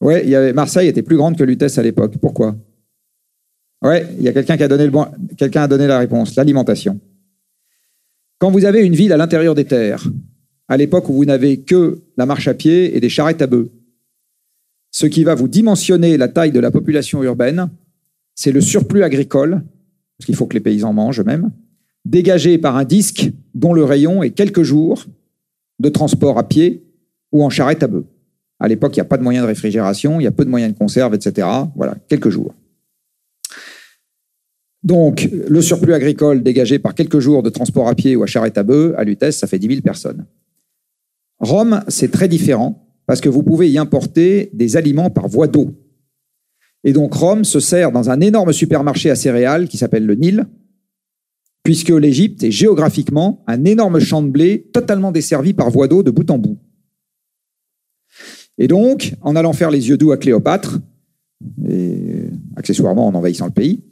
oui, 0.00 0.14
il 0.22 0.28
y 0.28 0.36
avait, 0.36 0.52
Marseille 0.52 0.86
était 0.86 1.02
plus 1.02 1.16
grande 1.16 1.36
que 1.36 1.42
Lutèce 1.42 1.78
à 1.78 1.82
l'époque. 1.82 2.16
Pourquoi? 2.18 2.56
Oui, 3.82 3.96
il 4.18 4.22
y 4.22 4.28
a 4.28 4.32
quelqu'un 4.32 4.56
qui 4.56 4.62
a 4.62 4.68
donné, 4.68 4.84
le 4.84 4.92
bon, 4.92 5.08
quelqu'un 5.36 5.62
a 5.62 5.66
donné 5.66 5.88
la 5.88 5.98
réponse, 5.98 6.36
l'alimentation. 6.36 7.00
Quand 8.38 8.52
vous 8.52 8.64
avez 8.64 8.86
une 8.86 8.94
ville 8.94 9.12
à 9.12 9.16
l'intérieur 9.16 9.56
des 9.56 9.64
terres, 9.64 10.04
à 10.68 10.76
l'époque 10.76 11.08
où 11.08 11.12
vous 11.12 11.24
n'avez 11.24 11.62
que 11.62 12.04
la 12.16 12.24
marche 12.24 12.46
à 12.46 12.54
pied 12.54 12.96
et 12.96 13.00
des 13.00 13.08
charrettes 13.08 13.42
à 13.42 13.48
bœufs, 13.48 13.72
ce 14.92 15.06
qui 15.06 15.24
va 15.24 15.34
vous 15.34 15.48
dimensionner 15.48 16.16
la 16.16 16.28
taille 16.28 16.52
de 16.52 16.60
la 16.60 16.70
population 16.70 17.20
urbaine, 17.24 17.68
c'est 18.36 18.52
le 18.52 18.60
surplus 18.60 19.02
agricole, 19.02 19.64
parce 20.22 20.26
qu'il 20.26 20.36
faut 20.36 20.46
que 20.46 20.54
les 20.54 20.60
paysans 20.60 20.92
mangent 20.92 21.18
eux-mêmes, 21.18 21.50
dégagé 22.04 22.56
par 22.56 22.76
un 22.76 22.84
disque 22.84 23.32
dont 23.56 23.72
le 23.72 23.82
rayon 23.82 24.22
est 24.22 24.30
quelques 24.30 24.62
jours 24.62 25.04
de 25.80 25.88
transport 25.88 26.38
à 26.38 26.46
pied 26.46 26.84
ou 27.32 27.42
en 27.42 27.50
charrette 27.50 27.82
à 27.82 27.88
bœufs. 27.88 28.06
À 28.60 28.68
l'époque, 28.68 28.94
il 28.94 29.00
n'y 29.00 29.02
a 29.02 29.06
pas 29.06 29.18
de 29.18 29.24
moyens 29.24 29.42
de 29.42 29.48
réfrigération, 29.48 30.20
il 30.20 30.22
y 30.22 30.28
a 30.28 30.30
peu 30.30 30.44
de 30.44 30.50
moyens 30.50 30.72
de 30.72 30.78
conserve, 30.78 31.12
etc. 31.12 31.48
Voilà, 31.74 31.96
quelques 32.06 32.28
jours. 32.28 32.54
Donc, 34.84 35.28
le 35.32 35.60
surplus 35.60 35.92
agricole 35.92 36.44
dégagé 36.44 36.78
par 36.78 36.94
quelques 36.94 37.18
jours 37.18 37.42
de 37.42 37.50
transport 37.50 37.88
à 37.88 37.96
pied 37.96 38.14
ou 38.14 38.22
à 38.22 38.26
charrette 38.26 38.58
à 38.58 38.62
bœuf, 38.62 38.94
à 38.96 39.02
Lutèce, 39.02 39.38
ça 39.38 39.48
fait 39.48 39.58
10 39.58 39.66
000 39.66 39.80
personnes. 39.80 40.24
Rome, 41.40 41.82
c'est 41.88 42.12
très 42.12 42.28
différent 42.28 42.86
parce 43.06 43.20
que 43.20 43.28
vous 43.28 43.42
pouvez 43.42 43.68
y 43.68 43.76
importer 43.76 44.50
des 44.52 44.76
aliments 44.76 45.10
par 45.10 45.26
voie 45.26 45.48
d'eau. 45.48 45.74
Et 46.84 46.92
donc, 46.92 47.14
Rome 47.14 47.44
se 47.44 47.60
sert 47.60 47.92
dans 47.92 48.10
un 48.10 48.20
énorme 48.20 48.52
supermarché 48.52 49.10
à 49.10 49.16
céréales 49.16 49.68
qui 49.68 49.78
s'appelle 49.78 50.04
le 50.04 50.14
Nil, 50.14 50.46
puisque 51.62 51.90
l'Égypte 51.90 52.42
est 52.42 52.50
géographiquement 52.50 53.44
un 53.46 53.64
énorme 53.64 54.00
champ 54.00 54.22
de 54.22 54.28
blé 54.28 54.68
totalement 54.72 55.12
desservi 55.12 55.52
par 55.52 55.70
voie 55.70 55.86
d'eau 55.86 56.02
de 56.02 56.10
bout 56.10 56.28
en 56.30 56.38
bout. 56.38 56.58
Et 58.58 58.68
donc, 58.68 59.14
en 59.22 59.36
allant 59.36 59.52
faire 59.52 59.70
les 59.70 59.88
yeux 59.88 59.96
doux 59.96 60.12
à 60.12 60.16
Cléopâtre, 60.16 60.80
et 61.68 62.28
accessoirement 62.56 63.06
en 63.06 63.14
envahissant 63.14 63.46
le 63.46 63.52
pays, 63.52 63.82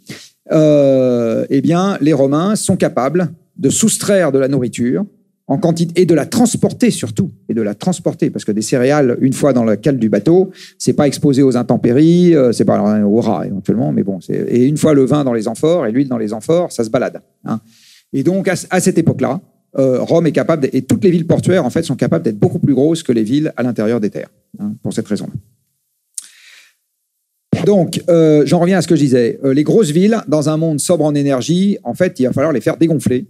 euh, 0.52 1.46
eh 1.48 1.60
bien, 1.60 1.96
les 2.00 2.12
Romains 2.12 2.56
sont 2.56 2.76
capables 2.76 3.32
de 3.56 3.70
soustraire 3.70 4.32
de 4.32 4.38
la 4.38 4.48
nourriture 4.48 5.04
en 5.50 5.58
quantité 5.58 6.00
et 6.00 6.06
de 6.06 6.14
la 6.14 6.24
transporter 6.24 6.90
surtout 6.90 7.30
et 7.48 7.54
de 7.54 7.60
la 7.60 7.74
transporter 7.74 8.30
parce 8.30 8.44
que 8.46 8.52
des 8.52 8.62
céréales 8.62 9.18
une 9.20 9.34
fois 9.34 9.52
dans 9.52 9.64
la 9.64 9.76
cale 9.76 9.98
du 9.98 10.08
bateau 10.08 10.50
c'est 10.78 10.94
pas 10.94 11.06
exposé 11.06 11.42
aux 11.42 11.56
intempéries 11.56 12.34
euh, 12.34 12.52
c'est 12.52 12.64
pas 12.64 13.02
au 13.04 13.20
rat 13.20 13.46
éventuellement 13.46 13.92
mais 13.92 14.02
bon 14.02 14.18
et 14.30 14.64
une 14.64 14.78
fois 14.78 14.94
le 14.94 15.04
vin 15.04 15.24
dans 15.24 15.34
les 15.34 15.48
amphores 15.48 15.86
et 15.86 15.92
l'huile 15.92 16.08
dans 16.08 16.18
les 16.18 16.32
amphores 16.32 16.72
ça 16.72 16.84
se 16.84 16.90
balade 16.90 17.20
hein. 17.44 17.60
et 18.12 18.22
donc 18.22 18.48
à 18.48 18.80
cette 18.80 18.96
époque 18.96 19.20
là 19.20 19.40
euh, 19.78 20.02
Rome 20.02 20.26
est 20.26 20.32
capable, 20.32 20.68
et 20.72 20.82
toutes 20.82 21.04
les 21.04 21.10
villes 21.10 21.26
portuaires 21.26 21.64
en 21.64 21.70
fait 21.70 21.84
sont 21.84 21.94
capables 21.94 22.24
d'être 22.24 22.38
beaucoup 22.38 22.58
plus 22.58 22.74
grosses 22.74 23.02
que 23.02 23.12
les 23.12 23.22
villes 23.22 23.52
à 23.56 23.62
l'intérieur 23.62 24.00
des 24.00 24.10
terres, 24.10 24.30
hein, 24.58 24.72
pour 24.82 24.92
cette 24.92 25.06
raison-là. 25.06 25.32
Donc, 27.64 28.02
euh, 28.08 28.42
j'en 28.46 28.58
reviens 28.58 28.78
à 28.78 28.82
ce 28.82 28.88
que 28.88 28.96
je 28.96 29.02
disais. 29.02 29.38
Euh, 29.44 29.52
les 29.52 29.64
grosses 29.64 29.90
villes, 29.90 30.18
dans 30.26 30.48
un 30.48 30.56
monde 30.56 30.80
sobre 30.80 31.04
en 31.04 31.14
énergie, 31.14 31.78
en 31.84 31.94
fait, 31.94 32.18
il 32.18 32.26
va 32.26 32.32
falloir 32.32 32.52
les 32.52 32.60
faire 32.60 32.76
dégonfler. 32.76 33.26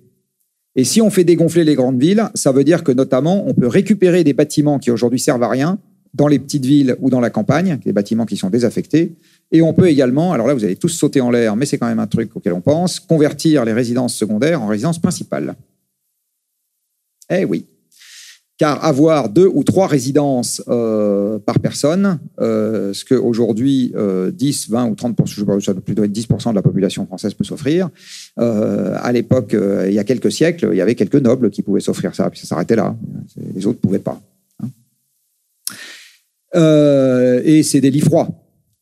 Et 0.77 0.85
si 0.85 1.01
on 1.01 1.11
fait 1.11 1.25
dégonfler 1.25 1.65
les 1.65 1.75
grandes 1.75 2.01
villes, 2.01 2.29
ça 2.35 2.53
veut 2.53 2.65
dire 2.65 2.85
que 2.85 2.93
notamment, 2.93 3.47
on 3.49 3.55
peut 3.55 3.67
récupérer 3.67 4.25
des 4.25 4.33
bâtiments 4.33 4.79
qui 4.79 4.91
aujourd'hui 4.91 5.19
servent 5.19 5.43
à 5.43 5.49
rien 5.49 5.79
dans 6.15 6.29
les 6.29 6.39
petites 6.39 6.65
villes 6.65 6.97
ou 7.01 7.11
dans 7.11 7.21
la 7.21 7.31
campagne, 7.31 7.79
des 7.85 7.93
bâtiments 7.93 8.27
qui 8.27 8.37
sont 8.37 8.51
désaffectés, 8.51 9.15
Et 9.53 9.63
on 9.63 9.73
peut 9.73 9.89
également, 9.89 10.33
alors 10.33 10.47
là 10.47 10.55
vous 10.55 10.65
allez 10.65 10.77
tous 10.77 10.89
sauter 10.89 11.21
en 11.21 11.31
l'air, 11.31 11.57
mais 11.57 11.67
c'est 11.67 11.79
quand 11.79 11.89
même 11.89 11.99
un 11.99 12.07
truc 12.07 12.35
auquel 12.37 12.53
on 12.53 12.61
pense, 12.61 13.01
convertir 13.01 13.65
les 13.65 13.73
résidences 13.73 14.15
secondaires 14.15 14.63
en 14.63 14.67
résidences 14.67 15.01
principales. 15.01 15.55
Eh 17.29 17.45
oui. 17.45 17.67
Car 18.61 18.85
avoir 18.85 19.31
deux 19.31 19.49
ou 19.51 19.65
trois 19.65 19.87
résidences 19.87 20.63
euh, 20.69 21.39
par 21.39 21.61
personne, 21.61 22.19
euh, 22.43 22.93
ce 22.93 23.07
qu'aujourd'hui 23.07 23.91
euh, 23.97 24.31
10, 24.31 24.69
20 24.69 24.91
ou 24.91 24.95
30 24.95 25.17
je 25.25 25.35
sais 25.37 25.47
pas, 25.47 25.59
ça 25.61 25.73
doit 25.73 25.81
plus 25.81 25.95
de 25.95 26.05
10 26.05 26.29
de 26.29 26.55
la 26.55 26.61
population 26.61 27.07
française 27.07 27.33
peut 27.33 27.43
s'offrir, 27.43 27.89
euh, 28.39 28.99
à 29.01 29.13
l'époque, 29.13 29.57
il 29.87 29.95
y 29.95 29.99
a 29.99 30.05
quelques 30.05 30.31
siècles, 30.31 30.69
il 30.73 30.77
y 30.77 30.83
avait 30.83 30.95
quelques 30.95 31.15
nobles 31.15 31.49
qui 31.49 31.63
pouvaient 31.63 31.81
s'offrir 31.81 32.15
ça, 32.15 32.29
puis 32.29 32.39
ça 32.39 32.49
s'arrêtait 32.49 32.77
là. 32.77 32.95
Les 33.55 33.67
autres 33.67 33.79
ne 33.79 33.89
pouvaient 33.89 33.99
pas. 33.99 34.21
Hein. 34.63 34.69
et 37.43 37.63
c'est 37.63 37.81
des 37.81 37.91
lits 37.91 38.01
froids. 38.01 38.29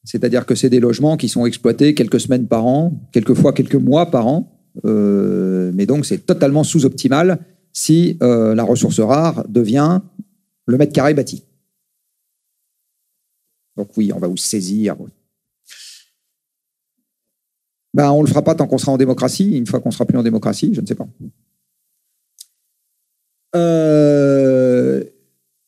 C'est-à-dire 0.02 0.44
que 0.44 0.56
c'est 0.56 0.70
des 0.70 0.80
logements 0.80 1.16
qui 1.16 1.28
sont 1.28 1.46
exploités 1.46 1.94
quelques 1.94 2.18
semaines 2.18 2.48
par 2.48 2.66
an, 2.66 3.00
quelquefois 3.12 3.52
quelques 3.52 3.76
mois 3.76 4.10
par 4.10 4.26
an. 4.26 4.60
mais 4.82 5.86
donc, 5.86 6.04
c'est 6.04 6.26
totalement 6.26 6.64
sous-optimal 6.64 7.38
si 7.78 8.18
euh, 8.24 8.56
la 8.56 8.64
ressource 8.64 8.98
rare 8.98 9.46
devient 9.48 10.00
le 10.66 10.76
mètre 10.76 10.92
carré 10.92 11.14
bâti. 11.14 11.44
Donc 13.76 13.96
oui, 13.96 14.10
on 14.12 14.18
va 14.18 14.26
vous 14.26 14.36
saisir. 14.36 14.96
Ben, 17.94 18.10
on 18.10 18.18
ne 18.18 18.26
le 18.26 18.28
fera 18.28 18.42
pas 18.42 18.56
tant 18.56 18.66
qu'on 18.66 18.78
sera 18.78 18.90
en 18.90 18.96
démocratie. 18.96 19.56
Une 19.56 19.66
fois 19.66 19.78
qu'on 19.78 19.92
sera 19.92 20.06
plus 20.06 20.18
en 20.18 20.24
démocratie, 20.24 20.74
je 20.74 20.80
ne 20.80 20.86
sais 20.86 20.96
pas. 20.96 21.06
Euh, 23.54 25.04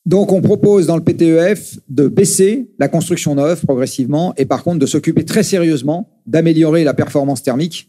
donc 0.04 0.32
on 0.32 0.42
propose 0.42 0.88
dans 0.88 0.96
le 0.96 1.04
PTEF 1.04 1.78
de 1.88 2.08
baisser 2.08 2.72
la 2.80 2.88
construction 2.88 3.36
neuve 3.36 3.64
progressivement 3.64 4.34
et 4.36 4.46
par 4.46 4.64
contre 4.64 4.80
de 4.80 4.86
s'occuper 4.86 5.24
très 5.24 5.44
sérieusement 5.44 6.20
d'améliorer 6.26 6.82
la 6.82 6.92
performance 6.92 7.44
thermique, 7.44 7.88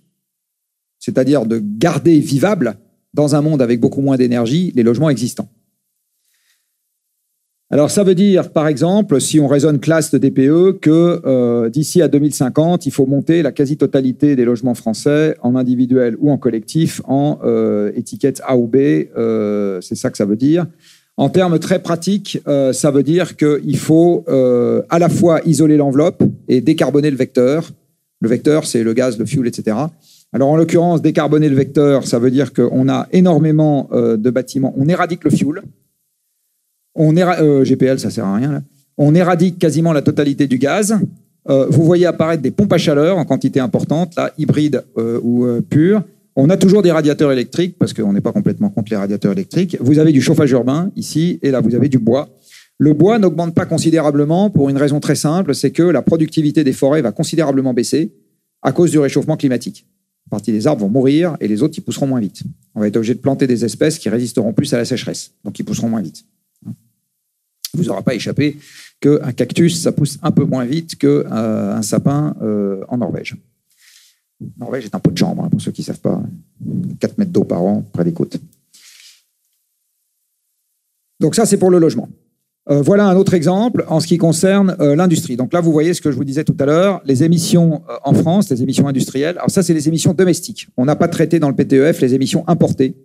c'est-à-dire 1.00 1.48
de 1.48 1.60
garder 1.60 2.20
vivable 2.20 2.78
dans 3.14 3.36
un 3.36 3.42
monde 3.42 3.62
avec 3.62 3.80
beaucoup 3.80 4.02
moins 4.02 4.18
d'énergie, 4.18 4.72
les 4.76 4.84
logements 4.84 5.10
existants. 5.10 5.50
Alors 7.74 7.90
ça 7.90 8.04
veut 8.04 8.16
dire, 8.16 8.52
par 8.52 8.68
exemple, 8.68 9.22
si 9.22 9.40
on 9.40 9.48
raisonne 9.48 9.80
classe 9.80 10.12
de 10.12 10.18
DPE, 10.18 10.80
que 10.82 11.22
euh, 11.26 11.70
d'ici 11.70 12.02
à 12.02 12.10
2050, 12.10 12.86
il 12.86 12.92
faut 12.92 13.06
monter 13.06 13.42
la 13.42 13.54
quasi-totalité 13.54 14.36
des 14.36 14.44
logements 14.44 14.76
français 14.76 15.38
en 15.42 15.56
individuel 15.56 16.18
ou 16.20 16.32
en 16.32 16.38
collectif 16.38 17.02
en 17.06 17.40
euh, 17.46 17.94
étiquette 17.96 18.42
A 18.46 18.58
ou 18.58 18.68
B. 18.68 18.76
Euh, 18.76 19.80
c'est 19.80 19.96
ça 19.96 20.10
que 20.10 20.18
ça 20.18 20.26
veut 20.26 20.36
dire. 20.36 20.68
En 21.16 21.30
termes 21.30 21.60
très 21.60 21.80
pratiques, 21.80 22.40
ça 22.46 22.90
veut 22.90 23.04
dire 23.04 23.38
qu'il 23.38 23.78
faut 23.78 24.26
à 24.28 24.98
la 24.98 25.10
fois 25.10 25.40
isoler 25.46 25.78
l'enveloppe 25.78 26.24
et 26.48 26.62
décarboner 26.62 27.12
le 27.12 27.18
vecteur. 27.18 27.70
Le 28.22 28.30
vecteur, 28.30 28.66
c'est 28.66 28.82
le 28.82 28.94
gaz, 28.94 29.20
le 29.20 29.26
fuel, 29.26 29.46
etc. 29.46 29.76
Alors 30.34 30.50
en 30.50 30.56
l'occurrence, 30.56 31.02
décarboner 31.02 31.50
le 31.50 31.56
vecteur, 31.56 32.08
ça 32.08 32.18
veut 32.18 32.32
dire 32.32 32.54
qu'on 32.54 32.88
a 32.88 33.08
énormément 33.12 33.90
euh, 33.92 34.16
de 34.16 34.30
bâtiments. 34.30 34.74
On 34.78 34.88
éradique 34.88 35.24
le 35.24 35.30
fuel. 35.30 35.62
On 36.96 37.16
euh, 37.16 37.64
GPL, 37.64 38.00
ça 38.00 38.10
sert 38.10 38.26
à 38.26 38.36
rien. 38.36 38.52
Là. 38.52 38.62
On 38.98 39.14
éradique 39.14 39.60
quasiment 39.60 39.94
la 39.94 40.02
totalité 40.02 40.48
du 40.48 40.58
gaz. 40.58 40.98
Euh, 41.50 41.66
vous 41.70 41.84
voyez 41.84 42.06
apparaître 42.06 42.42
des 42.42 42.52
pompes 42.52 42.72
à 42.72 42.78
chaleur 42.78 43.18
en 43.18 43.26
quantité 43.26 43.60
importante, 43.60 44.16
là, 44.16 44.32
hybrides 44.38 44.84
ou 44.96 45.46
pures. 45.70 46.04
On 46.38 46.50
a 46.50 46.56
toujours 46.56 46.82
des 46.82 46.92
radiateurs 46.92 47.32
électriques 47.32 47.76
parce 47.78 47.94
qu'on 47.94 48.14
n'est 48.14 48.22
pas 48.22 48.32
complètement 48.32 48.70
contre 48.70 48.92
les 48.92 48.98
radiateurs 48.98 49.34
électriques. 49.34 49.78
Vous 49.82 50.00
avez 50.00 50.14
du 50.14 50.22
chauffage 50.22 50.52
urbain 50.52 50.92
ici 50.96 51.40
et 51.42 51.52
là 51.52 51.60
vous 51.60 51.76
avez 51.76 51.90
du 51.90 52.00
bois. 52.00 52.30
Le 52.78 52.94
bois 52.94 53.20
n'augmente 53.20 53.54
pas 53.54 53.66
considérablement 53.66 54.50
pour 54.50 54.70
une 54.70 54.78
raison 54.78 55.02
très 55.02 55.16
simple, 55.16 55.54
c'est 55.54 55.72
que 55.72 55.84
la 55.84 56.02
productivité 56.02 56.64
des 56.64 56.74
forêts 56.74 57.02
va 57.02 57.12
considérablement 57.12 57.74
baisser 57.74 58.14
à 58.62 58.72
cause 58.72 58.92
du 58.92 59.00
réchauffement 59.00 59.36
climatique 59.36 59.86
partie 60.32 60.52
des 60.52 60.66
arbres 60.66 60.82
vont 60.82 60.90
mourir 60.90 61.38
et 61.40 61.48
les 61.48 61.62
autres, 61.62 61.76
ils 61.78 61.82
pousseront 61.82 62.08
moins 62.08 62.20
vite. 62.20 62.42
On 62.74 62.80
va 62.80 62.88
être 62.88 62.96
obligé 62.96 63.14
de 63.14 63.20
planter 63.20 63.46
des 63.46 63.64
espèces 63.64 64.00
qui 64.00 64.10
résisteront 64.10 64.54
plus 64.54 64.74
à 64.74 64.78
la 64.78 64.86
sécheresse, 64.86 65.32
donc 65.44 65.60
ils 65.60 65.64
pousseront 65.64 65.90
moins 65.90 66.02
vite. 66.02 66.26
Vous 67.74 67.84
n'aurez 67.84 68.04
pas 68.04 68.16
échappé 68.16 68.58
qu'un 69.00 69.32
cactus, 69.32 69.80
ça 69.80 69.92
pousse 69.92 70.18
un 70.24 70.32
peu 70.32 70.44
moins 70.44 70.66
vite 70.66 70.96
qu'un 70.96 71.08
euh, 71.08 71.82
sapin 71.84 72.36
euh, 72.42 72.84
en 72.88 72.98
Norvège. 72.98 73.38
Norvège 74.58 74.86
est 74.86 74.96
un 74.96 75.00
pot 75.00 75.12
de 75.12 75.18
chambre, 75.18 75.44
hein, 75.44 75.50
pour 75.50 75.62
ceux 75.62 75.72
qui 75.72 75.82
ne 75.82 75.86
savent 75.86 76.00
pas. 76.00 76.22
4 77.00 77.18
mètres 77.18 77.32
d'eau 77.32 77.44
par 77.44 77.62
an 77.62 77.82
près 77.94 78.04
des 78.04 78.14
côtes. 78.14 78.38
Donc 81.20 81.36
ça, 81.36 81.46
c'est 81.46 81.58
pour 81.58 81.70
le 81.70 81.78
logement. 81.78 82.10
Euh, 82.70 82.82
voilà 82.82 83.08
un 83.08 83.16
autre 83.16 83.34
exemple 83.34 83.84
en 83.88 84.00
ce 84.00 84.06
qui 84.06 84.18
concerne 84.18 84.76
euh, 84.80 84.96
l'industrie. 84.96 85.36
Donc 85.36 85.52
là, 85.52 85.62
vous 85.62 85.72
voyez 85.72 85.94
ce 85.96 86.02
que 86.02 86.12
je 86.12 86.16
vous 86.16 86.24
disais 86.24 86.44
tout 86.44 86.56
à 86.60 86.66
l'heure, 86.66 87.02
les 87.06 87.24
émissions 87.24 87.82
euh, 87.90 87.96
en 88.04 88.14
France, 88.14 88.52
les 88.52 88.62
émissions 88.62 88.88
industrielles. 88.88 89.38
Alors 89.38 89.50
ça, 89.50 89.64
c'est 89.64 89.74
les 89.74 89.88
émissions 89.88 90.14
domestiques. 90.14 90.68
On 90.78 90.86
n'a 90.86 90.96
pas 90.96 91.08
traité 91.08 91.40
dans 91.40 91.50
le 91.50 91.56
PTEF 91.56 92.02
les 92.02 92.14
émissions 92.14 92.48
importées, 92.48 92.96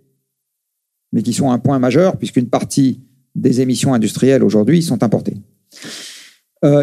mais 1.12 1.22
qui 1.22 1.32
sont 1.32 1.50
un 1.50 1.58
point 1.58 1.78
majeur 1.78 2.18
puisqu'une 2.18 2.48
partie 2.48 3.00
des 3.34 3.62
émissions 3.62 3.94
industrielles 3.94 4.42
aujourd'hui 4.42 4.82
sont 4.82 5.02
importées. 5.02 5.36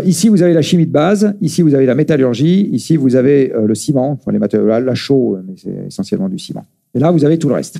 ici, 0.05 0.29
vous 0.29 0.41
avez 0.41 0.53
la 0.53 0.61
chimie 0.61 0.85
de 0.85 0.91
base, 0.91 1.35
ici, 1.41 1.61
vous 1.61 1.73
avez 1.73 1.85
la 1.85 1.95
métallurgie, 1.95 2.69
ici, 2.71 2.95
vous 2.95 3.15
avez 3.15 3.51
le 3.65 3.75
ciment, 3.75 4.11
enfin 4.11 4.31
les 4.31 4.39
matériaux, 4.39 4.67
la 4.67 4.95
chaux, 4.95 5.37
mais 5.45 5.55
c'est 5.57 5.87
essentiellement 5.87 6.29
du 6.29 6.37
ciment. 6.37 6.63
Et 6.93 6.99
là, 6.99 7.11
vous 7.11 7.25
avez 7.25 7.39
tout 7.39 7.49
le 7.49 7.55
reste. 7.55 7.79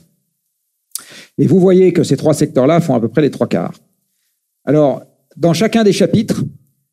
Et 1.37 1.45
vous 1.45 1.59
voyez 1.59 1.93
que 1.93 2.03
ces 2.03 2.17
trois 2.17 2.33
secteurs-là 2.33 2.81
font 2.81 2.95
à 2.95 2.99
peu 2.99 3.09
près 3.09 3.21
les 3.21 3.29
trois 3.29 3.47
quarts. 3.47 3.73
Alors, 4.65 5.03
dans 5.37 5.53
chacun 5.53 5.83
des 5.83 5.91
chapitres, 5.91 6.43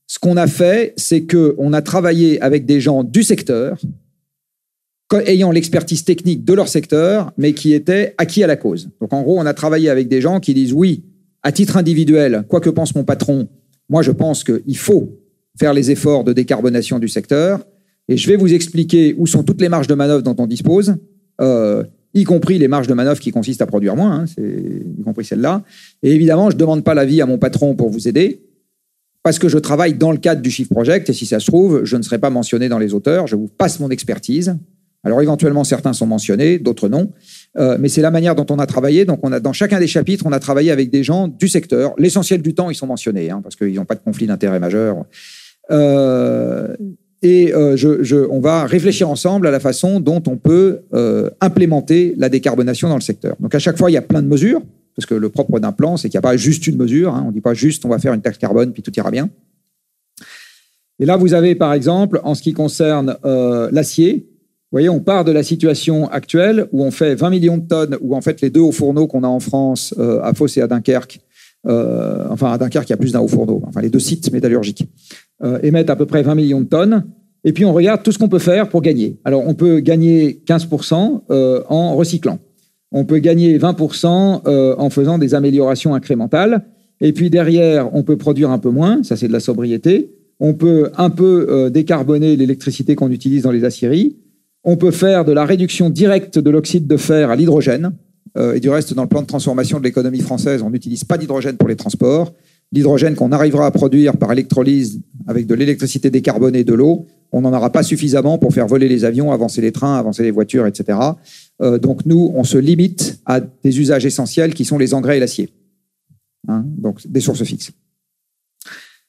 ce 0.06 0.18
qu'on 0.18 0.36
a 0.36 0.46
fait, 0.46 0.92
c'est 0.96 1.26
qu'on 1.26 1.72
a 1.72 1.82
travaillé 1.82 2.40
avec 2.40 2.66
des 2.66 2.80
gens 2.80 3.04
du 3.04 3.22
secteur, 3.22 3.78
ayant 5.26 5.50
l'expertise 5.50 6.04
technique 6.04 6.44
de 6.44 6.54
leur 6.54 6.68
secteur, 6.68 7.32
mais 7.36 7.52
qui 7.52 7.72
étaient 7.72 8.14
acquis 8.18 8.44
à 8.44 8.46
la 8.46 8.56
cause. 8.56 8.90
Donc, 9.00 9.12
en 9.12 9.22
gros, 9.22 9.38
on 9.38 9.46
a 9.46 9.54
travaillé 9.54 9.88
avec 9.88 10.08
des 10.08 10.20
gens 10.20 10.40
qui 10.40 10.54
disent 10.54 10.72
oui, 10.72 11.04
à 11.42 11.52
titre 11.52 11.76
individuel, 11.76 12.44
quoi 12.48 12.60
que 12.60 12.70
pense 12.70 12.94
mon 12.94 13.04
patron, 13.04 13.48
moi, 13.88 14.02
je 14.02 14.12
pense 14.12 14.44
qu'il 14.44 14.76
faut 14.76 15.18
faire 15.58 15.74
les 15.74 15.90
efforts 15.90 16.24
de 16.24 16.32
décarbonation 16.32 16.98
du 16.98 17.08
secteur. 17.08 17.66
Et 18.08 18.16
je 18.16 18.28
vais 18.28 18.36
vous 18.36 18.54
expliquer 18.54 19.14
où 19.18 19.26
sont 19.26 19.42
toutes 19.42 19.60
les 19.60 19.68
marges 19.68 19.88
de 19.88 19.94
manœuvre 19.94 20.22
dont 20.22 20.36
on 20.38 20.46
dispose. 20.46 20.96
Euh, 21.40 21.84
y 22.14 22.24
compris 22.24 22.58
les 22.58 22.68
marges 22.68 22.86
de 22.86 22.94
manœuvre 22.94 23.20
qui 23.20 23.30
consistent 23.30 23.62
à 23.62 23.66
produire 23.66 23.96
moins, 23.96 24.24
hein, 24.24 24.24
y 24.38 25.02
compris 25.02 25.24
celle-là. 25.24 25.62
Et 26.02 26.12
évidemment, 26.12 26.50
je 26.50 26.56
ne 26.56 26.60
demande 26.60 26.84
pas 26.84 26.94
l'avis 26.94 27.20
à 27.20 27.26
mon 27.26 27.38
patron 27.38 27.74
pour 27.74 27.90
vous 27.90 28.08
aider, 28.08 28.42
parce 29.22 29.38
que 29.38 29.48
je 29.48 29.58
travaille 29.58 29.94
dans 29.94 30.12
le 30.12 30.18
cadre 30.18 30.42
du 30.42 30.50
Shift 30.50 30.70
Project, 30.70 31.10
et 31.10 31.12
si 31.12 31.26
ça 31.26 31.40
se 31.40 31.46
trouve, 31.46 31.84
je 31.84 31.96
ne 31.96 32.02
serai 32.02 32.18
pas 32.18 32.30
mentionné 32.30 32.68
dans 32.68 32.78
les 32.78 32.94
auteurs, 32.94 33.26
je 33.26 33.36
vous 33.36 33.48
passe 33.48 33.80
mon 33.80 33.90
expertise. 33.90 34.56
Alors 35.02 35.22
éventuellement, 35.22 35.64
certains 35.64 35.92
sont 35.92 36.06
mentionnés, 36.06 36.58
d'autres 36.58 36.88
non, 36.88 37.12
euh, 37.58 37.78
mais 37.80 37.88
c'est 37.88 38.02
la 38.02 38.10
manière 38.10 38.34
dont 38.34 38.46
on 38.50 38.58
a 38.58 38.66
travaillé. 38.66 39.04
Donc, 39.04 39.20
on 39.22 39.32
a 39.32 39.40
dans 39.40 39.52
chacun 39.52 39.78
des 39.78 39.86
chapitres, 39.86 40.26
on 40.26 40.32
a 40.32 40.40
travaillé 40.40 40.70
avec 40.70 40.90
des 40.90 41.02
gens 41.02 41.26
du 41.26 41.48
secteur. 41.48 41.94
L'essentiel 41.96 42.42
du 42.42 42.54
temps, 42.54 42.68
ils 42.68 42.74
sont 42.74 42.86
mentionnés, 42.86 43.30
hein, 43.30 43.40
parce 43.42 43.56
qu'ils 43.56 43.74
n'ont 43.74 43.86
pas 43.86 43.94
de 43.94 44.00
conflit 44.00 44.26
d'intérêt 44.26 44.60
majeur. 44.60 45.04
Euh, 45.70 46.76
et 47.22 47.52
euh, 47.54 47.76
on 48.30 48.40
va 48.40 48.64
réfléchir 48.64 49.10
ensemble 49.10 49.46
à 49.46 49.50
la 49.50 49.60
façon 49.60 50.00
dont 50.00 50.22
on 50.26 50.36
peut 50.36 50.80
euh, 50.94 51.30
implémenter 51.40 52.14
la 52.16 52.28
décarbonation 52.28 52.88
dans 52.88 52.94
le 52.94 53.02
secteur. 53.02 53.36
Donc 53.40 53.54
à 53.54 53.58
chaque 53.58 53.76
fois, 53.76 53.90
il 53.90 53.94
y 53.94 53.98
a 53.98 54.02
plein 54.02 54.22
de 54.22 54.26
mesures, 54.26 54.62
parce 54.96 55.06
que 55.06 55.14
le 55.14 55.28
propre 55.28 55.60
d'un 55.60 55.72
plan, 55.72 55.96
c'est 55.96 56.08
qu'il 56.08 56.16
n'y 56.16 56.24
a 56.24 56.28
pas 56.28 56.36
juste 56.36 56.66
une 56.66 56.76
mesure. 56.76 57.14
Hein. 57.14 57.22
on 57.24 57.28
ne 57.28 57.32
dit 57.32 57.42
pas 57.42 57.54
juste 57.54 57.84
on 57.84 57.88
va 57.88 57.98
faire 57.98 58.14
une 58.14 58.22
taxe 58.22 58.38
carbone, 58.38 58.72
puis 58.72 58.82
tout 58.82 58.92
ira 58.96 59.10
bien. 59.10 59.28
Et 60.98 61.06
là, 61.06 61.16
vous 61.16 61.34
avez 61.34 61.54
par 61.54 61.74
exemple, 61.74 62.20
en 62.24 62.34
ce 62.34 62.42
qui 62.42 62.54
concerne 62.54 63.16
euh, 63.24 63.68
l'acier, 63.70 64.26
vous 64.72 64.76
voyez, 64.76 64.88
on 64.88 65.00
part 65.00 65.24
de 65.24 65.32
la 65.32 65.42
situation 65.42 66.08
actuelle 66.08 66.68
où 66.72 66.84
on 66.84 66.90
fait 66.90 67.16
20 67.16 67.30
millions 67.30 67.58
de 67.58 67.66
tonnes, 67.66 67.98
où 68.00 68.14
en 68.14 68.20
fait 68.20 68.40
les 68.40 68.50
deux 68.50 68.60
hauts 68.60 68.72
fourneaux 68.72 69.08
qu'on 69.08 69.24
a 69.24 69.28
en 69.28 69.40
France, 69.40 69.92
à 69.98 70.32
Fos 70.32 70.46
et 70.46 70.62
à 70.62 70.68
Dunkerque, 70.68 71.18
enfin 71.64 72.52
à 72.52 72.56
Dunkerque, 72.56 72.88
il 72.88 72.90
y 72.90 72.94
a 72.94 72.96
plus 72.96 73.10
d'un 73.10 73.18
haut 73.18 73.26
fourneau, 73.26 73.60
enfin 73.66 73.80
les 73.80 73.90
deux 73.90 73.98
sites 73.98 74.30
métallurgiques, 74.32 74.88
euh, 75.42 75.58
émettent 75.62 75.88
à 75.88 75.96
peu 75.96 76.04
près 76.04 76.22
20 76.22 76.34
millions 76.34 76.60
de 76.60 76.66
tonnes. 76.66 77.04
Et 77.44 77.54
puis 77.54 77.64
on 77.64 77.72
regarde 77.72 78.02
tout 78.02 78.12
ce 78.12 78.18
qu'on 78.18 78.28
peut 78.28 78.38
faire 78.38 78.68
pour 78.68 78.82
gagner. 78.82 79.16
Alors 79.24 79.46
on 79.46 79.54
peut 79.54 79.80
gagner 79.80 80.42
15% 80.46 81.22
euh, 81.30 81.62
en 81.66 81.96
recyclant. 81.96 82.38
On 82.92 83.06
peut 83.06 83.20
gagner 83.20 83.58
20% 83.58 84.42
euh, 84.46 84.74
en 84.76 84.90
faisant 84.90 85.16
des 85.16 85.34
améliorations 85.34 85.94
incrémentales. 85.94 86.66
Et 87.00 87.14
puis 87.14 87.30
derrière, 87.30 87.94
on 87.94 88.02
peut 88.02 88.18
produire 88.18 88.50
un 88.50 88.58
peu 88.58 88.68
moins, 88.68 89.02
ça 89.02 89.16
c'est 89.16 89.28
de 89.28 89.32
la 89.32 89.40
sobriété. 89.40 90.12
On 90.40 90.52
peut 90.52 90.90
un 90.98 91.08
peu 91.08 91.70
décarboner 91.72 92.36
l'électricité 92.36 92.94
qu'on 92.94 93.10
utilise 93.10 93.42
dans 93.42 93.50
les 93.50 93.64
aciéries. 93.64 94.16
On 94.64 94.76
peut 94.76 94.90
faire 94.90 95.24
de 95.24 95.32
la 95.32 95.44
réduction 95.44 95.90
directe 95.90 96.38
de 96.38 96.50
l'oxyde 96.50 96.86
de 96.86 96.96
fer 96.96 97.30
à 97.30 97.36
l'hydrogène. 97.36 97.92
et 98.38 98.58
du 98.58 98.70
reste, 98.70 98.94
dans 98.94 99.02
le 99.02 99.08
plan 99.08 99.20
de 99.20 99.26
transformation 99.26 99.78
de 99.78 99.84
l'économie 99.84 100.20
française, 100.20 100.62
on 100.62 100.70
n'utilise 100.70 101.04
pas 101.04 101.18
d'hydrogène 101.18 101.58
pour 101.58 101.68
les 101.68 101.76
transports. 101.76 102.32
L'hydrogène 102.72 103.16
qu'on 103.16 103.32
arrivera 103.32 103.66
à 103.66 103.70
produire 103.70 104.16
par 104.16 104.30
électrolyse 104.32 105.00
avec 105.26 105.46
de 105.46 105.54
l'électricité 105.54 106.10
décarbonée 106.10 106.62
de 106.62 106.74
l'eau, 106.74 107.06
on 107.32 107.40
n'en 107.40 107.52
aura 107.52 107.70
pas 107.70 107.82
suffisamment 107.82 108.38
pour 108.38 108.52
faire 108.52 108.66
voler 108.66 108.88
les 108.88 109.04
avions, 109.04 109.32
avancer 109.32 109.60
les 109.60 109.72
trains, 109.72 109.96
avancer 109.96 110.22
les 110.22 110.30
voitures, 110.30 110.66
etc. 110.66 110.98
Euh, 111.62 111.78
donc 111.78 112.06
nous, 112.06 112.32
on 112.34 112.44
se 112.44 112.58
limite 112.58 113.20
à 113.26 113.40
des 113.40 113.80
usages 113.80 114.06
essentiels 114.06 114.54
qui 114.54 114.64
sont 114.64 114.78
les 114.78 114.94
engrais 114.94 115.16
et 115.16 115.20
l'acier. 115.20 115.50
Hein, 116.48 116.64
donc 116.78 117.06
des 117.06 117.20
sources 117.20 117.44
fixes. 117.44 117.72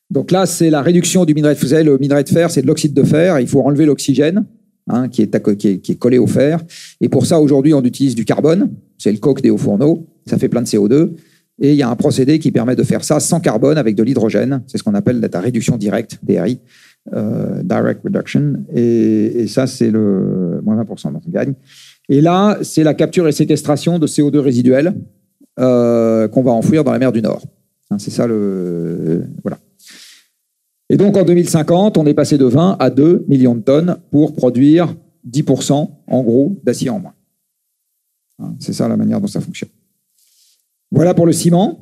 Donc 0.10 0.32
là, 0.32 0.46
c'est 0.46 0.70
la 0.70 0.82
réduction 0.82 1.26
du 1.26 1.34
minerai 1.34 1.56
de 1.56 1.60
fer. 1.60 1.84
Le 1.84 1.98
minerai 1.98 2.24
de 2.24 2.30
fer, 2.30 2.52
c'est 2.52 2.62
de 2.62 2.68
l'oxyde 2.68 2.94
de 2.94 3.04
fer. 3.04 3.40
Il 3.40 3.48
faut 3.48 3.62
enlever 3.62 3.86
l'oxygène 3.86 4.46
hein, 4.90 5.08
qui, 5.08 5.22
est, 5.22 5.58
qui, 5.58 5.92
est, 5.92 5.96
collé 5.96 6.18
au 6.18 6.28
fer. 6.28 6.62
Et 7.00 7.08
pour 7.08 7.26
ça, 7.26 7.40
aujourd'hui, 7.40 7.74
on 7.74 7.84
utilise 7.84 8.14
du 8.14 8.26
carbone. 8.26 8.72
C'est 8.98 9.12
le 9.12 9.20
coke 9.20 9.42
des 9.42 9.50
hauts 9.50 9.58
fourneaux. 9.58 10.06
Ça 10.26 10.38
fait 10.38 10.50
plein 10.50 10.62
de 10.62 10.68
CO2. 10.68 11.12
Et 11.60 11.72
il 11.72 11.76
y 11.76 11.84
a 11.84 11.90
un 11.90 11.96
procédé 11.96 12.40
qui 12.40 12.52
permet 12.52 12.76
de 12.76 12.84
faire 12.84 13.04
ça 13.04 13.20
sans 13.20 13.40
carbone 13.40 13.78
avec 13.78 13.96
de 13.96 14.04
l'hydrogène. 14.04 14.64
C'est 14.68 14.78
ce 14.78 14.84
qu'on 14.84 14.96
appelle 14.96 15.20
la 15.20 15.40
réduction 15.40 15.78
directe, 15.78 16.18
DRI, 16.24 16.60
euh, 17.14 17.62
Direct 17.64 18.02
Reduction. 18.04 18.64
Et, 18.74 19.48
ça, 19.48 19.68
c'est 19.68 19.92
le 19.92 20.62
moins 20.64 20.82
20%, 20.82 21.14
donc 21.14 21.22
on 21.28 21.32
gagne. 21.32 21.54
Et 22.10 22.22
là, 22.22 22.58
c'est 22.62 22.84
la 22.84 22.94
capture 22.94 23.28
et 23.28 23.32
séquestration 23.32 24.00
de 24.00 24.08
CO2 24.08 24.38
résiduel 24.40 24.96
euh, 25.60 26.28
qu'on 26.28 26.42
va 26.42 26.52
enfouir 26.52 26.84
dans 26.84 26.92
la 26.92 27.00
mer 27.00 27.12
du 27.12 27.22
Nord. 27.22 27.44
Hein, 27.90 28.00
c'est 28.00 28.12
ça 28.12 28.26
le. 28.26 29.24
Voilà. 29.44 29.58
Et 30.90 30.98
donc 30.98 31.16
en 31.16 31.24
2050, 31.24 31.98
on 31.98 32.06
est 32.06 32.14
passé 32.14 32.38
de 32.38 32.46
20 32.46 32.78
à 32.80 32.90
2 32.90 33.26
millions 33.28 33.56
de 33.56 33.62
tonnes 33.62 33.98
pour 34.12 34.34
produire 34.34 34.94
10% 35.30 35.90
en 36.08 36.24
gros 36.24 36.60
d'acier 36.64 36.90
en 36.90 37.00
moins. 37.00 37.14
Hein, 38.40 38.56
c'est 38.60 38.74
ça 38.74 38.88
la 38.88 38.98
manière 38.98 39.22
dont 39.22 39.28
ça 39.28 39.40
fonctionne. 39.40 39.70
Voilà 40.92 41.14
pour 41.14 41.26
le 41.26 41.32
ciment. 41.32 41.80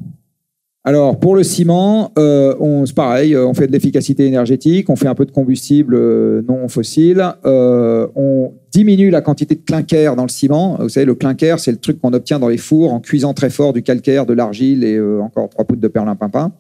Alors, 0.86 1.20
pour 1.20 1.36
le 1.36 1.44
ciment, 1.44 2.14
euh, 2.18 2.56
on, 2.60 2.86
c'est 2.86 2.96
pareil, 2.96 3.36
on 3.36 3.54
fait 3.54 3.68
de 3.68 3.72
l'efficacité 3.72 4.26
énergétique, 4.26 4.90
on 4.90 4.96
fait 4.96 5.08
un 5.08 5.16
peu 5.16 5.26
de 5.26 5.32
combustible 5.32 5.94
euh, 5.94 6.42
non 6.48 6.70
fossile, 6.70 7.24
euh, 7.46 8.08
on 8.16 8.54
diminue 8.72 9.10
la 9.10 9.20
quantité 9.20 9.56
de 9.56 9.62
clinker 9.62 10.16
dans 10.16 10.24
le 10.24 10.30
ciment. 10.30 10.78
Vous 10.80 10.88
savez, 10.88 11.06
le 11.06 11.16
clinker, 11.16 11.60
c'est 11.60 11.72
le 11.72 11.78
truc 11.78 12.00
qu'on 12.00 12.14
obtient 12.14 12.40
dans 12.40 12.48
les 12.48 12.58
fours 12.58 12.94
en 12.94 13.02
cuisant 13.02 13.34
très 13.34 13.50
fort 13.50 13.74
du 13.74 13.84
calcaire, 13.84 14.26
de 14.26 14.34
l'argile 14.34 14.86
et 14.86 15.00
encore 15.20 15.50
trois 15.50 15.66
poutres 15.66 15.82
de 15.82 15.88
perlimpinpin. 15.90 16.54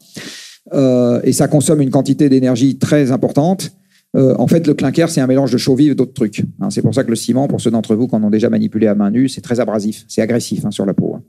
et 0.73 1.31
ça 1.31 1.47
consomme 1.47 1.81
une 1.81 1.91
quantité 1.91 2.27
d'énergie 2.27 2.77
très 2.77 3.11
importante. 3.11 3.71
en 4.15 4.47
fait, 4.47 4.67
le 4.67 4.73
clinker, 4.73 5.09
c'est 5.09 5.21
un 5.21 5.27
mélange 5.27 5.51
de 5.51 5.57
chaux 5.57 5.75
vive 5.75 5.93
et 5.93 5.95
d'autres 5.95 6.13
trucs. 6.13 6.43
Hein. 6.59 6.69
c'est 6.71 6.81
pour 6.81 6.93
ça 6.93 7.03
que 7.03 7.09
le 7.09 7.15
ciment, 7.15 7.47
pour 7.47 7.61
ceux 7.61 7.71
d'entre 7.71 7.95
vous 7.95 8.07
qui 8.07 8.15
en 8.15 8.23
ont 8.23 8.29
déjà 8.29 8.49
manipulé 8.49 8.87
à 8.87 8.95
main 8.95 9.11
nue, 9.11 9.29
c'est 9.29 9.41
très 9.41 9.59
abrasif, 9.59 10.03
c'est 10.07 10.21
agressif 10.21 10.65
hein, 10.65 10.71
sur 10.71 10.85
la 10.85 10.93
peau. 10.93 11.13
Hein. 11.15 11.21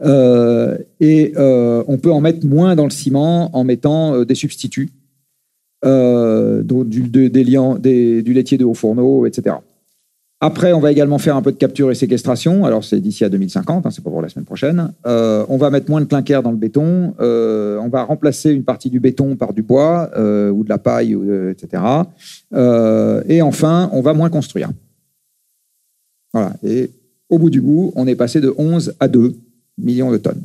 Euh, 0.00 0.78
et 1.00 1.34
euh, 1.36 1.84
on 1.86 1.98
peut 1.98 2.12
en 2.12 2.20
mettre 2.20 2.46
moins 2.46 2.74
dans 2.74 2.84
le 2.84 2.90
ciment 2.90 3.54
en 3.56 3.64
mettant 3.64 4.14
euh, 4.14 4.24
des 4.24 4.34
substituts, 4.34 4.90
du, 5.84 7.08
du 7.08 8.32
laitier 8.32 8.56
de 8.58 8.64
haut 8.64 8.74
fourneau, 8.74 9.26
etc. 9.26 9.56
Après, 10.40 10.72
on 10.72 10.80
va 10.80 10.90
également 10.90 11.18
faire 11.18 11.36
un 11.36 11.42
peu 11.42 11.52
de 11.52 11.56
capture 11.56 11.90
et 11.92 11.94
séquestration. 11.94 12.64
Alors, 12.64 12.82
c'est 12.82 12.98
d'ici 13.00 13.24
à 13.24 13.28
2050, 13.28 13.86
hein, 13.86 13.90
c'est 13.90 14.02
pas 14.02 14.10
pour 14.10 14.22
la 14.22 14.28
semaine 14.28 14.44
prochaine. 14.44 14.92
on 15.04 15.56
va 15.56 15.70
mettre 15.70 15.88
moins 15.88 16.00
de 16.00 16.06
clinker 16.06 16.42
dans 16.42 16.50
le 16.50 16.56
béton. 16.56 17.14
on 17.18 17.88
va 17.88 18.04
remplacer 18.04 18.50
une 18.50 18.64
partie 18.64 18.90
du 18.90 18.98
béton 18.98 19.36
par 19.36 19.52
du 19.52 19.62
bois 19.62 20.10
ou 20.16 20.64
de 20.64 20.68
la 20.68 20.78
paille, 20.78 21.16
etc. 21.50 21.82
et 23.28 23.42
enfin, 23.42 23.88
on 23.92 24.02
va 24.02 24.14
moins 24.14 24.30
construire. 24.30 24.70
Voilà. 26.32 26.54
Et 26.64 26.90
au 27.28 27.38
bout 27.38 27.50
du 27.50 27.60
bout, 27.60 27.92
on 27.94 28.06
est 28.06 28.16
passé 28.16 28.40
de 28.40 28.52
11 28.56 28.94
à 28.98 29.06
2 29.06 29.36
millions 29.78 30.10
de 30.10 30.18
tonnes. 30.18 30.42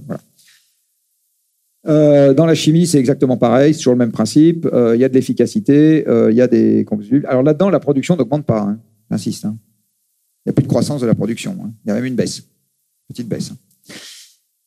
Euh, 1.87 2.33
dans 2.33 2.45
la 2.45 2.55
chimie, 2.55 2.85
c'est 2.85 2.99
exactement 2.99 3.37
pareil, 3.37 3.73
c'est 3.73 3.79
toujours 3.79 3.93
le 3.93 3.99
même 3.99 4.11
principe. 4.11 4.67
Euh, 4.73 4.95
il 4.95 4.99
y 4.99 5.05
a 5.05 5.09
de 5.09 5.13
l'efficacité, 5.13 6.05
euh, 6.07 6.31
il 6.31 6.37
y 6.37 6.41
a 6.41 6.47
des 6.47 6.83
combustibles. 6.85 7.25
Alors 7.27 7.43
là-dedans, 7.43 7.69
la 7.69 7.79
production 7.79 8.15
n'augmente 8.15 8.45
pas, 8.45 8.59
hein, 8.59 8.79
j'insiste. 9.09 9.45
Hein. 9.45 9.55
Il 10.45 10.49
n'y 10.49 10.51
a 10.51 10.53
plus 10.53 10.63
de 10.63 10.67
croissance 10.67 11.01
de 11.01 11.07
la 11.07 11.15
production. 11.15 11.55
Hein. 11.63 11.71
Il 11.85 11.89
y 11.89 11.91
a 11.91 11.95
même 11.95 12.05
une 12.05 12.15
baisse, 12.15 12.43
petite 13.07 13.27
baisse. 13.27 13.53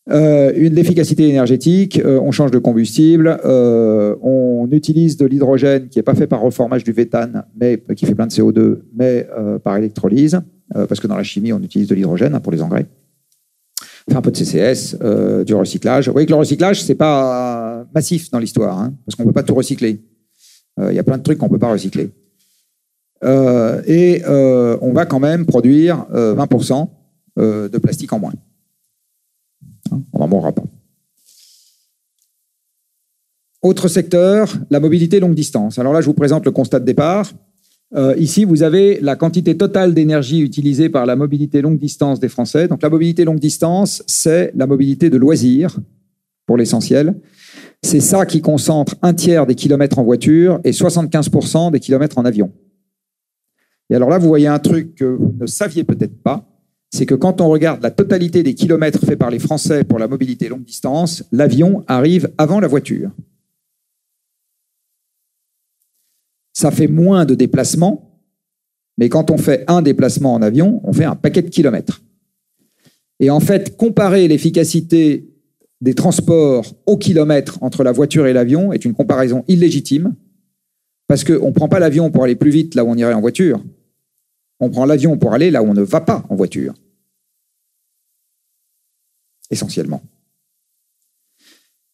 une 0.07 0.75
l'efficacité 0.75 1.29
énergétique, 1.29 2.01
on 2.05 2.31
change 2.31 2.51
de 2.51 2.59
combustible, 2.59 3.39
on 3.45 4.69
utilise 4.73 5.17
de 5.17 5.27
l'hydrogène 5.27 5.89
qui 5.89 5.99
n'est 5.99 6.03
pas 6.03 6.15
fait 6.15 6.27
par 6.27 6.41
reformage 6.41 6.85
du 6.85 6.93
véthane, 6.93 7.45
mais 7.59 7.83
qui 7.97 8.07
fait 8.07 8.15
plein 8.15 8.27
de 8.27 8.33
CO2, 8.33 8.81
mais 8.95 9.27
par 9.63 9.77
électrolyse, 9.77 10.41
parce 10.73 11.01
que 11.01 11.07
dans 11.07 11.17
la 11.17 11.23
chimie, 11.23 11.53
on 11.53 11.63
utilise 11.63 11.89
de 11.89 11.95
l'hydrogène 11.95 12.39
pour 12.41 12.53
les 12.53 12.61
engrais 12.61 12.87
un 14.17 14.23
peu 14.23 14.31
de 14.31 14.37
CCS, 14.37 14.97
euh, 15.03 15.45
du 15.45 15.55
recyclage. 15.55 16.07
Vous 16.07 16.13
voyez 16.13 16.27
que 16.27 16.33
le 16.33 16.39
recyclage, 16.39 16.83
c'est 16.83 16.95
pas 16.95 17.85
massif 17.95 18.31
dans 18.31 18.39
l'histoire, 18.39 18.79
hein, 18.79 18.95
parce 19.05 19.17
qu'on 19.17 19.25
peut 19.25 19.33
pas 19.33 19.43
tout 19.43 19.55
recycler. 19.55 20.01
Euh, 20.79 20.93
il 20.93 20.97
y 20.97 20.99
a 20.99 21.03
plein 21.03 21.19
de 21.19 21.23
trucs 21.23 21.39
qu'on 21.39 21.49
peut 21.49 21.59
pas 21.59 21.71
recycler. 21.71 22.11
Euh, 23.23 23.83
et 23.87 24.23
on 24.27 24.93
va 24.93 25.07
quand 25.07 25.21
même 25.21 25.47
produire 25.47 26.07
20% 26.11 26.89
de 27.37 27.79
plastique 27.79 28.13
en 28.13 28.19
moins. 28.19 28.33
Hein, 29.93 30.01
on 30.13 30.19
n'en 30.19 30.29
mourra 30.29 30.53
pas. 30.53 30.65
Autre 33.63 33.89
secteur, 33.89 34.55
la 34.71 34.81
mobilité 34.81 35.21
longue 35.21 35.35
distance. 35.35 35.79
Alors 35.79 35.93
là, 35.93 36.01
je 36.01 36.07
vous 36.07 36.15
présente 36.15 36.47
le 36.47 36.51
constat 36.51 36.81
de 36.81 36.87
départ. 36.87 37.31
Euh, 37.97 38.15
ici, 38.17 38.45
vous 38.45 38.63
avez 38.63 39.01
la 39.01 39.17
quantité 39.17 39.57
totale 39.57 39.95
d'énergie 39.95 40.41
utilisée 40.41 40.89
par 40.89 41.07
la 41.07 41.17
mobilité 41.17 41.61
longue 41.61 41.79
distance 41.79 42.21
des 42.21 42.29
Français. 42.29 42.69
Donc 42.69 42.83
la 42.83 42.91
mobilité 42.91 43.25
longue 43.25 43.41
distance, 43.41 44.03
c'est 44.07 44.53
la 44.55 44.67
mobilité 44.67 45.11
de 45.11 45.17
loisirs, 45.17 45.77
pour 46.51 46.57
l'essentiel. 46.57 47.15
C'est 47.81 48.01
ça 48.01 48.27
qui 48.27 48.41
concentre 48.41 48.97
un 49.03 49.15
tiers 49.15 49.47
des 49.47 49.55
kilomètres 49.55 50.01
en 50.01 50.03
voiture 50.03 50.59
et 50.65 50.73
75% 50.73 51.71
des 51.71 51.79
kilomètres 51.79 52.19
en 52.19 52.25
avion. 52.25 52.51
Et 53.89 53.95
alors 53.95 54.11
là, 54.11 54.19
vous 54.19 54.27
voyez 54.27 54.49
un 54.49 54.59
truc 54.59 54.97
que 54.97 55.05
vous 55.05 55.33
ne 55.41 55.47
saviez 55.47 55.85
peut-être 55.85 56.21
pas, 56.25 56.49
c'est 56.93 57.07
que 57.07 57.15
quand 57.15 57.41
on 57.41 57.49
regarde 57.49 57.85
la 57.85 57.93
totalité 57.93 58.43
des 58.43 58.55
kilomètres 58.55 58.99
faits 59.07 59.17
par 59.17 59.31
les 59.31 59.39
Français 59.39 59.85
pour 59.85 60.01
la 60.01 60.09
mobilité 60.09 60.49
longue 60.49 60.65
distance, 60.65 61.23
l'avion 61.31 61.85
arrive 61.87 62.29
avant 62.37 62.59
la 62.59 62.67
voiture. 62.67 63.13
Ça 66.53 66.71
fait 66.71 66.89
moins 66.89 67.25
de 67.25 67.35
déplacements, 67.35 68.21
mais 68.99 69.09
quand 69.09 69.31
on 69.31 69.39
fait 69.39 69.65
un 69.69 69.83
déplacement 69.83 70.35
en 70.35 70.43
avion, 70.43 70.81
on 70.85 70.93
fait 70.93 71.05
un 71.05 71.17
paquet 71.17 71.43
de 71.43 71.49
kilomètres. 71.49 72.03
Et 73.19 73.31
en 73.31 73.41
fait, 73.41 73.77
comparer 73.77 74.29
l'efficacité 74.29 75.31
des 75.81 75.95
transports 75.95 76.75
au 76.87 76.97
kilomètre 76.97 77.63
entre 77.63 77.83
la 77.83 77.93
voiture 77.93 78.27
et 78.27 78.33
l'avion 78.33 78.73
est 78.73 78.85
une 78.85 78.95
comparaison 78.95 79.45
illégitime, 79.49 80.15
parce 81.07 81.25
qu'on 81.25 81.49
ne 81.49 81.53
prend 81.53 81.69
pas 81.69 81.79
l'avion 81.79 82.11
pour 82.11 82.25
aller 82.25 82.37
plus 82.37 82.51
vite 82.51 82.75
là 82.75 82.85
où 82.85 82.89
on 82.89 82.95
irait 82.95 83.15
en 83.15 83.21
voiture, 83.21 83.65
on 84.61 84.71
prend 84.71 84.85
l'avion 84.85 85.17
pour 85.17 85.33
aller 85.33 85.51
là 85.51 85.63
où 85.63 85.67
on 85.67 85.75
ne 85.75 85.83
va 85.83 86.01
pas 86.01 86.25
en 86.29 86.37
voiture, 86.37 86.75
essentiellement. 89.51 90.03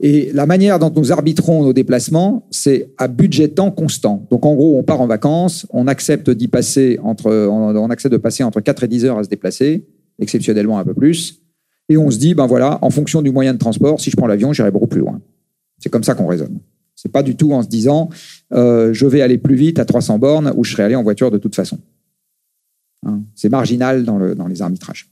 Et 0.01 0.31
la 0.35 0.45
manière 0.45 0.79
dont 0.79 0.93
nous 0.95 1.11
arbitrons 1.11 1.63
nos 1.63 1.73
déplacements, 1.73 2.47
c'est 2.51 2.91
à 2.99 3.09
budget 3.09 3.49
temps 3.49 3.71
constant. 3.71 4.27
Donc 4.31 4.45
en 4.45 4.55
gros, 4.55 4.79
on 4.79 4.83
part 4.83 5.01
en 5.01 5.07
vacances, 5.07 5.67
on 5.71 5.87
accepte 5.87 6.29
d'y 6.29 6.49
passer 6.49 6.99
entre, 7.03 7.31
on 7.49 7.91
accepte 7.91 8.13
de 8.13 8.19
passer 8.19 8.45
entre 8.45 8.61
4 8.61 8.85
et 8.85 8.89
10 8.89 9.05
heures 9.07 9.19
à 9.19 9.25
se 9.25 9.29
déplacer, 9.29 9.87
exceptionnellement 10.19 10.79
un 10.79 10.85
peu 10.85 10.93
plus. 10.93 11.41
Et 11.89 11.97
on 11.97 12.11
se 12.11 12.19
dit, 12.19 12.35
ben 12.35 12.47
voilà, 12.47 12.79
en 12.83 12.91
fonction 12.91 13.23
du 13.23 13.31
moyen 13.31 13.55
de 13.55 13.59
transport, 13.59 14.01
si 14.01 14.11
je 14.11 14.17
prends 14.17 14.27
l'avion, 14.27 14.53
j'irai 14.53 14.71
beaucoup 14.71 14.89
plus 14.89 15.01
loin. 15.01 15.21
C'est 15.79 15.89
comme 15.89 16.05
ça 16.05 16.15
qu'on 16.15 16.27
raisonne. 16.27 16.59
C'est 16.95 17.13
pas 17.13 17.23
du 17.23 17.37
tout 17.37 17.53
en 17.53 17.63
se 17.63 17.69
disant, 17.69 18.11
euh, 18.53 18.93
je 18.93 19.07
vais 19.07 19.21
aller 19.21 19.39
plus 19.39 19.55
vite 19.55 19.79
à 19.79 19.85
300 19.85 20.19
bornes 20.19 20.53
ou 20.57 20.65
je 20.65 20.73
serai 20.73 20.83
allé 20.83 20.95
en 20.95 21.03
voiture 21.03 21.31
de 21.31 21.39
toute 21.39 21.55
façon. 21.55 21.79
Hein, 23.07 23.23
c'est 23.35 23.51
marginal 23.51 24.05
dans, 24.05 24.19
le, 24.19 24.35
dans 24.35 24.47
les 24.47 24.63
arbitrages. 24.63 25.09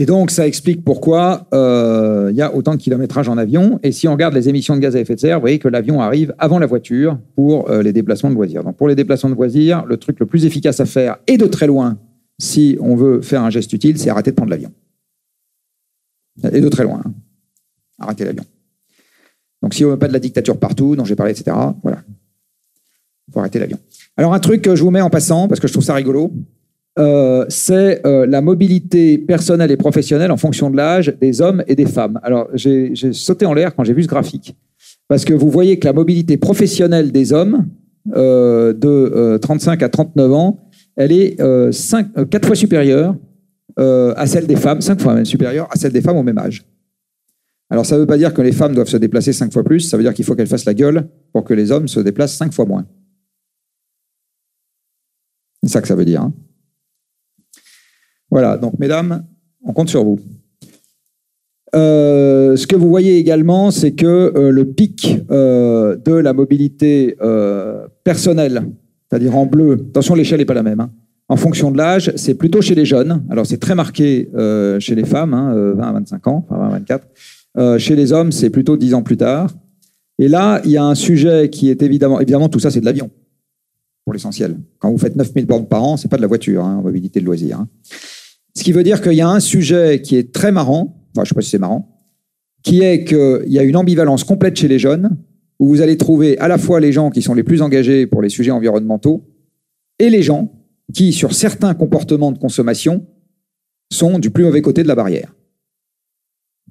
Et 0.00 0.06
donc, 0.06 0.30
ça 0.30 0.46
explique 0.46 0.84
pourquoi 0.84 1.48
euh, 1.52 2.28
il 2.30 2.36
y 2.36 2.40
a 2.40 2.54
autant 2.54 2.70
de 2.70 2.76
kilométrage 2.76 3.28
en 3.28 3.36
avion. 3.36 3.80
Et 3.82 3.90
si 3.90 4.06
on 4.06 4.12
regarde 4.12 4.32
les 4.32 4.48
émissions 4.48 4.76
de 4.76 4.80
gaz 4.80 4.94
à 4.94 5.00
effet 5.00 5.16
de 5.16 5.20
serre, 5.20 5.38
vous 5.38 5.40
voyez 5.40 5.58
que 5.58 5.66
l'avion 5.66 6.00
arrive 6.00 6.32
avant 6.38 6.60
la 6.60 6.66
voiture 6.66 7.18
pour 7.34 7.68
euh, 7.68 7.82
les 7.82 7.92
déplacements 7.92 8.30
de 8.30 8.36
loisirs. 8.36 8.62
Donc, 8.62 8.76
pour 8.76 8.86
les 8.86 8.94
déplacements 8.94 9.30
de 9.30 9.34
loisirs, 9.34 9.84
le 9.86 9.96
truc 9.96 10.20
le 10.20 10.26
plus 10.26 10.46
efficace 10.46 10.78
à 10.78 10.86
faire, 10.86 11.16
et 11.26 11.36
de 11.36 11.46
très 11.46 11.66
loin, 11.66 11.98
si 12.38 12.78
on 12.80 12.94
veut 12.94 13.22
faire 13.22 13.42
un 13.42 13.50
geste 13.50 13.72
utile, 13.72 13.98
c'est 13.98 14.08
arrêter 14.08 14.30
de 14.30 14.36
prendre 14.36 14.52
l'avion. 14.52 14.70
Et 16.44 16.60
de 16.60 16.68
très 16.68 16.84
loin. 16.84 17.02
Hein. 17.04 17.12
Arrêter 17.98 18.24
l'avion. 18.24 18.44
Donc, 19.62 19.74
si 19.74 19.84
on 19.84 19.88
veut 19.88 19.98
pas 19.98 20.06
de 20.06 20.12
la 20.12 20.20
dictature 20.20 20.60
partout, 20.60 20.94
dont 20.94 21.04
j'ai 21.04 21.16
parlé, 21.16 21.32
etc., 21.32 21.56
voilà. 21.82 22.04
Il 23.26 23.32
faut 23.32 23.40
arrêter 23.40 23.58
l'avion. 23.58 23.80
Alors, 24.16 24.32
un 24.32 24.38
truc 24.38 24.62
que 24.62 24.76
je 24.76 24.84
vous 24.84 24.92
mets 24.92 25.00
en 25.00 25.10
passant, 25.10 25.48
parce 25.48 25.58
que 25.58 25.66
je 25.66 25.72
trouve 25.72 25.84
ça 25.84 25.94
rigolo, 25.94 26.32
euh, 26.98 27.44
c'est 27.48 28.04
euh, 28.06 28.26
la 28.26 28.40
mobilité 28.40 29.18
personnelle 29.18 29.70
et 29.70 29.76
professionnelle 29.76 30.32
en 30.32 30.36
fonction 30.36 30.70
de 30.70 30.76
l'âge 30.76 31.14
des 31.20 31.40
hommes 31.40 31.62
et 31.68 31.76
des 31.76 31.86
femmes. 31.86 32.18
Alors, 32.22 32.48
j'ai 32.54 32.92
sauté 33.12 33.46
en 33.46 33.54
l'air 33.54 33.74
quand 33.74 33.84
j'ai 33.84 33.92
vu 33.92 34.02
ce 34.02 34.08
graphique, 34.08 34.56
parce 35.06 35.24
que 35.24 35.32
vous 35.32 35.50
voyez 35.50 35.78
que 35.78 35.86
la 35.86 35.92
mobilité 35.92 36.36
professionnelle 36.36 37.12
des 37.12 37.32
hommes 37.32 37.68
euh, 38.16 38.72
de 38.72 39.38
35 39.40 39.82
à 39.82 39.88
39 39.88 40.32
ans, 40.32 40.68
elle 40.96 41.12
est 41.12 41.40
5, 41.72 42.28
4 42.28 42.46
fois 42.46 42.56
supérieure 42.56 43.14
à 43.76 44.26
celle 44.26 44.48
des 44.48 44.56
femmes, 44.56 44.80
5 44.80 45.00
fois 45.00 45.14
même 45.14 45.24
supérieure 45.24 45.68
à 45.70 45.76
celle 45.76 45.92
des 45.92 46.00
femmes 46.00 46.16
au 46.16 46.24
même 46.24 46.38
âge. 46.38 46.64
Alors, 47.70 47.86
ça 47.86 47.94
ne 47.94 48.00
veut 48.00 48.06
pas 48.06 48.16
dire 48.16 48.34
que 48.34 48.42
les 48.42 48.50
femmes 48.50 48.74
doivent 48.74 48.88
se 48.88 48.96
déplacer 48.96 49.32
5 49.32 49.52
fois 49.52 49.62
plus, 49.62 49.80
ça 49.80 49.96
veut 49.96 50.02
dire 50.02 50.14
qu'il 50.14 50.24
faut 50.24 50.34
qu'elles 50.34 50.48
fassent 50.48 50.64
la 50.64 50.74
gueule 50.74 51.06
pour 51.32 51.44
que 51.44 51.54
les 51.54 51.70
hommes 51.70 51.86
se 51.86 52.00
déplacent 52.00 52.34
5 52.34 52.52
fois 52.52 52.64
moins. 52.64 52.86
C'est 55.62 55.68
ça 55.68 55.80
que 55.80 55.86
ça 55.86 55.94
veut 55.94 56.04
dire. 56.04 56.22
Hein. 56.22 56.32
Voilà, 58.30 58.56
donc 58.56 58.78
mesdames, 58.78 59.24
on 59.64 59.72
compte 59.72 59.88
sur 59.88 60.04
vous. 60.04 60.20
ce 61.74 62.66
que 62.66 62.76
vous 62.76 62.88
voyez 62.88 63.18
également, 63.18 63.70
c'est 63.70 63.92
que 63.92 64.32
le 64.50 64.64
pic 64.64 65.20
de 65.28 66.12
la 66.12 66.32
mobilité 66.32 67.16
personnelle, 68.04 68.64
c'est-à-dire 69.10 69.36
en 69.36 69.46
bleu, 69.46 69.86
attention, 69.90 70.14
l'échelle 70.14 70.38
n'est 70.38 70.44
pas 70.44 70.54
la 70.54 70.62
même, 70.62 70.80
hein, 70.80 70.90
en 71.28 71.36
fonction 71.36 71.70
de 71.70 71.76
l'âge, 71.76 72.12
c'est 72.16 72.34
plutôt 72.34 72.62
chez 72.62 72.74
les 72.74 72.84
jeunes. 72.86 73.22
Alors, 73.30 73.46
c'est 73.46 73.58
très 73.58 73.74
marqué 73.74 74.30
chez 74.80 74.94
les 74.94 75.04
femmes, 75.04 75.32
20 75.76 75.82
à 75.82 75.92
25 75.92 76.26
ans, 76.26 76.46
enfin 76.48 76.58
20 76.58 76.66
à 76.66 76.70
24. 76.70 77.78
chez 77.78 77.96
les 77.96 78.12
hommes, 78.12 78.32
c'est 78.32 78.50
plutôt 78.50 78.76
10 78.76 78.94
ans 78.94 79.02
plus 79.02 79.16
tard. 79.16 79.50
Et 80.18 80.26
là, 80.26 80.60
il 80.64 80.72
y 80.72 80.76
a 80.76 80.84
un 80.84 80.96
sujet 80.96 81.48
qui 81.48 81.70
est 81.70 81.82
évidemment, 81.82 82.20
évidemment, 82.20 82.48
tout 82.48 82.58
ça, 82.58 82.70
c'est 82.70 82.80
de 82.80 82.84
l'avion, 82.84 83.08
pour 84.04 84.14
l'essentiel. 84.14 84.56
Quand 84.80 84.90
vous 84.90 84.98
faites 84.98 85.14
9000 85.14 85.46
bornes 85.46 85.66
par 85.66 85.84
an, 85.84 85.96
c'est 85.96 86.08
pas 86.08 86.16
de 86.16 86.22
la 86.22 86.28
voiture, 86.28 86.64
hein, 86.64 86.78
en 86.78 86.82
mobilité 86.82 87.20
de 87.20 87.24
loisirs. 87.24 87.64
Ce 88.58 88.64
qui 88.64 88.72
veut 88.72 88.82
dire 88.82 89.00
qu'il 89.00 89.12
y 89.12 89.20
a 89.20 89.28
un 89.28 89.38
sujet 89.38 90.02
qui 90.02 90.16
est 90.16 90.32
très 90.32 90.50
marrant, 90.50 91.06
enfin, 91.12 91.22
je 91.22 91.28
sais 91.28 91.34
pas 91.36 91.42
si 91.42 91.50
c'est 91.50 91.60
marrant, 91.60 91.96
qui 92.64 92.82
est 92.82 93.04
qu'il 93.04 93.44
y 93.46 93.56
a 93.56 93.62
une 93.62 93.76
ambivalence 93.76 94.24
complète 94.24 94.56
chez 94.56 94.66
les 94.66 94.80
jeunes, 94.80 95.16
où 95.60 95.68
vous 95.68 95.80
allez 95.80 95.96
trouver 95.96 96.36
à 96.38 96.48
la 96.48 96.58
fois 96.58 96.80
les 96.80 96.90
gens 96.90 97.10
qui 97.10 97.22
sont 97.22 97.34
les 97.34 97.44
plus 97.44 97.62
engagés 97.62 98.08
pour 98.08 98.20
les 98.20 98.28
sujets 98.28 98.50
environnementaux, 98.50 99.24
et 100.00 100.10
les 100.10 100.24
gens 100.24 100.50
qui, 100.92 101.12
sur 101.12 101.34
certains 101.34 101.72
comportements 101.74 102.32
de 102.32 102.38
consommation, 102.38 103.06
sont 103.92 104.18
du 104.18 104.30
plus 104.30 104.42
mauvais 104.42 104.60
côté 104.60 104.82
de 104.82 104.88
la 104.88 104.96
barrière. 104.96 105.32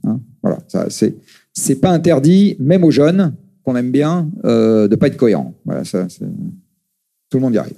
Hein, 0.03 0.19
voilà, 0.43 0.57
c'est 0.89 1.79
pas 1.79 1.91
interdit, 1.91 2.57
même 2.59 2.83
aux 2.83 2.91
jeunes 2.91 3.33
qu'on 3.63 3.77
aime 3.77 3.91
bien, 3.91 4.29
euh, 4.43 4.89
de 4.89 4.97
pas 4.97 5.07
être 5.07 5.15
cohérent. 5.15 5.55
Voilà, 5.63 5.85
ça, 5.85 6.05
tout 7.29 7.37
le 7.37 7.39
monde 7.39 7.53
y 7.53 7.57
arrive. 7.57 7.77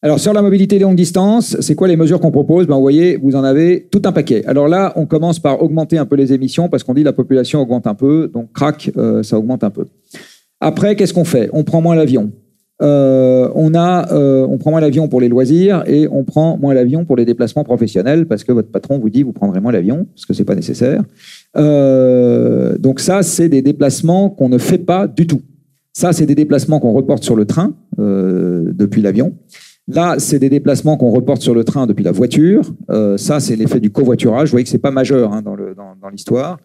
Alors 0.00 0.20
sur 0.20 0.32
la 0.32 0.42
mobilité 0.42 0.78
longue 0.78 0.94
distance, 0.94 1.56
c'est 1.58 1.74
quoi 1.74 1.88
les 1.88 1.96
mesures 1.96 2.20
qu'on 2.20 2.30
propose? 2.30 2.68
Ben, 2.68 2.76
Vous 2.76 2.82
voyez, 2.82 3.16
vous 3.16 3.34
en 3.34 3.42
avez 3.42 3.88
tout 3.90 4.02
un 4.04 4.12
paquet. 4.12 4.44
Alors 4.46 4.68
là, 4.68 4.92
on 4.94 5.06
commence 5.06 5.40
par 5.40 5.60
augmenter 5.60 5.98
un 5.98 6.06
peu 6.06 6.14
les 6.14 6.32
émissions 6.32 6.68
parce 6.68 6.84
qu'on 6.84 6.94
dit 6.94 7.02
la 7.02 7.12
population 7.12 7.60
augmente 7.60 7.88
un 7.88 7.94
peu, 7.94 8.30
donc 8.32 8.52
crac, 8.52 8.92
euh, 8.96 9.24
ça 9.24 9.36
augmente 9.36 9.64
un 9.64 9.70
peu. 9.70 9.86
Après, 10.60 10.94
qu'est-ce 10.94 11.12
qu'on 11.12 11.24
fait? 11.24 11.50
On 11.52 11.64
prend 11.64 11.80
moins 11.80 11.96
l'avion. 11.96 12.30
Euh, 12.80 13.50
on, 13.56 13.74
a, 13.74 14.12
euh, 14.12 14.46
on 14.48 14.56
prend 14.56 14.70
moins 14.70 14.80
l'avion 14.80 15.08
pour 15.08 15.20
les 15.20 15.28
loisirs 15.28 15.82
et 15.88 16.06
on 16.12 16.22
prend 16.22 16.56
moins 16.58 16.74
l'avion 16.74 17.04
pour 17.04 17.16
les 17.16 17.24
déplacements 17.24 17.64
professionnels 17.64 18.26
parce 18.26 18.44
que 18.44 18.52
votre 18.52 18.70
patron 18.70 19.00
vous 19.00 19.10
dit 19.10 19.24
vous 19.24 19.32
prendrez 19.32 19.60
moins 19.60 19.72
l'avion 19.72 20.06
parce 20.14 20.26
que 20.26 20.32
c'est 20.32 20.44
pas 20.44 20.54
nécessaire. 20.54 21.02
Euh, 21.56 22.78
donc 22.78 23.00
ça, 23.00 23.24
c'est 23.24 23.48
des 23.48 23.62
déplacements 23.62 24.30
qu'on 24.30 24.48
ne 24.48 24.58
fait 24.58 24.78
pas 24.78 25.08
du 25.08 25.26
tout. 25.26 25.42
Ça, 25.92 26.12
c'est 26.12 26.26
des 26.26 26.36
déplacements 26.36 26.78
qu'on 26.78 26.92
reporte 26.92 27.24
sur 27.24 27.34
le 27.34 27.46
train 27.46 27.74
depuis 27.96 29.02
l'avion. 29.02 29.32
Là, 29.88 30.16
c'est 30.18 30.38
des 30.38 30.50
déplacements 30.50 30.96
qu'on 30.96 31.10
reporte 31.10 31.42
sur 31.42 31.54
le 31.54 31.64
train 31.64 31.86
depuis 31.86 32.04
la 32.04 32.12
voiture. 32.12 32.72
ça, 33.16 33.40
c'est 33.40 33.56
l'effet 33.56 33.80
du 33.80 33.90
covoiturage. 33.90 34.48
Vous 34.48 34.52
voyez 34.52 34.64
que 34.64 34.70
c'est 34.70 34.78
pas 34.78 34.90
majeur 34.90 35.32
hein, 35.32 35.42
dans 35.42 36.08
l'histoire. 36.10 36.58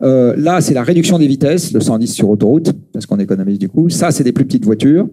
Dans, 0.00 0.34
là, 0.36 0.60
c'est 0.60 0.74
la 0.74 0.82
réduction 0.82 1.18
des 1.18 1.26
vitesses, 1.26 1.72
le 1.72 1.80
110 1.80 2.06
sur 2.06 2.30
autoroute, 2.30 2.72
parce 2.92 3.06
qu'on 3.06 3.18
économise 3.18 3.58
du 3.58 3.68
coup. 3.68 3.88
Ça, 3.90 4.10
c'est 4.10 4.24
des 4.24 4.32
plus 4.32 4.44
petites 4.44 4.64
voitures. 4.64 5.08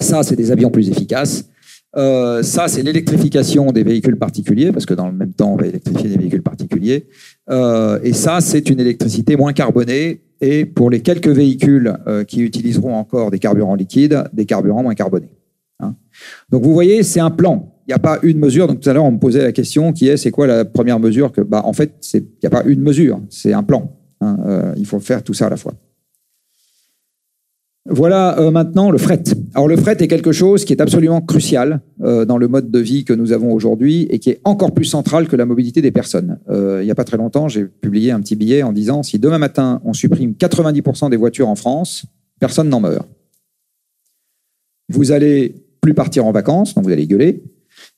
Ça, 0.00 0.22
c'est 0.22 0.36
des 0.36 0.50
avions 0.50 0.70
plus 0.70 0.90
efficaces. 0.90 1.48
Euh, 1.96 2.42
ça, 2.42 2.68
c'est 2.68 2.82
l'électrification 2.82 3.70
des 3.70 3.84
véhicules 3.84 4.16
particuliers, 4.16 4.72
parce 4.72 4.86
que 4.86 4.94
dans 4.94 5.06
le 5.06 5.12
même 5.12 5.32
temps, 5.32 5.52
on 5.52 5.56
va 5.56 5.66
électrifier 5.66 6.08
des 6.08 6.16
véhicules 6.16 6.42
particuliers. 6.42 7.06
Euh, 7.50 7.98
et 8.02 8.12
ça, 8.12 8.40
c'est 8.40 8.68
une 8.70 8.80
électricité 8.80 9.36
moins 9.36 9.52
carbonée. 9.52 10.20
Et 10.40 10.64
pour 10.64 10.90
les 10.90 11.00
quelques 11.00 11.28
véhicules 11.28 11.96
euh, 12.06 12.24
qui 12.24 12.40
utiliseront 12.40 12.94
encore 12.94 13.30
des 13.30 13.38
carburants 13.38 13.76
liquides, 13.76 14.24
des 14.32 14.44
carburants 14.44 14.82
moins 14.82 14.94
carbonés. 14.94 15.30
Hein. 15.80 15.94
Donc 16.50 16.62
vous 16.62 16.72
voyez, 16.72 17.02
c'est 17.02 17.20
un 17.20 17.30
plan. 17.30 17.70
Il 17.86 17.90
n'y 17.90 17.94
a 17.94 17.98
pas 17.98 18.18
une 18.22 18.38
mesure. 18.38 18.66
Donc 18.66 18.80
tout 18.80 18.88
à 18.88 18.92
l'heure, 18.92 19.04
on 19.04 19.12
me 19.12 19.18
posait 19.18 19.42
la 19.42 19.52
question 19.52 19.92
qui 19.92 20.08
est, 20.08 20.16
c'est 20.16 20.30
quoi 20.30 20.46
la 20.46 20.64
première 20.64 20.98
mesure 20.98 21.32
que, 21.32 21.40
bah, 21.40 21.62
En 21.64 21.72
fait, 21.72 21.94
il 22.14 22.26
n'y 22.42 22.46
a 22.46 22.50
pas 22.50 22.62
une 22.64 22.80
mesure, 22.80 23.20
c'est 23.28 23.52
un 23.52 23.62
plan. 23.62 23.92
Hein. 24.20 24.72
il 24.76 24.86
faut 24.86 25.00
faire 25.00 25.22
tout 25.22 25.34
ça 25.34 25.46
à 25.46 25.50
la 25.50 25.56
fois. 25.56 25.74
Voilà 27.86 28.38
euh, 28.38 28.50
maintenant 28.50 28.90
le 28.90 28.96
fret. 28.96 29.22
Alors 29.54 29.68
le 29.68 29.76
fret 29.76 29.96
est 30.00 30.08
quelque 30.08 30.32
chose 30.32 30.64
qui 30.64 30.72
est 30.72 30.80
absolument 30.80 31.20
crucial 31.20 31.82
euh, 32.02 32.24
dans 32.24 32.38
le 32.38 32.48
mode 32.48 32.70
de 32.70 32.78
vie 32.78 33.04
que 33.04 33.12
nous 33.12 33.32
avons 33.32 33.52
aujourd'hui 33.52 34.06
et 34.08 34.18
qui 34.18 34.30
est 34.30 34.40
encore 34.44 34.72
plus 34.72 34.86
central 34.86 35.28
que 35.28 35.36
la 35.36 35.44
mobilité 35.44 35.82
des 35.82 35.90
personnes. 35.90 36.38
Euh, 36.48 36.78
il 36.82 36.86
n'y 36.86 36.90
a 36.90 36.94
pas 36.94 37.04
très 37.04 37.18
longtemps, 37.18 37.46
j'ai 37.48 37.66
publié 37.66 38.10
un 38.10 38.20
petit 38.20 38.36
billet 38.36 38.62
en 38.62 38.72
disant 38.72 39.02
si 39.02 39.18
demain 39.18 39.36
matin 39.36 39.82
on 39.84 39.92
supprime 39.92 40.32
90% 40.32 41.10
des 41.10 41.18
voitures 41.18 41.48
en 41.48 41.56
France, 41.56 42.06
personne 42.40 42.70
n'en 42.70 42.80
meurt. 42.80 43.06
Vous 44.88 45.12
allez 45.12 45.63
plus 45.84 45.94
partir 45.94 46.24
en 46.24 46.32
vacances, 46.32 46.74
donc 46.74 46.84
vous 46.84 46.92
allez 46.92 47.06
gueuler. 47.06 47.42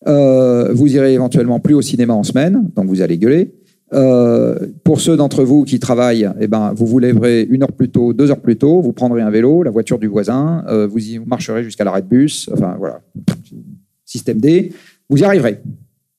vous 0.04 0.94
irez 0.96 1.14
éventuellement 1.14 1.60
plus 1.60 1.74
au 1.74 1.82
cinéma 1.82 2.14
en 2.14 2.24
semaine, 2.24 2.70
donc 2.74 2.86
vous 2.86 3.00
allez 3.00 3.16
gueuler. 3.16 3.52
Euh, 3.92 4.58
pour 4.82 5.00
ceux 5.00 5.16
d'entre 5.16 5.44
vous 5.44 5.62
qui 5.64 5.78
travaillent, 5.78 6.28
eh 6.40 6.48
ben, 6.48 6.72
vous 6.74 6.86
vous 6.86 6.98
lèverez 6.98 7.42
une 7.48 7.62
heure 7.62 7.72
plus 7.72 7.88
tôt, 7.88 8.12
deux 8.12 8.30
heures 8.30 8.40
plus 8.40 8.56
tôt, 8.56 8.80
vous 8.80 8.92
prendrez 8.92 9.22
un 9.22 9.30
vélo, 9.30 9.62
la 9.62 9.70
voiture 9.70 10.00
du 10.00 10.08
voisin, 10.08 10.64
euh, 10.68 10.88
vous 10.88 10.98
y 10.98 11.18
marcherez 11.20 11.62
jusqu'à 11.62 11.84
l'arrêt 11.84 12.02
de 12.02 12.08
bus, 12.08 12.50
enfin 12.52 12.74
voilà, 12.78 13.00
système 14.04 14.38
D, 14.38 14.72
vous 15.08 15.18
y 15.18 15.24
arriverez. 15.24 15.60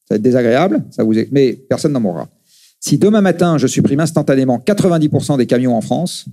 Ça 0.05 0.13
va 0.13 0.15
être 0.15 0.21
désagréable, 0.21 0.85
ça 0.91 1.03
vous 1.03 1.13
mais 1.31 1.53
personne 1.53 1.91
n'en 1.91 1.99
mourra. 1.99 2.29
Si 2.79 2.97
demain 2.97 3.19
matin, 3.19 3.57
je 3.57 3.67
supprime 3.67 3.99
instantanément 3.99 4.63
90% 4.65 5.37
des 5.37 5.45
camions 5.45 5.75
en 5.75 5.81
France, 5.81 6.27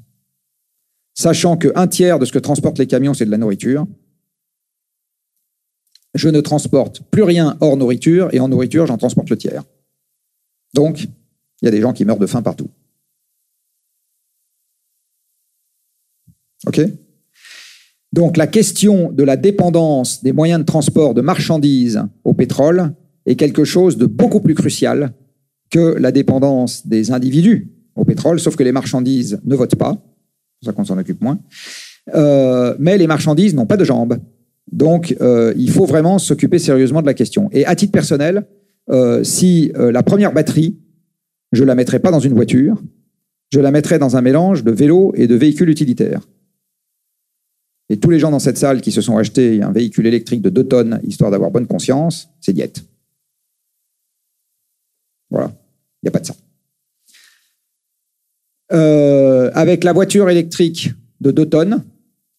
sachant 1.15 1.57
qu'un 1.57 1.89
tiers 1.89 2.21
de 2.21 2.27
ce 2.27 2.33
que 2.33 2.39
transportent 2.39 2.79
les 2.79 2.87
camions, 2.87 3.13
c'est 3.13 3.25
de 3.25 3.31
la 3.33 3.39
nourriture, 3.39 3.89
je 6.15 6.29
ne 6.29 6.41
transporte 6.41 7.03
plus 7.11 7.23
rien 7.23 7.57
hors 7.61 7.77
nourriture, 7.77 8.29
et 8.33 8.41
en 8.41 8.49
nourriture, 8.49 8.87
j'en 8.87 8.97
transporte 8.97 9.31
le 9.31 9.37
tiers. 9.37 9.65
Donc, 10.75 11.05
il 11.63 11.65
y 11.65 11.69
a 11.69 11.71
des 11.71 11.81
gens 11.81 11.93
qui 11.93 12.05
meurent 12.05 12.19
de 12.19 12.27
faim 12.27 12.43
partout. 12.43 12.69
OK? 16.67 16.81
Donc 18.13 18.37
la 18.37 18.47
question 18.47 19.11
de 19.11 19.25
la 19.25 19.37
dépendance 19.37 20.23
des 20.23 20.33
moyens 20.33 20.61
de 20.61 20.65
transport 20.65 21.15
de 21.15 21.21
marchandises 21.21 22.01
au 22.23 22.33
pétrole 22.33 22.95
est 23.27 23.35
quelque 23.35 23.65
chose 23.65 23.97
de 23.97 24.07
beaucoup 24.07 24.41
plus 24.41 24.55
crucial 24.55 25.13
que 25.71 25.97
la 25.99 26.13
dépendance 26.13 26.87
des 26.87 27.11
individus 27.11 27.73
au 27.97 28.05
pétrole, 28.05 28.39
sauf 28.39 28.55
que 28.55 28.63
les 28.63 28.71
marchandises 28.71 29.41
ne 29.45 29.57
votent 29.57 29.75
pas, 29.75 29.93
c'est 29.93 30.59
pour 30.61 30.67
ça 30.67 30.73
qu'on 30.73 30.85
s'en 30.85 30.99
occupe 30.99 31.21
moins, 31.21 31.41
euh, 32.15 32.77
mais 32.79 32.99
les 32.99 33.09
marchandises 33.09 33.55
n'ont 33.55 33.67
pas 33.67 33.77
de 33.77 33.85
jambes. 33.85 34.19
Donc 34.73 35.17
euh, 35.21 35.53
il 35.57 35.71
faut 35.71 35.87
vraiment 35.87 36.19
s'occuper 36.19 36.59
sérieusement 36.59 37.01
de 37.01 37.07
la 37.07 37.15
question. 37.15 37.49
Et 37.53 37.67
à 37.67 37.75
titre 37.77 37.93
personnel, 37.93 38.47
euh, 38.91 39.25
si 39.25 39.73
la 39.77 40.03
première 40.03 40.33
batterie 40.33 40.79
je 41.53 41.65
la 41.65 41.75
mettrai 41.75 42.01
pas 42.01 42.11
dans 42.11 42.21
une 42.21 42.35
voiture, 42.35 42.83
je 43.53 43.61
la 43.61 43.71
mettrai 43.71 43.99
dans 43.99 44.17
un 44.17 44.21
mélange 44.21 44.65
de 44.65 44.73
vélo 44.73 45.13
et 45.15 45.27
de 45.27 45.35
véhicules 45.35 45.69
utilitaires. 45.69 46.27
Et 47.89 47.99
tous 47.99 48.11
les 48.11 48.19
gens 48.19 48.31
dans 48.31 48.39
cette 48.39 48.59
salle 48.59 48.81
qui 48.81 48.93
se 48.93 49.01
sont 49.01 49.17
achetés 49.17 49.63
un 49.63 49.71
véhicule 49.71 50.07
électrique 50.07 50.43
de 50.43 50.51
2 50.51 50.65
tonnes, 50.65 51.01
histoire 51.05 51.31
d'avoir 51.31 51.51
bonne 51.51 51.67
conscience, 51.67 52.29
c'est 52.41 52.53
diète. 52.53 52.83
Voilà, 55.31 55.53
il 56.03 56.07
n'y 56.07 56.09
a 56.09 56.11
pas 56.11 56.21
de 56.21 56.27
ça. 56.27 56.35
Euh, 58.73 59.51
avec 59.55 59.85
la 59.85 59.93
voiture 59.93 60.31
électrique 60.31 60.93
de 61.21 61.31
2 61.31 61.47
tonnes, 61.47 61.85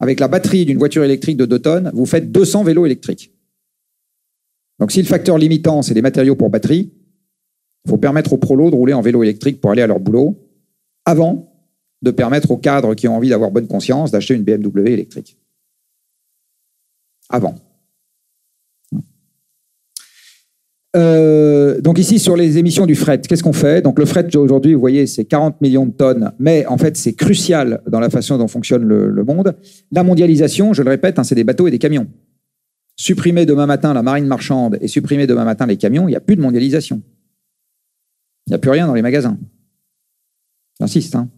avec 0.06 0.20
la 0.20 0.28
batterie 0.28 0.66
d'une 0.66 0.78
voiture 0.78 1.04
électrique 1.04 1.36
de 1.36 1.46
2 1.46 1.60
tonnes, 1.60 1.92
vous 1.96 2.06
faites 2.06 2.32
200 2.32 2.64
vélos 2.64 2.86
électriques. 2.86 3.34
Donc 4.80 4.92
si 4.92 5.02
le 5.02 5.08
facteur 5.08 5.40
limitant, 5.40 5.82
c'est 5.82 5.96
les 5.96 6.04
matériaux 6.04 6.36
pour 6.36 6.52
batterie, 6.52 6.94
il 7.86 7.90
faut 7.90 7.98
permettre 7.98 8.34
aux 8.34 8.38
prolos 8.38 8.70
de 8.70 8.76
rouler 8.76 8.94
en 8.94 9.02
vélo 9.02 9.24
électrique 9.24 9.60
pour 9.60 9.72
aller 9.72 9.82
à 9.82 9.88
leur 9.88 10.00
boulot 10.00 10.38
avant 11.06 11.52
de 12.04 12.12
permettre 12.12 12.52
aux 12.52 12.58
cadres 12.58 12.94
qui 12.94 13.08
ont 13.08 13.16
envie 13.16 13.30
d'avoir 13.30 13.50
bonne 13.50 13.68
conscience 13.68 14.12
d'acheter 14.12 14.36
une 14.36 14.44
BMW 14.44 14.92
électrique. 14.92 15.40
Avant. 17.30 17.56
Euh, 20.96 21.82
donc 21.82 22.00
ici, 22.00 22.20
sur 22.20 22.38
les 22.38 22.58
émissions 22.58 22.86
du 22.86 22.96
fret, 22.96 23.20
qu'est-ce 23.20 23.44
qu'on 23.44 23.54
fait? 23.54 23.82
Donc 23.82 24.00
le 24.00 24.06
fret, 24.06 24.34
aujourd'hui, 24.36 24.74
vous 24.74 24.80
voyez, 24.80 25.08
c'est 25.08 25.26
40 25.26 25.60
millions 25.62 25.86
de 25.86 25.92
tonnes, 25.92 26.32
mais 26.40 26.66
en 26.68 26.78
fait, 26.78 26.96
c'est 26.96 27.14
crucial 27.14 27.82
dans 27.88 28.00
la 28.00 28.10
façon 28.10 28.38
dont 28.38 28.48
fonctionne 28.48 28.84
le, 28.84 29.24
monde. 29.24 29.56
La 29.92 30.04
mondialisation, 30.04 30.74
je 30.74 30.84
le 30.84 30.90
répète, 30.90 31.20
hein, 31.20 31.24
c'est 31.24 31.36
des 31.36 31.44
bateaux 31.44 31.68
et 31.68 31.72
des 31.72 31.80
camions. 31.80 32.08
Supprimer 32.96 33.46
demain 33.46 33.66
matin 33.66 33.94
la 33.94 34.04
marine 34.04 34.26
marchande 34.26 34.78
et 34.80 34.88
supprimer 34.88 35.28
demain 35.28 35.44
matin 35.44 35.66
les 35.66 35.78
camions, 35.78 36.08
il 36.08 36.12
n'y 36.12 36.18
a 36.18 36.22
plus 36.22 36.38
de 36.38 36.42
mondialisation. 36.42 37.02
Il 38.48 38.52
n'y 38.52 38.56
a 38.56 38.60
plus 38.60 38.72
rien 38.72 38.88
dans 38.88 38.94
les 38.94 39.02
magasins. 39.02 39.38
J'insiste. 40.80 41.16
Hein. 41.16 41.30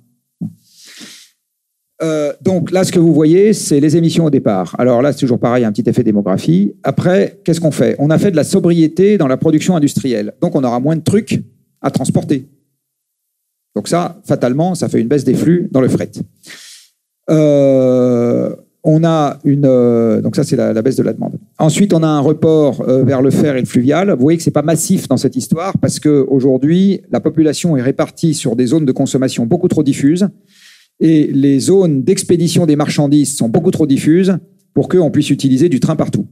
Euh, 2.04 2.32
donc 2.42 2.72
là, 2.72 2.84
ce 2.84 2.92
que 2.92 3.00
vous 3.00 3.14
voyez, 3.14 3.54
c'est 3.54 3.80
les 3.80 3.98
émissions 3.98 4.26
au 4.26 4.30
départ. 4.30 4.76
Alors 4.78 5.02
là, 5.02 5.12
c'est 5.12 5.20
toujours 5.20 5.40
pareil, 5.40 5.66
un 5.66 5.72
petit 5.72 5.90
effet 5.90 6.04
démographie. 6.04 6.76
Après, 6.84 7.40
qu'est-ce 7.44 7.60
qu'on 7.60 7.72
fait? 7.72 7.96
On 8.00 8.10
a 8.10 8.18
fait 8.18 8.32
de 8.32 8.36
la 8.36 8.44
sobriété 8.44 9.18
dans 9.18 9.28
la 9.28 9.38
production 9.38 9.76
industrielle. 9.76 10.34
Donc 10.42 10.56
on 10.56 10.64
aura 10.64 10.80
moins 10.80 10.96
de 10.96 11.02
trucs 11.02 11.42
à 11.82 11.90
transporter. 11.90 12.48
Donc 13.76 13.88
ça, 13.88 14.20
fatalement, 14.26 14.76
ça 14.76 14.90
fait 14.90 15.00
une 15.00 15.08
baisse 15.08 15.24
des 15.24 15.34
flux 15.34 15.70
dans 15.72 15.82
le 15.82 15.88
fret. 15.88 16.12
Euh, 17.30 18.56
on 18.84 19.04
a 19.04 19.38
une. 19.44 19.66
Euh, 19.66 20.22
donc, 20.22 20.36
ça, 20.36 20.44
c'est 20.44 20.56
la, 20.56 20.82
baisse 20.82 20.96
de 20.96 21.04
la 21.04 21.14
demande. 21.14 21.34
Ensuite, 21.60 21.94
on 21.94 22.04
a 22.04 22.08
un 22.08 22.22
report 22.22 22.82
euh, 22.88 23.04
vers 23.04 23.22
le 23.22 23.30
fer 23.30 23.56
et 23.56 23.60
le 23.60 23.66
fluvial. 23.66 24.12
Vous 24.12 24.22
voyez 24.22 24.38
que 24.38 24.44
ce 24.44 24.50
n'est 24.50 24.54
pas 24.54 24.62
massif 24.62 25.08
dans 25.08 25.18
cette 25.18 25.36
histoire 25.36 25.78
parce 25.80 26.00
qu'aujourd'hui, 26.00 27.02
la 27.12 27.20
population 27.20 27.76
est 27.76 27.82
répartie 27.82 28.34
sur 28.34 28.56
des 28.56 28.68
zones 28.68 28.86
de 28.86 28.92
consommation 28.92 29.46
beaucoup 29.46 29.68
trop 29.68 29.84
diffuses 29.84 30.28
et 31.00 31.28
les 31.28 31.60
zones 31.60 32.04
d'expédition 32.04 32.66
des 32.66 32.76
marchandises 32.76 33.36
sont 33.36 33.50
beaucoup 33.50 33.72
trop 33.72 33.86
diffuses 33.86 34.38
pour 34.74 34.90
qu'on 34.90 35.12
puisse 35.12 35.30
utiliser 35.30 35.70
du 35.70 35.80
train 35.80 35.96
partout. 35.96 36.28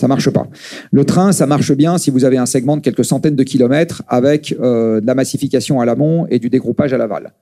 Ça 0.00 0.08
marche 0.08 0.28
pas. 0.30 0.46
Le 0.92 1.04
train, 1.04 1.32
ça 1.32 1.46
marche 1.46 1.72
bien 1.72 1.96
si 1.96 2.10
vous 2.10 2.24
avez 2.24 2.36
un 2.36 2.44
segment 2.46 2.76
de 2.76 2.82
quelques 2.82 3.04
centaines 3.04 3.36
de 3.36 3.42
kilomètres 3.42 4.02
avec 4.08 4.54
de 4.58 5.06
la 5.06 5.14
massification 5.14 5.80
à 5.80 5.86
l'amont 5.86 6.26
et 6.26 6.38
du 6.38 6.50
dégroupage 6.50 6.92
à 6.92 6.98
l'aval. 6.98 7.32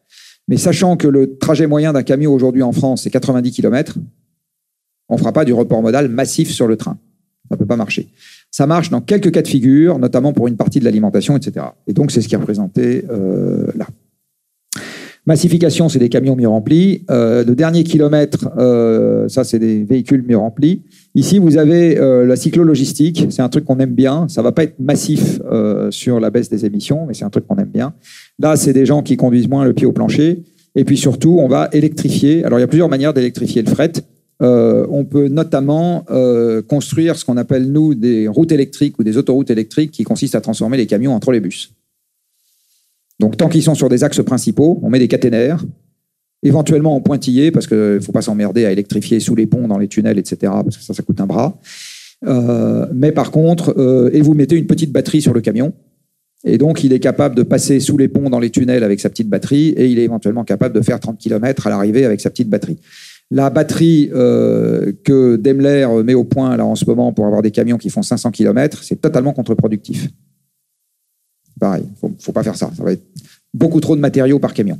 Mais 0.46 0.56
sachant 0.56 0.96
que 0.96 1.08
le 1.08 1.36
trajet 1.38 1.66
moyen 1.66 1.92
d'un 1.92 2.02
camion 2.02 2.32
aujourd'hui 2.32 2.62
en 2.62 2.72
France, 2.72 3.02
c'est 3.02 3.10
90 3.10 3.50
km, 3.50 3.98
on 5.08 5.14
ne 5.14 5.18
fera 5.18 5.32
pas 5.32 5.44
du 5.44 5.52
report 5.52 5.82
modal 5.82 6.08
massif 6.08 6.50
sur 6.50 6.66
le 6.66 6.76
train. 6.76 6.98
Ça 7.48 7.56
ne 7.56 7.58
peut 7.58 7.66
pas 7.66 7.76
marcher. 7.76 8.08
Ça 8.50 8.66
marche 8.66 8.90
dans 8.90 9.00
quelques 9.00 9.32
cas 9.32 9.42
de 9.42 9.48
figure, 9.48 9.98
notamment 9.98 10.32
pour 10.32 10.48
une 10.48 10.56
partie 10.56 10.80
de 10.80 10.84
l'alimentation, 10.84 11.36
etc. 11.36 11.66
Et 11.86 11.92
donc, 11.92 12.10
c'est 12.10 12.22
ce 12.22 12.28
qui 12.28 12.34
est 12.34 12.38
représenté 12.38 13.04
euh, 13.10 13.66
là. 13.76 13.86
Massification, 15.26 15.88
c'est 15.88 15.98
des 15.98 16.10
camions 16.10 16.36
mieux 16.36 16.48
remplis. 16.48 17.04
Euh, 17.10 17.44
le 17.44 17.54
dernier 17.54 17.82
kilomètre, 17.82 18.50
euh, 18.58 19.26
ça, 19.28 19.42
c'est 19.42 19.58
des 19.58 19.82
véhicules 19.82 20.22
mieux 20.28 20.36
remplis. 20.36 20.82
Ici, 21.14 21.38
vous 21.38 21.56
avez 21.56 21.98
euh, 21.98 22.26
la 22.26 22.36
cyclo-logistique. 22.36 23.28
C'est 23.30 23.40
un 23.40 23.48
truc 23.48 23.64
qu'on 23.64 23.78
aime 23.78 23.94
bien. 23.94 24.26
Ça 24.28 24.42
va 24.42 24.52
pas 24.52 24.64
être 24.64 24.78
massif 24.78 25.40
euh, 25.50 25.90
sur 25.90 26.20
la 26.20 26.28
baisse 26.28 26.50
des 26.50 26.66
émissions, 26.66 27.06
mais 27.06 27.14
c'est 27.14 27.24
un 27.24 27.30
truc 27.30 27.46
qu'on 27.46 27.56
aime 27.56 27.70
bien. 27.72 27.94
Là, 28.38 28.56
c'est 28.56 28.74
des 28.74 28.84
gens 28.84 29.02
qui 29.02 29.16
conduisent 29.16 29.48
moins 29.48 29.64
le 29.64 29.72
pied 29.72 29.86
au 29.86 29.92
plancher. 29.92 30.42
Et 30.74 30.84
puis 30.84 30.98
surtout, 30.98 31.38
on 31.40 31.48
va 31.48 31.70
électrifier. 31.72 32.44
Alors, 32.44 32.58
il 32.58 32.62
y 32.62 32.64
a 32.64 32.68
plusieurs 32.68 32.90
manières 32.90 33.14
d'électrifier 33.14 33.62
le 33.62 33.70
fret. 33.70 33.92
On 34.40 35.06
peut 35.06 35.28
notamment 35.28 36.04
construire 36.68 37.16
ce 37.16 37.24
qu'on 37.24 37.36
appelle, 37.36 37.70
nous, 37.70 37.94
des 37.94 38.28
routes 38.28 38.52
électriques 38.52 38.98
ou 38.98 39.04
des 39.04 39.16
autoroutes 39.16 39.50
électriques 39.50 39.92
qui 39.92 40.02
consistent 40.02 40.34
à 40.34 40.40
transformer 40.42 40.76
les 40.76 40.86
camions 40.86 41.14
en 41.14 41.20
trolleybus. 41.20 41.70
Donc, 43.20 43.36
tant 43.36 43.48
qu'ils 43.48 43.62
sont 43.62 43.74
sur 43.74 43.88
des 43.88 44.04
axes 44.04 44.22
principaux, 44.22 44.80
on 44.82 44.90
met 44.90 44.98
des 44.98 45.08
caténaires, 45.08 45.64
éventuellement 46.42 46.94
en 46.94 47.00
pointillé, 47.00 47.50
parce 47.50 47.66
qu'il 47.66 47.76
ne 47.76 48.00
faut 48.00 48.12
pas 48.12 48.22
s'emmerder 48.22 48.66
à 48.66 48.72
électrifier 48.72 49.20
sous 49.20 49.34
les 49.34 49.46
ponts, 49.46 49.68
dans 49.68 49.78
les 49.78 49.88
tunnels, 49.88 50.18
etc., 50.18 50.52
parce 50.64 50.76
que 50.76 50.82
ça, 50.82 50.94
ça 50.94 51.02
coûte 51.02 51.20
un 51.20 51.26
bras. 51.26 51.58
Euh, 52.26 52.86
mais 52.94 53.12
par 53.12 53.30
contre, 53.30 53.74
euh, 53.78 54.10
et 54.12 54.20
vous 54.20 54.34
mettez 54.34 54.56
une 54.56 54.66
petite 54.66 54.92
batterie 54.92 55.20
sur 55.20 55.32
le 55.32 55.40
camion, 55.40 55.72
et 56.44 56.58
donc 56.58 56.84
il 56.84 56.92
est 56.92 57.00
capable 57.00 57.34
de 57.34 57.42
passer 57.42 57.80
sous 57.80 57.96
les 57.96 58.08
ponts, 58.08 58.30
dans 58.30 58.38
les 58.38 58.50
tunnels 58.50 58.84
avec 58.84 59.00
sa 59.00 59.08
petite 59.08 59.28
batterie, 59.28 59.68
et 59.70 59.86
il 59.86 59.98
est 59.98 60.04
éventuellement 60.04 60.44
capable 60.44 60.74
de 60.74 60.80
faire 60.80 61.00
30 61.00 61.18
km 61.18 61.66
à 61.66 61.70
l'arrivée 61.70 62.04
avec 62.04 62.20
sa 62.20 62.30
petite 62.30 62.48
batterie. 62.48 62.78
La 63.30 63.50
batterie 63.50 64.10
euh, 64.14 64.92
que 65.02 65.36
Daimler 65.36 65.88
met 66.04 66.14
au 66.14 66.24
point 66.24 66.56
là 66.56 66.66
en 66.66 66.74
ce 66.74 66.84
moment 66.84 67.12
pour 67.12 67.26
avoir 67.26 67.42
des 67.42 67.50
camions 67.50 67.78
qui 67.78 67.88
font 67.88 68.02
500 68.02 68.30
km, 68.30 68.82
c'est 68.82 69.00
totalement 69.00 69.32
contre-productif. 69.32 70.08
Pareil, 71.64 71.84
il 72.02 72.10
ne 72.10 72.14
faut 72.18 72.32
pas 72.32 72.42
faire 72.42 72.56
ça. 72.56 72.70
Ça 72.76 72.84
va 72.84 72.92
être 72.92 73.02
beaucoup 73.54 73.80
trop 73.80 73.96
de 73.96 74.00
matériaux 74.02 74.38
par 74.38 74.52
camion. 74.52 74.78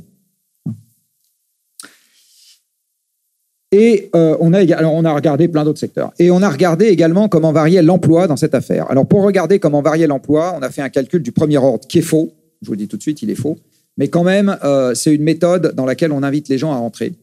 Et 3.71 4.11
euh, 4.15 4.37
on, 4.39 4.53
a, 4.53 4.83
on 4.83 5.03
a 5.03 5.11
regardé 5.11 5.47
plein 5.47 5.65
d'autres 5.65 5.79
secteurs. 5.79 6.13
Et 6.19 6.29
on 6.29 6.43
a 6.43 6.49
regardé 6.49 6.85
également 6.85 7.27
comment 7.27 7.51
variait 7.51 7.81
l'emploi 7.81 8.27
dans 8.27 8.35
cette 8.35 8.53
affaire. 8.53 8.87
Alors 8.91 9.07
pour 9.07 9.23
regarder 9.23 9.57
comment 9.57 9.81
variait 9.81 10.05
l'emploi, 10.05 10.53
on 10.55 10.61
a 10.61 10.69
fait 10.69 10.83
un 10.83 10.89
calcul 10.89 11.23
du 11.23 11.31
premier 11.31 11.57
ordre 11.57 11.87
qui 11.87 11.97
est 11.97 12.03
faux. 12.03 12.31
Je 12.61 12.67
vous 12.67 12.73
le 12.73 12.77
dis 12.77 12.87
tout 12.87 12.97
de 12.97 13.01
suite, 13.01 13.23
il 13.23 13.31
est 13.31 13.35
faux. 13.35 13.57
Mais 13.97 14.09
quand 14.09 14.23
même, 14.23 14.55
euh, 14.63 14.93
c'est 14.93 15.15
une 15.15 15.23
méthode 15.23 15.73
dans 15.73 15.87
laquelle 15.87 16.11
on 16.11 16.21
invite 16.21 16.49
les 16.49 16.59
gens 16.59 16.71
à 16.71 16.77
rentrer. 16.77 17.13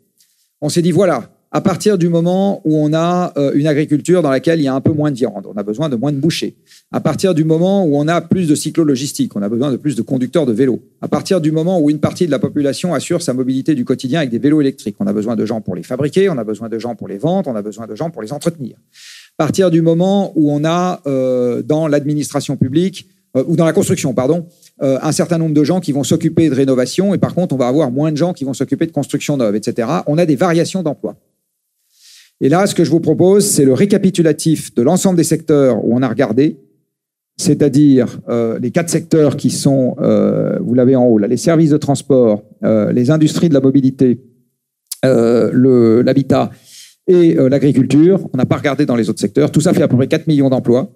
On 0.61 0.71
s'est 0.71 0.83
dit, 0.83 0.91
voilà, 0.91 1.31
à 1.55 1.61
partir 1.61 1.99
du 1.99 2.09
moment 2.09 2.63
où 2.65 2.79
on 2.79 2.95
a 2.95 3.35
euh, 3.37 3.53
une 3.55 3.67
agriculture 3.67 4.23
dans 4.23 4.31
laquelle 4.31 4.59
il 4.59 4.65
y 4.65 4.69
a 4.69 4.75
un 4.75 4.81
peu 4.81 4.93
moins 4.93 5.11
de 5.11 5.17
viande, 5.17 5.47
on 5.47 5.57
a 5.59 5.63
besoin 5.63 5.91
de 5.91 5.97
moins 5.97 6.11
de 6.11 6.17
bouchers. 6.17 6.57
À 6.93 7.01
partir 7.01 7.35
du 7.35 7.45
moment 7.45 7.85
où 7.85 7.95
on 7.95 8.09
a 8.09 8.23
plus 8.23 8.49
de 8.49 8.55
cyclo-logistique, 8.55 9.37
on 9.37 9.43
a 9.43 9.51
besoin 9.51 9.71
de 9.71 9.77
plus 9.77 9.95
de 9.95 10.01
conducteurs 10.01 10.47
de 10.47 10.53
vélos. 10.53 10.81
À 11.03 11.09
partir 11.09 11.43
du 11.43 11.53
moment 11.53 11.79
où 11.79 11.91
une 11.91 12.01
partie 12.01 12.25
de 12.25 12.31
la 12.31 12.39
population 12.39 12.95
assure 12.95 13.21
sa 13.21 13.35
mobilité 13.35 13.75
du 13.75 13.85
quotidien 13.85 14.21
avec 14.21 14.31
des 14.31 14.39
vélos 14.39 14.63
électriques, 14.63 14.97
on 14.99 15.07
a 15.07 15.13
besoin 15.13 15.37
de 15.37 15.45
gens 15.45 15.61
pour 15.61 15.75
les 15.75 15.83
fabriquer, 15.83 16.31
on 16.31 16.39
a 16.39 16.45
besoin 16.45 16.71
de 16.71 16.79
gens 16.79 16.95
pour 16.95 17.07
les 17.07 17.19
vendre, 17.19 17.51
on 17.51 17.57
a 17.57 17.63
besoin 17.63 17.87
de 17.87 17.95
gens 17.95 18.09
pour 18.09 18.23
les 18.23 18.33
entretenir. 18.33 18.77
À 19.39 19.45
partir 19.45 19.71
du 19.71 19.83
moment 19.83 20.33
où 20.35 20.51
on 20.51 20.65
a 20.65 21.03
euh, 21.07 21.61
dans 21.63 21.87
l'administration 21.87 22.57
publique 22.57 23.09
euh, 23.37 23.45
ou 23.47 23.57
dans 23.57 23.67
la 23.67 23.75
construction, 23.75 24.15
pardon, 24.15 24.47
un 24.81 25.13
certain 25.13 25.39
nombre 25.39 25.55
de 25.55 25.63
gens 25.63 25.79
qui 25.79 25.93
vont 25.93 26.03
s'occuper 26.03 26.49
de 26.49 26.55
rénovation 26.57 27.15
et 27.15 27.19
par 27.19 27.37
contre 27.37 27.55
on 27.55 27.59
va 27.59 27.69
avoir 27.69 27.93
moins 27.93 28.11
de 28.11 28.17
gens 28.17 28.33
qui 28.33 28.43
vont 28.43 28.55
s'occuper 28.55 28.85
de 28.85 28.91
construction 28.91 29.37
neuve, 29.37 29.55
etc. 29.55 29.87
On 30.09 30.19
a 30.19 30.27
des 30.27 30.35
variations 30.35 30.83
d'emploi. 30.83 31.15
Et 32.43 32.49
là, 32.49 32.67
ce 32.67 32.75
que 32.75 32.83
je 32.83 32.91
vous 32.91 32.99
propose, 32.99 33.47
c'est 33.47 33.65
le 33.65 33.73
récapitulatif 33.73 34.75
de 34.75 34.83
l'ensemble 34.83 35.17
des 35.17 35.25
secteurs 35.25 35.85
où 35.85 35.97
on 35.97 36.03
a 36.03 36.09
regardé, 36.09 36.59
c'est-à-dire 37.37 38.19
euh, 38.29 38.59
les 38.59 38.73
quatre 38.73 38.91
secteurs 38.91 39.37
qui 39.37 39.49
sont, 39.49 39.95
euh, 40.01 40.59
vous 40.61 40.75
l'avez 40.75 40.97
en 40.97 41.05
haut, 41.05 41.19
les 41.19 41.37
services 41.37 41.71
de 41.71 41.77
transport, 41.77 42.43
euh, 42.65 42.91
les 42.91 43.13
industries 43.13 43.49
de 43.49 43.55
la 43.55 43.61
mobilité, 43.61 44.21
l'habitat 45.05 46.51
et 47.07 47.35
l'agriculture. 47.35 48.29
On 48.33 48.37
n'a 48.37 48.47
pas 48.47 48.57
regardé 48.57 48.87
dans 48.87 48.97
les 48.97 49.09
autres 49.09 49.21
secteurs. 49.21 49.53
Tout 49.53 49.61
ça 49.61 49.73
fait 49.73 49.83
à 49.83 49.89
peu 49.89 49.97
près 49.97 50.09
4 50.09 50.27
millions 50.27 50.51
d'emplois. 50.51 50.93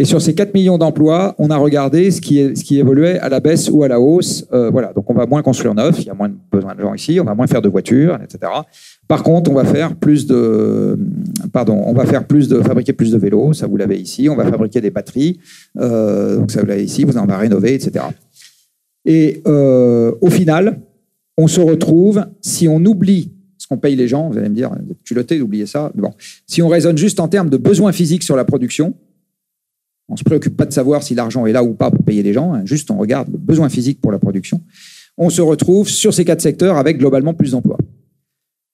Et 0.00 0.04
sur 0.04 0.22
ces 0.22 0.34
4 0.34 0.54
millions 0.54 0.78
d'emplois, 0.78 1.34
on 1.38 1.50
a 1.50 1.56
regardé 1.56 2.10
ce 2.10 2.20
qui, 2.20 2.78
évoluait 2.78 3.18
à 3.18 3.28
la 3.28 3.40
baisse 3.40 3.68
ou 3.68 3.82
à 3.82 3.88
la 3.88 4.00
hausse. 4.00 4.46
voilà, 4.50 4.92
donc 4.94 5.10
on 5.10 5.14
va 5.14 5.26
moins 5.26 5.42
construire 5.42 5.74
neuf, 5.74 5.96
il 5.98 6.06
y 6.06 6.10
a 6.10 6.14
moins 6.14 6.30
besoin 6.50 6.74
de 6.74 6.80
gens 6.80 6.94
ici, 6.94 7.18
on 7.20 7.24
va 7.24 7.34
moins 7.34 7.48
faire 7.48 7.62
de 7.62 7.68
voitures, 7.68 8.16
etc. 8.22 8.52
Par 9.08 9.22
contre, 9.22 9.50
on 9.50 9.54
va 9.54 9.64
faire 9.64 9.96
plus 9.96 10.26
de, 10.26 10.98
pardon, 11.50 11.82
on 11.86 11.94
va 11.94 12.04
faire 12.04 12.26
plus 12.26 12.46
de, 12.46 12.60
fabriquer 12.60 12.92
plus 12.92 13.10
de 13.10 13.16
vélos, 13.16 13.54
ça 13.54 13.66
vous 13.66 13.78
l'avez 13.78 13.98
ici. 13.98 14.28
On 14.28 14.36
va 14.36 14.44
fabriquer 14.44 14.82
des 14.82 14.90
batteries, 14.90 15.40
euh, 15.78 16.36
donc 16.36 16.50
ça 16.50 16.60
vous 16.60 16.66
l'avez 16.66 16.84
ici. 16.84 17.04
Vous 17.04 17.16
en 17.16 17.24
va 17.24 17.38
rénover, 17.38 17.72
etc. 17.72 18.04
Et 19.06 19.42
euh, 19.46 20.12
au 20.20 20.28
final, 20.28 20.80
on 21.38 21.46
se 21.46 21.60
retrouve 21.60 22.26
si 22.42 22.68
on 22.68 22.84
oublie 22.84 23.32
ce 23.56 23.66
qu'on 23.66 23.78
paye 23.78 23.96
les 23.96 24.08
gens. 24.08 24.28
Vous 24.28 24.36
allez 24.36 24.50
me 24.50 24.54
dire, 24.54 24.70
culotté 25.04 25.38
d'oublier 25.38 25.64
ça. 25.64 25.90
Bon, 25.94 26.12
si 26.46 26.60
on 26.60 26.68
raisonne 26.68 26.98
juste 26.98 27.18
en 27.18 27.28
termes 27.28 27.48
de 27.48 27.56
besoins 27.56 27.92
physiques 27.92 28.22
sur 28.22 28.36
la 28.36 28.44
production, 28.44 28.94
on 30.08 30.14
ne 30.14 30.18
se 30.18 30.24
préoccupe 30.24 30.56
pas 30.56 30.64
de 30.64 30.72
savoir 30.72 31.02
si 31.02 31.14
l'argent 31.14 31.46
est 31.46 31.52
là 31.52 31.62
ou 31.62 31.74
pas 31.74 31.90
pour 31.90 32.02
payer 32.02 32.22
les 32.22 32.32
gens. 32.32 32.54
Hein. 32.54 32.62
juste, 32.64 32.90
on 32.90 32.96
regarde 32.96 33.28
le 33.30 33.38
besoin 33.38 33.68
physique 33.68 34.00
pour 34.00 34.10
la 34.10 34.18
production. 34.18 34.60
On 35.18 35.30
se 35.30 35.42
retrouve 35.42 35.88
sur 35.88 36.14
ces 36.14 36.24
quatre 36.24 36.40
secteurs 36.40 36.76
avec 36.76 36.98
globalement 36.98 37.34
plus 37.34 37.50
d'emplois. 37.50 37.78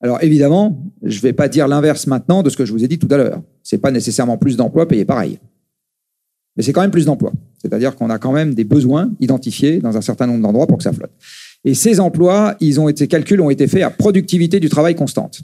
Alors 0.01 0.23
évidemment, 0.23 0.93
je 1.03 1.17
ne 1.17 1.23
vais 1.23 1.33
pas 1.33 1.49
dire 1.49 1.67
l'inverse 1.67 2.07
maintenant 2.07 2.43
de 2.43 2.51
ce 2.51 2.57
que 2.57 2.65
je 2.65 2.73
vous 2.73 2.85
ai 2.85 2.89
dit 2.89 2.99
tout 2.99 3.09
à 3.11 3.17
l'heure. 3.17 3.43
Ce 3.63 3.75
n'est 3.75 3.81
pas 3.81 3.91
nécessairement 3.91 4.37
plus 4.37 4.57
d'emplois 4.57 4.87
payés 4.87 5.05
pareil. 5.05 5.39
Mais 6.57 6.63
c'est 6.63 6.73
quand 6.73 6.83
même 6.83 6.91
plus 6.91 7.07
d'emplois. 7.07 7.33
C'est-à-dire 7.61 7.97
qu'on 7.97 8.11
a 8.11 8.19
quand 8.19 8.33
même 8.33 8.55
des 8.55 8.65
besoins 8.65 9.11
identifiés 9.19 9.79
dans 9.79 9.97
un 9.97 10.03
certain 10.03 10.27
nombre 10.27 10.43
d'endroits 10.43 10.67
pour 10.67 10.77
que 10.77 10.85
ça 10.85 10.93
flotte. 10.93 11.13
Et 11.65 11.75
ces 11.75 11.99
emplois, 11.99 12.57
ils 12.61 12.79
ont 12.79 12.89
été, 12.89 13.05
ces 13.05 13.09
calculs 13.09 13.41
ont 13.41 13.51
été 13.51 13.67
faits 13.67 13.83
à 13.83 13.91
productivité 13.91 14.61
du 14.61 14.69
travail 14.69 14.95
constante. 14.95 15.41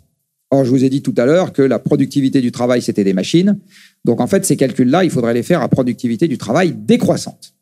Or, 0.51 0.64
je 0.64 0.70
vous 0.70 0.85
ai 0.85 0.89
dit 0.89 1.01
tout 1.01 1.14
à 1.16 1.27
l'heure 1.27 1.52
que 1.52 1.62
la 1.62 1.78
productivité 1.78 2.40
du 2.40 2.51
travail, 2.51 2.82
c'était 2.82 3.05
des 3.05 3.12
machines. 3.12 3.59
Donc, 4.05 4.20
en 4.20 4.27
fait, 4.27 4.44
ces 4.44 4.56
calculs-là, 4.56 5.05
il 5.05 5.10
faudrait 5.10 5.35
les 5.35 5.44
faire 5.44 5.62
à 5.62 5.68
productivité 5.68 6.27
du 6.27 6.39
travail 6.39 6.74
décroissante. 6.77 7.55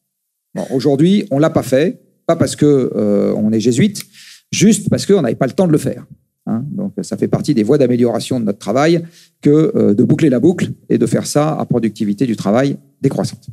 Aujourd'hui, 0.72 1.26
on 1.30 1.38
l'a 1.38 1.50
pas 1.50 1.62
fait, 1.62 2.00
pas 2.26 2.34
parce 2.34 2.56
qu'on 2.56 2.66
euh, 2.66 3.50
est 3.52 3.60
jésuite, 3.60 4.02
juste 4.50 4.88
parce 4.88 5.06
qu'on 5.06 5.22
n'avait 5.22 5.34
pas 5.34 5.46
le 5.46 5.52
temps 5.52 5.66
de 5.66 5.72
le 5.72 5.78
faire. 5.78 6.04
Hein. 6.46 6.64
donc, 6.70 6.94
ça 7.02 7.18
fait 7.18 7.28
partie 7.28 7.52
des 7.52 7.62
voies 7.62 7.76
d'amélioration 7.76 8.40
de 8.40 8.46
notre 8.46 8.58
travail 8.58 9.04
que 9.42 9.70
euh, 9.76 9.92
de 9.92 10.02
boucler 10.02 10.30
la 10.30 10.40
boucle 10.40 10.70
et 10.88 10.96
de 10.96 11.06
faire 11.06 11.26
ça 11.26 11.54
à 11.58 11.64
productivité 11.66 12.24
du 12.24 12.36
travail 12.36 12.78
décroissante. 13.02 13.48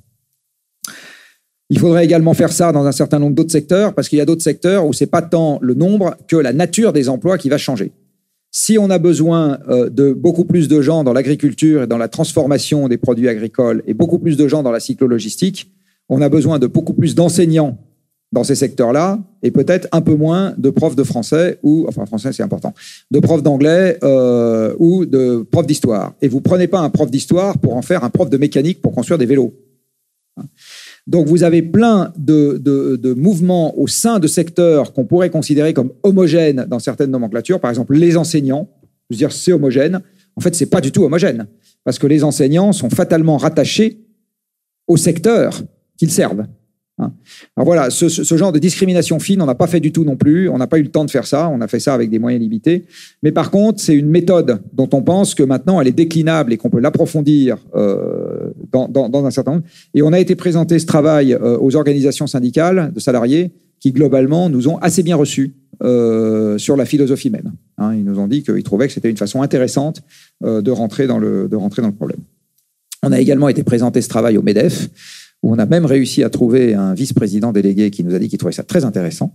Il 1.69 1.79
faudrait 1.79 2.05
également 2.05 2.33
faire 2.33 2.53
ça 2.53 2.71
dans 2.71 2.85
un 2.85 2.91
certain 2.91 3.19
nombre 3.19 3.35
d'autres 3.35 3.51
secteurs, 3.51 3.93
parce 3.93 4.07
qu'il 4.07 4.17
y 4.17 4.21
a 4.21 4.25
d'autres 4.25 4.43
secteurs 4.43 4.85
où 4.85 4.93
ce 4.93 5.03
n'est 5.03 5.09
pas 5.09 5.21
tant 5.21 5.59
le 5.61 5.73
nombre 5.73 6.15
que 6.27 6.37
la 6.37 6.53
nature 6.53 6.93
des 6.93 7.09
emplois 7.09 7.37
qui 7.37 7.49
va 7.49 7.57
changer. 7.57 7.91
Si 8.57 8.77
on 8.79 8.89
a 8.89 8.99
besoin 8.99 9.59
euh, 9.67 9.89
de 9.89 10.13
beaucoup 10.13 10.45
plus 10.45 10.69
de 10.69 10.79
gens 10.79 11.03
dans 11.03 11.11
l'agriculture 11.11 11.83
et 11.83 11.87
dans 11.87 11.97
la 11.97 12.07
transformation 12.07 12.87
des 12.87 12.95
produits 12.95 13.27
agricoles 13.27 13.83
et 13.85 13.93
beaucoup 13.93 14.17
plus 14.17 14.37
de 14.37 14.47
gens 14.47 14.63
dans 14.63 14.71
la 14.71 14.79
cyclo-logistique, 14.79 15.73
on 16.07 16.21
a 16.21 16.29
besoin 16.29 16.57
de 16.57 16.65
beaucoup 16.65 16.93
plus 16.93 17.15
d'enseignants 17.15 17.77
dans 18.31 18.45
ces 18.45 18.55
secteurs-là, 18.55 19.19
et 19.43 19.51
peut-être 19.51 19.89
un 19.91 19.99
peu 19.99 20.15
moins 20.15 20.53
de 20.57 20.69
profs 20.69 20.95
de 20.95 21.03
français, 21.03 21.59
ou, 21.63 21.85
enfin 21.89 22.05
français 22.05 22.31
c'est 22.31 22.43
important, 22.43 22.73
de 23.11 23.19
profs 23.19 23.43
d'anglais 23.43 23.97
euh, 24.03 24.73
ou 24.79 25.05
de 25.05 25.45
profs 25.51 25.67
d'histoire. 25.67 26.13
Et 26.21 26.29
vous 26.29 26.39
prenez 26.39 26.69
pas 26.69 26.79
un 26.79 26.89
prof 26.89 27.11
d'histoire 27.11 27.57
pour 27.57 27.75
en 27.75 27.81
faire 27.81 28.05
un 28.05 28.09
prof 28.09 28.29
de 28.29 28.37
mécanique 28.37 28.81
pour 28.81 28.93
construire 28.93 29.17
des 29.17 29.25
vélos. 29.25 29.53
Donc 31.07 31.27
vous 31.27 31.43
avez 31.43 31.61
plein 31.61 32.11
de, 32.17 32.57
de 32.57 33.13
mouvements 33.13 33.77
au 33.77 33.87
sein 33.87 34.19
de 34.19 34.27
secteurs 34.27 34.93
qu'on 34.93 35.05
pourrait 35.05 35.29
considérer 35.29 35.73
comme 35.73 35.91
homogènes 36.03 36.65
dans 36.67 36.79
certaines 36.79 37.11
nomenclatures. 37.11 37.59
Par 37.59 37.69
exemple, 37.69 37.95
les 37.95 38.17
enseignants, 38.17 38.69
je 39.09 39.15
veux 39.15 39.17
dire 39.17 39.31
c'est 39.31 39.53
homogène. 39.53 40.01
En 40.35 40.41
fait, 40.41 40.55
c'est 40.55 40.65
pas 40.65 40.81
du 40.81 40.91
tout 40.91 41.03
homogène, 41.03 41.47
parce 41.83 41.99
que 41.99 42.07
les 42.07 42.23
enseignants 42.23 42.73
sont 42.73 42.89
fatalement 42.89 43.37
rattachés 43.37 44.05
au 44.87 44.97
secteur 44.97 45.61
qu'ils 45.97 46.11
servent. 46.11 46.45
Hein. 46.97 47.11
Alors 47.57 47.65
voilà, 47.65 47.89
ce, 47.89 48.07
genre 48.07 48.53
de 48.53 48.59
discrimination 48.59 49.19
fine, 49.19 49.41
on 49.41 49.45
n'a 49.45 49.55
pas 49.55 49.67
fait 49.67 49.81
du 49.81 49.91
tout 49.91 50.05
non 50.05 50.15
plus. 50.15 50.47
On 50.49 50.57
n'a 50.57 50.67
pas 50.67 50.79
eu 50.79 50.83
le 50.83 50.89
temps 50.89 51.03
de 51.03 51.11
faire 51.11 51.27
ça. 51.27 51.49
On 51.49 51.59
a 51.61 51.67
fait 51.67 51.79
ça 51.79 51.93
avec 51.93 52.09
des 52.09 52.19
moyens 52.19 52.41
limités. 52.41 52.85
Mais 53.21 53.31
par 53.31 53.51
contre, 53.51 53.81
c'est 53.81 53.95
une 53.95 54.09
méthode 54.09 54.61
dont 54.73 54.89
on 54.93 55.01
pense 55.01 55.35
que 55.35 55.43
maintenant 55.43 55.81
elle 55.81 55.87
est 55.87 55.93
déclinable 55.93 56.53
et 56.53 56.57
qu'on 56.57 56.69
peut 56.69 56.79
l'approfondir 56.79 57.57
euh, 57.75 58.51
dans, 58.71 59.25
un 59.25 59.31
certain 59.31 59.53
nombre. 59.53 59.63
Et 59.93 60.01
on 60.01 60.13
a 60.13 60.19
été 60.19 60.35
présenté 60.35 60.79
ce 60.79 60.85
travail 60.85 61.33
euh, 61.33 61.57
aux 61.59 61.75
organisations 61.75 62.27
syndicales 62.27 62.91
de 62.93 62.99
salariés 62.99 63.51
qui 63.81 63.91
globalement 63.91 64.49
nous 64.49 64.69
ont 64.69 64.77
assez 64.77 65.03
bien 65.03 65.17
reçus 65.17 65.53
euh, 65.83 66.57
sur 66.57 66.77
la 66.77 66.85
philosophie 66.85 67.29
même. 67.29 67.51
Hein. 67.77 67.93
ils 67.93 68.05
nous 68.05 68.19
ont 68.19 68.27
dit 68.27 68.41
qu'ils 68.41 68.63
trouvaient 68.63 68.87
que 68.87 68.93
c'était 68.93 69.09
une 69.09 69.17
façon 69.17 69.41
intéressante 69.41 70.01
de 70.41 70.71
rentrer 70.71 71.07
dans 71.07 71.19
le 71.19 71.49
de 71.49 71.55
rentrer 71.55 71.81
dans 71.81 71.89
le 71.89 71.93
problème. 71.93 72.19
On 73.03 73.11
a 73.11 73.19
également 73.19 73.49
été 73.49 73.63
présenté 73.63 74.01
ce 74.01 74.07
travail 74.07 74.37
au 74.37 74.41
Medef 74.41 74.89
où 75.43 75.53
on 75.53 75.59
a 75.59 75.65
même 75.65 75.85
réussi 75.85 76.23
à 76.23 76.29
trouver 76.29 76.73
un 76.73 76.93
vice-président 76.93 77.51
délégué 77.51 77.91
qui 77.91 78.03
nous 78.03 78.15
a 78.15 78.19
dit 78.19 78.29
qu'il 78.29 78.37
trouvait 78.37 78.53
ça 78.53 78.63
très 78.63 78.85
intéressant. 78.85 79.33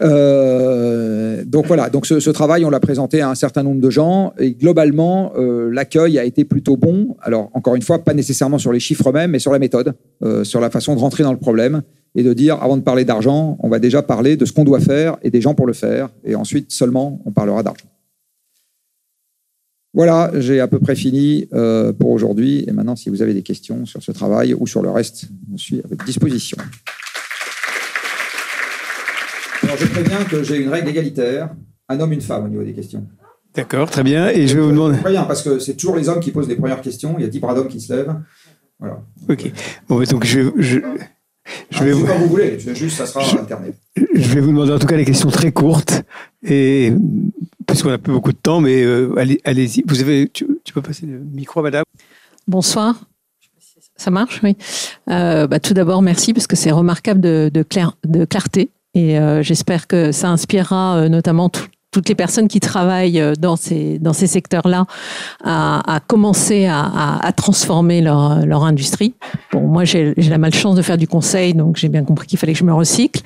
Euh, 0.00 1.44
donc 1.44 1.66
voilà, 1.66 1.90
donc 1.90 2.06
ce, 2.06 2.30
travail, 2.30 2.64
on 2.64 2.70
l'a 2.70 2.80
présenté 2.80 3.20
à 3.20 3.28
un 3.28 3.34
certain 3.34 3.62
nombre 3.62 3.80
de 3.80 3.90
gens 3.90 4.32
et 4.38 4.52
globalement, 4.52 5.32
euh, 5.36 5.70
l'accueil 5.72 6.18
a 6.18 6.24
été 6.24 6.44
plutôt 6.44 6.76
bon. 6.76 7.16
Alors 7.22 7.50
encore 7.54 7.74
une 7.74 7.82
fois, 7.82 8.04
pas 8.04 8.14
nécessairement 8.14 8.58
sur 8.58 8.72
les 8.72 8.80
chiffres 8.80 9.08
eux-mêmes, 9.08 9.32
mais 9.32 9.38
sur 9.38 9.52
la 9.52 9.58
méthode, 9.58 9.94
euh, 10.22 10.44
sur 10.44 10.60
la 10.60 10.70
façon 10.70 10.94
de 10.94 11.00
rentrer 11.00 11.24
dans 11.24 11.32
le 11.32 11.38
problème 11.38 11.82
et 12.14 12.22
de 12.22 12.32
dire, 12.32 12.62
avant 12.62 12.76
de 12.76 12.82
parler 12.82 13.04
d'argent, 13.04 13.56
on 13.60 13.68
va 13.68 13.78
déjà 13.78 14.02
parler 14.02 14.36
de 14.36 14.44
ce 14.44 14.52
qu'on 14.52 14.64
doit 14.64 14.80
faire 14.80 15.16
et 15.22 15.30
des 15.30 15.40
gens 15.40 15.54
pour 15.54 15.66
le 15.66 15.72
faire, 15.72 16.08
et 16.24 16.34
ensuite 16.34 16.72
seulement 16.72 17.20
on 17.24 17.30
parlera 17.30 17.62
d'argent. 17.62 17.86
Voilà, 19.92 20.30
j'ai 20.34 20.60
à 20.60 20.68
peu 20.68 20.78
près 20.78 20.94
fini 20.94 21.48
euh, 21.52 21.92
pour 21.92 22.10
aujourd'hui. 22.10 22.64
Et 22.68 22.72
maintenant, 22.72 22.94
si 22.94 23.10
vous 23.10 23.22
avez 23.22 23.34
des 23.34 23.42
questions 23.42 23.86
sur 23.86 24.02
ce 24.02 24.12
travail 24.12 24.54
ou 24.54 24.66
sur 24.66 24.82
le 24.82 24.90
reste, 24.90 25.26
je 25.56 25.62
suis 25.62 25.78
à 25.80 25.88
votre 25.88 26.04
disposition. 26.04 26.56
Alors, 29.62 29.76
je 29.76 29.86
préviens 29.86 30.24
que 30.24 30.42
j'ai 30.42 30.58
une 30.58 30.68
règle 30.68 30.88
égalitaire, 30.88 31.50
un 31.88 31.98
homme, 32.00 32.12
une 32.12 32.20
femme 32.20 32.44
au 32.44 32.48
niveau 32.48 32.62
des 32.62 32.72
questions. 32.72 33.06
D'accord, 33.54 33.90
très 33.90 34.04
bien. 34.04 34.28
Et 34.28 34.46
je 34.46 34.54
vais 34.54 34.62
vous 34.62 34.70
demander. 34.70 34.98
Rien, 35.04 35.24
parce 35.24 35.42
que 35.42 35.58
c'est 35.58 35.74
toujours 35.74 35.96
les 35.96 36.08
hommes 36.08 36.20
qui 36.20 36.30
posent 36.30 36.48
les 36.48 36.56
premières 36.56 36.80
questions. 36.80 37.16
Il 37.18 37.22
y 37.22 37.24
a 37.24 37.28
dix 37.28 37.40
bras 37.40 37.54
d'hommes 37.54 37.68
qui 37.68 37.80
se 37.80 37.92
lèvent. 37.92 38.14
Voilà. 38.78 39.02
Ok. 39.28 39.50
Bon, 39.88 40.02
donc 40.04 40.24
je, 40.24 40.50
je, 40.56 40.78
je 41.70 41.84
vais 41.84 41.92
vous... 41.92 42.06
vous 42.06 42.28
voulez, 42.28 42.58
juste 42.74 42.96
ça 42.96 43.06
sera 43.06 43.22
alterné. 43.38 43.72
Je 43.96 44.34
vais 44.34 44.40
vous 44.40 44.48
demander 44.48 44.72
en 44.72 44.78
tout 44.78 44.86
cas 44.86 44.96
les 44.96 45.04
questions 45.04 45.30
très 45.30 45.52
courtes 45.52 46.02
et 46.42 46.92
parce 47.66 47.82
qu'on 47.82 47.90
n'a 47.90 47.98
plus 47.98 48.12
beaucoup 48.12 48.32
de 48.32 48.38
temps, 48.38 48.60
mais 48.60 48.82
euh, 48.82 49.14
allez-y. 49.44 49.84
Vous 49.86 50.00
avez, 50.00 50.28
tu, 50.28 50.46
peux 50.74 50.82
passer 50.82 51.06
le 51.06 51.18
micro, 51.18 51.62
madame? 51.62 51.84
Bonsoir. 52.48 52.96
Ça 53.96 54.10
marche, 54.10 54.40
oui. 54.42 54.56
Euh, 55.08 55.46
bah, 55.46 55.60
tout 55.60 55.74
d'abord, 55.74 56.02
merci 56.02 56.32
parce 56.32 56.46
que 56.46 56.56
c'est 56.56 56.70
remarquable 56.70 57.20
de, 57.20 57.50
de, 57.52 57.64
de, 58.04 58.24
clarté 58.24 58.70
et 58.94 59.18
euh, 59.18 59.42
j'espère 59.42 59.86
que 59.86 60.10
ça 60.10 60.30
inspirera 60.30 61.08
notamment 61.08 61.48
tout, 61.48 61.66
toutes 61.90 62.08
les 62.08 62.14
personnes 62.14 62.48
qui 62.48 62.60
travaillent 62.60 63.20
euh, 63.20 63.34
dans 63.38 63.56
ces, 63.56 63.98
dans 63.98 64.12
ces 64.12 64.26
secteurs-là 64.26 64.86
à, 65.42 65.94
à, 65.94 66.00
commencer 66.00 66.66
à, 66.66 67.18
à, 67.20 67.32
transformer 67.32 68.00
leur, 68.00 68.46
leur, 68.46 68.64
industrie. 68.64 69.14
Bon, 69.52 69.66
moi, 69.66 69.84
j'ai 69.84 70.14
la 70.14 70.38
malchance 70.38 70.76
de 70.76 70.82
faire 70.82 70.98
du 70.98 71.08
conseil, 71.08 71.54
donc 71.54 71.76
j'ai 71.76 71.88
bien 71.88 72.04
compris 72.04 72.26
qu'il 72.26 72.38
fallait 72.38 72.52
que 72.52 72.58
je 72.58 72.64
me 72.64 72.74
recycle. 72.74 73.22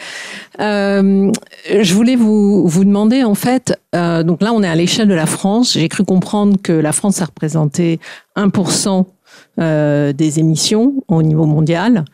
Euh, 0.61 1.31
je 1.69 1.95
voulais 1.95 2.17
vous, 2.17 2.67
vous 2.67 2.85
demander, 2.85 3.25
en 3.25 3.35
fait, 3.35 3.79
euh, 3.95 4.23
donc 4.23 4.43
là, 4.43 4.53
on 4.53 4.63
est 4.63 4.69
à 4.69 4.75
l'échelle 4.75 5.09
de 5.09 5.15
la 5.15 5.27
France. 5.27 5.73
J'ai 5.75 5.89
cru 5.89 6.05
comprendre 6.05 6.57
que 6.63 6.73
la 6.73 6.93
France 6.93 7.21
a 7.21 7.27
représenté 7.27 8.01
1% 8.37 9.05
euh, 9.61 10.13
des 10.13 10.41
émissions 10.41 10.95
au 11.07 11.23
niveau 11.23 11.47
mondial. 11.47 12.05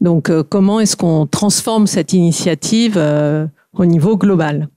Donc, 0.00 0.30
euh, 0.30 0.42
comment 0.42 0.80
est-ce 0.80 0.96
qu'on 0.96 1.28
transforme 1.28 1.86
cette 1.86 2.12
initiative 2.12 2.94
euh, 2.96 3.46
au 3.72 3.84
niveau 3.84 4.16
global? 4.16 4.68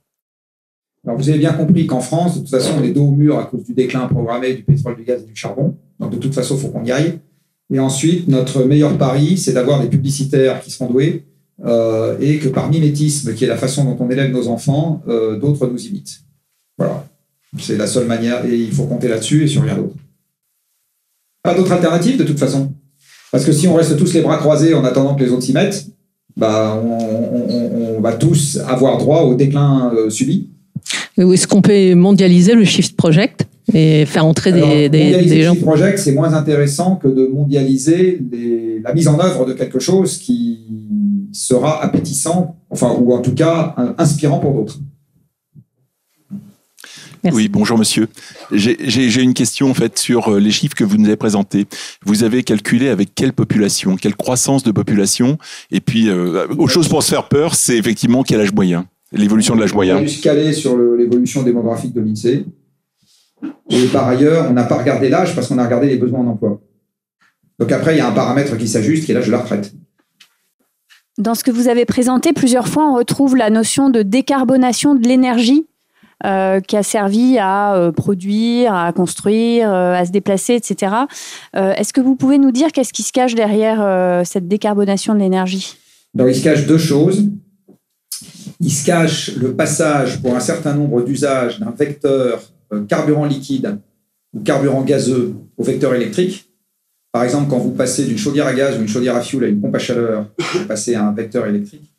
Alors, 1.04 1.18
vous 1.18 1.28
avez 1.28 1.38
bien 1.38 1.52
compris 1.52 1.86
qu'en 1.86 2.00
France, 2.00 2.34
de 2.34 2.40
toute 2.40 2.50
façon, 2.50 2.74
on 2.78 2.84
est 2.84 2.92
dos 2.92 3.06
au 3.06 3.10
mur 3.10 3.38
à 3.38 3.44
cause 3.44 3.64
du 3.64 3.74
déclin 3.74 4.06
programmé 4.06 4.54
du 4.54 4.62
pétrole, 4.62 4.96
du 4.96 5.02
gaz 5.02 5.22
et 5.22 5.26
du 5.26 5.34
charbon. 5.34 5.76
Donc, 5.98 6.12
de 6.12 6.16
toute 6.16 6.32
façon, 6.32 6.54
il 6.54 6.60
faut 6.60 6.68
qu'on 6.68 6.84
y 6.84 6.92
aille. 6.92 7.18
Et 7.72 7.80
ensuite, 7.80 8.28
notre 8.28 8.62
meilleur 8.64 8.96
pari, 8.98 9.36
c'est 9.36 9.52
d'avoir 9.52 9.80
des 9.80 9.88
publicitaires 9.88 10.60
qui 10.60 10.70
seront 10.70 10.86
doués 10.86 11.24
euh, 11.64 12.16
et 12.20 12.38
que 12.38 12.48
par 12.48 12.70
mimétisme, 12.70 13.34
qui 13.34 13.44
est 13.44 13.48
la 13.48 13.56
façon 13.56 13.84
dont 13.84 13.96
on 13.98 14.10
élève 14.10 14.30
nos 14.30 14.46
enfants, 14.48 15.02
euh, 15.08 15.38
d'autres 15.38 15.66
nous 15.66 15.86
imitent. 15.86 16.20
Voilà. 16.78 17.06
C'est 17.58 17.76
la 17.76 17.86
seule 17.86 18.06
manière 18.06 18.44
et 18.46 18.56
il 18.56 18.72
faut 18.72 18.84
compter 18.84 19.08
là-dessus 19.08 19.44
et 19.44 19.46
sur 19.46 19.62
rien 19.62 19.76
d'autre. 19.76 19.96
Pas 21.42 21.54
d'autre 21.54 21.72
alternative 21.72 22.16
de 22.16 22.24
toute 22.24 22.38
façon. 22.38 22.72
Parce 23.30 23.44
que 23.44 23.52
si 23.52 23.66
on 23.66 23.74
reste 23.74 23.96
tous 23.96 24.12
les 24.12 24.22
bras 24.22 24.38
croisés 24.38 24.74
en 24.74 24.84
attendant 24.84 25.14
que 25.14 25.24
les 25.24 25.30
autres 25.30 25.42
s'y 25.42 25.52
mettent, 25.52 25.86
bah, 26.36 26.80
on, 26.82 28.00
va 28.00 28.14
tous 28.14 28.58
avoir 28.66 28.98
droit 28.98 29.22
au 29.22 29.34
déclin 29.36 29.92
euh, 29.94 30.10
subi. 30.10 30.50
Est-ce 31.18 31.46
qu'on 31.46 31.62
peut 31.62 31.94
mondialiser 31.94 32.54
le 32.54 32.64
Shift 32.64 32.96
Project 32.96 33.46
et 33.72 34.06
faire 34.06 34.26
entrer 34.26 34.52
des, 34.52 34.88
des, 34.88 35.42
gens 35.42 35.52
Le 35.52 35.54
Shift 35.54 35.64
Project, 35.64 35.98
c'est 35.98 36.12
moins 36.12 36.34
intéressant 36.34 36.96
que 36.96 37.08
de 37.08 37.26
mondialiser 37.32 38.20
la 38.84 38.92
mise 38.92 39.08
en 39.08 39.18
œuvre 39.20 39.46
de 39.46 39.52
quelque 39.52 39.78
chose 39.78 40.18
qui 40.18 40.60
sera 41.32 41.82
appétissant, 41.82 42.56
enfin, 42.70 42.94
ou 43.00 43.12
en 43.12 43.20
tout 43.20 43.34
cas 43.34 43.74
inspirant 43.98 44.38
pour 44.38 44.54
d'autres. 44.54 44.78
Oui, 47.30 47.48
bonjour 47.48 47.78
monsieur. 47.78 48.08
J'ai 48.50 49.22
une 49.22 49.34
question 49.34 49.70
en 49.70 49.74
fait 49.74 49.96
sur 49.96 50.28
euh, 50.28 50.40
les 50.40 50.50
chiffres 50.50 50.74
que 50.74 50.82
vous 50.82 50.96
nous 50.96 51.06
avez 51.06 51.16
présentés. 51.16 51.66
Vous 52.04 52.24
avez 52.24 52.42
calculé 52.42 52.88
avec 52.88 53.14
quelle 53.14 53.32
population, 53.32 53.96
quelle 53.96 54.16
croissance 54.16 54.64
de 54.64 54.72
population? 54.72 55.38
Et 55.70 55.80
puis, 55.80 56.08
euh, 56.08 56.48
autre 56.48 56.72
chose 56.72 56.88
pour 56.88 57.02
se 57.02 57.10
faire 57.10 57.28
peur, 57.28 57.54
c'est 57.54 57.76
effectivement 57.76 58.24
quel 58.24 58.40
âge 58.40 58.52
moyen? 58.52 58.86
L'évolution 59.12 59.54
de 59.54 59.60
l'âge 59.60 59.74
moyen. 59.74 59.96
On 59.96 59.98
a 59.98 60.02
dû 60.02 60.08
se 60.08 60.22
caler 60.22 60.52
sur 60.52 60.76
l'évolution 60.76 61.42
démographique 61.42 61.92
de 61.92 62.00
l'INSEE. 62.00 62.44
Et 63.70 63.86
par 63.86 64.08
ailleurs, 64.08 64.46
on 64.50 64.52
n'a 64.52 64.64
pas 64.64 64.78
regardé 64.78 65.08
l'âge 65.08 65.34
parce 65.34 65.48
qu'on 65.48 65.58
a 65.58 65.64
regardé 65.64 65.88
les 65.88 65.96
besoins 65.96 66.20
en 66.20 66.28
emploi. 66.28 66.60
Donc 67.58 67.72
après, 67.72 67.94
il 67.94 67.98
y 67.98 68.00
a 68.00 68.08
un 68.08 68.12
paramètre 68.12 68.56
qui 68.56 68.68
s'ajuste, 68.68 69.04
qui 69.04 69.12
est 69.12 69.14
l'âge 69.14 69.26
de 69.26 69.32
la 69.32 69.38
retraite. 69.38 69.72
Dans 71.18 71.34
ce 71.34 71.44
que 71.44 71.50
vous 71.50 71.68
avez 71.68 71.84
présenté, 71.84 72.32
plusieurs 72.32 72.68
fois, 72.68 72.90
on 72.90 72.94
retrouve 72.94 73.36
la 73.36 73.50
notion 73.50 73.90
de 73.90 74.02
décarbonation 74.02 74.94
de 74.94 75.06
l'énergie 75.06 75.66
euh, 76.24 76.60
qui 76.60 76.76
a 76.76 76.82
servi 76.82 77.36
à 77.38 77.74
euh, 77.74 77.92
produire, 77.92 78.74
à 78.74 78.92
construire, 78.92 79.72
euh, 79.72 79.94
à 79.94 80.06
se 80.06 80.12
déplacer, 80.12 80.54
etc. 80.54 80.92
Est-ce 81.54 81.92
que 81.92 82.00
vous 82.00 82.16
pouvez 82.16 82.38
nous 82.38 82.52
dire 82.52 82.72
qu'est-ce 82.72 82.92
qui 82.92 83.02
se 83.02 83.12
cache 83.12 83.34
derrière 83.34 84.22
cette 84.24 84.48
décarbonation 84.48 85.14
de 85.14 85.18
l'énergie? 85.18 85.76
Il 86.18 86.34
se 86.34 86.44
cache 86.44 86.66
deux 86.66 86.78
choses 86.78 87.28
il 88.62 88.70
se 88.70 88.86
cache 88.86 89.34
le 89.36 89.54
passage 89.54 90.22
pour 90.22 90.36
un 90.36 90.40
certain 90.40 90.72
nombre 90.74 91.02
d'usages 91.02 91.58
d'un 91.58 91.74
vecteur 91.76 92.42
euh, 92.72 92.84
carburant 92.84 93.26
liquide 93.26 93.78
ou 94.32 94.40
carburant 94.40 94.82
gazeux 94.82 95.34
au 95.56 95.64
vecteur 95.64 95.94
électrique. 95.94 96.48
Par 97.10 97.24
exemple, 97.24 97.50
quand 97.50 97.58
vous 97.58 97.72
passez 97.72 98.04
d'une 98.04 98.16
chaudière 98.16 98.46
à 98.46 98.54
gaz 98.54 98.78
ou 98.78 98.80
une 98.80 98.88
chaudière 98.88 99.16
à 99.16 99.20
fioul 99.20 99.44
à 99.44 99.48
une 99.48 99.60
pompe 99.60 99.74
à 99.74 99.78
chaleur, 99.78 100.26
vous 100.54 100.64
passez 100.66 100.94
à 100.94 101.04
un 101.04 101.12
vecteur 101.12 101.46
électrique. 101.46 101.92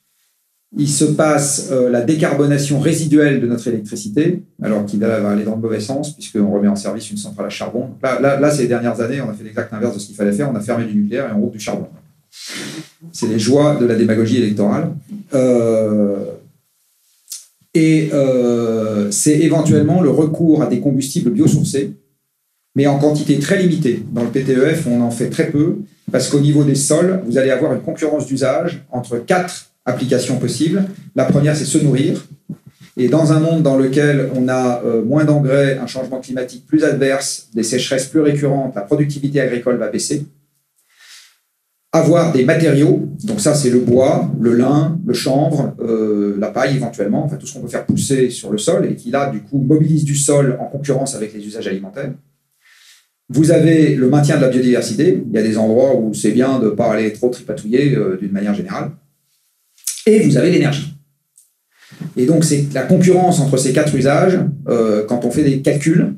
Il 0.76 0.90
se 0.90 1.06
passe 1.06 1.70
euh, 1.72 1.92
la 1.92 2.02
décarbonation 2.02 2.80
résiduelle 2.80 3.40
de 3.40 3.46
notre 3.46 3.68
électricité, 3.68 4.42
alors 4.64 4.86
qu'il 4.86 5.02
va 5.02 5.30
aller 5.30 5.44
dans 5.44 5.56
le 5.56 5.62
mauvais 5.62 5.82
sens, 5.82 6.16
puisqu'on 6.16 6.50
remet 6.50 6.70
en 6.70 6.76
service 6.76 7.12
une 7.12 7.18
centrale 7.18 7.46
à 7.46 7.50
charbon. 7.50 7.90
Là, 8.02 8.50
ces 8.50 8.68
dernières 8.68 9.00
années, 9.00 9.22
on 9.22 9.30
a 9.30 9.34
fait 9.34 9.44
l'exact 9.44 9.72
inverse 9.72 9.94
de 9.94 10.00
ce 10.00 10.08
qu'il 10.08 10.16
fallait 10.16 10.32
faire. 10.32 10.50
On 10.50 10.56
a 10.56 10.62
fermé 10.62 10.86
du 10.86 10.96
nucléaire 10.96 11.30
et 11.30 11.34
on 11.34 11.42
roule 11.42 11.52
du 11.52 11.60
charbon. 11.60 11.88
C'est 13.12 13.28
les 13.28 13.38
joies 13.38 13.76
de 13.76 13.86
la 13.86 13.94
démagogie 13.94 14.38
électorale. 14.38 14.90
Euh, 15.36 16.26
et 17.74 18.10
euh, 18.14 19.10
c'est 19.12 19.40
éventuellement 19.40 20.02
le 20.02 20.10
recours 20.10 20.62
à 20.62 20.68
des 20.68 20.80
combustibles 20.80 21.32
biosourcés, 21.32 21.94
mais 22.76 22.88
en 22.88 23.00
quantité 23.00 23.40
très 23.40 23.62
limitée. 23.62 24.04
Dans 24.12 24.24
le 24.24 24.30
PTEF, 24.30 24.88
on 24.88 25.02
en 25.02 25.12
fait 25.12 25.30
très 25.30 25.50
peu, 25.50 25.78
parce 26.12 26.30
qu'au 26.30 26.40
niveau 26.40 26.64
des 26.64 26.76
sols, 26.76 27.22
vous 27.26 27.38
allez 27.38 27.50
avoir 27.50 27.74
une 27.74 27.82
concurrence 27.82 28.28
d'usage 28.28 28.84
entre 28.92 29.18
quatre 29.18 29.72
applications 29.86 30.38
possibles. 30.38 30.86
La 31.16 31.26
première, 31.26 31.56
c'est 31.56 31.66
se 31.66 31.78
nourrir. 31.78 32.26
Et 32.96 33.08
dans 33.08 33.34
un 33.34 33.40
monde 33.40 33.64
dans 33.64 33.76
lequel 33.76 34.30
on 34.36 34.48
a 34.48 34.84
euh, 34.86 35.04
moins 35.04 35.26
d'engrais, 35.26 35.80
un 35.80 35.88
changement 35.88 36.20
climatique 36.20 36.66
plus 36.68 36.84
adverse, 36.84 37.50
des 37.54 37.64
sécheresses 37.64 38.06
plus 38.06 38.22
récurrentes, 38.22 38.76
la 38.76 38.82
productivité 38.82 39.42
agricole 39.42 39.78
va 39.78 39.88
baisser 39.88 40.26
avoir 41.96 42.34
des 42.34 42.44
matériaux, 42.44 43.08
donc 43.24 43.40
ça 43.40 43.54
c'est 43.54 43.70
le 43.70 43.80
bois, 43.80 44.32
le 44.42 44.56
lin, 44.56 45.00
le 45.06 45.14
chanvre, 45.14 45.76
euh, 45.80 46.36
la 46.40 46.50
paille 46.50 46.76
éventuellement, 46.76 47.24
enfin 47.24 47.36
tout 47.38 47.46
ce 47.46 47.54
qu'on 47.54 47.62
peut 47.62 47.68
faire 47.68 47.86
pousser 47.86 48.32
sur 48.32 48.52
le 48.52 48.58
sol 48.58 48.88
et 48.88 48.96
qui 48.96 49.12
là 49.12 49.30
du 49.30 49.42
coup 49.42 49.60
mobilise 49.60 50.04
du 50.04 50.16
sol 50.16 50.58
en 50.60 50.66
concurrence 50.66 51.14
avec 51.16 51.34
les 51.36 51.46
usages 51.46 51.68
alimentaires. 51.68 52.12
Vous 53.30 53.52
avez 53.52 53.96
le 53.96 54.10
maintien 54.10 54.38
de 54.38 54.42
la 54.42 54.50
biodiversité, 54.50 55.24
il 55.24 55.34
y 55.34 55.38
a 55.38 55.44
des 55.44 55.56
endroits 55.56 55.96
où 55.96 56.16
c'est 56.16 56.32
bien 56.32 56.58
de 56.58 56.66
ne 56.66 56.70
pas 56.72 56.92
aller 56.92 57.14
trop 57.14 57.30
tripatouiller 57.30 57.96
euh, 57.96 58.18
d'une 58.18 58.32
manière 58.32 58.56
générale. 58.56 58.92
Et 60.08 60.20
vous 60.20 60.36
avez 60.36 60.50
l'énergie. 60.50 60.96
Et 62.18 62.26
donc 62.26 62.44
c'est 62.44 62.74
la 62.74 62.82
concurrence 62.82 63.40
entre 63.40 63.58
ces 63.58 63.72
quatre 63.72 63.94
usages, 63.96 64.40
euh, 64.68 65.06
quand 65.06 65.26
on 65.26 65.32
fait 65.32 65.44
des 65.44 65.62
calculs, 65.62 66.16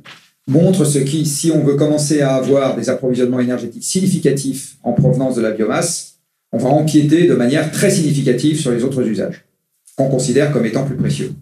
montre 0.48 0.86
ce 0.86 1.00
qui, 1.00 1.26
si 1.26 1.52
on 1.52 1.64
veut 1.64 1.76
commencer 1.76 2.22
à 2.22 2.36
avoir 2.36 2.76
des 2.76 2.90
approvisionnements 2.90 3.40
énergétiques 3.40 3.84
significatifs 3.84 4.78
en 4.84 4.94
provenance 4.94 5.36
de 5.36 5.42
la 5.42 5.52
biomasse, 5.52 6.20
on 6.52 6.58
va 6.58 6.70
empiéter 6.70 7.28
de 7.28 7.34
manière 7.36 7.72
très 7.72 7.90
significative 7.90 8.60
sur 8.60 8.72
les 8.72 8.84
autres 8.84 9.06
usages, 9.06 9.46
qu'on 9.96 10.10
considère 10.10 10.52
comme 10.52 10.66
étant 10.66 10.86
plus 10.86 10.96
précieux. 10.96 11.34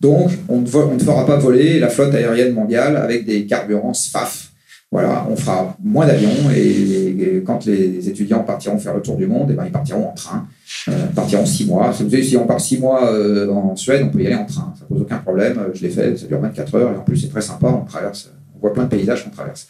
Donc, 0.00 0.32
on 0.48 0.60
ne, 0.60 0.66
fera 0.66 1.24
pas 1.24 1.36
voler 1.36 1.78
la 1.78 1.88
flotte 1.88 2.14
aérienne 2.14 2.52
mondiale 2.52 2.96
avec 2.96 3.24
des 3.24 3.46
carburants 3.46 3.94
SFAF. 3.94 4.52
Voilà, 4.94 5.26
on 5.28 5.34
fera 5.34 5.76
moins 5.82 6.06
d'avions 6.06 6.50
et, 6.54 7.42
quand 7.44 7.66
les 7.66 8.08
étudiants 8.08 8.44
partiront 8.44 8.78
faire 8.78 8.94
le 8.94 9.02
tour 9.02 9.16
du 9.16 9.26
monde, 9.26 9.50
et 9.50 9.54
eh 9.54 9.56
ben, 9.56 9.64
ils 9.66 9.72
partiront 9.72 10.06
en 10.08 10.12
train, 10.12 10.46
euh, 10.88 10.92
partiront 11.14 11.44
six 11.44 11.66
mois. 11.66 11.92
Si, 11.92 12.04
vous 12.04 12.38
on 12.38 12.46
part 12.46 12.60
six 12.60 12.78
mois 12.78 13.12
euh, 13.12 13.50
en 13.50 13.74
Suède, 13.74 14.02
on 14.04 14.10
peut 14.10 14.22
y 14.22 14.26
aller 14.26 14.36
en 14.36 14.46
train, 14.46 14.72
ça 14.78 14.84
pose 14.88 15.00
aucun 15.02 15.18
problème. 15.18 15.58
Je 15.74 15.82
l'ai 15.82 15.90
fait, 15.90 16.16
ça 16.16 16.26
dure 16.26 16.38
24 16.40 16.74
heures 16.76 16.92
et 16.92 16.96
en 16.96 17.02
plus 17.02 17.16
c'est 17.16 17.28
très 17.28 17.40
sympa, 17.40 17.66
on 17.66 17.84
traverse 17.84 18.30
voit 18.64 18.72
plein 18.72 18.84
de 18.84 18.88
paysages 18.88 19.24
qu'on 19.24 19.30
traverse. 19.30 19.66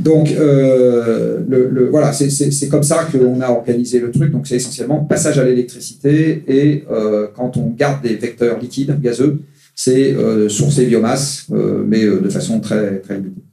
Donc, 0.00 0.30
euh, 0.32 1.40
voilà, 1.90 2.12
c'est 2.12 2.68
comme 2.68 2.82
ça 2.82 3.06
qu'on 3.12 3.40
a 3.40 3.50
organisé 3.50 4.00
le 4.00 4.10
truc. 4.10 4.32
Donc, 4.32 4.46
c'est 4.46 4.56
essentiellement 4.56 5.04
passage 5.04 5.38
à 5.38 5.44
l'électricité 5.44 6.42
et 6.48 6.84
euh, 6.90 7.28
quand 7.36 7.56
on 7.56 7.68
garde 7.68 8.02
des 8.02 8.16
vecteurs 8.16 8.58
liquides, 8.58 9.00
gazeux, 9.00 9.42
c'est 9.74 10.12
euh, 10.14 10.48
sourcer 10.48 10.86
biomasse, 10.86 11.46
euh, 11.52 11.84
mais 11.86 12.04
de 12.04 12.28
façon 12.28 12.58
très, 12.60 12.98
très 12.98 13.16
limitée. 13.16 13.51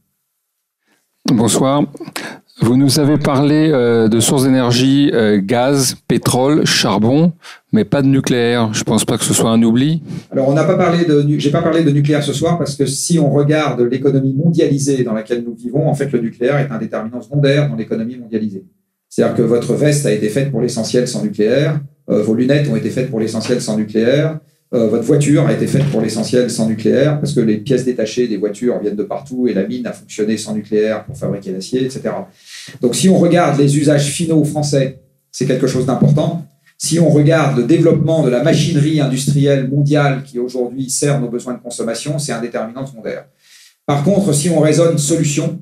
Bonsoir. 1.32 1.84
Vous 2.62 2.76
nous 2.76 3.00
avez 3.00 3.18
parlé 3.18 3.70
euh, 3.72 4.08
de 4.08 4.20
sources 4.20 4.44
d'énergie, 4.44 5.12
euh, 5.14 5.40
gaz, 5.42 5.96
pétrole, 6.08 6.66
charbon, 6.66 7.34
mais 7.72 7.86
pas 7.86 8.02
de 8.02 8.08
nucléaire. 8.08 8.74
Je 8.74 8.84
pense 8.84 9.06
pas 9.06 9.18
que 9.18 9.24
ce 9.24 9.34
soit 9.34 9.50
un 9.50 9.62
oubli. 9.62 10.02
Alors, 10.32 10.50
on 10.50 10.54
n'a 10.54 10.64
pas 10.64 10.76
parlé 10.76 11.06
de, 11.06 11.26
j'ai 11.38 11.52
pas 11.52 11.62
parlé 11.62 11.84
de 11.84 11.92
nucléaire 11.92 12.24
ce 12.24 12.34
soir 12.34 12.58
parce 12.58 12.76
que 12.76 12.86
si 12.86 13.20
on 13.20 13.32
regarde 13.32 13.82
l'économie 13.82 14.34
mondialisée 14.34 15.04
dans 15.04 15.14
laquelle 15.14 15.44
nous 15.44 15.54
vivons, 15.54 15.88
en 15.88 15.94
fait, 15.94 16.12
le 16.12 16.20
nucléaire 16.20 16.58
est 16.58 16.72
un 16.72 16.78
déterminant 16.78 17.22
secondaire 17.22 17.70
dans 17.70 17.76
l'économie 17.76 18.18
mondialisée. 18.18 18.66
C'est-à-dire 19.08 19.36
que 19.36 19.42
votre 19.44 19.74
veste 19.74 20.06
a 20.06 20.12
été 20.12 20.30
faite 20.30 20.52
pour 20.52 20.62
l'essentiel 20.62 21.08
sans 21.08 21.24
nucléaire, 21.24 21.80
euh, 22.10 22.24
vos 22.24 22.34
lunettes 22.34 22.68
ont 22.70 22.76
été 22.76 22.90
faites 22.90 23.10
pour 23.10 23.20
l'essentiel 23.20 23.62
sans 23.62 23.78
nucléaire, 23.78 24.40
euh, 24.72 24.88
votre 24.88 25.04
voiture 25.04 25.48
a 25.48 25.54
été 25.54 25.66
faite 25.66 25.86
pour 25.86 26.00
l'essentiel 26.00 26.50
sans 26.52 26.68
nucléaire, 26.68 27.20
parce 27.20 27.34
que 27.34 27.40
les 27.40 27.58
pièces 27.58 27.86
détachées 27.86 28.28
des 28.28 28.38
voitures 28.38 28.80
viennent 28.80 28.96
de 28.96 29.04
partout 29.04 29.48
et 29.48 29.54
la 29.54 29.66
mine 29.66 29.88
a 29.88 29.94
fonctionné 29.94 30.38
sans 30.38 30.54
nucléaire 30.54 31.06
pour 31.06 31.18
fabriquer 31.18 31.52
l'acier, 31.52 31.84
etc. 31.84 32.10
Donc 32.82 32.96
si 32.96 33.10
on 33.10 33.18
regarde 33.18 33.60
les 33.60 33.78
usages 33.78 34.06
finaux 34.06 34.44
français, 34.44 35.00
c'est 35.32 35.48
quelque 35.48 35.66
chose 35.66 35.88
d'important. 35.88 36.46
Si 36.78 37.00
on 37.00 37.10
regarde 37.10 37.58
le 37.58 37.64
développement 37.64 38.24
de 38.24 38.30
la 38.30 38.44
machinerie 38.44 39.02
industrielle 39.02 39.68
mondiale 39.68 40.24
qui 40.24 40.38
aujourd'hui 40.38 40.90
sert 40.90 41.20
nos 41.20 41.30
besoins 41.30 41.54
de 41.54 41.60
consommation, 41.60 42.20
c'est 42.20 42.32
un 42.32 42.42
déterminant 42.42 42.86
secondaire. 42.86 43.26
Par 43.86 44.04
contre, 44.04 44.34
si 44.34 44.50
on 44.50 44.60
raisonne 44.60 45.00
solution, 45.00 45.62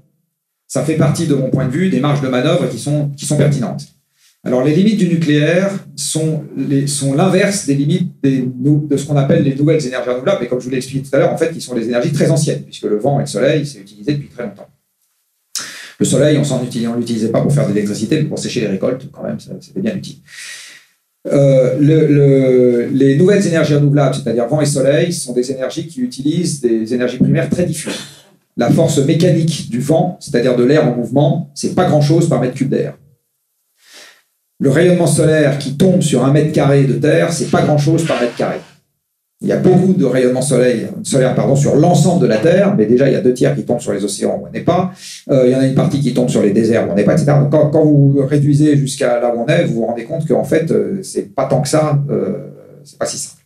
ça 0.68 0.84
fait 0.84 0.96
partie 0.96 1.28
de 1.28 1.34
mon 1.34 1.50
point 1.50 1.66
de 1.66 1.72
vue 1.72 1.90
des 1.90 2.02
marges 2.02 2.22
de 2.22 2.28
manœuvre 2.28 2.70
qui 2.70 2.78
sont, 2.78 3.10
qui 3.12 3.26
sont 3.26 3.38
pertinentes. 3.38 3.88
Alors, 4.48 4.64
les 4.64 4.74
limites 4.74 4.98
du 4.98 5.10
nucléaire 5.10 5.78
sont, 5.98 6.44
l'inverse 7.14 7.65
des 7.65 7.76
limites 7.76 8.14
de 8.24 8.95
ce 8.95 9.06
qu'on 9.06 9.18
appelle 9.18 9.44
les 9.44 9.53
nouvelles 9.56 9.86
énergies 9.86 10.10
renouvelables. 10.10 10.45
Et 10.45 10.48
comme 10.48 10.61
je 10.61 10.64
vous 10.64 10.72
l'ai 10.72 10.78
expliqué 10.78 11.06
tout 11.06 11.14
à 11.14 11.19
l'heure, 11.19 11.34
en 11.34 11.38
fait, 11.38 11.52
qui 11.52 11.60
sont 11.60 11.76
les 11.76 11.86
énergies 11.90 12.14
très 12.14 12.32
anciennes, 12.32 12.61
puisque 12.61 12.86
le 12.86 12.95
vent 12.95 13.19
et 13.19 13.24
le 13.24 13.28
soleil, 13.28 13.65
c'est 13.65 13.80
utilisé 13.80 14.14
depuis 14.14 14.30
très 14.30 14.44
longtemps. 14.44 14.69
Le 15.99 16.06
soleil, 16.06 16.38
on 16.38 16.60
ne 16.61 16.98
l'utilisait 16.98 17.28
pas 17.28 17.41
pour 17.41 17.53
faire 17.53 17.68
de 17.68 17.74
l'électricité, 17.74 18.22
mais 18.22 18.24
pour 18.30 18.40
sécher 18.40 18.61
les 18.61 18.68
récoltes, 18.68 19.10
quand 19.11 19.24
même, 19.24 19.38
c'était 19.38 19.82
bien 19.82 19.94
utile. 19.94 20.19
Euh, 21.28 22.88
les 22.90 23.18
nouvelles 23.18 23.45
énergies 23.45 23.76
renouvelables, 23.76 24.15
c'est-à-dire 24.15 24.48
vent 24.48 24.61
et 24.61 24.65
soleil, 24.65 25.11
sont 25.11 25.34
des 25.34 25.52
énergies 25.52 25.88
qui 25.88 25.99
utilisent 25.99 26.61
des 26.61 26.94
énergies 26.94 27.18
primaires 27.18 27.49
très 27.49 27.65
diffuses. 27.65 27.99
La 28.56 28.72
force 28.72 28.99
mécanique 28.99 29.69
du 29.69 29.82
vent, 29.82 30.18
c'est-à-dire 30.22 30.56
de 30.56 30.64
l'air 30.64 30.88
en 30.88 30.95
mouvement, 30.95 31.52
c'est 31.53 31.76
pas 31.76 31.84
grand-chose 31.84 32.30
par 32.30 32.40
mètre 32.40 32.53
cube 32.53 32.69
d'air. 32.69 32.98
Le 34.60 34.70
rayonnement 34.72 35.08
solaire 35.08 35.60
qui 35.60 35.78
tombe 35.78 36.02
sur 36.02 36.26
un 36.26 36.32
mètre 36.32 36.52
carré 36.52 36.86
de 36.86 36.94
terre, 36.94 37.32
c'est 37.32 37.52
pas 37.52 37.62
grand-chose 37.62 38.06
par 38.06 38.20
mètre 38.20 38.36
carré. 38.36 38.58
Il 39.40 39.48
y 39.48 39.52
a 39.52 39.58
beaucoup 39.58 39.94
de 39.94 40.04
rayonnement 40.04 40.42
solaire, 40.42 40.90
solaire 41.04 41.36
pardon, 41.36 41.56
sur 41.56 41.76
l'ensemble 41.76 42.24
de 42.24 42.26
la 42.26 42.38
Terre, 42.38 42.74
mais 42.76 42.88
déjà 42.88 43.08
il 43.08 43.14
y 43.14 43.16
a 43.16 43.22
deux 43.22 43.36
tiers 43.36 43.56
qui 43.56 43.64
tombent 43.64 43.80
sur 43.80 43.94
les 43.94 44.04
océans 44.04 44.40
où 44.42 44.48
on 44.48 44.52
n'est 44.52 44.62
pas. 44.64 44.92
Euh, 45.30 45.44
il 45.46 45.52
y 45.52 45.56
en 45.56 45.60
a 45.60 45.68
une 45.68 45.76
partie 45.76 46.00
qui 46.00 46.12
tombe 46.12 46.28
sur 46.28 46.42
les 46.42 46.50
déserts 46.50 46.88
où 46.88 46.92
on 46.92 46.96
n'est 46.96 47.04
pas, 47.04 47.14
etc. 47.14 47.34
quand, 47.52 47.86
vous 47.86 48.18
réduisez 48.28 48.76
jusqu'à 48.76 49.20
là 49.20 49.32
où 49.36 49.42
on 49.42 49.46
est, 49.46 49.66
vous 49.66 49.76
vous 49.76 49.86
rendez 49.86 50.06
compte 50.06 50.28
qu'en 50.28 50.44
fait, 50.44 50.72
euh, 50.72 51.04
c'est 51.04 51.36
pas 51.36 51.46
tant 51.46 51.62
que 51.62 51.68
ça, 51.68 52.02
euh, 52.10 52.48
c'est 52.84 52.98
pas 52.98 53.06
si 53.06 53.20
simple. 53.20 53.37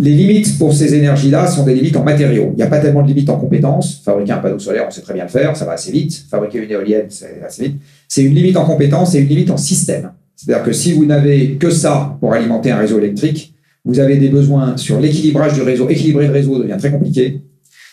Les 0.00 0.12
limites 0.12 0.58
pour 0.58 0.72
ces 0.72 0.94
énergies-là 0.94 1.48
sont 1.48 1.64
des 1.64 1.74
limites 1.74 1.96
en 1.96 2.04
matériaux. 2.04 2.50
Il 2.52 2.56
n'y 2.56 2.62
a 2.62 2.68
pas 2.68 2.78
tellement 2.78 3.02
de 3.02 3.08
limites 3.08 3.28
en 3.30 3.38
compétences. 3.38 4.00
Fabriquer 4.04 4.32
un 4.32 4.38
panneau 4.38 4.58
solaire, 4.58 4.84
on 4.86 4.90
sait 4.90 5.00
très 5.00 5.14
bien 5.14 5.24
le 5.24 5.30
faire, 5.30 5.56
ça 5.56 5.64
va 5.64 5.72
assez 5.72 5.90
vite. 5.90 6.26
Fabriquer 6.30 6.58
une 6.58 6.70
éolienne, 6.70 7.06
c'est 7.08 7.42
assez 7.44 7.64
vite. 7.64 7.76
C'est 8.06 8.22
une 8.22 8.34
limite 8.34 8.56
en 8.56 8.64
compétences 8.64 9.14
et 9.16 9.18
une 9.18 9.28
limite 9.28 9.50
en 9.50 9.56
système. 9.56 10.12
C'est-à-dire 10.36 10.64
que 10.64 10.72
si 10.72 10.92
vous 10.92 11.04
n'avez 11.04 11.56
que 11.56 11.70
ça 11.70 12.16
pour 12.20 12.32
alimenter 12.32 12.70
un 12.70 12.78
réseau 12.78 12.98
électrique, 12.98 13.54
vous 13.84 13.98
avez 13.98 14.18
des 14.18 14.28
besoins 14.28 14.76
sur 14.76 15.00
l'équilibrage 15.00 15.54
du 15.54 15.62
réseau. 15.62 15.88
Équilibrer 15.88 16.28
le 16.28 16.32
réseau 16.32 16.58
devient 16.58 16.76
très 16.78 16.92
compliqué 16.92 17.40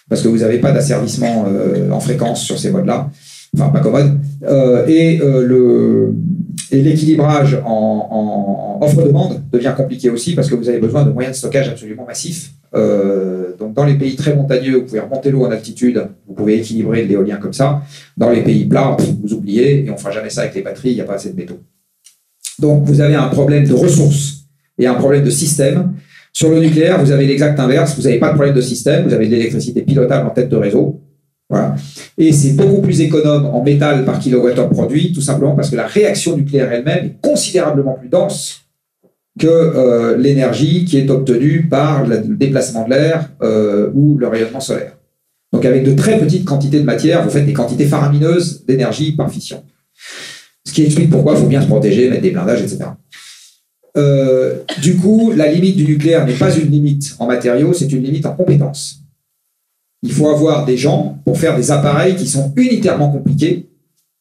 parce 0.08 0.22
que 0.22 0.28
vous 0.28 0.40
n'avez 0.40 0.60
pas 0.60 0.72
d'asservissement 0.72 1.46
euh, 1.48 1.90
en 1.90 2.00
fréquence 2.00 2.44
sur 2.44 2.60
ces 2.60 2.70
modes-là, 2.70 3.10
enfin 3.56 3.70
pas 3.70 3.80
commode. 3.80 4.20
Euh, 4.44 4.86
et 4.88 5.22
euh, 5.22 5.46
le 5.46 6.14
et 6.72 6.82
l'équilibrage 6.82 7.60
en, 7.66 8.80
offre-demande 8.82 9.42
devient 9.52 9.74
compliqué 9.76 10.10
aussi 10.10 10.36
parce 10.36 10.50
que 10.50 10.56
vous 10.56 10.68
avez 10.68 10.80
besoin 10.80 11.06
de 11.06 11.12
moyens 11.12 11.36
de 11.36 11.38
stockage 11.38 11.70
absolument 11.70 12.06
massifs. 12.06 12.52
Euh, 12.76 13.56
donc, 13.58 13.74
dans 13.74 13.86
les 13.86 13.96
pays 13.96 14.16
très 14.16 14.36
montagneux, 14.36 14.80
vous 14.80 14.86
pouvez 14.86 15.00
remonter 15.00 15.32
l'eau 15.32 15.46
en 15.46 15.52
altitude, 15.52 16.08
vous 16.28 16.34
pouvez 16.34 16.58
équilibrer 16.58 17.06
l'éolien 17.06 17.38
comme 17.38 17.54
ça. 17.54 17.82
Dans 18.18 18.30
les 18.30 18.42
pays 18.42 18.66
plats, 18.66 18.98
vous 19.24 19.34
oubliez 19.34 19.86
et 19.86 19.90
on 19.90 19.98
fera 19.98 20.12
jamais 20.12 20.30
ça 20.30 20.42
avec 20.42 20.56
les 20.56 20.62
batteries, 20.62 20.92
il 20.92 20.96
n'y 20.96 21.02
a 21.02 21.06
pas 21.06 21.14
assez 21.14 21.32
de 21.32 21.38
métaux. 21.38 21.60
Donc, 22.60 22.84
vous 22.84 23.00
avez 23.00 23.16
un 23.16 23.28
problème 23.28 23.66
de 23.66 23.74
ressources 23.74 24.46
et 24.78 24.88
un 24.88 24.96
problème 24.96 25.24
de 25.24 25.30
système. 25.30 25.94
Sur 26.34 26.50
le 26.50 26.60
nucléaire, 26.60 27.00
vous 27.00 27.12
avez 27.12 27.26
l'exact 27.26 27.58
inverse. 27.60 27.96
Vous 27.96 28.04
n'avez 28.04 28.20
pas 28.20 28.30
de 28.30 28.34
problème 28.34 28.54
de 28.54 28.62
système, 28.62 29.08
vous 29.08 29.14
avez 29.14 29.28
de 29.28 29.32
l'électricité 29.32 29.82
pilotable 29.82 30.28
en 30.28 30.32
tête 30.32 30.50
de 30.50 30.58
réseau. 30.58 31.02
Et 32.18 32.32
c'est 32.32 32.54
beaucoup 32.54 32.82
plus 32.82 33.02
économe 33.02 33.46
en 33.46 33.64
métal 33.64 34.06
par 34.06 34.20
kilowattheure 34.20 34.70
produit, 34.70 35.14
tout 35.14 35.22
simplement 35.22 35.56
parce 35.56 35.70
que 35.70 35.76
la 35.76 35.86
réaction 35.86 36.36
nucléaire 36.36 36.72
elle-même 36.72 37.06
est 37.06 37.16
considérablement 37.22 37.94
plus 37.94 38.10
dense 38.10 38.62
que 39.38 39.48
euh, 39.48 40.18
l'énergie 40.18 40.86
qui 40.86 40.98
est 40.98 41.10
obtenue 41.10 41.68
par 41.70 42.08
le 42.08 42.20
déplacement 42.20 42.86
de 42.86 42.92
l'air 42.92 43.30
euh, 43.42 43.92
ou 43.94 44.18
le 44.18 44.28
rayonnement 44.28 44.62
solaire. 44.62 44.98
Donc 45.52 45.66
avec 45.66 45.84
de 45.84 45.94
très 45.94 46.18
petites 46.18 46.46
quantités 46.46 46.80
de 46.80 46.86
matière, 46.86 47.24
vous 47.24 47.30
faites 47.30 47.46
des 47.46 47.54
quantités 47.54 47.86
faramineuses 47.86 48.66
d'énergie 48.66 49.12
par 49.14 49.30
fission. 49.30 49.64
Ce 50.66 50.74
qui 50.74 50.84
explique 50.84 51.10
pourquoi 51.10 51.34
il 51.34 51.40
faut 51.40 51.48
bien 51.48 51.62
se 51.62 51.68
protéger, 51.68 52.10
mettre 52.10 52.24
des 52.24 52.32
blindages, 52.32 52.62
etc. 52.62 52.86
Euh, 53.98 54.56
du 54.82 54.96
coup, 54.96 55.32
la 55.36 55.52
limite 55.52 55.78
du 55.78 55.86
nucléaire 55.86 56.26
n'est 56.26 56.34
pas 56.34 56.54
une 56.56 56.70
limite 56.70 57.16
en 57.20 57.28
matériaux, 57.28 57.74
c'est 57.74 57.92
une 57.92 58.04
limite 58.04 58.26
en 58.26 58.34
compétences. 58.34 59.05
Il 60.06 60.12
faut 60.12 60.30
avoir 60.30 60.66
des 60.66 60.78
gens 60.78 61.18
pour 61.26 61.40
faire 61.40 61.58
des 61.58 61.72
appareils 61.72 62.16
qui 62.16 62.28
sont 62.28 62.54
unitairement 62.56 63.12
compliqués, 63.12 63.68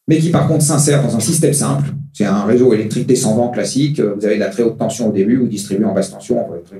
mais 0.08 0.18
qui 0.18 0.30
par 0.30 0.48
contre 0.48 0.62
s'insèrent 0.62 1.02
dans 1.02 1.14
un 1.14 1.20
système 1.20 1.52
simple. 1.52 1.90
C'est 2.14 2.24
un 2.24 2.44
réseau 2.44 2.72
électrique 2.72 3.06
descendant 3.06 3.48
classique. 3.48 4.00
Vous 4.00 4.24
avez 4.24 4.36
de 4.36 4.40
la 4.40 4.48
très 4.48 4.62
haute 4.62 4.78
tension 4.78 5.10
au 5.10 5.12
début, 5.12 5.36
vous 5.36 5.46
distribuez 5.46 5.84
en 5.84 5.92
basse 5.92 6.10
tension. 6.10 6.38
Euh, 6.38 6.76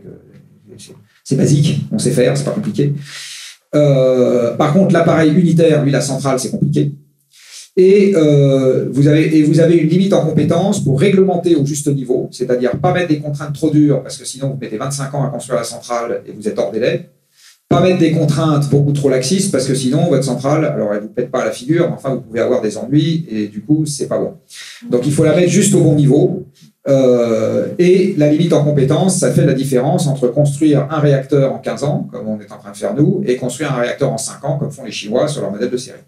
c'est 1.22 1.36
basique, 1.36 1.82
on 1.92 1.98
sait 1.98 2.12
faire, 2.12 2.34
c'est 2.34 2.44
pas 2.44 2.52
compliqué. 2.52 2.94
Euh, 3.74 4.56
par 4.56 4.72
contre, 4.72 4.94
l'appareil 4.94 5.32
unitaire, 5.34 5.84
lui, 5.84 5.90
la 5.90 6.00
centrale, 6.00 6.40
c'est 6.40 6.50
compliqué. 6.50 6.92
Et, 7.76 8.14
euh, 8.16 8.88
vous 8.90 9.08
avez, 9.08 9.76
une 9.76 9.88
limite 9.88 10.14
en 10.14 10.24
compétence 10.24 10.82
pour 10.82 10.98
réglementer 10.98 11.56
au 11.56 11.66
juste 11.66 11.88
niveau, 11.88 12.28
c'est-à-dire 12.30 12.78
pas 12.78 12.94
mettre 12.94 13.08
des 13.08 13.18
contraintes 13.18 13.52
trop 13.52 13.68
dures, 13.68 14.02
parce 14.02 14.16
que 14.16 14.24
sinon 14.24 14.50
vous 14.50 14.58
mettez 14.58 14.78
25 14.78 15.14
ans 15.14 15.24
à 15.24 15.28
construire 15.28 15.58
la 15.58 15.64
centrale 15.64 16.22
et 16.26 16.32
vous 16.32 16.48
êtes 16.48 16.58
hors 16.58 16.70
délai 16.72 17.10
pas 17.68 17.80
mettre 17.80 17.98
des 17.98 18.12
contraintes 18.12 18.68
beaucoup 18.70 18.92
trop 18.92 19.08
laxistes 19.08 19.50
parce 19.50 19.66
que 19.66 19.74
sinon 19.74 20.08
votre 20.08 20.24
centrale, 20.24 20.64
alors 20.64 20.92
elle 20.94 21.02
vous 21.02 21.08
pète 21.08 21.30
pas 21.30 21.42
à 21.42 21.44
la 21.46 21.50
figure, 21.50 21.88
mais 21.88 21.94
enfin 21.94 22.14
vous 22.14 22.20
pouvez 22.20 22.40
avoir 22.40 22.60
des 22.60 22.76
ennuis 22.76 23.26
et 23.30 23.48
du 23.48 23.62
coup 23.62 23.86
c'est 23.86 24.06
pas 24.06 24.18
bon. 24.18 24.34
Donc 24.90 25.06
il 25.06 25.12
faut 25.12 25.24
la 25.24 25.34
mettre 25.34 25.50
juste 25.50 25.74
au 25.74 25.80
bon 25.80 25.94
niveau. 25.94 26.46
Euh, 26.86 27.68
et 27.78 28.14
la 28.18 28.30
limite 28.30 28.52
en 28.52 28.62
compétence, 28.62 29.18
ça 29.18 29.32
fait 29.32 29.46
la 29.46 29.54
différence 29.54 30.06
entre 30.06 30.28
construire 30.28 30.86
un 30.90 30.98
réacteur 30.98 31.54
en 31.54 31.58
15 31.58 31.84
ans, 31.84 32.08
comme 32.12 32.28
on 32.28 32.38
est 32.40 32.52
en 32.52 32.58
train 32.58 32.72
de 32.72 32.76
faire 32.76 32.94
nous, 32.94 33.22
et 33.26 33.36
construire 33.36 33.72
un 33.72 33.76
réacteur 33.76 34.12
en 34.12 34.18
5 34.18 34.44
ans, 34.44 34.58
comme 34.58 34.70
font 34.70 34.84
les 34.84 34.92
Chinois 34.92 35.26
sur 35.26 35.40
leur 35.40 35.50
modèle 35.50 35.70
de 35.70 35.76
série. 35.78 36.00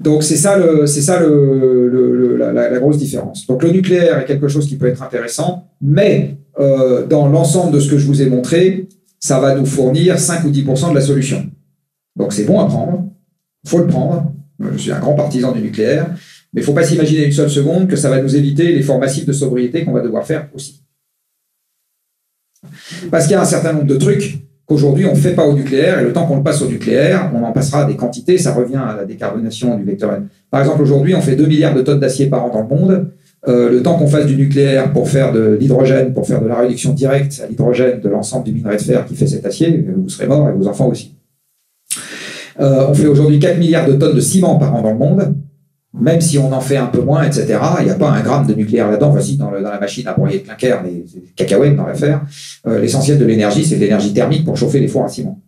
Donc 0.00 0.22
c'est 0.22 0.36
ça, 0.36 0.58
le, 0.58 0.86
c'est 0.86 1.00
ça 1.00 1.18
le, 1.20 2.36
la, 2.36 2.78
grosse 2.78 2.98
différence. 2.98 3.46
Donc 3.46 3.62
le 3.62 3.70
nucléaire 3.70 4.18
est 4.18 4.26
quelque 4.26 4.48
chose 4.48 4.66
qui 4.66 4.76
peut 4.76 4.86
être 4.86 5.02
intéressant, 5.02 5.68
mais 5.80 6.36
euh, 6.60 7.06
dans 7.06 7.26
l'ensemble 7.26 7.72
de 7.72 7.80
ce 7.80 7.90
que 7.90 7.96
je 7.96 8.06
vous 8.06 8.20
ai 8.20 8.26
montré, 8.26 8.88
ça 9.26 9.40
va 9.40 9.56
nous 9.56 9.66
fournir 9.66 10.20
5 10.20 10.44
ou 10.44 10.50
10% 10.50 10.90
de 10.90 10.94
la 10.94 11.00
solution. 11.00 11.44
Donc 12.14 12.32
c'est 12.32 12.44
bon 12.44 12.60
à 12.60 12.66
prendre, 12.66 13.10
il 13.64 13.70
faut 13.70 13.78
le 13.78 13.88
prendre. 13.88 14.32
Je 14.72 14.78
suis 14.78 14.92
un 14.92 15.00
grand 15.00 15.14
partisan 15.14 15.50
du 15.50 15.60
nucléaire, 15.60 16.06
mais 16.52 16.60
il 16.60 16.62
ne 16.62 16.64
faut 16.64 16.72
pas 16.72 16.84
s'imaginer 16.84 17.24
une 17.24 17.32
seule 17.32 17.50
seconde 17.50 17.88
que 17.88 17.96
ça 17.96 18.08
va 18.08 18.22
nous 18.22 18.36
éviter 18.36 18.72
l'effort 18.72 19.00
massif 19.00 19.26
de 19.26 19.32
sobriété 19.32 19.84
qu'on 19.84 19.92
va 19.92 20.00
devoir 20.00 20.24
faire 20.24 20.48
aussi. 20.54 20.84
Parce 23.10 23.24
qu'il 23.24 23.32
y 23.32 23.34
a 23.34 23.42
un 23.42 23.46
certain 23.46 23.72
nombre 23.72 23.86
de 23.86 23.96
trucs 23.96 24.38
qu'aujourd'hui 24.64 25.06
on 25.06 25.14
ne 25.14 25.18
fait 25.18 25.34
pas 25.34 25.44
au 25.44 25.54
nucléaire, 25.54 25.98
et 25.98 26.04
le 26.04 26.12
temps 26.12 26.26
qu'on 26.26 26.36
le 26.36 26.44
passe 26.44 26.62
au 26.62 26.68
nucléaire, 26.68 27.32
on 27.34 27.42
en 27.42 27.50
passera 27.50 27.84
des 27.84 27.96
quantités, 27.96 28.38
ça 28.38 28.54
revient 28.54 28.76
à 28.76 28.94
la 28.96 29.04
décarbonation 29.04 29.76
du 29.76 29.82
vecteur. 29.82 30.20
Par 30.52 30.60
exemple, 30.60 30.82
aujourd'hui, 30.82 31.16
on 31.16 31.20
fait 31.20 31.34
2 31.34 31.46
milliards 31.46 31.74
de 31.74 31.82
tonnes 31.82 32.00
d'acier 32.00 32.26
par 32.26 32.44
an 32.44 32.50
dans 32.50 32.62
le 32.62 32.68
monde. 32.68 33.10
Euh, 33.48 33.70
le 33.70 33.82
temps 33.82 33.96
qu'on 33.96 34.06
fasse 34.06 34.26
du 34.26 34.36
nucléaire 34.36 34.92
pour 34.92 35.08
faire 35.08 35.32
de 35.32 35.56
l'hydrogène, 35.60 36.12
pour 36.12 36.26
faire 36.26 36.42
de 36.42 36.48
la 36.48 36.56
réduction 36.56 36.92
directe 36.92 37.40
à 37.44 37.46
l'hydrogène 37.46 38.00
de 38.00 38.08
l'ensemble 38.08 38.44
du 38.44 38.52
minerai 38.52 38.76
de 38.76 38.82
fer 38.82 39.04
qui 39.06 39.14
fait 39.14 39.26
cet 39.26 39.46
acier, 39.46 39.86
vous 39.96 40.08
serez 40.08 40.26
mort 40.26 40.48
et 40.48 40.52
vos 40.52 40.66
enfants 40.66 40.88
aussi. 40.88 41.14
on 42.58 42.94
fait 42.94 43.06
aujourd'hui 43.06 43.38
4 43.38 43.58
milliards 43.58 43.86
de 43.86 43.94
tonnes 43.94 44.16
de 44.16 44.20
ciment 44.20 44.56
par 44.56 44.74
an 44.74 44.82
dans 44.82 44.92
le 44.92 44.98
monde 44.98 45.34
même 45.98 46.20
si 46.20 46.38
on 46.38 46.52
en 46.52 46.60
fait 46.60 46.76
un 46.76 46.86
peu 46.86 47.00
moins, 47.00 47.24
etc., 47.24 47.58
il 47.80 47.84
n'y 47.84 47.90
a 47.90 47.94
pas 47.94 48.10
un 48.10 48.20
gramme 48.20 48.46
de 48.46 48.54
nucléaire 48.54 48.90
là-dedans. 48.90 49.10
Voici 49.10 49.36
dans, 49.36 49.50
la 49.50 49.80
machine 49.80 50.06
à 50.06 50.12
broyer 50.12 50.40
de 50.40 50.44
Clinker, 50.44 50.80
mais 50.84 51.04
cacahuètes 51.34 51.76
dans 51.76 51.86
l'affaire. 51.86 52.22
Euh, 52.66 52.80
L'essentiel 52.80 53.18
de 53.18 53.24
l'énergie, 53.24 53.64
c'est 53.64 53.76
l'énergie 53.76 54.12
thermique 54.12 54.44
pour 54.44 54.56
chauffer 54.56 54.80
les 54.80 54.88
fours 54.88 55.04
à 55.04 55.08
ciment, 55.08 55.40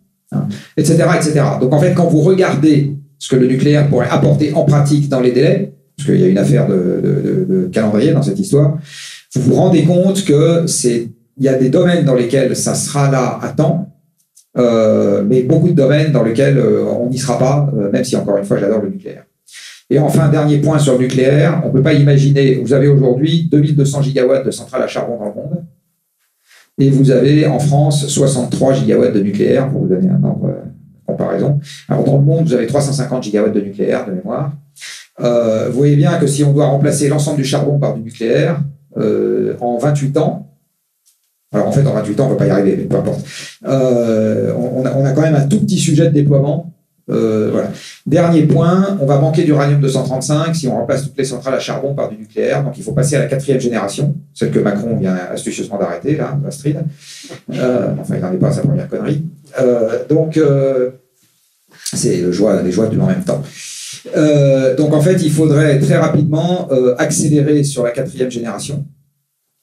etc., 0.75 1.03
hein, 1.07 1.13
etc. 1.15 1.45
Donc 1.61 1.73
en 1.73 1.79
fait, 1.79 1.93
quand 1.93 2.07
vous 2.07 2.21
regardez 2.21 2.95
ce 3.19 3.29
que 3.29 3.35
le 3.35 3.47
nucléaire 3.47 3.87
pourrait 3.87 4.09
apporter 4.09 4.53
en 4.53 4.63
pratique 4.63 5.09
dans 5.09 5.19
les 5.19 5.31
délais, 5.31 5.73
parce 5.99 6.11
qu'il 6.11 6.21
y 6.21 6.23
a 6.23 6.27
une 6.27 6.37
affaire 6.37 6.65
de, 6.67 7.69
calendrier 7.73 8.13
dans 8.13 8.21
cette 8.21 8.39
histoire, 8.39 8.77
vous 9.35 9.41
vous 9.41 9.55
rendez 9.55 9.83
compte 9.83 10.23
que 10.23 10.65
c'est 10.65 11.09
il 11.37 11.45
y 11.45 11.49
a 11.49 11.53
des 11.53 11.69
domaines 11.69 12.03
dans 12.03 12.15
lesquels 12.15 12.55
ça 12.55 12.73
sera 12.73 13.09
là 13.09 13.39
à 13.41 13.49
temps, 13.49 13.93
euh, 14.57 15.23
mais 15.25 15.43
beaucoup 15.43 15.69
de 15.69 15.73
domaines 15.73 16.11
dans 16.11 16.23
lesquels 16.23 16.57
euh, 16.57 16.83
on 16.85 17.09
n'y 17.09 17.17
sera 17.17 17.37
pas, 17.37 17.69
euh, 17.77 17.89
même 17.91 18.03
si 18.03 18.15
encore 18.17 18.37
une 18.37 18.43
fois 18.43 18.57
j'adore 18.57 18.81
le 18.81 18.89
nucléaire. 18.89 19.23
Et 19.89 19.99
enfin, 19.99 20.27
dernier 20.29 20.57
point 20.57 20.79
sur 20.79 20.93
le 20.93 20.99
nucléaire, 20.99 21.61
on 21.63 21.67
ne 21.69 21.73
peut 21.73 21.81
pas 21.81 21.93
imaginer, 21.93 22.55
vous 22.55 22.73
avez 22.73 22.87
aujourd'hui 22.87 23.47
2200 23.49 24.01
gigawatts 24.03 24.45
de 24.45 24.51
centrales 24.51 24.83
à 24.83 24.87
charbon 24.87 25.17
dans 25.17 25.29
le 25.29 25.33
monde, 25.33 25.63
et 26.77 26.89
vous 26.89 27.09
avez 27.11 27.47
en 27.47 27.59
France 27.59 28.07
63 28.07 28.73
gigawatts 28.73 29.13
de 29.13 29.21
nucléaire, 29.21 29.69
pour 29.69 29.81
vous 29.81 29.87
donner 29.87 30.09
un 30.09 30.23
ordre 30.23 30.47
de 30.47 30.53
comparaison. 31.05 31.59
Alors 31.87 32.03
dans 32.03 32.17
le 32.17 32.23
monde, 32.23 32.47
vous 32.47 32.53
avez 32.53 32.67
350 32.67 33.23
gigawatts 33.23 33.53
de 33.53 33.61
nucléaire 33.61 34.05
de 34.05 34.11
mémoire. 34.11 34.51
Euh, 35.21 35.69
vous 35.69 35.77
voyez 35.77 35.95
bien 35.95 36.17
que 36.17 36.27
si 36.27 36.43
on 36.43 36.53
doit 36.53 36.65
remplacer 36.65 37.09
l'ensemble 37.09 37.37
du 37.37 37.45
charbon 37.45 37.77
par 37.79 37.95
du 37.95 38.01
nucléaire 38.01 38.61
euh, 38.97 39.55
en 39.59 39.77
28 39.77 40.17
ans, 40.17 40.47
alors 41.51 41.67
en 41.67 41.71
fait 41.71 41.85
en 41.85 41.93
28 41.93 42.19
ans 42.19 42.25
on 42.25 42.27
ne 42.27 42.33
va 42.33 42.37
pas 42.37 42.47
y 42.47 42.49
arriver, 42.51 42.75
mais 42.77 42.85
peu 42.85 42.97
importe, 42.97 43.25
euh, 43.65 44.53
on, 44.55 44.85
a, 44.85 44.93
on, 44.93 45.05
a, 45.05 45.11
quand 45.11 45.21
même 45.21 45.35
un 45.35 45.47
tout 45.47 45.59
petit 45.59 45.77
sujet 45.77 46.05
de 46.05 46.13
déploiement 46.13 46.73
euh, 47.09 47.49
voilà. 47.51 47.71
Dernier 48.05 48.43
point, 48.43 48.97
on 49.01 49.05
va 49.05 49.17
manquer 49.19 49.43
d'uranium 49.43 49.81
235 49.81 50.55
si 50.55 50.67
on 50.67 50.75
remplace 50.75 51.03
toutes 51.03 51.17
les 51.17 51.25
centrales 51.25 51.55
à 51.55 51.59
charbon 51.59 51.93
par 51.93 52.09
du 52.09 52.17
nucléaire. 52.17 52.63
Donc 52.63 52.77
il 52.77 52.83
faut 52.83 52.91
passer 52.91 53.15
à 53.15 53.19
la 53.19 53.25
quatrième 53.25 53.59
génération, 53.59 54.15
celle 54.33 54.51
que 54.51 54.59
Macron 54.59 54.95
vient 54.95 55.15
astucieusement 55.31 55.77
d'arrêter, 55.77 56.15
là, 56.15 56.37
Astrid. 56.47 56.77
Euh, 57.53 57.89
enfin, 57.99 58.15
il 58.15 58.21
n'en 58.21 58.31
est 58.31 58.37
pas 58.37 58.49
à 58.49 58.51
sa 58.51 58.61
première 58.61 58.87
connerie. 58.87 59.23
Euh, 59.59 60.05
donc, 60.07 60.39
c'est 61.93 62.17
le 62.17 62.31
joie, 62.31 62.61
les 62.61 62.71
joies 62.71 62.87
du 62.87 62.99
en 62.99 63.07
même 63.07 63.23
temps. 63.23 63.41
Donc 64.77 64.93
en 64.93 65.01
fait, 65.01 65.21
il 65.23 65.31
faudrait 65.31 65.79
très 65.79 65.97
rapidement 65.97 66.67
accélérer 66.97 67.63
sur 67.63 67.83
la 67.83 67.91
quatrième 67.91 68.31
génération 68.31 68.85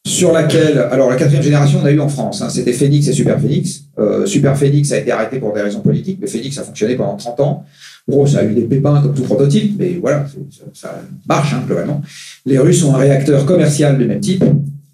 sur 0.06 0.32
laquelle, 0.32 0.78
alors 0.92 1.10
la 1.10 1.16
quatrième 1.16 1.42
génération, 1.42 1.80
on 1.82 1.84
a 1.84 1.90
eu 1.90 1.98
en 1.98 2.08
France, 2.08 2.40
hein, 2.40 2.48
c'était 2.48 2.72
Phoenix 2.72 3.08
et 3.08 3.12
Super 3.12 3.40
Phoenix. 3.40 3.82
Euh, 3.98 4.24
Super 4.24 4.56
Phoenix 4.56 4.92
a 4.92 4.98
été 4.98 5.10
arrêté 5.10 5.40
pour 5.40 5.52
des 5.52 5.60
raisons 5.60 5.80
politiques, 5.80 6.18
mais 6.20 6.28
Phoenix 6.28 6.56
a 6.58 6.62
fonctionné 6.62 6.94
pendant 6.94 7.16
30 7.16 7.40
ans. 7.40 7.64
Bon, 8.06 8.24
ça 8.24 8.38
a 8.38 8.44
eu 8.44 8.54
des 8.54 8.62
pépins 8.62 9.02
comme 9.02 9.14
tout 9.14 9.24
prototype, 9.24 9.74
mais 9.76 9.98
voilà, 10.00 10.24
ça, 10.72 11.02
marche 11.28 11.52
hein, 11.54 11.64
globalement. 11.66 12.00
Les 12.44 12.56
Russes 12.56 12.84
ont 12.84 12.94
un 12.94 12.98
réacteur 12.98 13.44
commercial 13.46 13.98
du 13.98 14.04
même 14.04 14.20
type. 14.20 14.44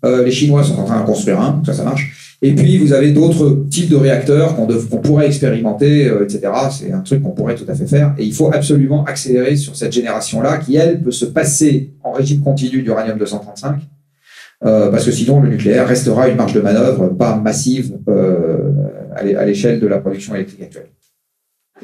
Euh, 0.06 0.24
les 0.24 0.31
Chinois 0.31 0.64
sont 0.64 0.78
en 0.78 0.85
train 0.85 1.02
de 1.02 1.06
construire 1.06 1.39
un, 1.39 1.62
ça, 1.66 1.74
ça 1.74 1.85
marche. 1.85 2.22
Et 2.44 2.55
puis, 2.55 2.77
vous 2.77 2.93
avez 2.93 3.12
d'autres 3.12 3.64
types 3.70 3.89
de 3.89 3.97
réacteurs 3.97 4.56
qu'on 4.56 4.66
pourrait 4.98 5.27
expérimenter, 5.27 6.09
euh, 6.09 6.24
etc. 6.24 6.52
C'est 6.73 6.93
un 6.93 7.01
truc 7.01 7.23
qu'on 7.23 7.31
pourrait 7.31 7.55
tout 7.55 7.66
à 7.69 7.74
fait 7.74 7.86
faire. 7.86 8.14
Et 8.19 8.24
il 8.24 8.35
faut 8.35 8.52
absolument 8.52 9.05
accélérer 9.05 9.55
sur 9.55 9.77
cette 9.77 9.93
génération-là, 9.93 10.59
qui, 10.59 10.74
elle, 10.74 11.01
peut 11.01 11.12
se 11.12 11.24
passer 11.24 11.93
en 12.02 12.10
régime 12.10 12.40
continu 12.40 12.82
d'uranium 12.82 13.16
235 13.16 13.77
euh, 14.64 14.90
parce 14.90 15.05
que 15.05 15.10
sinon 15.10 15.40
le 15.40 15.48
nucléaire 15.48 15.89
restera 15.89 16.28
une 16.28 16.36
marge 16.36 16.52
de 16.52 16.60
manœuvre 16.60 17.09
pas 17.09 17.36
massive 17.36 17.98
euh, 18.09 18.70
à 19.14 19.44
l'échelle 19.44 19.81
de 19.81 19.86
la 19.89 19.98
production 19.98 20.35
électrique 20.35 20.62
actuelle. 20.62 20.86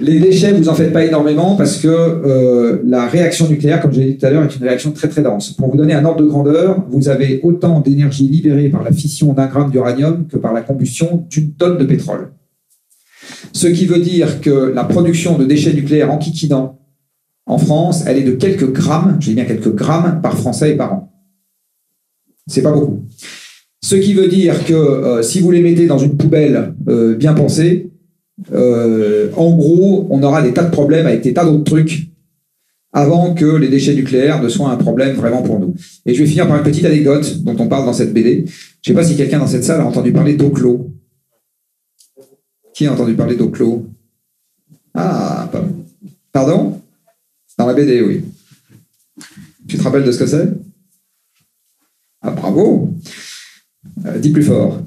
Les 0.01 0.21
déchets, 0.21 0.53
vous 0.53 0.69
en 0.69 0.75
faites 0.75 0.93
pas 0.93 1.05
énormément 1.05 1.57
parce 1.57 1.79
que 1.79 1.89
euh, 1.89 2.79
la 2.87 3.09
réaction 3.09 3.49
nucléaire, 3.49 3.81
comme 3.81 3.93
je 3.93 4.01
l'ai 4.01 4.13
dit 4.13 4.19
tout 4.19 4.27
à 4.27 4.31
l'heure, 4.31 4.45
est 4.45 4.55
une 4.55 4.63
réaction 4.63 4.93
très 4.93 5.09
très 5.09 5.23
dense. 5.23 5.53
Pour 5.53 5.71
vous 5.71 5.77
donner 5.77 5.95
un 5.95 6.05
ordre 6.05 6.23
de 6.23 6.27
grandeur, 6.27 6.85
vous 6.89 7.09
avez 7.09 7.41
autant 7.43 7.81
d'énergie 7.81 8.29
libérée 8.29 8.69
par 8.69 8.85
la 8.85 8.93
fission 8.93 9.33
d'un 9.33 9.47
gramme 9.47 9.71
d'uranium 9.71 10.27
que 10.29 10.37
par 10.37 10.53
la 10.53 10.61
combustion 10.61 11.27
d'une 11.29 11.53
tonne 11.53 11.79
de 11.79 11.85
pétrole. 11.85 12.31
Ce 13.53 13.67
qui 13.67 13.87
veut 13.87 13.99
dire 13.99 14.41
que 14.41 14.73
la 14.73 14.85
production 14.85 15.37
de 15.37 15.45
déchets 15.45 15.73
nucléaires 15.73 16.13
en 16.13 16.19
kikinant 16.19 16.79
en 17.47 17.59
France, 17.59 18.05
elle 18.07 18.19
est 18.19 18.25
de 18.25 18.33
quelques 18.33 18.71
grammes, 18.71 19.17
je 19.21 19.31
dis 19.31 19.35
bien 19.35 19.47
quelques 19.47 19.75
grammes 19.75 20.21
par 20.23 20.37
Français 20.37 20.73
et 20.73 20.77
par 20.77 20.93
an. 20.93 21.13
C'est 22.47 22.63
pas 22.63 22.73
beaucoup. 22.73 23.05
Ce 23.83 23.97
qui 23.97 24.13
veut 24.13 24.29
dire 24.29 24.65
que 24.65 24.75
euh, 24.75 25.23
si 25.23 25.41
vous 25.41 25.51
les 25.51 25.63
mettez 25.63 25.87
dans 25.87 25.99
une 25.99 26.17
poubelle 26.17 26.75
euh, 26.89 27.17
bien 27.17 27.33
pensée, 27.33 27.91
en 28.53 29.57
gros, 29.57 30.07
on 30.11 30.23
aura 30.23 30.43
des 30.43 30.53
tas 30.53 30.65
de 30.65 30.71
problèmes 30.71 31.07
avec 31.07 31.23
des 31.23 31.35
tas 31.35 31.45
d'autres 31.45 31.65
trucs 31.65 32.09
avant 32.93 33.35
que 33.35 33.45
les 33.45 33.69
déchets 33.69 33.95
nucléaires 33.95 34.43
ne 34.43 34.49
soient 34.49 34.71
un 34.71 34.77
problème 34.77 35.15
vraiment 35.15 35.43
pour 35.43 35.61
nous. 35.61 35.75
Et 36.07 36.15
je 36.15 36.23
vais 36.23 36.29
finir 36.29 36.47
par 36.49 36.57
une 36.57 36.63
petite 36.63 36.85
anecdote 36.85 37.43
dont 37.43 37.57
on 37.59 37.69
parle 37.69 37.85
dans 37.85 37.93
cette 37.93 38.13
BD. 38.13 38.45
Je 38.47 38.91
ne 38.91 38.95
sais 38.95 38.95
pas 38.95 39.07
si 39.07 39.17
quelqu'un 39.17 39.39
dans 39.39 39.47
cette 39.47 39.65
salle 39.65 39.81
a 39.81 39.87
entendu 39.87 40.13
parler 40.13 40.35
d'eau 40.35 40.51
clos. 40.51 40.91
Qui 42.75 42.87
a 42.87 42.93
entendu 42.93 43.15
parler 43.15 43.37
d'eau 43.37 43.51
clos 43.51 43.87
Ah, 44.95 45.51
pardon? 46.33 46.81
Dans 47.59 47.67
la 47.67 47.75
BD, 47.75 48.01
oui. 48.03 48.25
Tu 49.67 49.77
te 49.77 49.83
rappelles 49.83 50.05
de 50.05 50.13
ce 50.13 50.19
que 50.19 50.27
c'est? 50.27 50.49
Ah, 52.23 52.31
bravo 52.31 52.95
euh, 54.07 54.19
Dis 54.19 54.31
plus 54.31 54.45
fort. 54.45 54.81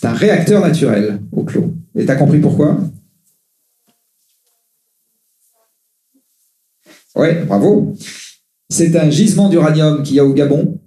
C'est 0.00 0.06
un 0.06 0.12
réacteur 0.12 0.60
naturel 0.60 1.18
au 1.32 1.42
clos. 1.42 1.74
Et 1.96 2.04
tu 2.04 2.10
as 2.12 2.14
compris 2.14 2.38
pourquoi? 2.38 2.78
Oui, 7.16 7.26
bravo. 7.48 7.96
C'est 8.68 8.94
un 8.94 9.10
gisement 9.10 9.48
d'uranium 9.48 10.04
qu'il 10.04 10.14
y 10.14 10.20
a 10.20 10.24
au 10.24 10.32
Gabon. 10.32 10.78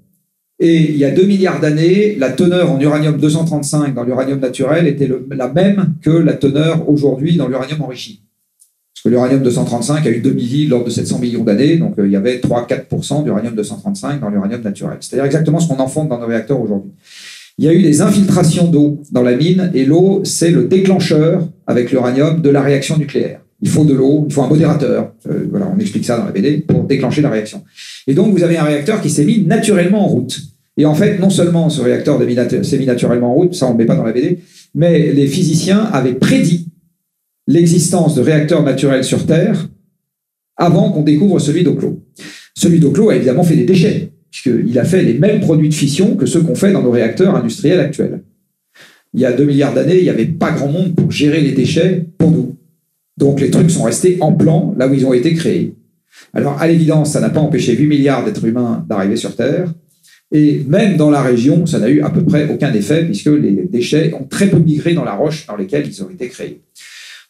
Et 0.59 0.91
il 0.91 0.95
y 0.95 1.03
a 1.03 1.11
2 1.11 1.25
milliards 1.25 1.59
d'années, 1.59 2.15
la 2.15 2.29
teneur 2.29 2.71
en 2.71 2.79
uranium 2.79 3.17
235 3.17 3.93
dans 3.93 4.03
l'uranium 4.05 4.39
naturel 4.39 4.87
était 4.87 5.09
la 5.31 5.49
même 5.49 5.95
que 6.01 6.11
la 6.11 6.35
teneur 6.35 6.87
aujourd'hui 6.87 7.35
dans 7.35 7.49
l'uranium 7.49 7.81
enrichi. 7.81 8.23
Parce 8.93 9.03
que 9.03 9.09
l'uranium 9.09 9.43
235 9.43 10.07
a 10.07 10.09
eu 10.09 10.21
demi-vie 10.21 10.67
lors 10.67 10.85
de 10.85 10.89
700 10.89 11.19
millions 11.19 11.43
d'années, 11.43 11.75
donc 11.75 11.99
euh, 11.99 12.05
il 12.05 12.13
y 12.13 12.15
avait 12.15 12.37
3-4% 12.37 13.25
d'uranium 13.25 13.55
235 13.55 14.21
dans 14.21 14.29
l'uranium 14.29 14.61
naturel. 14.61 14.97
C'est-à-dire 15.01 15.25
exactement 15.25 15.59
ce 15.59 15.67
qu'on 15.67 15.79
enfonce 15.79 16.07
dans 16.07 16.19
nos 16.19 16.27
réacteurs 16.27 16.61
aujourd'hui. 16.61 16.91
Il 17.61 17.65
y 17.65 17.67
a 17.67 17.73
eu 17.75 17.83
des 17.83 18.01
infiltrations 18.01 18.71
d'eau 18.71 19.03
dans 19.11 19.21
la 19.21 19.35
mine, 19.35 19.69
et 19.75 19.85
l'eau, 19.85 20.21
c'est 20.23 20.49
le 20.49 20.63
déclencheur, 20.63 21.47
avec 21.67 21.91
l'uranium, 21.91 22.41
de 22.41 22.49
la 22.49 22.59
réaction 22.59 22.97
nucléaire. 22.97 23.41
Il 23.61 23.69
faut 23.69 23.85
de 23.85 23.93
l'eau, 23.93 24.25
il 24.27 24.33
faut 24.33 24.41
un 24.41 24.47
modérateur. 24.47 25.13
Euh, 25.29 25.45
voilà, 25.51 25.71
on 25.71 25.79
explique 25.79 26.03
ça 26.03 26.17
dans 26.17 26.25
la 26.25 26.31
BD, 26.31 26.57
pour 26.61 26.85
déclencher 26.85 27.21
la 27.21 27.29
réaction. 27.29 27.63
Et 28.07 28.15
donc, 28.15 28.35
vous 28.35 28.43
avez 28.43 28.57
un 28.57 28.63
réacteur 28.63 28.99
qui 28.99 29.11
s'est 29.11 29.25
mis 29.25 29.43
naturellement 29.43 30.03
en 30.03 30.07
route. 30.07 30.41
Et 30.75 30.87
en 30.87 30.95
fait, 30.95 31.19
non 31.19 31.29
seulement 31.29 31.69
ce 31.69 31.81
réacteur 31.81 32.19
s'est 32.63 32.77
mis 32.79 32.87
naturellement 32.87 33.29
en 33.29 33.35
route, 33.35 33.53
ça 33.53 33.67
on 33.67 33.73
ne 33.73 33.77
met 33.77 33.85
pas 33.85 33.95
dans 33.95 34.05
la 34.05 34.13
BD, 34.13 34.39
mais 34.73 35.11
les 35.11 35.27
physiciens 35.27 35.83
avaient 35.93 36.15
prédit 36.15 36.69
l'existence 37.45 38.15
de 38.15 38.21
réacteurs 38.21 38.63
naturels 38.63 39.03
sur 39.03 39.27
Terre 39.27 39.69
avant 40.57 40.89
qu'on 40.91 41.03
découvre 41.03 41.37
celui 41.37 41.63
d'Oclo. 41.63 42.01
Celui 42.55 42.79
d'Oclo 42.79 43.11
a 43.11 43.15
évidemment 43.17 43.43
fait 43.43 43.55
des 43.55 43.65
déchets, 43.65 44.10
puisqu'il 44.31 44.79
a 44.79 44.85
fait 44.85 45.03
les 45.03 45.13
mêmes 45.13 45.41
produits 45.41 45.69
de 45.69 45.73
fission 45.73 46.15
que 46.15 46.25
ceux 46.25 46.41
qu'on 46.41 46.55
fait 46.55 46.71
dans 46.71 46.81
nos 46.81 46.91
réacteurs 46.91 47.35
industriels 47.35 47.81
actuels. 47.81 48.23
Il 49.13 49.19
y 49.19 49.25
a 49.25 49.33
2 49.33 49.43
milliards 49.43 49.73
d'années, 49.73 49.97
il 49.97 50.03
n'y 50.03 50.09
avait 50.09 50.25
pas 50.25 50.51
grand 50.51 50.69
monde 50.69 50.95
pour 50.95 51.11
gérer 51.11 51.41
les 51.41 51.51
déchets 51.51 52.05
pour 52.17 52.31
nous. 52.31 52.55
Donc 53.17 53.41
les 53.41 53.51
trucs 53.51 53.69
sont 53.69 53.83
restés 53.83 54.17
en 54.21 54.31
plan 54.31 54.73
là 54.77 54.87
où 54.87 54.93
ils 54.93 55.05
ont 55.05 55.13
été 55.13 55.33
créés. 55.33 55.75
Alors 56.33 56.61
à 56.61 56.67
l'évidence, 56.67 57.11
ça 57.11 57.19
n'a 57.19 57.29
pas 57.29 57.41
empêché 57.41 57.75
8 57.75 57.87
milliards 57.87 58.23
d'êtres 58.23 58.45
humains 58.45 58.85
d'arriver 58.87 59.17
sur 59.17 59.35
Terre. 59.35 59.73
Et 60.31 60.63
même 60.65 60.95
dans 60.95 61.09
la 61.09 61.21
région, 61.21 61.65
ça 61.65 61.77
n'a 61.79 61.89
eu 61.89 62.01
à 62.01 62.09
peu 62.09 62.23
près 62.23 62.49
aucun 62.49 62.73
effet 62.73 63.03
puisque 63.03 63.27
les 63.27 63.67
déchets 63.69 64.13
ont 64.13 64.23
très 64.23 64.47
peu 64.47 64.59
migré 64.59 64.93
dans 64.93 65.03
la 65.03 65.13
roche 65.13 65.45
dans 65.45 65.57
laquelle 65.57 65.85
ils 65.85 66.03
ont 66.03 66.09
été 66.09 66.29
créés. 66.29 66.61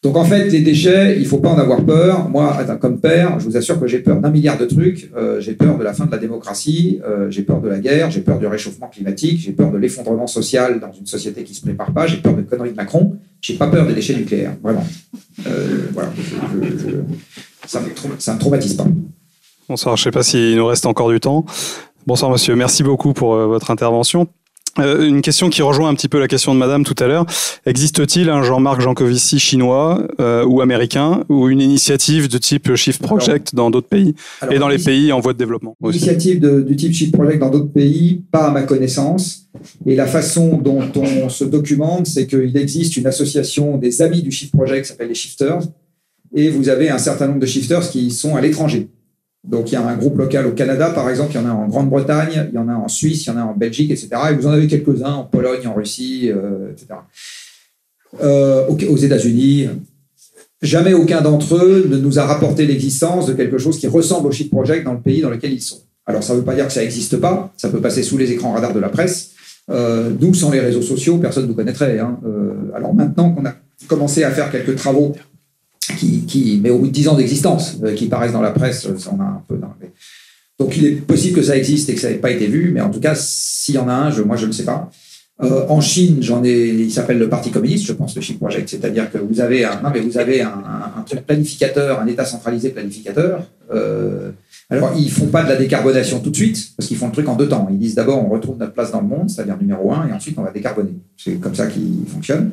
Donc 0.03 0.18
en 0.18 0.26
fait, 0.26 0.49
les 0.49 0.61
déchets, 0.61 1.19
il 1.19 1.28
faut 1.28 1.38
pas 1.38 1.49
en 1.49 1.60
avoir 1.60 1.86
peur. 1.86 2.28
Moi, 2.28 2.57
comme 2.82 2.99
père, 2.99 3.40
je 3.40 3.45
vous 3.45 3.56
assure 3.56 3.80
que 3.80 3.86
j'ai 3.86 3.99
peur 3.99 4.19
d'un 4.19 4.32
milliard 4.32 4.57
de 4.57 4.65
trucs. 4.65 5.11
Euh, 5.15 5.40
j'ai 5.40 5.53
peur 5.53 5.78
de 5.78 5.84
la 5.84 5.94
fin 5.94 6.07
de 6.07 6.11
la 6.11 6.18
démocratie, 6.18 6.99
euh, 7.06 7.30
j'ai 7.30 7.44
peur 7.44 7.61
de 7.61 7.69
la 7.69 7.78
guerre, 7.78 8.10
j'ai 8.10 8.22
peur 8.22 8.40
du 8.40 8.48
réchauffement 8.48 8.88
climatique, 8.88 9.40
j'ai 9.40 9.52
peur 9.52 9.72
de 9.72 9.78
l'effondrement 9.78 10.26
social 10.26 10.80
dans 10.80 10.91
une 10.91 11.06
société 11.06 11.44
qui 11.44 11.53
se 11.53 11.61
prépare 11.61 11.94
pas, 11.94 12.07
j'ai 12.07 12.18
peur 12.18 12.36
de 12.36 12.41
conneries 12.41 12.72
de 12.72 12.76
Macron, 12.76 13.15
j'ai 13.41 13.53
pas 13.53 13.68
peur 13.68 13.86
des 13.86 13.94
déchets 13.94 14.15
nucléaires, 14.15 14.56
vraiment. 14.64 14.86
Euh, 15.45 15.86
voilà, 15.94 16.11
ça 17.68 17.80
me 17.82 18.40
traumatise 18.40 18.73
pas. 18.73 18.88
Bonsoir, 19.69 19.98
je 19.98 20.02
ne 20.02 20.03
sais 20.06 20.11
pas 20.11 20.23
s'il 20.23 20.56
nous 20.56 20.65
reste 20.65 20.88
encore 20.88 21.11
du 21.11 21.19
temps. 21.19 21.45
Bonsoir 22.07 22.32
monsieur, 22.32 22.56
merci 22.56 22.82
beaucoup 22.82 23.14
pour 23.14 23.36
votre 23.36 23.69
intervention. 23.69 24.28
Euh, 24.80 25.06
une 25.06 25.22
question 25.22 25.49
qui 25.49 25.61
rejoint 25.61 25.89
un 25.89 25.95
petit 25.95 26.07
peu 26.07 26.18
la 26.19 26.30
question 26.30 26.53
de 26.53 26.60
Madame 26.60 26.85
tout 26.85 26.95
à 26.99 27.07
l'heure. 27.07 27.26
Existe-t-il 27.65 28.30
un 28.30 28.41
Jean-Marc 28.41 28.80
Jancovici 28.80 29.38
chinois 29.38 30.07
euh, 30.22 30.45
ou 30.45 30.61
américain 30.61 31.26
ou 31.27 31.49
une 31.49 31.60
initiative 31.60 32.30
de 32.30 32.38
type 32.38 32.73
Shift 32.76 33.02
Project 33.02 33.53
dans 33.53 33.69
d'autres 33.69 33.89
pays 33.89 34.15
Alors, 34.39 34.53
et 34.56 34.60
dans 34.60 34.69
les 34.69 34.77
pays 34.77 35.11
en 35.11 35.19
voie 35.19 35.34
de 35.34 35.38
développement 35.38 35.76
aussi? 35.81 35.98
Initiative 35.98 36.39
de- 36.39 36.61
du 36.61 36.76
type 36.77 36.93
Shift 36.93 37.11
Project 37.14 37.39
dans 37.39 37.49
d'autres 37.49 37.72
pays, 37.73 38.23
pas 38.31 38.45
à 38.48 38.52
ma 38.52 38.64
connaissance. 38.64 39.48
Et 39.85 39.95
la 39.95 40.07
façon 40.07 40.57
dont 40.57 40.81
on 40.95 41.27
se 41.27 41.43
documente, 41.43 42.07
c'est 42.07 42.26
qu'il 42.26 42.56
existe 42.56 42.95
une 42.95 43.07
association 43.07 43.77
des 43.77 44.02
amis 44.02 44.22
du 44.22 44.31
Shift 44.31 44.53
Project 44.53 44.84
qui 44.85 44.91
s'appelle 44.91 45.10
les 45.10 45.15
Shifters. 45.15 45.64
Et 46.34 46.49
vous 46.49 46.69
avez 46.69 46.89
un 46.89 46.98
certain 46.98 47.27
nombre 47.27 47.39
de 47.41 47.45
Shifters 47.45 47.89
qui 47.89 48.10
sont 48.10 48.38
à 48.38 48.41
l'étranger. 48.41 48.88
Donc 49.43 49.72
il 49.72 49.73
y 49.73 49.76
a 49.76 49.85
un 49.85 49.97
groupe 49.97 50.18
local 50.18 50.45
au 50.45 50.51
Canada, 50.51 50.91
par 50.91 51.09
exemple, 51.09 51.31
il 51.34 51.41
y 51.41 51.43
en 51.43 51.49
a 51.49 51.51
en 51.51 51.68
Grande-Bretagne, 51.68 52.49
il 52.51 52.55
y 52.55 52.59
en 52.59 52.68
a 52.68 52.73
en 52.73 52.88
Suisse, 52.88 53.26
il 53.26 53.30
y 53.30 53.31
en 53.31 53.38
a 53.38 53.43
en 53.43 53.55
Belgique, 53.55 53.89
etc. 53.89 54.09
Et 54.31 54.34
vous 54.35 54.45
en 54.45 54.51
avez 54.51 54.68
quelques-uns 54.68 55.13
en 55.13 55.23
Pologne, 55.23 55.65
en 55.68 55.73
Russie, 55.73 56.30
euh, 56.30 56.72
etc. 56.72 56.88
Euh, 58.22 58.68
aux 58.68 58.97
États-Unis. 58.97 59.69
Jamais 60.61 60.93
aucun 60.93 61.22
d'entre 61.22 61.55
eux 61.55 61.88
ne 61.89 61.97
nous 61.97 62.19
a 62.19 62.26
rapporté 62.26 62.68
l'existence 62.68 63.26
de 63.26 63.34
quelque 63.34 63.57
chose 63.57 63.80
qui 63.80 63.88
ressemble 63.88 64.27
au 64.27 64.31
Shift 64.31 64.51
Project 64.51 64.85
dans 64.85 64.93
le 64.93 64.99
pays 64.99 65.22
dans 65.22 65.31
lequel 65.31 65.53
ils 65.53 65.61
sont. 65.61 65.80
Alors 66.05 66.23
ça 66.23 66.34
ne 66.34 66.39
veut 66.39 66.45
pas 66.45 66.53
dire 66.53 66.68
que 66.68 66.73
ça 66.73 66.81
n'existe 66.81 67.18
pas, 67.18 67.51
ça 67.57 67.69
peut 67.69 67.81
passer 67.81 68.03
sous 68.03 68.18
les 68.18 68.31
écrans 68.31 68.51
radars 68.51 68.73
de 68.73 68.80
la 68.80 68.89
presse. 68.89 69.31
Euh, 69.72 70.11
nous, 70.19 70.34
sans 70.34 70.51
les 70.51 70.59
réseaux 70.59 70.81
sociaux, 70.81 71.18
personne 71.18 71.43
ne 71.43 71.49
nous 71.49 71.55
connaîtrait. 71.55 71.97
hein. 71.99 72.19
Euh, 72.26 72.53
alors 72.76 72.93
maintenant 72.93 73.31
qu'on 73.31 73.45
a 73.45 73.53
commencé 73.88 74.23
à 74.23 74.31
faire 74.31 74.51
quelques 74.51 74.76
travaux 74.76 75.15
qui, 75.95 76.59
mais 76.63 76.69
au 76.69 76.80
bout 76.80 76.88
de 76.88 76.91
10 76.91 77.07
ans 77.09 77.15
d'existence, 77.15 77.77
euh, 77.84 77.93
qui 77.93 78.07
paraissent 78.07 78.34
dans 78.34 78.41
la 78.41 78.51
presse, 78.51 78.85
euh, 78.85 78.95
on 79.11 79.19
a 79.19 79.26
un 79.26 79.43
peu 79.47 79.59
Donc 80.59 80.77
il 80.77 80.85
est 80.85 80.91
possible 80.91 81.35
que 81.35 81.43
ça 81.43 81.55
existe 81.55 81.89
et 81.89 81.95
que 81.95 82.01
ça 82.01 82.09
n'ait 82.09 82.15
pas 82.15 82.31
été 82.31 82.47
vu, 82.47 82.72
mais 82.73 82.81
en 82.81 82.89
tout 82.89 82.99
cas, 82.99 83.15
s'il 83.15 83.76
y 83.76 83.77
en 83.77 83.88
a 83.88 83.93
un, 83.93 84.11
je, 84.11 84.22
moi 84.22 84.35
je 84.35 84.45
ne 84.45 84.51
sais 84.51 84.65
pas. 84.65 84.89
Euh, 85.43 85.65
en 85.69 85.81
Chine, 85.81 86.18
j'en 86.22 86.43
ai, 86.43 86.68
il 86.68 86.91
s'appelle 86.91 87.18
le 87.18 87.27
Parti 87.27 87.49
communiste, 87.49 87.85
je 87.85 87.93
pense, 87.93 88.15
le 88.15 88.22
Shift 88.22 88.38
Project, 88.38 88.69
c'est-à-dire 88.69 89.11
que 89.11 89.18
vous 89.18 89.41
avez 89.41 89.65
un, 89.65 89.81
non, 89.81 89.89
mais 89.91 89.99
vous 89.99 90.18
avez 90.19 90.41
un, 90.41 90.51
planificateur, 91.26 91.99
un 91.99 92.05
État 92.05 92.26
centralisé 92.26 92.69
planificateur. 92.69 93.43
Euh, 93.73 94.31
alors 94.69 94.93
ils 94.95 95.11
font 95.11 95.27
pas 95.27 95.43
de 95.43 95.49
la 95.49 95.55
décarbonation 95.55 96.19
tout 96.19 96.30
de 96.30 96.35
suite, 96.35 96.73
parce 96.77 96.88
qu'ils 96.88 96.97
font 96.97 97.07
le 97.07 97.11
truc 97.11 97.27
en 97.27 97.35
deux 97.35 97.49
temps. 97.49 97.68
Ils 97.72 97.80
disent 97.80 97.95
d'abord 97.95 98.23
on 98.23 98.30
retrouve 98.30 98.57
notre 98.57 98.73
place 98.73 98.91
dans 98.91 99.01
le 99.01 99.07
monde, 99.07 99.30
c'est-à-dire 99.30 99.57
numéro 99.57 99.91
un, 99.91 100.07
et 100.07 100.13
ensuite 100.13 100.38
on 100.38 100.43
va 100.43 100.51
décarboner. 100.51 100.93
C'est 101.18 101.35
comme 101.35 101.55
ça 101.55 101.68
qu'ils 101.68 102.05
fonctionnent. 102.07 102.51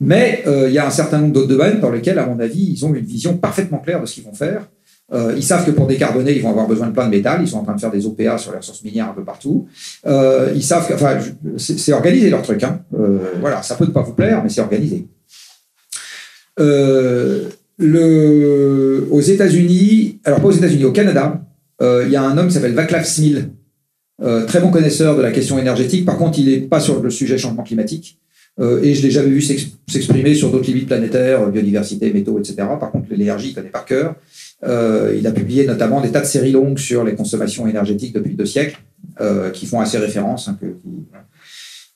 Mais 0.00 0.44
euh, 0.46 0.68
il 0.68 0.74
y 0.74 0.78
a 0.78 0.86
un 0.86 0.90
certain 0.90 1.18
nombre 1.18 1.32
d'autres 1.32 1.48
domaines 1.48 1.80
dans 1.80 1.90
lesquels, 1.90 2.18
à 2.18 2.26
mon 2.26 2.38
avis, 2.38 2.72
ils 2.72 2.86
ont 2.86 2.94
une 2.94 3.04
vision 3.04 3.36
parfaitement 3.36 3.78
claire 3.78 4.00
de 4.00 4.06
ce 4.06 4.14
qu'ils 4.14 4.24
vont 4.24 4.34
faire. 4.34 4.68
Euh, 5.12 5.32
ils 5.34 5.42
savent 5.42 5.64
que 5.64 5.70
pour 5.70 5.86
décarboner, 5.86 6.32
ils 6.32 6.42
vont 6.42 6.50
avoir 6.50 6.66
besoin 6.66 6.88
de 6.88 6.92
plein 6.92 7.06
de 7.06 7.10
métal. 7.10 7.40
Ils 7.40 7.48
sont 7.48 7.58
en 7.58 7.64
train 7.64 7.74
de 7.74 7.80
faire 7.80 7.90
des 7.90 8.06
OPA 8.06 8.36
sur 8.36 8.52
les 8.52 8.58
ressources 8.58 8.84
minières 8.84 9.08
un 9.08 9.14
peu 9.14 9.24
partout. 9.24 9.66
Euh, 10.06 10.52
ils 10.54 10.62
savent 10.62 10.86
enfin, 10.92 11.18
c'est 11.56 11.92
organisé 11.92 12.28
leur 12.28 12.42
truc. 12.42 12.62
Hein. 12.62 12.80
Euh, 12.98 13.18
voilà, 13.40 13.62
ça 13.62 13.74
peut 13.74 13.86
ne 13.86 13.90
pas 13.90 14.02
vous 14.02 14.12
plaire, 14.12 14.42
mais 14.42 14.50
c'est 14.50 14.60
organisé. 14.60 15.06
Euh, 16.60 17.48
le, 17.78 19.08
aux 19.10 19.20
États-Unis, 19.20 20.20
alors 20.24 20.40
pas 20.40 20.48
aux 20.48 20.52
États-Unis, 20.52 20.84
au 20.84 20.92
Canada, 20.92 21.40
euh, 21.80 22.02
il 22.04 22.12
y 22.12 22.16
a 22.16 22.22
un 22.22 22.36
homme 22.36 22.48
qui 22.48 22.54
s'appelle 22.54 22.74
Vaclav 22.74 23.04
Smil, 23.04 23.50
très 24.48 24.60
bon 24.60 24.70
connaisseur 24.70 25.16
de 25.16 25.22
la 25.22 25.30
question 25.30 25.58
énergétique. 25.58 26.04
Par 26.04 26.18
contre, 26.18 26.40
il 26.40 26.46
n'est 26.46 26.66
pas 26.66 26.80
sur 26.80 27.00
le 27.00 27.08
sujet 27.08 27.38
changement 27.38 27.62
climatique. 27.62 28.18
Euh, 28.60 28.82
et 28.82 28.92
je 28.94 29.02
l'ai 29.02 29.10
jamais 29.10 29.28
vu 29.30 29.40
s'ex- 29.40 29.68
s'exprimer 29.86 30.34
sur 30.34 30.50
d'autres 30.50 30.66
limites 30.66 30.88
planétaires, 30.88 31.42
euh, 31.42 31.50
biodiversité, 31.50 32.12
métaux, 32.12 32.38
etc. 32.40 32.56
Par 32.80 32.90
contre, 32.90 33.06
l'énergie, 33.10 33.50
il 33.50 33.54
connaît 33.54 33.68
par 33.68 33.84
cœur. 33.84 34.16
Euh, 34.64 35.14
il 35.16 35.24
a 35.28 35.30
publié 35.32 35.64
notamment 35.64 36.00
des 36.00 36.10
tas 36.10 36.20
de 36.20 36.26
séries 36.26 36.50
longues 36.50 36.78
sur 36.78 37.04
les 37.04 37.14
consommations 37.14 37.68
énergétiques 37.68 38.12
depuis 38.14 38.34
deux 38.34 38.46
siècles, 38.46 38.78
qui 39.52 39.66
font 39.66 39.80
assez 39.80 39.98
référence. 39.98 40.48
hein, 40.48 40.56
que-. 40.60 40.66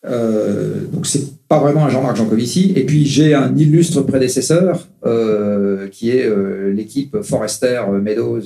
Euh, 0.04 0.80
donc 0.92 1.06
c'est 1.06 1.22
pas 1.48 1.60
vraiment 1.60 1.84
un 1.86 1.88
Jean-Marc 1.88 2.16
Jancovici. 2.16 2.72
Et 2.76 2.84
puis 2.84 3.06
j'ai 3.06 3.34
un 3.34 3.54
illustre 3.56 4.02
prédécesseur 4.02 4.88
qui 5.90 6.10
est 6.10 6.28
l'équipe 6.72 7.22
Forrester 7.22 7.82
Meadows 8.00 8.42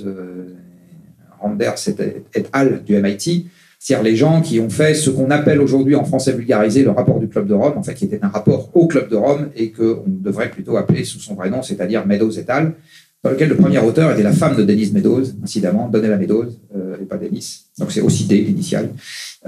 Randers 1.40 1.74
et, 1.88 2.38
et 2.38 2.44
al 2.52 2.82
du 2.84 2.96
MIT, 3.00 3.46
c'est-à-dire 3.78 4.04
les 4.04 4.16
gens 4.16 4.40
qui 4.40 4.58
ont 4.60 4.70
fait 4.70 4.94
ce 4.94 5.10
qu'on 5.10 5.30
appelle 5.30 5.60
aujourd'hui 5.60 5.94
en 5.94 6.04
français 6.04 6.32
vulgarisé 6.32 6.82
le 6.82 6.90
rapport 6.90 7.18
du 7.20 7.28
Club 7.28 7.46
de 7.46 7.54
Rome, 7.54 7.74
en 7.76 7.82
fait 7.82 7.94
qui 7.94 8.04
était 8.06 8.20
un 8.22 8.28
rapport 8.28 8.70
au 8.74 8.86
Club 8.86 9.08
de 9.08 9.16
Rome 9.16 9.48
et 9.54 9.70
qu'on 9.70 10.04
devrait 10.06 10.50
plutôt 10.50 10.76
appeler 10.76 11.04
sous 11.04 11.20
son 11.20 11.34
vrai 11.34 11.50
nom, 11.50 11.62
c'est-à-dire 11.62 12.06
Meadows 12.06 12.32
et 12.32 12.44
al, 12.48 12.74
dans 13.22 13.30
lequel 13.30 13.48
le 13.48 13.56
premier 13.56 13.78
auteur 13.78 14.12
était 14.12 14.22
la 14.22 14.32
femme 14.32 14.56
de 14.56 14.62
Denise 14.62 14.92
Meadows, 14.92 15.22
incidemment, 15.42 15.88
Donella 15.88 16.16
Meadows, 16.16 16.46
euh, 16.76 16.96
et 17.00 17.04
pas 17.06 17.16
Denise. 17.16 17.64
Donc 17.78 17.90
c'est 17.90 18.00
aussi 18.00 18.24
D, 18.24 18.36
l'initiale. 18.40 18.90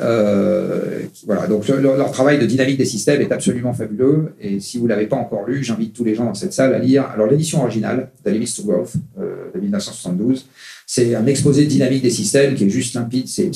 Euh, 0.00 1.00
voilà, 1.26 1.46
donc 1.46 1.66
le- 1.68 1.80
leur, 1.80 2.10
travail 2.10 2.38
de 2.38 2.46
dynamique 2.46 2.78
des 2.78 2.84
systèmes 2.84 3.20
est 3.20 3.32
absolument 3.32 3.72
fabuleux. 3.72 4.34
Et 4.40 4.60
si 4.60 4.78
vous 4.78 4.84
ne 4.84 4.90
l'avez 4.90 5.06
pas 5.06 5.16
encore 5.16 5.44
lu, 5.46 5.62
j'invite 5.62 5.92
tous 5.94 6.04
les 6.04 6.14
gens 6.14 6.24
dans 6.24 6.34
cette 6.34 6.52
salle 6.52 6.74
à 6.74 6.78
lire. 6.78 7.04
Alors 7.14 7.26
l'édition 7.28 7.60
originale, 7.62 8.10
The 8.24 8.28
Limits 8.30 8.54
to 8.56 8.64
Growth, 8.64 8.94
euh, 9.20 9.50
de 9.54 9.60
1972, 9.60 10.46
c'est 10.88 11.14
un 11.14 11.26
exposé 11.26 11.66
dynamique 11.66 12.02
des 12.02 12.10
systèmes 12.10 12.54
qui 12.54 12.64
est 12.64 12.70
juste 12.70 12.94
limpide, 12.94 13.28
c'est- 13.28 13.50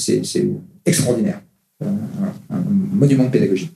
extraordinaire. 0.84 1.40
Euh, 1.82 1.86
un 2.50 2.62
monument 2.92 3.24
de 3.24 3.30
pédagogie. 3.30 3.70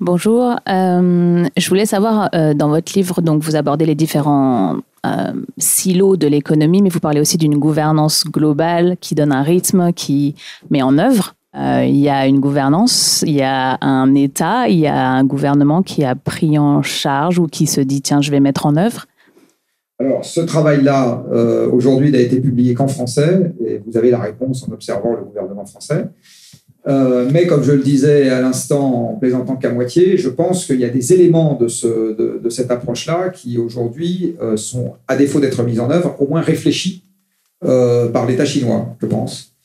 Bonjour. 0.00 0.56
Euh, 0.68 1.46
je 1.56 1.68
voulais 1.68 1.84
savoir, 1.84 2.30
euh, 2.34 2.54
dans 2.54 2.68
votre 2.68 2.90
livre, 2.96 3.20
donc 3.20 3.42
vous 3.42 3.56
abordez 3.56 3.84
les 3.86 3.94
différents 3.94 4.78
silos 5.56 6.16
de 6.18 6.26
l'économie, 6.26 6.82
mais 6.82 6.90
vous 6.90 7.00
parlez 7.00 7.20
aussi 7.20 7.38
d'une 7.38 7.56
gouvernance 7.56 8.24
globale 8.26 8.96
qui 9.00 9.14
donne 9.14 9.32
un 9.32 9.42
rythme, 9.42 9.92
qui 9.94 10.34
met 10.70 10.82
en 10.82 10.98
œuvre. 10.98 11.34
Il 11.54 11.96
y 11.96 12.10
a 12.10 12.26
une 12.26 12.40
gouvernance, 12.40 13.24
il 13.26 13.32
y 13.34 13.42
a 13.42 13.78
un 13.80 14.14
État, 14.14 14.68
il 14.68 14.78
y 14.78 14.86
a 14.86 15.08
un 15.08 15.24
gouvernement 15.24 15.82
qui 15.82 16.04
a 16.04 16.14
pris 16.14 16.58
en 16.58 16.82
charge 16.82 17.38
ou 17.38 17.46
qui 17.46 17.66
se 17.66 17.80
dit 17.80 18.02
tiens, 18.02 18.20
je 18.20 18.30
vais 18.30 18.40
mettre 18.40 18.66
en 18.66 18.76
œuvre. 18.76 19.06
Alors, 20.00 20.24
ce 20.24 20.40
travail-là, 20.40 21.24
euh, 21.32 21.68
aujourd'hui, 21.70 22.12
n'a 22.12 22.20
été 22.20 22.40
publié 22.40 22.72
qu'en 22.72 22.86
français, 22.86 23.52
et 23.66 23.80
vous 23.84 23.96
avez 23.96 24.10
la 24.10 24.20
réponse 24.20 24.64
en 24.68 24.72
observant 24.72 25.16
le 25.16 25.24
gouvernement 25.24 25.66
français. 25.66 26.06
Euh, 26.86 27.28
mais 27.32 27.48
comme 27.48 27.64
je 27.64 27.72
le 27.72 27.82
disais 27.82 28.30
à 28.30 28.40
l'instant 28.40 29.10
en 29.10 29.14
plaisantant 29.16 29.56
qu'à 29.56 29.72
moitié, 29.72 30.16
je 30.16 30.28
pense 30.28 30.64
qu'il 30.64 30.78
y 30.78 30.84
a 30.84 30.88
des 30.88 31.12
éléments 31.12 31.54
de, 31.54 31.66
ce, 31.66 32.14
de, 32.14 32.40
de 32.42 32.48
cette 32.48 32.70
approche-là 32.70 33.30
qui 33.30 33.58
aujourd'hui 33.58 34.36
euh, 34.40 34.56
sont, 34.56 34.94
à 35.08 35.16
défaut 35.16 35.40
d'être 35.40 35.64
mis 35.64 35.80
en 35.80 35.90
œuvre, 35.90 36.14
au 36.20 36.28
moins 36.28 36.40
réfléchis 36.40 37.04
par 37.60 38.24
l'État 38.24 38.44
chinois, 38.44 38.94
je 39.02 39.06
pense. 39.06 39.56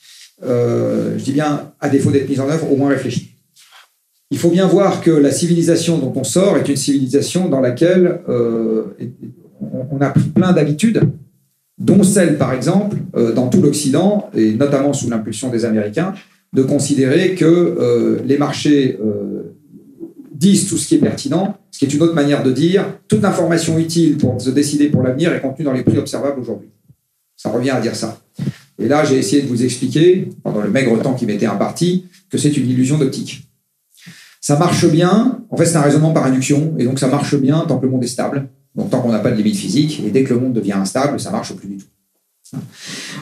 Je 0.42 1.24
dis 1.24 1.32
bien 1.32 1.74
à 1.80 1.90
défaut 1.90 2.10
d'être 2.10 2.28
mis 2.28 2.40
en 2.40 2.50
œuvre, 2.50 2.72
au 2.72 2.76
moins 2.76 2.90
réfléchis. 2.90 3.36
Il 4.32 4.40
faut 4.40 4.50
bien 4.50 4.66
voir 4.66 5.02
que 5.02 5.12
la 5.12 5.30
civilisation 5.30 6.00
dont 6.00 6.12
on 6.16 6.24
sort 6.24 6.58
est 6.58 6.68
une 6.68 6.76
civilisation 6.76 7.50
dans 7.50 7.62
laquelle 7.62 8.20
on- 9.62 10.02
a 10.02 10.10
pris 10.10 10.24
plein 10.30 10.52
d'habitudes, 10.52 11.02
dont 11.78 12.04
celle, 12.04 12.38
par 12.38 12.54
exemple, 12.54 12.98
euh, 13.16 13.32
dans 13.34 13.48
tout 13.48 13.62
l'Occident, 13.62 14.30
et 14.36 14.54
notamment 14.54 14.94
sous 14.94 15.10
l'impulsion 15.10 15.50
des 15.50 15.66
Américains, 15.66 16.14
de 16.54 16.62
considérer 16.62 17.36
que 17.36 17.46
euh, 17.46 18.20
les 18.26 18.38
marchés 18.38 19.00
euh, 19.04 19.56
disent 20.34 20.68
tout 20.68 20.78
ce 20.78 20.88
qui 20.88 20.96
est 20.96 21.00
pertinent, 21.00 21.58
ce 21.72 21.80
qui 21.80 21.86
est 21.86 21.94
une 21.94 22.02
autre 22.02 22.14
manière 22.14 22.44
de 22.44 22.52
dire 22.52 22.86
toute 23.08 23.22
l'information 23.22 23.80
utile 23.80 24.18
pour 24.18 24.40
se 24.40 24.50
décider 24.52 24.90
pour 24.90 25.02
l'avenir 25.02 25.34
est 25.34 25.42
contenue 25.42 25.66
dans 25.66 25.74
les 25.74 25.84
prix 25.84 25.98
observables 25.98 26.40
aujourd'hui. 26.40 26.70
Ça 27.36 27.50
revient 27.50 27.72
à 27.72 27.82
dire 27.82 27.96
ça. 27.96 28.20
Et 28.80 28.88
là, 28.88 29.04
j'ai 29.04 29.18
essayé 29.18 29.42
de 29.42 29.48
vous 29.48 29.64
expliquer, 29.64 30.30
pendant 30.44 30.62
le 30.62 30.70
maigre 30.70 31.00
temps 31.02 31.14
qui 31.14 31.26
m'était 31.26 31.46
imparti, 31.46 32.06
que 32.30 32.38
c'est 32.38 32.56
une 32.58 32.70
illusion 32.70 32.98
d'optique. 32.98 33.48
Ça 34.42 34.58
marche 34.60 34.86
bien, 34.92 35.40
en 35.50 35.58
fait 35.58 35.66
c'est 35.66 35.78
un 35.78 35.82
raisonnement 35.82 36.12
par 36.12 36.26
induction, 36.26 36.76
et 36.78 36.84
donc 36.84 37.00
ça 37.00 37.08
marche 37.08 37.36
bien 37.36 37.64
tant 37.68 37.78
que 37.80 37.86
le 37.86 37.92
monde 37.92 38.04
est 38.04 38.08
stable, 38.08 38.50
donc 38.76 38.90
tant 38.90 39.02
qu'on 39.02 39.12
n'a 39.12 39.20
pas 39.20 39.32
de 39.32 39.38
limite 39.38 39.56
physique, 39.56 40.02
et 40.06 40.10
dès 40.10 40.24
que 40.24 40.34
le 40.34 40.40
monde 40.40 40.54
devient 40.54 40.74
instable, 40.74 41.20
ça 41.20 41.32
marche 41.32 41.54
plus 41.54 41.68
du 41.68 41.78
tout. 41.78 41.88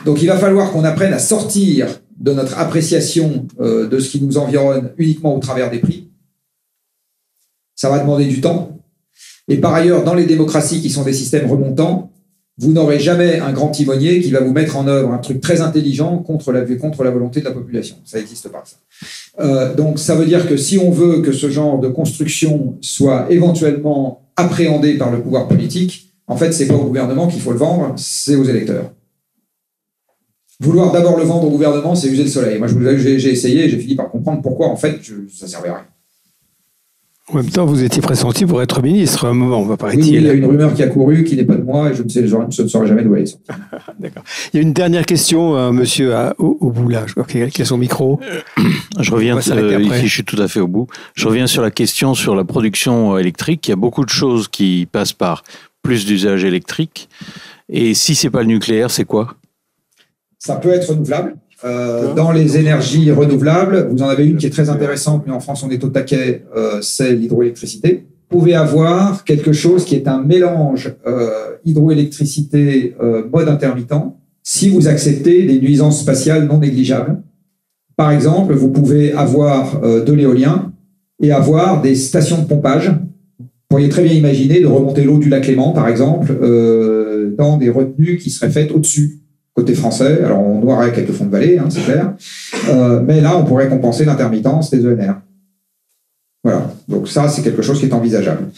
Donc 0.06 0.22
il 0.22 0.28
va 0.28 0.38
falloir 0.38 0.72
qu'on 0.72 0.84
apprenne 0.84 1.14
à 1.14 1.20
sortir 1.20 1.88
de 2.20 2.34
notre 2.34 2.58
appréciation 2.60 3.48
euh, 3.60 3.88
de 3.88 4.00
ce 4.00 4.10
qui 4.10 4.22
nous 4.22 4.38
environne 4.38 4.92
uniquement 4.98 5.36
au 5.36 5.40
travers 5.40 5.72
des 5.72 5.80
prix. 5.80 6.10
Ça 7.76 7.90
va 7.90 8.00
demander 8.00 8.26
du 8.26 8.42
temps. 8.42 8.78
Et 9.48 9.58
par 9.58 9.74
ailleurs, 9.74 10.04
dans 10.04 10.14
les 10.14 10.26
démocraties 10.26 10.82
qui 10.82 10.90
sont 10.90 11.04
des 11.04 11.14
systèmes 11.14 11.50
remontants, 11.50 12.12
vous 12.58 12.74
n'aurez 12.74 13.00
jamais 13.00 13.40
un 13.40 13.52
grand 13.54 13.70
timonier 13.70 14.22
qui 14.22 14.30
va 14.30 14.42
vous 14.42 14.54
mettre 14.54 14.78
en 14.78 14.88
œuvre 14.88 15.12
un 15.12 15.18
truc 15.18 15.42
très 15.42 15.62
intelligent 15.62 16.18
contre 16.20 16.52
la, 16.52 16.62
volonté 17.12 17.40
de 17.40 17.46
la 17.46 17.52
population. 17.52 17.96
Ça 18.06 18.20
n'existe 18.20 18.50
pas. 18.50 18.64
Euh, 19.40 19.74
donc 19.74 19.98
ça 19.98 20.14
veut 20.16 20.26
dire 20.26 20.48
que 20.48 20.58
si 20.58 20.78
on 20.78 20.92
veut 20.92 21.22
que 21.22 21.32
ce 21.32 21.50
genre 21.50 21.80
de 21.80 21.88
construction 21.88 22.78
soit 22.82 23.32
éventuellement 23.32 24.31
appréhendé 24.42 24.98
par 24.98 25.12
le 25.12 25.22
pouvoir 25.22 25.48
politique, 25.48 26.14
en 26.28 26.38
fait, 26.38 26.52
c'est 26.52 26.68
pas 26.68 26.76
au 26.76 26.86
gouvernement 26.86 27.28
qu'il 27.28 27.42
faut 27.42 27.52
le 27.52 27.58
vendre, 27.58 27.94
c'est 27.98 28.36
aux 28.36 28.44
électeurs. 28.44 28.92
Vouloir 30.60 30.92
d'abord 30.92 31.18
le 31.18 31.24
vendre 31.24 31.48
au 31.48 31.50
gouvernement, 31.50 31.96
c'est 31.96 32.08
user 32.08 32.24
le 32.24 32.30
soleil. 32.30 32.60
Moi, 32.60 32.68
j'ai 32.68 33.32
essayé, 33.32 33.68
j'ai 33.70 33.78
fini 33.80 33.96
par 33.96 34.10
comprendre 34.12 34.42
pourquoi, 34.42 34.68
en 34.68 34.76
fait, 34.76 35.00
je- 35.02 35.28
ça 35.34 35.48
servait 35.48 35.70
à 35.70 35.76
rien. 35.76 35.86
En 37.32 37.38
même 37.38 37.50
temps, 37.50 37.66
vous 37.66 37.82
étiez 37.84 38.02
pressenti 38.02 38.46
pour 38.46 38.62
être 38.62 38.82
ministre 38.82 39.26
à 39.26 39.30
un 39.30 39.34
moment, 39.34 39.64
va 39.64 39.76
Oui, 39.94 40.00
il 40.00 40.22
y 40.24 40.30
a 40.30 40.34
une 40.34 40.46
rumeur 40.46 40.74
qui 40.74 40.84
a 40.84 40.88
couru 40.88 41.24
qui 41.24 41.38
n'est 41.38 41.46
pas 41.46 41.56
de 41.56 41.64
moi 41.64 41.90
et 41.92 41.94
je 41.96 42.04
ne 42.04 42.10
sais, 42.10 42.28
je 42.28 42.36
ne 42.64 42.68
saurais 42.68 42.88
jamais 42.88 43.04
d'où 43.04 43.16
elle 43.16 43.24
est. 43.24 43.38
D'accord. 44.00 44.24
Il 44.54 44.58
y 44.58 44.60
a 44.60 44.64
une 44.64 44.74
dernière 44.74 45.06
question, 45.06 45.56
euh, 45.56 45.72
monsieur, 45.72 46.14
à- 46.14 46.36
au, 46.40 46.58
au 46.60 46.72
bout 46.72 46.90
là. 46.90 47.04
Je 47.08 47.14
crois 47.14 47.24
qu'il 47.26 47.40
y 47.42 47.62
a 47.62 47.66
son 47.66 47.78
micro. 47.78 48.20
Je 49.00 49.12
reviens, 49.12 49.38
euh, 49.38 49.82
ici 49.82 50.08
je 50.08 50.14
suis 50.14 50.24
tout 50.26 50.42
à 50.42 50.48
fait 50.50 50.60
au 50.60 50.68
bout. 50.68 50.88
Je 51.16 51.26
reviens 51.28 51.48
sur 51.48 51.62
la 51.62 51.72
question 51.72 52.14
sur 52.16 52.36
la 52.36 52.44
production 52.44 53.16
euh, 53.16 53.20
électrique. 53.20 53.66
Il 53.68 53.72
y 53.72 53.74
a 53.74 53.78
beaucoup 53.78 54.04
de 54.04 54.10
choses 54.10 54.48
qui 54.50 54.88
passent 54.92 55.14
par 55.14 55.44
plus 55.84 56.06
d'usage 56.06 56.44
électrique. 56.44 57.08
Et 57.70 57.94
si 57.94 58.14
c'est 58.14 58.30
pas 58.30 58.42
le 58.42 58.48
nucléaire, 58.48 58.92
c'est 58.92 59.06
quoi? 59.06 59.36
Ça 60.38 60.56
peut 60.56 60.70
être 60.70 60.90
renouvelable. 60.90 61.36
Euh, 61.64 62.14
dans 62.16 62.32
les 62.32 62.58
énergies 62.58 63.12
renouvelables, 63.12 63.88
vous 63.92 64.02
en 64.02 64.08
avez 64.08 64.26
une 64.26 64.38
qui 64.38 64.48
est 64.48 64.52
très 64.52 64.70
intéressante, 64.70 65.24
mais 65.28 65.34
en 65.34 65.40
France 65.40 65.64
on 65.64 65.70
est 65.70 65.84
au 65.84 65.90
taquet, 65.90 66.44
euh, 66.56 66.80
c'est 66.82 67.14
l'hydroélectricité. 67.14 68.06
Vous 68.30 68.40
pouvez 68.40 68.56
avoir 68.56 69.24
quelque 69.26 69.52
chose 69.52 69.86
qui 69.86 69.96
est 69.96 70.08
un 70.08 70.22
mélange 70.24 70.96
euh, 71.06 71.58
hydroélectricité 71.66 72.96
euh, 73.02 73.24
mode 73.32 73.50
intermittent 73.50 73.94
si 74.44 74.70
vous 74.70 74.88
acceptez 74.88 75.44
des 75.44 75.60
nuisances 75.60 76.02
spatiales 76.02 76.48
non 76.48 76.60
négligeables. 76.60 77.22
Par 77.96 78.12
exemple, 78.12 78.54
vous 78.54 78.70
pouvez 78.70 79.12
avoir 79.14 79.84
euh, 79.84 80.04
de 80.04 80.14
l'éolien 80.14 80.72
et 81.22 81.32
avoir 81.32 81.82
des 81.82 81.94
stations 81.96 82.42
de 82.42 82.48
pompage. 82.48 82.90
Vous 83.40 83.46
pourriez 83.70 83.90
très 83.90 84.04
bien 84.04 84.14
imaginer 84.14 84.60
de 84.60 84.66
remonter 84.68 85.04
l'eau 85.04 85.18
du 85.18 85.30
lac 85.30 85.46
Léman, 85.46 85.74
par 85.74 85.88
exemple, 85.88 86.36
euh, 86.42 87.36
dans 87.38 87.58
des 87.58 87.70
retenues 87.70 88.18
qui 88.18 88.30
seraient 88.30 88.50
faites 88.50 88.72
au-dessus 88.72 89.21
côté 89.54 89.74
français. 89.74 90.24
Alors, 90.24 90.40
on 90.40 90.60
noirait 90.60 90.92
quelques 90.94 91.12
fonds 91.12 91.26
de 91.26 91.32
vallée, 91.32 91.58
hein, 91.58 91.68
c'est 91.70 91.84
clair. 91.84 92.14
Euh, 92.70 93.02
mais 93.06 93.22
là, 93.22 93.38
on 93.38 93.44
pourrait 93.44 93.70
compenser 93.70 94.06
l'intermittence 94.06 94.70
des 94.70 94.86
ENR. 94.86 95.16
Voilà. 96.44 96.74
Donc, 96.88 97.08
ça, 97.08 97.28
c'est 97.28 97.42
quelque 97.42 97.62
chose 97.62 97.80
qui 97.80 97.86
est 97.86 97.94
envisageable. 97.94 98.50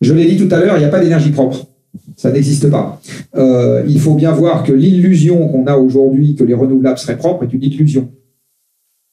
Je 0.00 0.14
l'ai 0.14 0.26
dit 0.26 0.36
tout 0.36 0.52
à 0.54 0.58
l'heure, 0.58 0.76
il 0.76 0.80
n'y 0.80 0.86
a 0.86 0.90
pas 0.90 1.00
d'énergie 1.00 1.30
propre. 1.30 1.66
Ça 2.16 2.30
n'existe 2.30 2.70
pas. 2.70 3.00
Euh, 3.36 3.82
il 3.88 3.98
faut 3.98 4.14
bien 4.14 4.32
voir 4.32 4.62
que 4.62 4.72
l'illusion 4.72 5.48
qu'on 5.48 5.66
a 5.66 5.76
aujourd'hui 5.76 6.34
que 6.34 6.44
les 6.44 6.54
renouvelables 6.54 6.98
seraient 6.98 7.16
propres 7.16 7.44
est 7.44 7.52
une 7.52 7.62
illusion. 7.62 8.10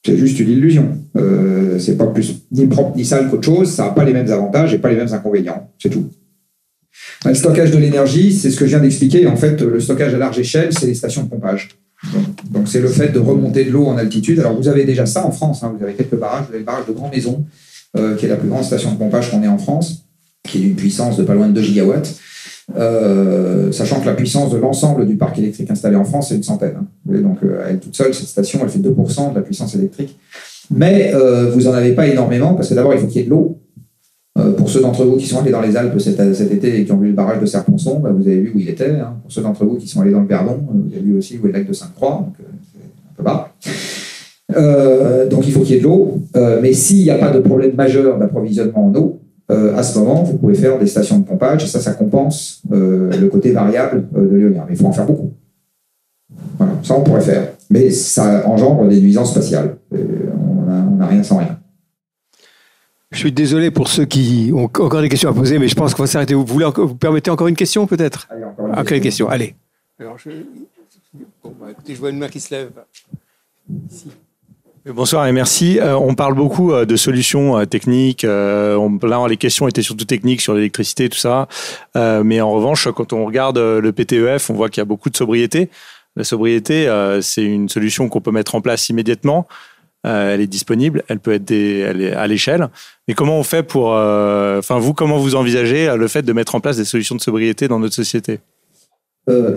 C'est 0.06 0.18
juste 0.18 0.40
une 0.40 0.50
illusion. 0.50 0.90
Euh, 1.16 1.80
c'est 1.80 1.98
pas 1.98 2.08
plus 2.08 2.36
ni 2.52 2.68
propre 2.68 2.96
ni 2.96 3.06
sale 3.06 3.30
qu'autre 3.30 3.46
chose. 3.46 3.72
Ça 3.72 3.86
n'a 3.86 3.90
pas 3.92 4.04
les 4.04 4.14
mêmes 4.14 4.32
avantages 4.32 4.74
et 4.74 4.78
pas 4.78 4.90
les 4.90 4.96
mêmes 4.96 5.12
inconvénients. 5.12 5.70
C'est 5.80 5.90
tout. 5.90 6.06
Le 7.26 7.34
stockage 7.34 7.72
de 7.72 7.78
l'énergie, 7.78 8.32
c'est 8.34 8.52
ce 8.52 8.58
que 8.58 8.66
je 8.66 8.70
viens 8.72 8.80
d'expliquer. 8.80 9.28
En 9.28 9.36
fait, 9.36 9.62
le 9.62 9.80
stockage 9.80 10.14
à 10.14 10.18
large 10.18 10.38
échelle, 10.40 10.70
c'est 10.78 10.86
les 10.88 10.94
stations 10.94 11.24
de 11.24 11.30
pompage. 11.30 11.70
Donc, 12.52 12.68
c'est 12.68 12.80
le 12.80 12.88
fait 12.88 13.10
de 13.10 13.20
remonter 13.20 13.66
de 13.66 13.72
l'eau 13.72 13.86
en 13.88 13.98
altitude. 13.98 14.40
Alors, 14.40 14.56
vous 14.56 14.68
avez 14.68 14.84
déjà 14.86 15.06
ça 15.06 15.26
en 15.26 15.32
France. 15.32 15.64
hein. 15.64 15.74
Vous 15.78 15.84
avez 15.84 15.94
quelques 15.94 16.16
barrages. 16.16 16.44
Vous 16.46 16.50
avez 16.52 16.60
le 16.60 16.66
barrage 16.66 16.86
de 16.88 16.94
Grand 16.94 17.10
Maison, 17.10 17.44
euh, 17.98 18.16
qui 18.16 18.26
est 18.26 18.30
la 18.30 18.36
plus 18.36 18.48
grande 18.50 18.64
station 18.64 18.92
de 18.92 18.98
pompage 18.98 19.32
qu'on 19.32 19.42
ait 19.44 19.48
en 19.48 19.58
France, 19.58 20.06
qui 20.44 20.60
est 20.60 20.62
d'une 20.62 20.76
puissance 20.76 21.18
de 21.18 21.24
pas 21.24 21.34
loin 21.34 21.48
de 21.48 21.54
2 21.54 21.62
gigawatts. 21.62 22.16
Euh, 22.76 23.72
sachant 23.72 24.02
que 24.02 24.06
la 24.06 24.14
puissance 24.14 24.52
de 24.52 24.58
l'ensemble 24.58 25.08
du 25.08 25.16
parc 25.16 25.40
électrique 25.40 25.72
installé 25.72 25.96
en 25.96 26.04
France, 26.04 26.30
c'est 26.30 26.36
une 26.36 26.44
centaine. 26.44 26.76
hein. 26.80 26.86
Donc, 27.22 27.38
euh, 27.44 27.66
elle 27.68 27.80
toute 27.80 27.96
seule, 27.96 28.14
cette 28.14 28.28
station, 28.28 28.60
elle 28.62 28.70
fait 28.70 28.80
2% 28.80 29.32
de 29.32 29.36
la 29.36 29.42
puissance 29.42 29.74
électrique. 29.76 30.18
Mais 30.70 31.12
euh, 31.16 31.50
vous 31.50 31.62
n'en 31.62 31.74
avez 31.74 31.94
pas 31.94 32.08
énormément, 32.08 32.54
parce 32.54 32.70
que 32.70 32.74
d'abord, 32.74 32.94
il 32.94 33.00
faut 33.00 33.08
qu'il 33.08 33.22
y 33.22 33.24
ait 33.24 33.26
de 33.26 33.30
l'eau. 33.32 33.60
Euh, 34.38 34.52
pour 34.52 34.70
ceux 34.70 34.82
d'entre 34.82 35.04
vous 35.04 35.18
qui 35.18 35.26
sont 35.26 35.40
allés 35.40 35.52
dans 35.52 35.62
les 35.62 35.76
Alpes 35.76 36.00
cet, 36.00 36.20
été 36.20 36.80
et 36.80 36.86
qui 36.86 36.92
ont 36.92 36.98
vu 36.98 37.08
le 37.08 37.14
barrage 37.14 37.40
de 37.40 37.46
Serponçon, 37.46 38.00
bah, 38.00 38.12
vous 38.12 38.28
avez 38.28 38.40
vu 38.40 38.52
où 38.54 38.60
il 38.60 38.70
était. 38.70 38.92
hein. 38.92 39.16
Pour 39.24 39.32
ceux 39.32 39.42
d'entre 39.42 39.66
vous 39.66 39.78
qui 39.78 39.88
sont 39.88 40.02
allés 40.02 40.12
dans 40.12 40.22
le 40.22 40.28
Verdon, 40.28 40.58
euh, 40.70 40.74
vous 40.86 40.94
avez 40.94 41.02
vu 41.02 41.18
aussi 41.18 41.40
où 41.42 41.46
est 41.46 41.52
le 41.52 41.58
lac 41.58 41.68
de 41.68 41.74
Sainte-Croix, 41.74 42.26
donc 42.26 42.36
euh, 42.40 42.44
un 43.12 43.16
peu 43.16 43.24
bas. 43.24 43.54
Donc 45.30 45.48
il 45.48 45.52
faut 45.52 45.62
qu'il 45.62 45.76
y 45.76 45.78
ait 45.78 45.82
de 45.82 45.86
l'eau. 45.86 46.20
Mais 46.62 46.74
s'il 46.74 47.04
n'y 47.04 47.10
a 47.10 47.18
pas 47.18 47.32
de 47.32 47.40
problème 47.40 47.76
majeur 47.76 48.18
d'approvisionnement 48.18 48.88
en 48.88 48.96
eau, 48.96 49.20
à 49.50 49.84
ce 49.84 49.98
moment, 49.98 50.24
vous 50.24 50.38
pouvez 50.38 50.56
faire 50.56 50.78
des 50.78 50.88
stations 50.88 51.20
de 51.20 51.26
pompage 51.26 51.64
et 51.64 51.68
ça, 51.68 51.80
ça 51.80 51.94
compense 51.94 52.62
le 52.70 53.28
côté 53.28 53.52
variable 53.52 54.08
de 54.16 54.36
l'éolien. 54.36 54.64
Mais 54.68 54.76
il 54.76 54.78
faut 54.78 54.88
en 54.88 54.92
faire 54.94 55.06
beaucoup. 55.06 55.32
Voilà, 56.58 56.74
ça 56.84 56.96
on 56.98 57.02
pourrait 57.02 57.22
faire. 57.22 57.50
Mais 57.70 57.90
ça 57.90 58.48
engendre 58.48 58.88
des 58.88 59.02
nuisances 59.02 59.32
spatiales. 59.32 59.76
On 59.92 60.96
n'a 60.96 61.06
rien 61.08 61.24
sans 61.24 61.38
rien. 61.38 61.58
Je 63.12 63.18
suis 63.20 63.32
désolé 63.32 63.72
pour 63.72 63.88
ceux 63.88 64.06
qui 64.06 64.52
ont 64.54 64.66
encore 64.66 65.02
des 65.02 65.08
questions 65.10 65.30
à 65.30 65.34
poser, 65.34 65.60
mais 65.60 65.68
je 65.70 65.76
pense 65.76 65.94
qu'on 65.94 66.04
va 66.04 66.08
s'arrêter. 66.08 66.34
Vous 66.34 66.46
voulez 66.46 66.66
encore, 66.66 66.88
vous 66.88 66.96
permettez 66.96 67.32
encore 67.32 67.48
une 67.48 67.56
question, 67.56 67.88
peut-être? 67.88 68.28
Allez, 68.30 68.44
encore 68.44 68.66
une 68.68 68.72
Ah, 68.74 68.76
question. 68.78 68.86
quelle 68.90 69.02
question 69.02 69.30
Allez. 69.30 69.56
Alors, 70.00 70.18
je... 70.18 70.30
Bon, 71.44 71.56
bah, 71.60 71.68
écoutez, 71.72 71.96
je 71.96 72.00
vois 72.00 72.10
une 72.10 72.18
main 72.20 72.28
qui 72.28 72.40
se 72.42 72.54
lève. 72.54 72.70
Ici. 73.90 74.08
Bonsoir 74.86 75.26
et 75.28 75.32
merci. 75.32 75.80
Euh, 75.80 75.98
on 75.98 76.16
parle 76.16 76.34
beaucoup 76.34 76.72
euh, 76.72 76.86
de 76.86 76.96
solutions 76.96 77.58
euh, 77.58 77.66
techniques. 77.66 78.24
euh, 78.24 78.76
on- 78.76 79.00
là, 79.06 79.26
les 79.28 79.36
questions 79.38 79.68
étaient 79.68 79.82
surtout 79.82 80.06
techniques 80.06 80.42
sur 80.42 80.54
l'électricité, 80.54 81.10
tout 81.10 81.18
ça. 81.18 81.48
Euh, 81.96 82.24
mais 82.24 82.40
en 82.42 82.52
revanche, 82.52 82.88
quand 82.96 83.12
on 83.14 83.26
regarde 83.26 83.58
euh, 83.58 83.82
le 83.82 83.92
PTEF, 83.92 84.50
on 84.50 84.54
voit 84.54 84.70
qu'il 84.70 84.80
y 84.80 84.84
a 84.84 84.86
beaucoup 84.86 85.10
de 85.10 85.18
sobriété. 85.18 85.70
La 86.16 86.24
sobriété, 86.24 86.88
euh, 86.88 87.22
c'est 87.22 87.44
une 87.44 87.68
solution 87.70 88.08
qu'on 88.10 88.22
peut 88.22 88.32
mettre 88.32 88.56
en 88.56 88.62
place 88.62 88.88
immédiatement. 88.90 89.48
Euh, 90.08 90.34
elle 90.34 90.42
est 90.42 90.48
disponible, 90.48 91.04
elle 91.10 91.20
peut 91.20 91.34
être 91.34 91.52
à 92.16 92.28
l'échelle. 92.28 92.70
Mais 93.08 93.14
comment 93.14 93.38
on 93.38 93.44
fait 93.44 93.64
pour, 93.64 93.94
euh, 93.94 94.60
enfin 94.60 94.80
vous, 94.80 94.94
comment 94.94 95.18
vous 95.18 95.36
envisagez 95.36 95.90
euh, 95.90 95.98
le 95.98 96.08
fait 96.08 96.22
de 96.22 96.32
mettre 96.34 96.56
en 96.56 96.62
place 96.62 96.78
des 96.78 96.86
solutions 96.86 97.16
de 97.16 97.22
sobriété 97.22 97.68
dans 97.68 97.80
notre 97.80 97.96
société? 97.96 98.40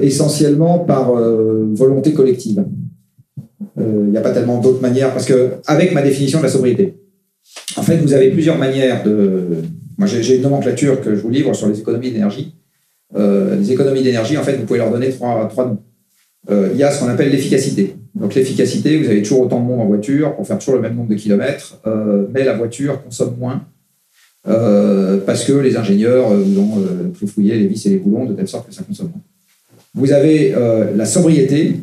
Essentiellement 0.01 0.81
par 0.81 1.13
volonté 1.13 2.13
collective. 2.13 2.65
Il 3.79 4.11
n'y 4.11 4.17
a 4.17 4.21
pas 4.21 4.33
tellement 4.33 4.59
d'autres 4.59 4.83
manières, 4.83 5.13
parce 5.13 5.27
que 5.27 5.51
avec 5.65 5.93
ma 5.93 6.03
définition 6.03 6.39
de 6.39 6.43
la 6.43 6.49
sobriété, 6.49 6.97
en 7.77 7.83
fait, 7.83 7.99
vous 7.99 8.13
avez 8.13 8.31
plusieurs 8.31 8.59
manières 8.59 9.05
de. 9.05 9.63
Moi, 9.97 10.09
j'ai 10.09 10.35
une 10.35 10.43
nomenclature 10.43 11.01
que 11.01 11.15
je 11.15 11.21
vous 11.21 11.31
livre 11.31 11.55
sur 11.55 11.69
les 11.69 11.79
économies 11.79 12.11
d'énergie. 12.11 12.57
Les 13.17 13.71
économies 13.71 14.03
d'énergie, 14.03 14.37
en 14.37 14.43
fait, 14.43 14.57
vous 14.57 14.65
pouvez 14.65 14.81
leur 14.81 14.91
donner 14.91 15.11
trois, 15.11 15.47
trois. 15.47 15.77
Euh, 16.49 16.71
il 16.73 16.79
y 16.79 16.83
a 16.83 16.91
ce 16.91 17.01
qu'on 17.01 17.09
appelle 17.09 17.31
l'efficacité. 17.31 17.97
Donc, 18.15 18.35
l'efficacité, 18.35 18.97
vous 18.97 19.09
avez 19.09 19.23
toujours 19.23 19.41
autant 19.41 19.61
de 19.61 19.67
monde 19.67 19.81
en 19.81 19.87
voiture 19.87 20.35
pour 20.37 20.47
faire 20.47 20.59
toujours 20.59 20.77
le 20.77 20.81
même 20.81 20.97
nombre 20.97 21.11
de 21.11 21.15
kilomètres, 21.15 21.79
euh, 21.87 22.27
mais 22.33 22.45
la 22.45 22.57
voiture 22.57 23.03
consomme 23.05 23.37
moins 23.39 23.63
euh, 24.49 25.19
parce 25.27 25.45
que 25.45 25.53
les 25.53 25.77
ingénieurs 25.77 26.33
euh, 26.33 26.43
vous 26.43 26.61
ont 26.61 26.79
euh, 26.79 27.13
les 27.37 27.67
vis 27.67 27.87
et 27.87 27.91
les 27.91 27.99
boulons 27.99 28.25
de 28.25 28.33
telle 28.33 28.49
sorte 28.49 28.69
que 28.69 28.75
ça 28.75 28.83
consomme 28.83 29.09
moins. 29.09 29.23
Vous 29.93 30.13
avez 30.13 30.55
la 30.95 31.05
sobriété, 31.05 31.81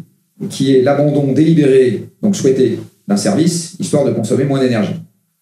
qui 0.50 0.74
est 0.74 0.82
l'abandon 0.82 1.34
délibéré, 1.34 2.08
donc 2.22 2.38
souhaité, 2.38 2.80
d'un 3.06 3.18
service, 3.18 3.76
histoire 3.80 4.06
de 4.06 4.12
consommer 4.12 4.46
moins 4.46 4.62
d'énergie. 4.62 4.96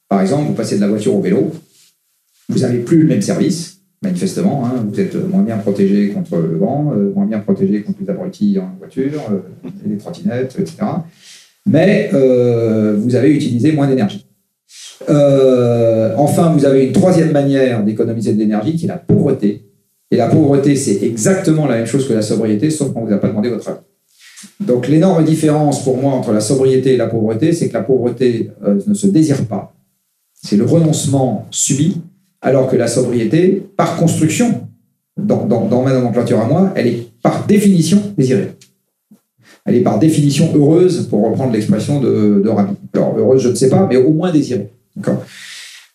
Par 0.10 0.20
exemple, 0.20 0.48
vous 0.48 0.54
passez 0.54 0.78
de 0.78 0.82
la 0.82 0.88
voiture 0.88 1.14
au 1.14 1.22
vélo, 1.22 1.52
vous 2.50 2.60
n'avez 2.60 2.80
plus 2.80 3.04
le 3.04 3.08
même 3.08 3.22
service, 3.22 3.75
manifestement, 4.06 4.66
hein, 4.66 4.86
vous 4.88 5.00
êtes 5.00 5.16
moins 5.16 5.42
bien 5.42 5.58
protégé 5.58 6.10
contre 6.10 6.38
le 6.38 6.58
vent, 6.58 6.94
euh, 6.96 7.12
moins 7.14 7.26
bien 7.26 7.40
protégé 7.40 7.82
contre 7.82 8.00
les 8.02 8.10
abrutis 8.10 8.58
en 8.60 8.76
voiture, 8.78 9.22
euh, 9.32 9.70
les 9.86 9.98
trottinettes, 9.98 10.56
etc. 10.60 10.78
Mais 11.66 12.10
euh, 12.14 12.96
vous 12.98 13.16
avez 13.16 13.32
utilisé 13.32 13.72
moins 13.72 13.88
d'énergie. 13.88 14.26
Euh, 15.10 16.14
enfin, 16.18 16.54
vous 16.56 16.66
avez 16.66 16.86
une 16.86 16.94
troisième 16.94 17.32
manière 17.32 17.84
d'économiser 17.84 18.34
de 18.34 18.40
l'énergie 18.40 18.76
qui 18.76 18.86
est 18.86 18.90
la 18.90 18.98
pauvreté. 18.98 19.66
Et 20.12 20.18
la 20.18 20.28
pauvreté, 20.28 20.76
c'est 20.76 21.04
exactement 21.04 21.66
la 21.66 21.78
même 21.78 21.88
chose 21.88 22.08
que 22.08 22.14
la 22.14 22.22
sobriété, 22.22 22.70
sauf 22.70 22.94
qu'on 22.94 23.02
ne 23.02 23.08
vous 23.08 23.14
a 23.14 23.18
pas 23.18 23.28
demandé 23.28 23.50
votre 23.50 23.68
avis. 23.68 23.80
Donc 24.60 24.88
l'énorme 24.88 25.24
différence 25.24 25.84
pour 25.84 25.98
moi 25.98 26.14
entre 26.14 26.32
la 26.32 26.40
sobriété 26.40 26.94
et 26.94 26.98
la 26.98 27.08
pauvreté, 27.08 27.52
c'est 27.54 27.68
que 27.70 27.74
la 27.74 27.82
pauvreté 27.82 28.52
ne 28.88 28.94
se 28.94 29.08
désire 29.08 29.46
pas. 29.46 29.74
C'est 30.34 30.58
le 30.58 30.66
renoncement 30.66 31.48
subi, 31.50 32.02
alors 32.46 32.70
que 32.70 32.76
la 32.76 32.88
sobriété, 32.88 33.64
par 33.76 33.98
construction, 33.98 34.68
dans, 35.18 35.46
dans, 35.46 35.82
ma 35.82 35.92
nomenclature 35.94 36.40
à 36.40 36.46
moi, 36.46 36.72
elle 36.76 36.88
est 36.88 37.08
par 37.24 37.46
définition 37.48 38.00
désirée. 38.16 38.52
Elle 39.66 39.76
est 39.76 39.82
par 39.82 39.98
définition 39.98 40.52
heureuse, 40.56 41.08
pour 41.10 41.28
reprendre 41.28 41.54
l'expression 41.54 42.00
de, 42.00 42.42
de 42.46 42.50
Rami. 42.50 42.76
Alors 42.94 43.18
heureuse, 43.18 43.42
je 43.42 43.50
ne 43.50 43.56
sais 43.56 43.70
pas, 43.70 43.88
mais 43.90 43.98
au 43.98 44.12
moins 44.12 44.32
désirée. 44.32 44.70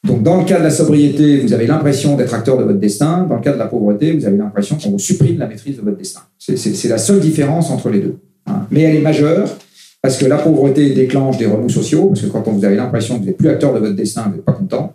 Donc, 0.03 0.23
dans 0.25 0.39
le 0.39 0.45
cas 0.45 0.59
de 0.59 0.65
la 0.65 0.71
sobriété, 0.71 1.39
vous 1.41 1.53
avez 1.53 1.67
l'impression 1.69 2.17
d'être 2.17 2.35
acteur 2.35 2.57
de 2.59 2.65
votre 2.65 2.81
destin. 2.81 3.27
Dans 3.29 3.37
le 3.37 3.43
cas 3.43 3.53
de 3.53 3.59
la 3.59 3.67
pauvreté, 3.67 4.13
vous 4.13 4.27
avez 4.27 4.39
l'impression 4.39 4.77
qu'on 4.77 4.91
vous 4.91 4.99
supprime 4.99 5.39
la 5.39 5.47
maîtrise 5.47 5.77
de 5.77 5.83
votre 5.83 5.99
destin. 5.99 6.21
C'est- 6.39 6.89
la 6.89 6.99
seule 6.99 7.21
différence 7.21 7.71
entre 7.71 7.91
les 7.91 8.01
deux. 8.01 8.17
hein. 8.47 8.67
Mais 8.73 8.81
elle 8.83 8.97
est 8.97 9.01
majeure 9.03 9.49
parce 10.03 10.17
que 10.17 10.25
la 10.27 10.39
pauvreté 10.39 10.95
déclenche 10.95 11.37
des 11.37 11.47
remous 11.47 11.69
sociaux, 11.69 12.07
parce 12.07 12.23
que 12.23 12.27
quand 12.29 12.43
vous 12.49 12.65
avez 12.65 12.77
l'impression 12.77 13.17
que 13.17 13.21
vous 13.21 13.27
n'êtes 13.27 13.37
plus 13.37 13.51
acteur 13.51 13.75
de 13.75 13.79
votre 13.79 13.95
destin, 13.95 14.23
vous 14.29 14.37
n'êtes 14.37 14.45
pas 14.45 14.53
content. 14.53 14.95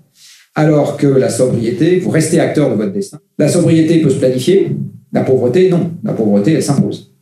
Alors 0.56 0.98
que 0.98 1.08
la 1.08 1.30
sobriété, 1.30 2.00
vous 2.00 2.10
restez 2.10 2.40
acteur 2.40 2.70
de 2.70 2.76
votre 2.76 2.94
destin. 2.94 3.20
La 3.38 3.50
sobriété 3.50 4.02
peut 4.02 4.10
se 4.10 4.18
planifier, 4.18 4.72
la 5.12 5.22
pauvreté, 5.22 5.70
non. 5.70 5.92
La 6.04 6.14
pauvreté, 6.14 6.54
elle 6.54 6.64
s'impose. 6.64 7.14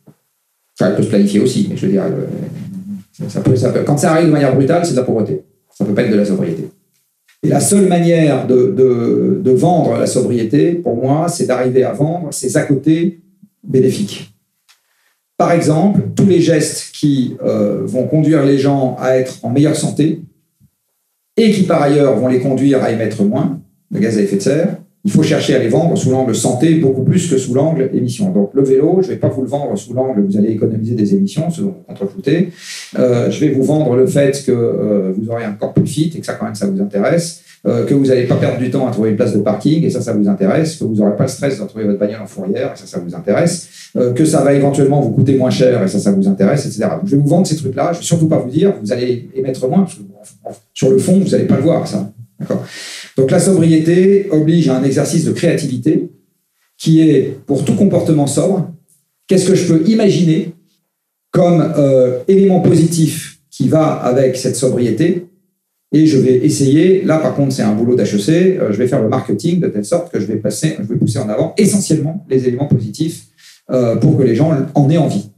Enfin, 0.78 0.90
elle 0.90 0.96
peut 0.96 1.02
se 1.02 1.08
planifier 1.08 1.40
aussi, 1.40 1.66
mais 1.68 1.76
je 1.76 1.86
veux 1.86 1.92
dire, 1.92 2.04
euh, 2.04 3.82
quand 3.84 3.96
ça 3.96 4.12
arrive 4.12 4.26
de 4.26 4.32
manière 4.32 4.54
brutale, 4.54 4.84
c'est 4.84 4.92
de 4.92 4.96
la 4.96 5.02
pauvreté. 5.02 5.42
Ça 5.76 5.84
ne 5.84 5.88
peut 5.88 5.94
pas 5.94 6.02
être 6.02 6.12
de 6.12 6.16
la 6.16 6.24
sobriété. 6.24 6.68
Et 7.42 7.48
la 7.48 7.60
seule 7.60 7.88
manière 7.88 8.46
de 8.46 9.50
vendre 9.50 9.98
la 9.98 10.06
sobriété, 10.06 10.72
pour 10.72 10.96
moi, 10.96 11.28
c'est 11.28 11.46
d'arriver 11.46 11.84
à 11.84 11.92
vendre 11.92 12.32
ses 12.32 12.56
à 12.56 12.62
côté 12.62 13.20
bénéfiques. 13.62 14.34
Par 15.36 15.52
exemple, 15.52 16.00
tous 16.14 16.26
les 16.26 16.40
gestes 16.40 16.92
qui 16.94 17.36
euh, 17.44 17.82
vont 17.84 18.06
conduire 18.06 18.44
les 18.44 18.58
gens 18.58 18.96
à 19.00 19.16
être 19.16 19.44
en 19.44 19.50
meilleure 19.50 19.74
santé 19.74 20.20
et 21.36 21.50
qui 21.50 21.62
par 21.64 21.82
ailleurs 21.82 22.16
vont 22.16 22.28
les 22.28 22.40
conduire 22.40 22.82
à 22.82 22.90
émettre 22.90 23.22
moins, 23.22 23.60
de 23.90 23.98
gaz 23.98 24.18
à 24.18 24.22
effet 24.22 24.36
de 24.36 24.42
serre, 24.42 24.76
il 25.06 25.10
faut 25.10 25.22
chercher 25.22 25.54
à 25.54 25.58
les 25.58 25.68
vendre 25.68 25.96
sous 25.98 26.10
l'angle 26.10 26.34
santé 26.34 26.76
beaucoup 26.76 27.04
plus 27.04 27.28
que 27.28 27.36
sous 27.36 27.52
l'angle 27.52 27.90
émission. 27.92 28.30
Donc 28.30 28.52
le 28.54 28.62
vélo, 28.62 29.00
je 29.02 29.08
ne 29.08 29.12
vais 29.12 29.18
pas 29.18 29.28
vous 29.28 29.42
le 29.42 29.48
vendre 29.48 29.76
sous 29.76 29.92
l'angle 29.92 30.22
vous 30.22 30.38
allez 30.38 30.50
économiser 30.50 30.94
des 30.94 31.14
émissions, 31.14 31.50
ce 31.50 31.60
dont 31.60 31.74
vous 32.00 32.22
euh, 32.98 33.30
je 33.30 33.40
vais 33.40 33.50
vous 33.50 33.62
vendre 33.62 33.96
le 33.96 34.06
fait 34.06 34.42
que 34.46 34.52
euh, 34.52 35.12
vous 35.16 35.28
aurez 35.28 35.44
un 35.44 35.52
corps 35.52 35.74
plus 35.74 35.86
fit 35.86 36.10
et 36.16 36.20
que 36.20 36.26
ça 36.26 36.34
quand 36.34 36.46
même 36.46 36.54
ça 36.54 36.66
vous 36.66 36.80
intéresse, 36.80 37.42
euh, 37.66 37.84
que 37.86 37.94
vous 37.94 38.06
n'allez 38.06 38.24
pas 38.24 38.36
perdre 38.36 38.58
du 38.58 38.70
temps 38.70 38.86
à 38.86 38.90
trouver 38.90 39.10
une 39.10 39.16
place 39.16 39.34
de 39.34 39.40
parking 39.40 39.84
et 39.84 39.90
ça 39.90 40.00
ça 40.00 40.12
vous 40.12 40.28
intéresse, 40.28 40.76
que 40.76 40.84
vous 40.84 40.96
n'aurez 40.96 41.16
pas 41.16 41.24
le 41.24 41.28
stress 41.28 41.58
de 41.58 41.62
retrouver 41.62 41.84
votre 41.84 41.98
bagnole 41.98 42.22
en 42.22 42.26
fourrière 42.26 42.72
et 42.74 42.76
ça 42.76 42.86
ça 42.86 42.98
vous 42.98 43.14
intéresse, 43.14 43.68
que 44.14 44.24
ça 44.24 44.42
va 44.42 44.52
éventuellement 44.52 45.00
vous 45.00 45.10
coûter 45.10 45.36
moins 45.36 45.50
cher 45.50 45.82
et 45.82 45.88
ça 45.88 45.98
ça 45.98 46.12
vous 46.12 46.28
intéresse, 46.28 46.66
etc. 46.66 46.88
Je 47.04 47.16
vais 47.16 47.22
vous 47.22 47.28
vendre 47.28 47.46
ces 47.46 47.56
trucs-là, 47.56 47.92
je 47.92 47.98
ne 47.98 48.00
vais 48.00 48.06
surtout 48.06 48.28
pas 48.28 48.38
vous 48.38 48.50
dire 48.50 48.74
vous 48.82 48.92
allez 48.92 49.30
émettre 49.34 49.66
moins 49.68 49.82
parce 49.82 49.94
que 49.94 50.02
sur 50.74 50.90
le 50.90 50.98
fond 50.98 51.18
vous 51.18 51.30
n'allez 51.30 51.46
pas 51.46 51.56
le 51.56 51.62
voir 51.62 51.86
ça. 51.88 52.12
D'accord 52.38 52.64
donc 53.16 53.30
la 53.30 53.38
sobriété 53.38 54.28
oblige 54.30 54.68
à 54.68 54.76
un 54.76 54.82
exercice 54.82 55.24
de 55.24 55.32
créativité 55.32 56.10
qui 56.76 57.00
est, 57.00 57.38
pour 57.46 57.64
tout 57.64 57.74
comportement 57.74 58.26
sobre, 58.26 58.72
qu'est-ce 59.28 59.46
que 59.46 59.54
je 59.54 59.72
peux 59.72 59.88
imaginer 59.88 60.52
comme 61.30 61.72
euh, 61.78 62.20
élément 62.26 62.60
positif 62.60 63.38
qui 63.50 63.68
va 63.68 63.92
avec 63.92 64.36
cette 64.36 64.56
sobriété 64.56 65.26
et 65.94 66.06
je 66.06 66.18
vais 66.18 66.34
essayer, 66.44 67.02
là 67.02 67.18
par 67.18 67.36
contre 67.36 67.52
c'est 67.52 67.62
un 67.62 67.72
boulot 67.72 67.94
d'HEC, 67.94 68.28
euh, 68.28 68.72
je 68.72 68.76
vais 68.76 68.88
faire 68.88 69.00
le 69.00 69.08
marketing 69.08 69.60
de 69.60 69.68
telle 69.68 69.84
sorte 69.84 70.12
que 70.12 70.18
je 70.18 70.26
vais, 70.26 70.36
pousser 70.36 71.18
en 71.20 71.28
avant 71.28 71.54
essentiellement 71.56 72.26
les 72.28 72.48
éléments 72.48 72.66
positifs 72.66 73.26
euh, 73.70 73.94
pour 73.94 74.18
que 74.18 74.24
les 74.24 74.34
gens 74.34 74.52
en 74.74 74.90
aient 74.90 74.98
envie. 74.98 75.30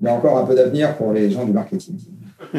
Il 0.00 0.06
y 0.06 0.08
a 0.08 0.14
encore 0.14 0.38
un 0.38 0.44
peu 0.46 0.54
d'avenir 0.54 0.96
pour 0.96 1.12
les 1.12 1.30
gens 1.30 1.44
du 1.44 1.52
marketing. 1.52 1.96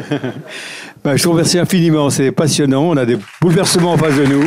Ben, 1.04 1.14
je 1.14 1.22
vous 1.22 1.32
remercie 1.32 1.58
infiniment, 1.58 2.10
c'est 2.10 2.32
passionnant, 2.32 2.88
on 2.88 2.96
a 2.96 3.06
des 3.06 3.16
bouleversements 3.40 3.92
en 3.92 3.96
face 3.96 4.16
de 4.16 4.24
nous. 4.24 4.42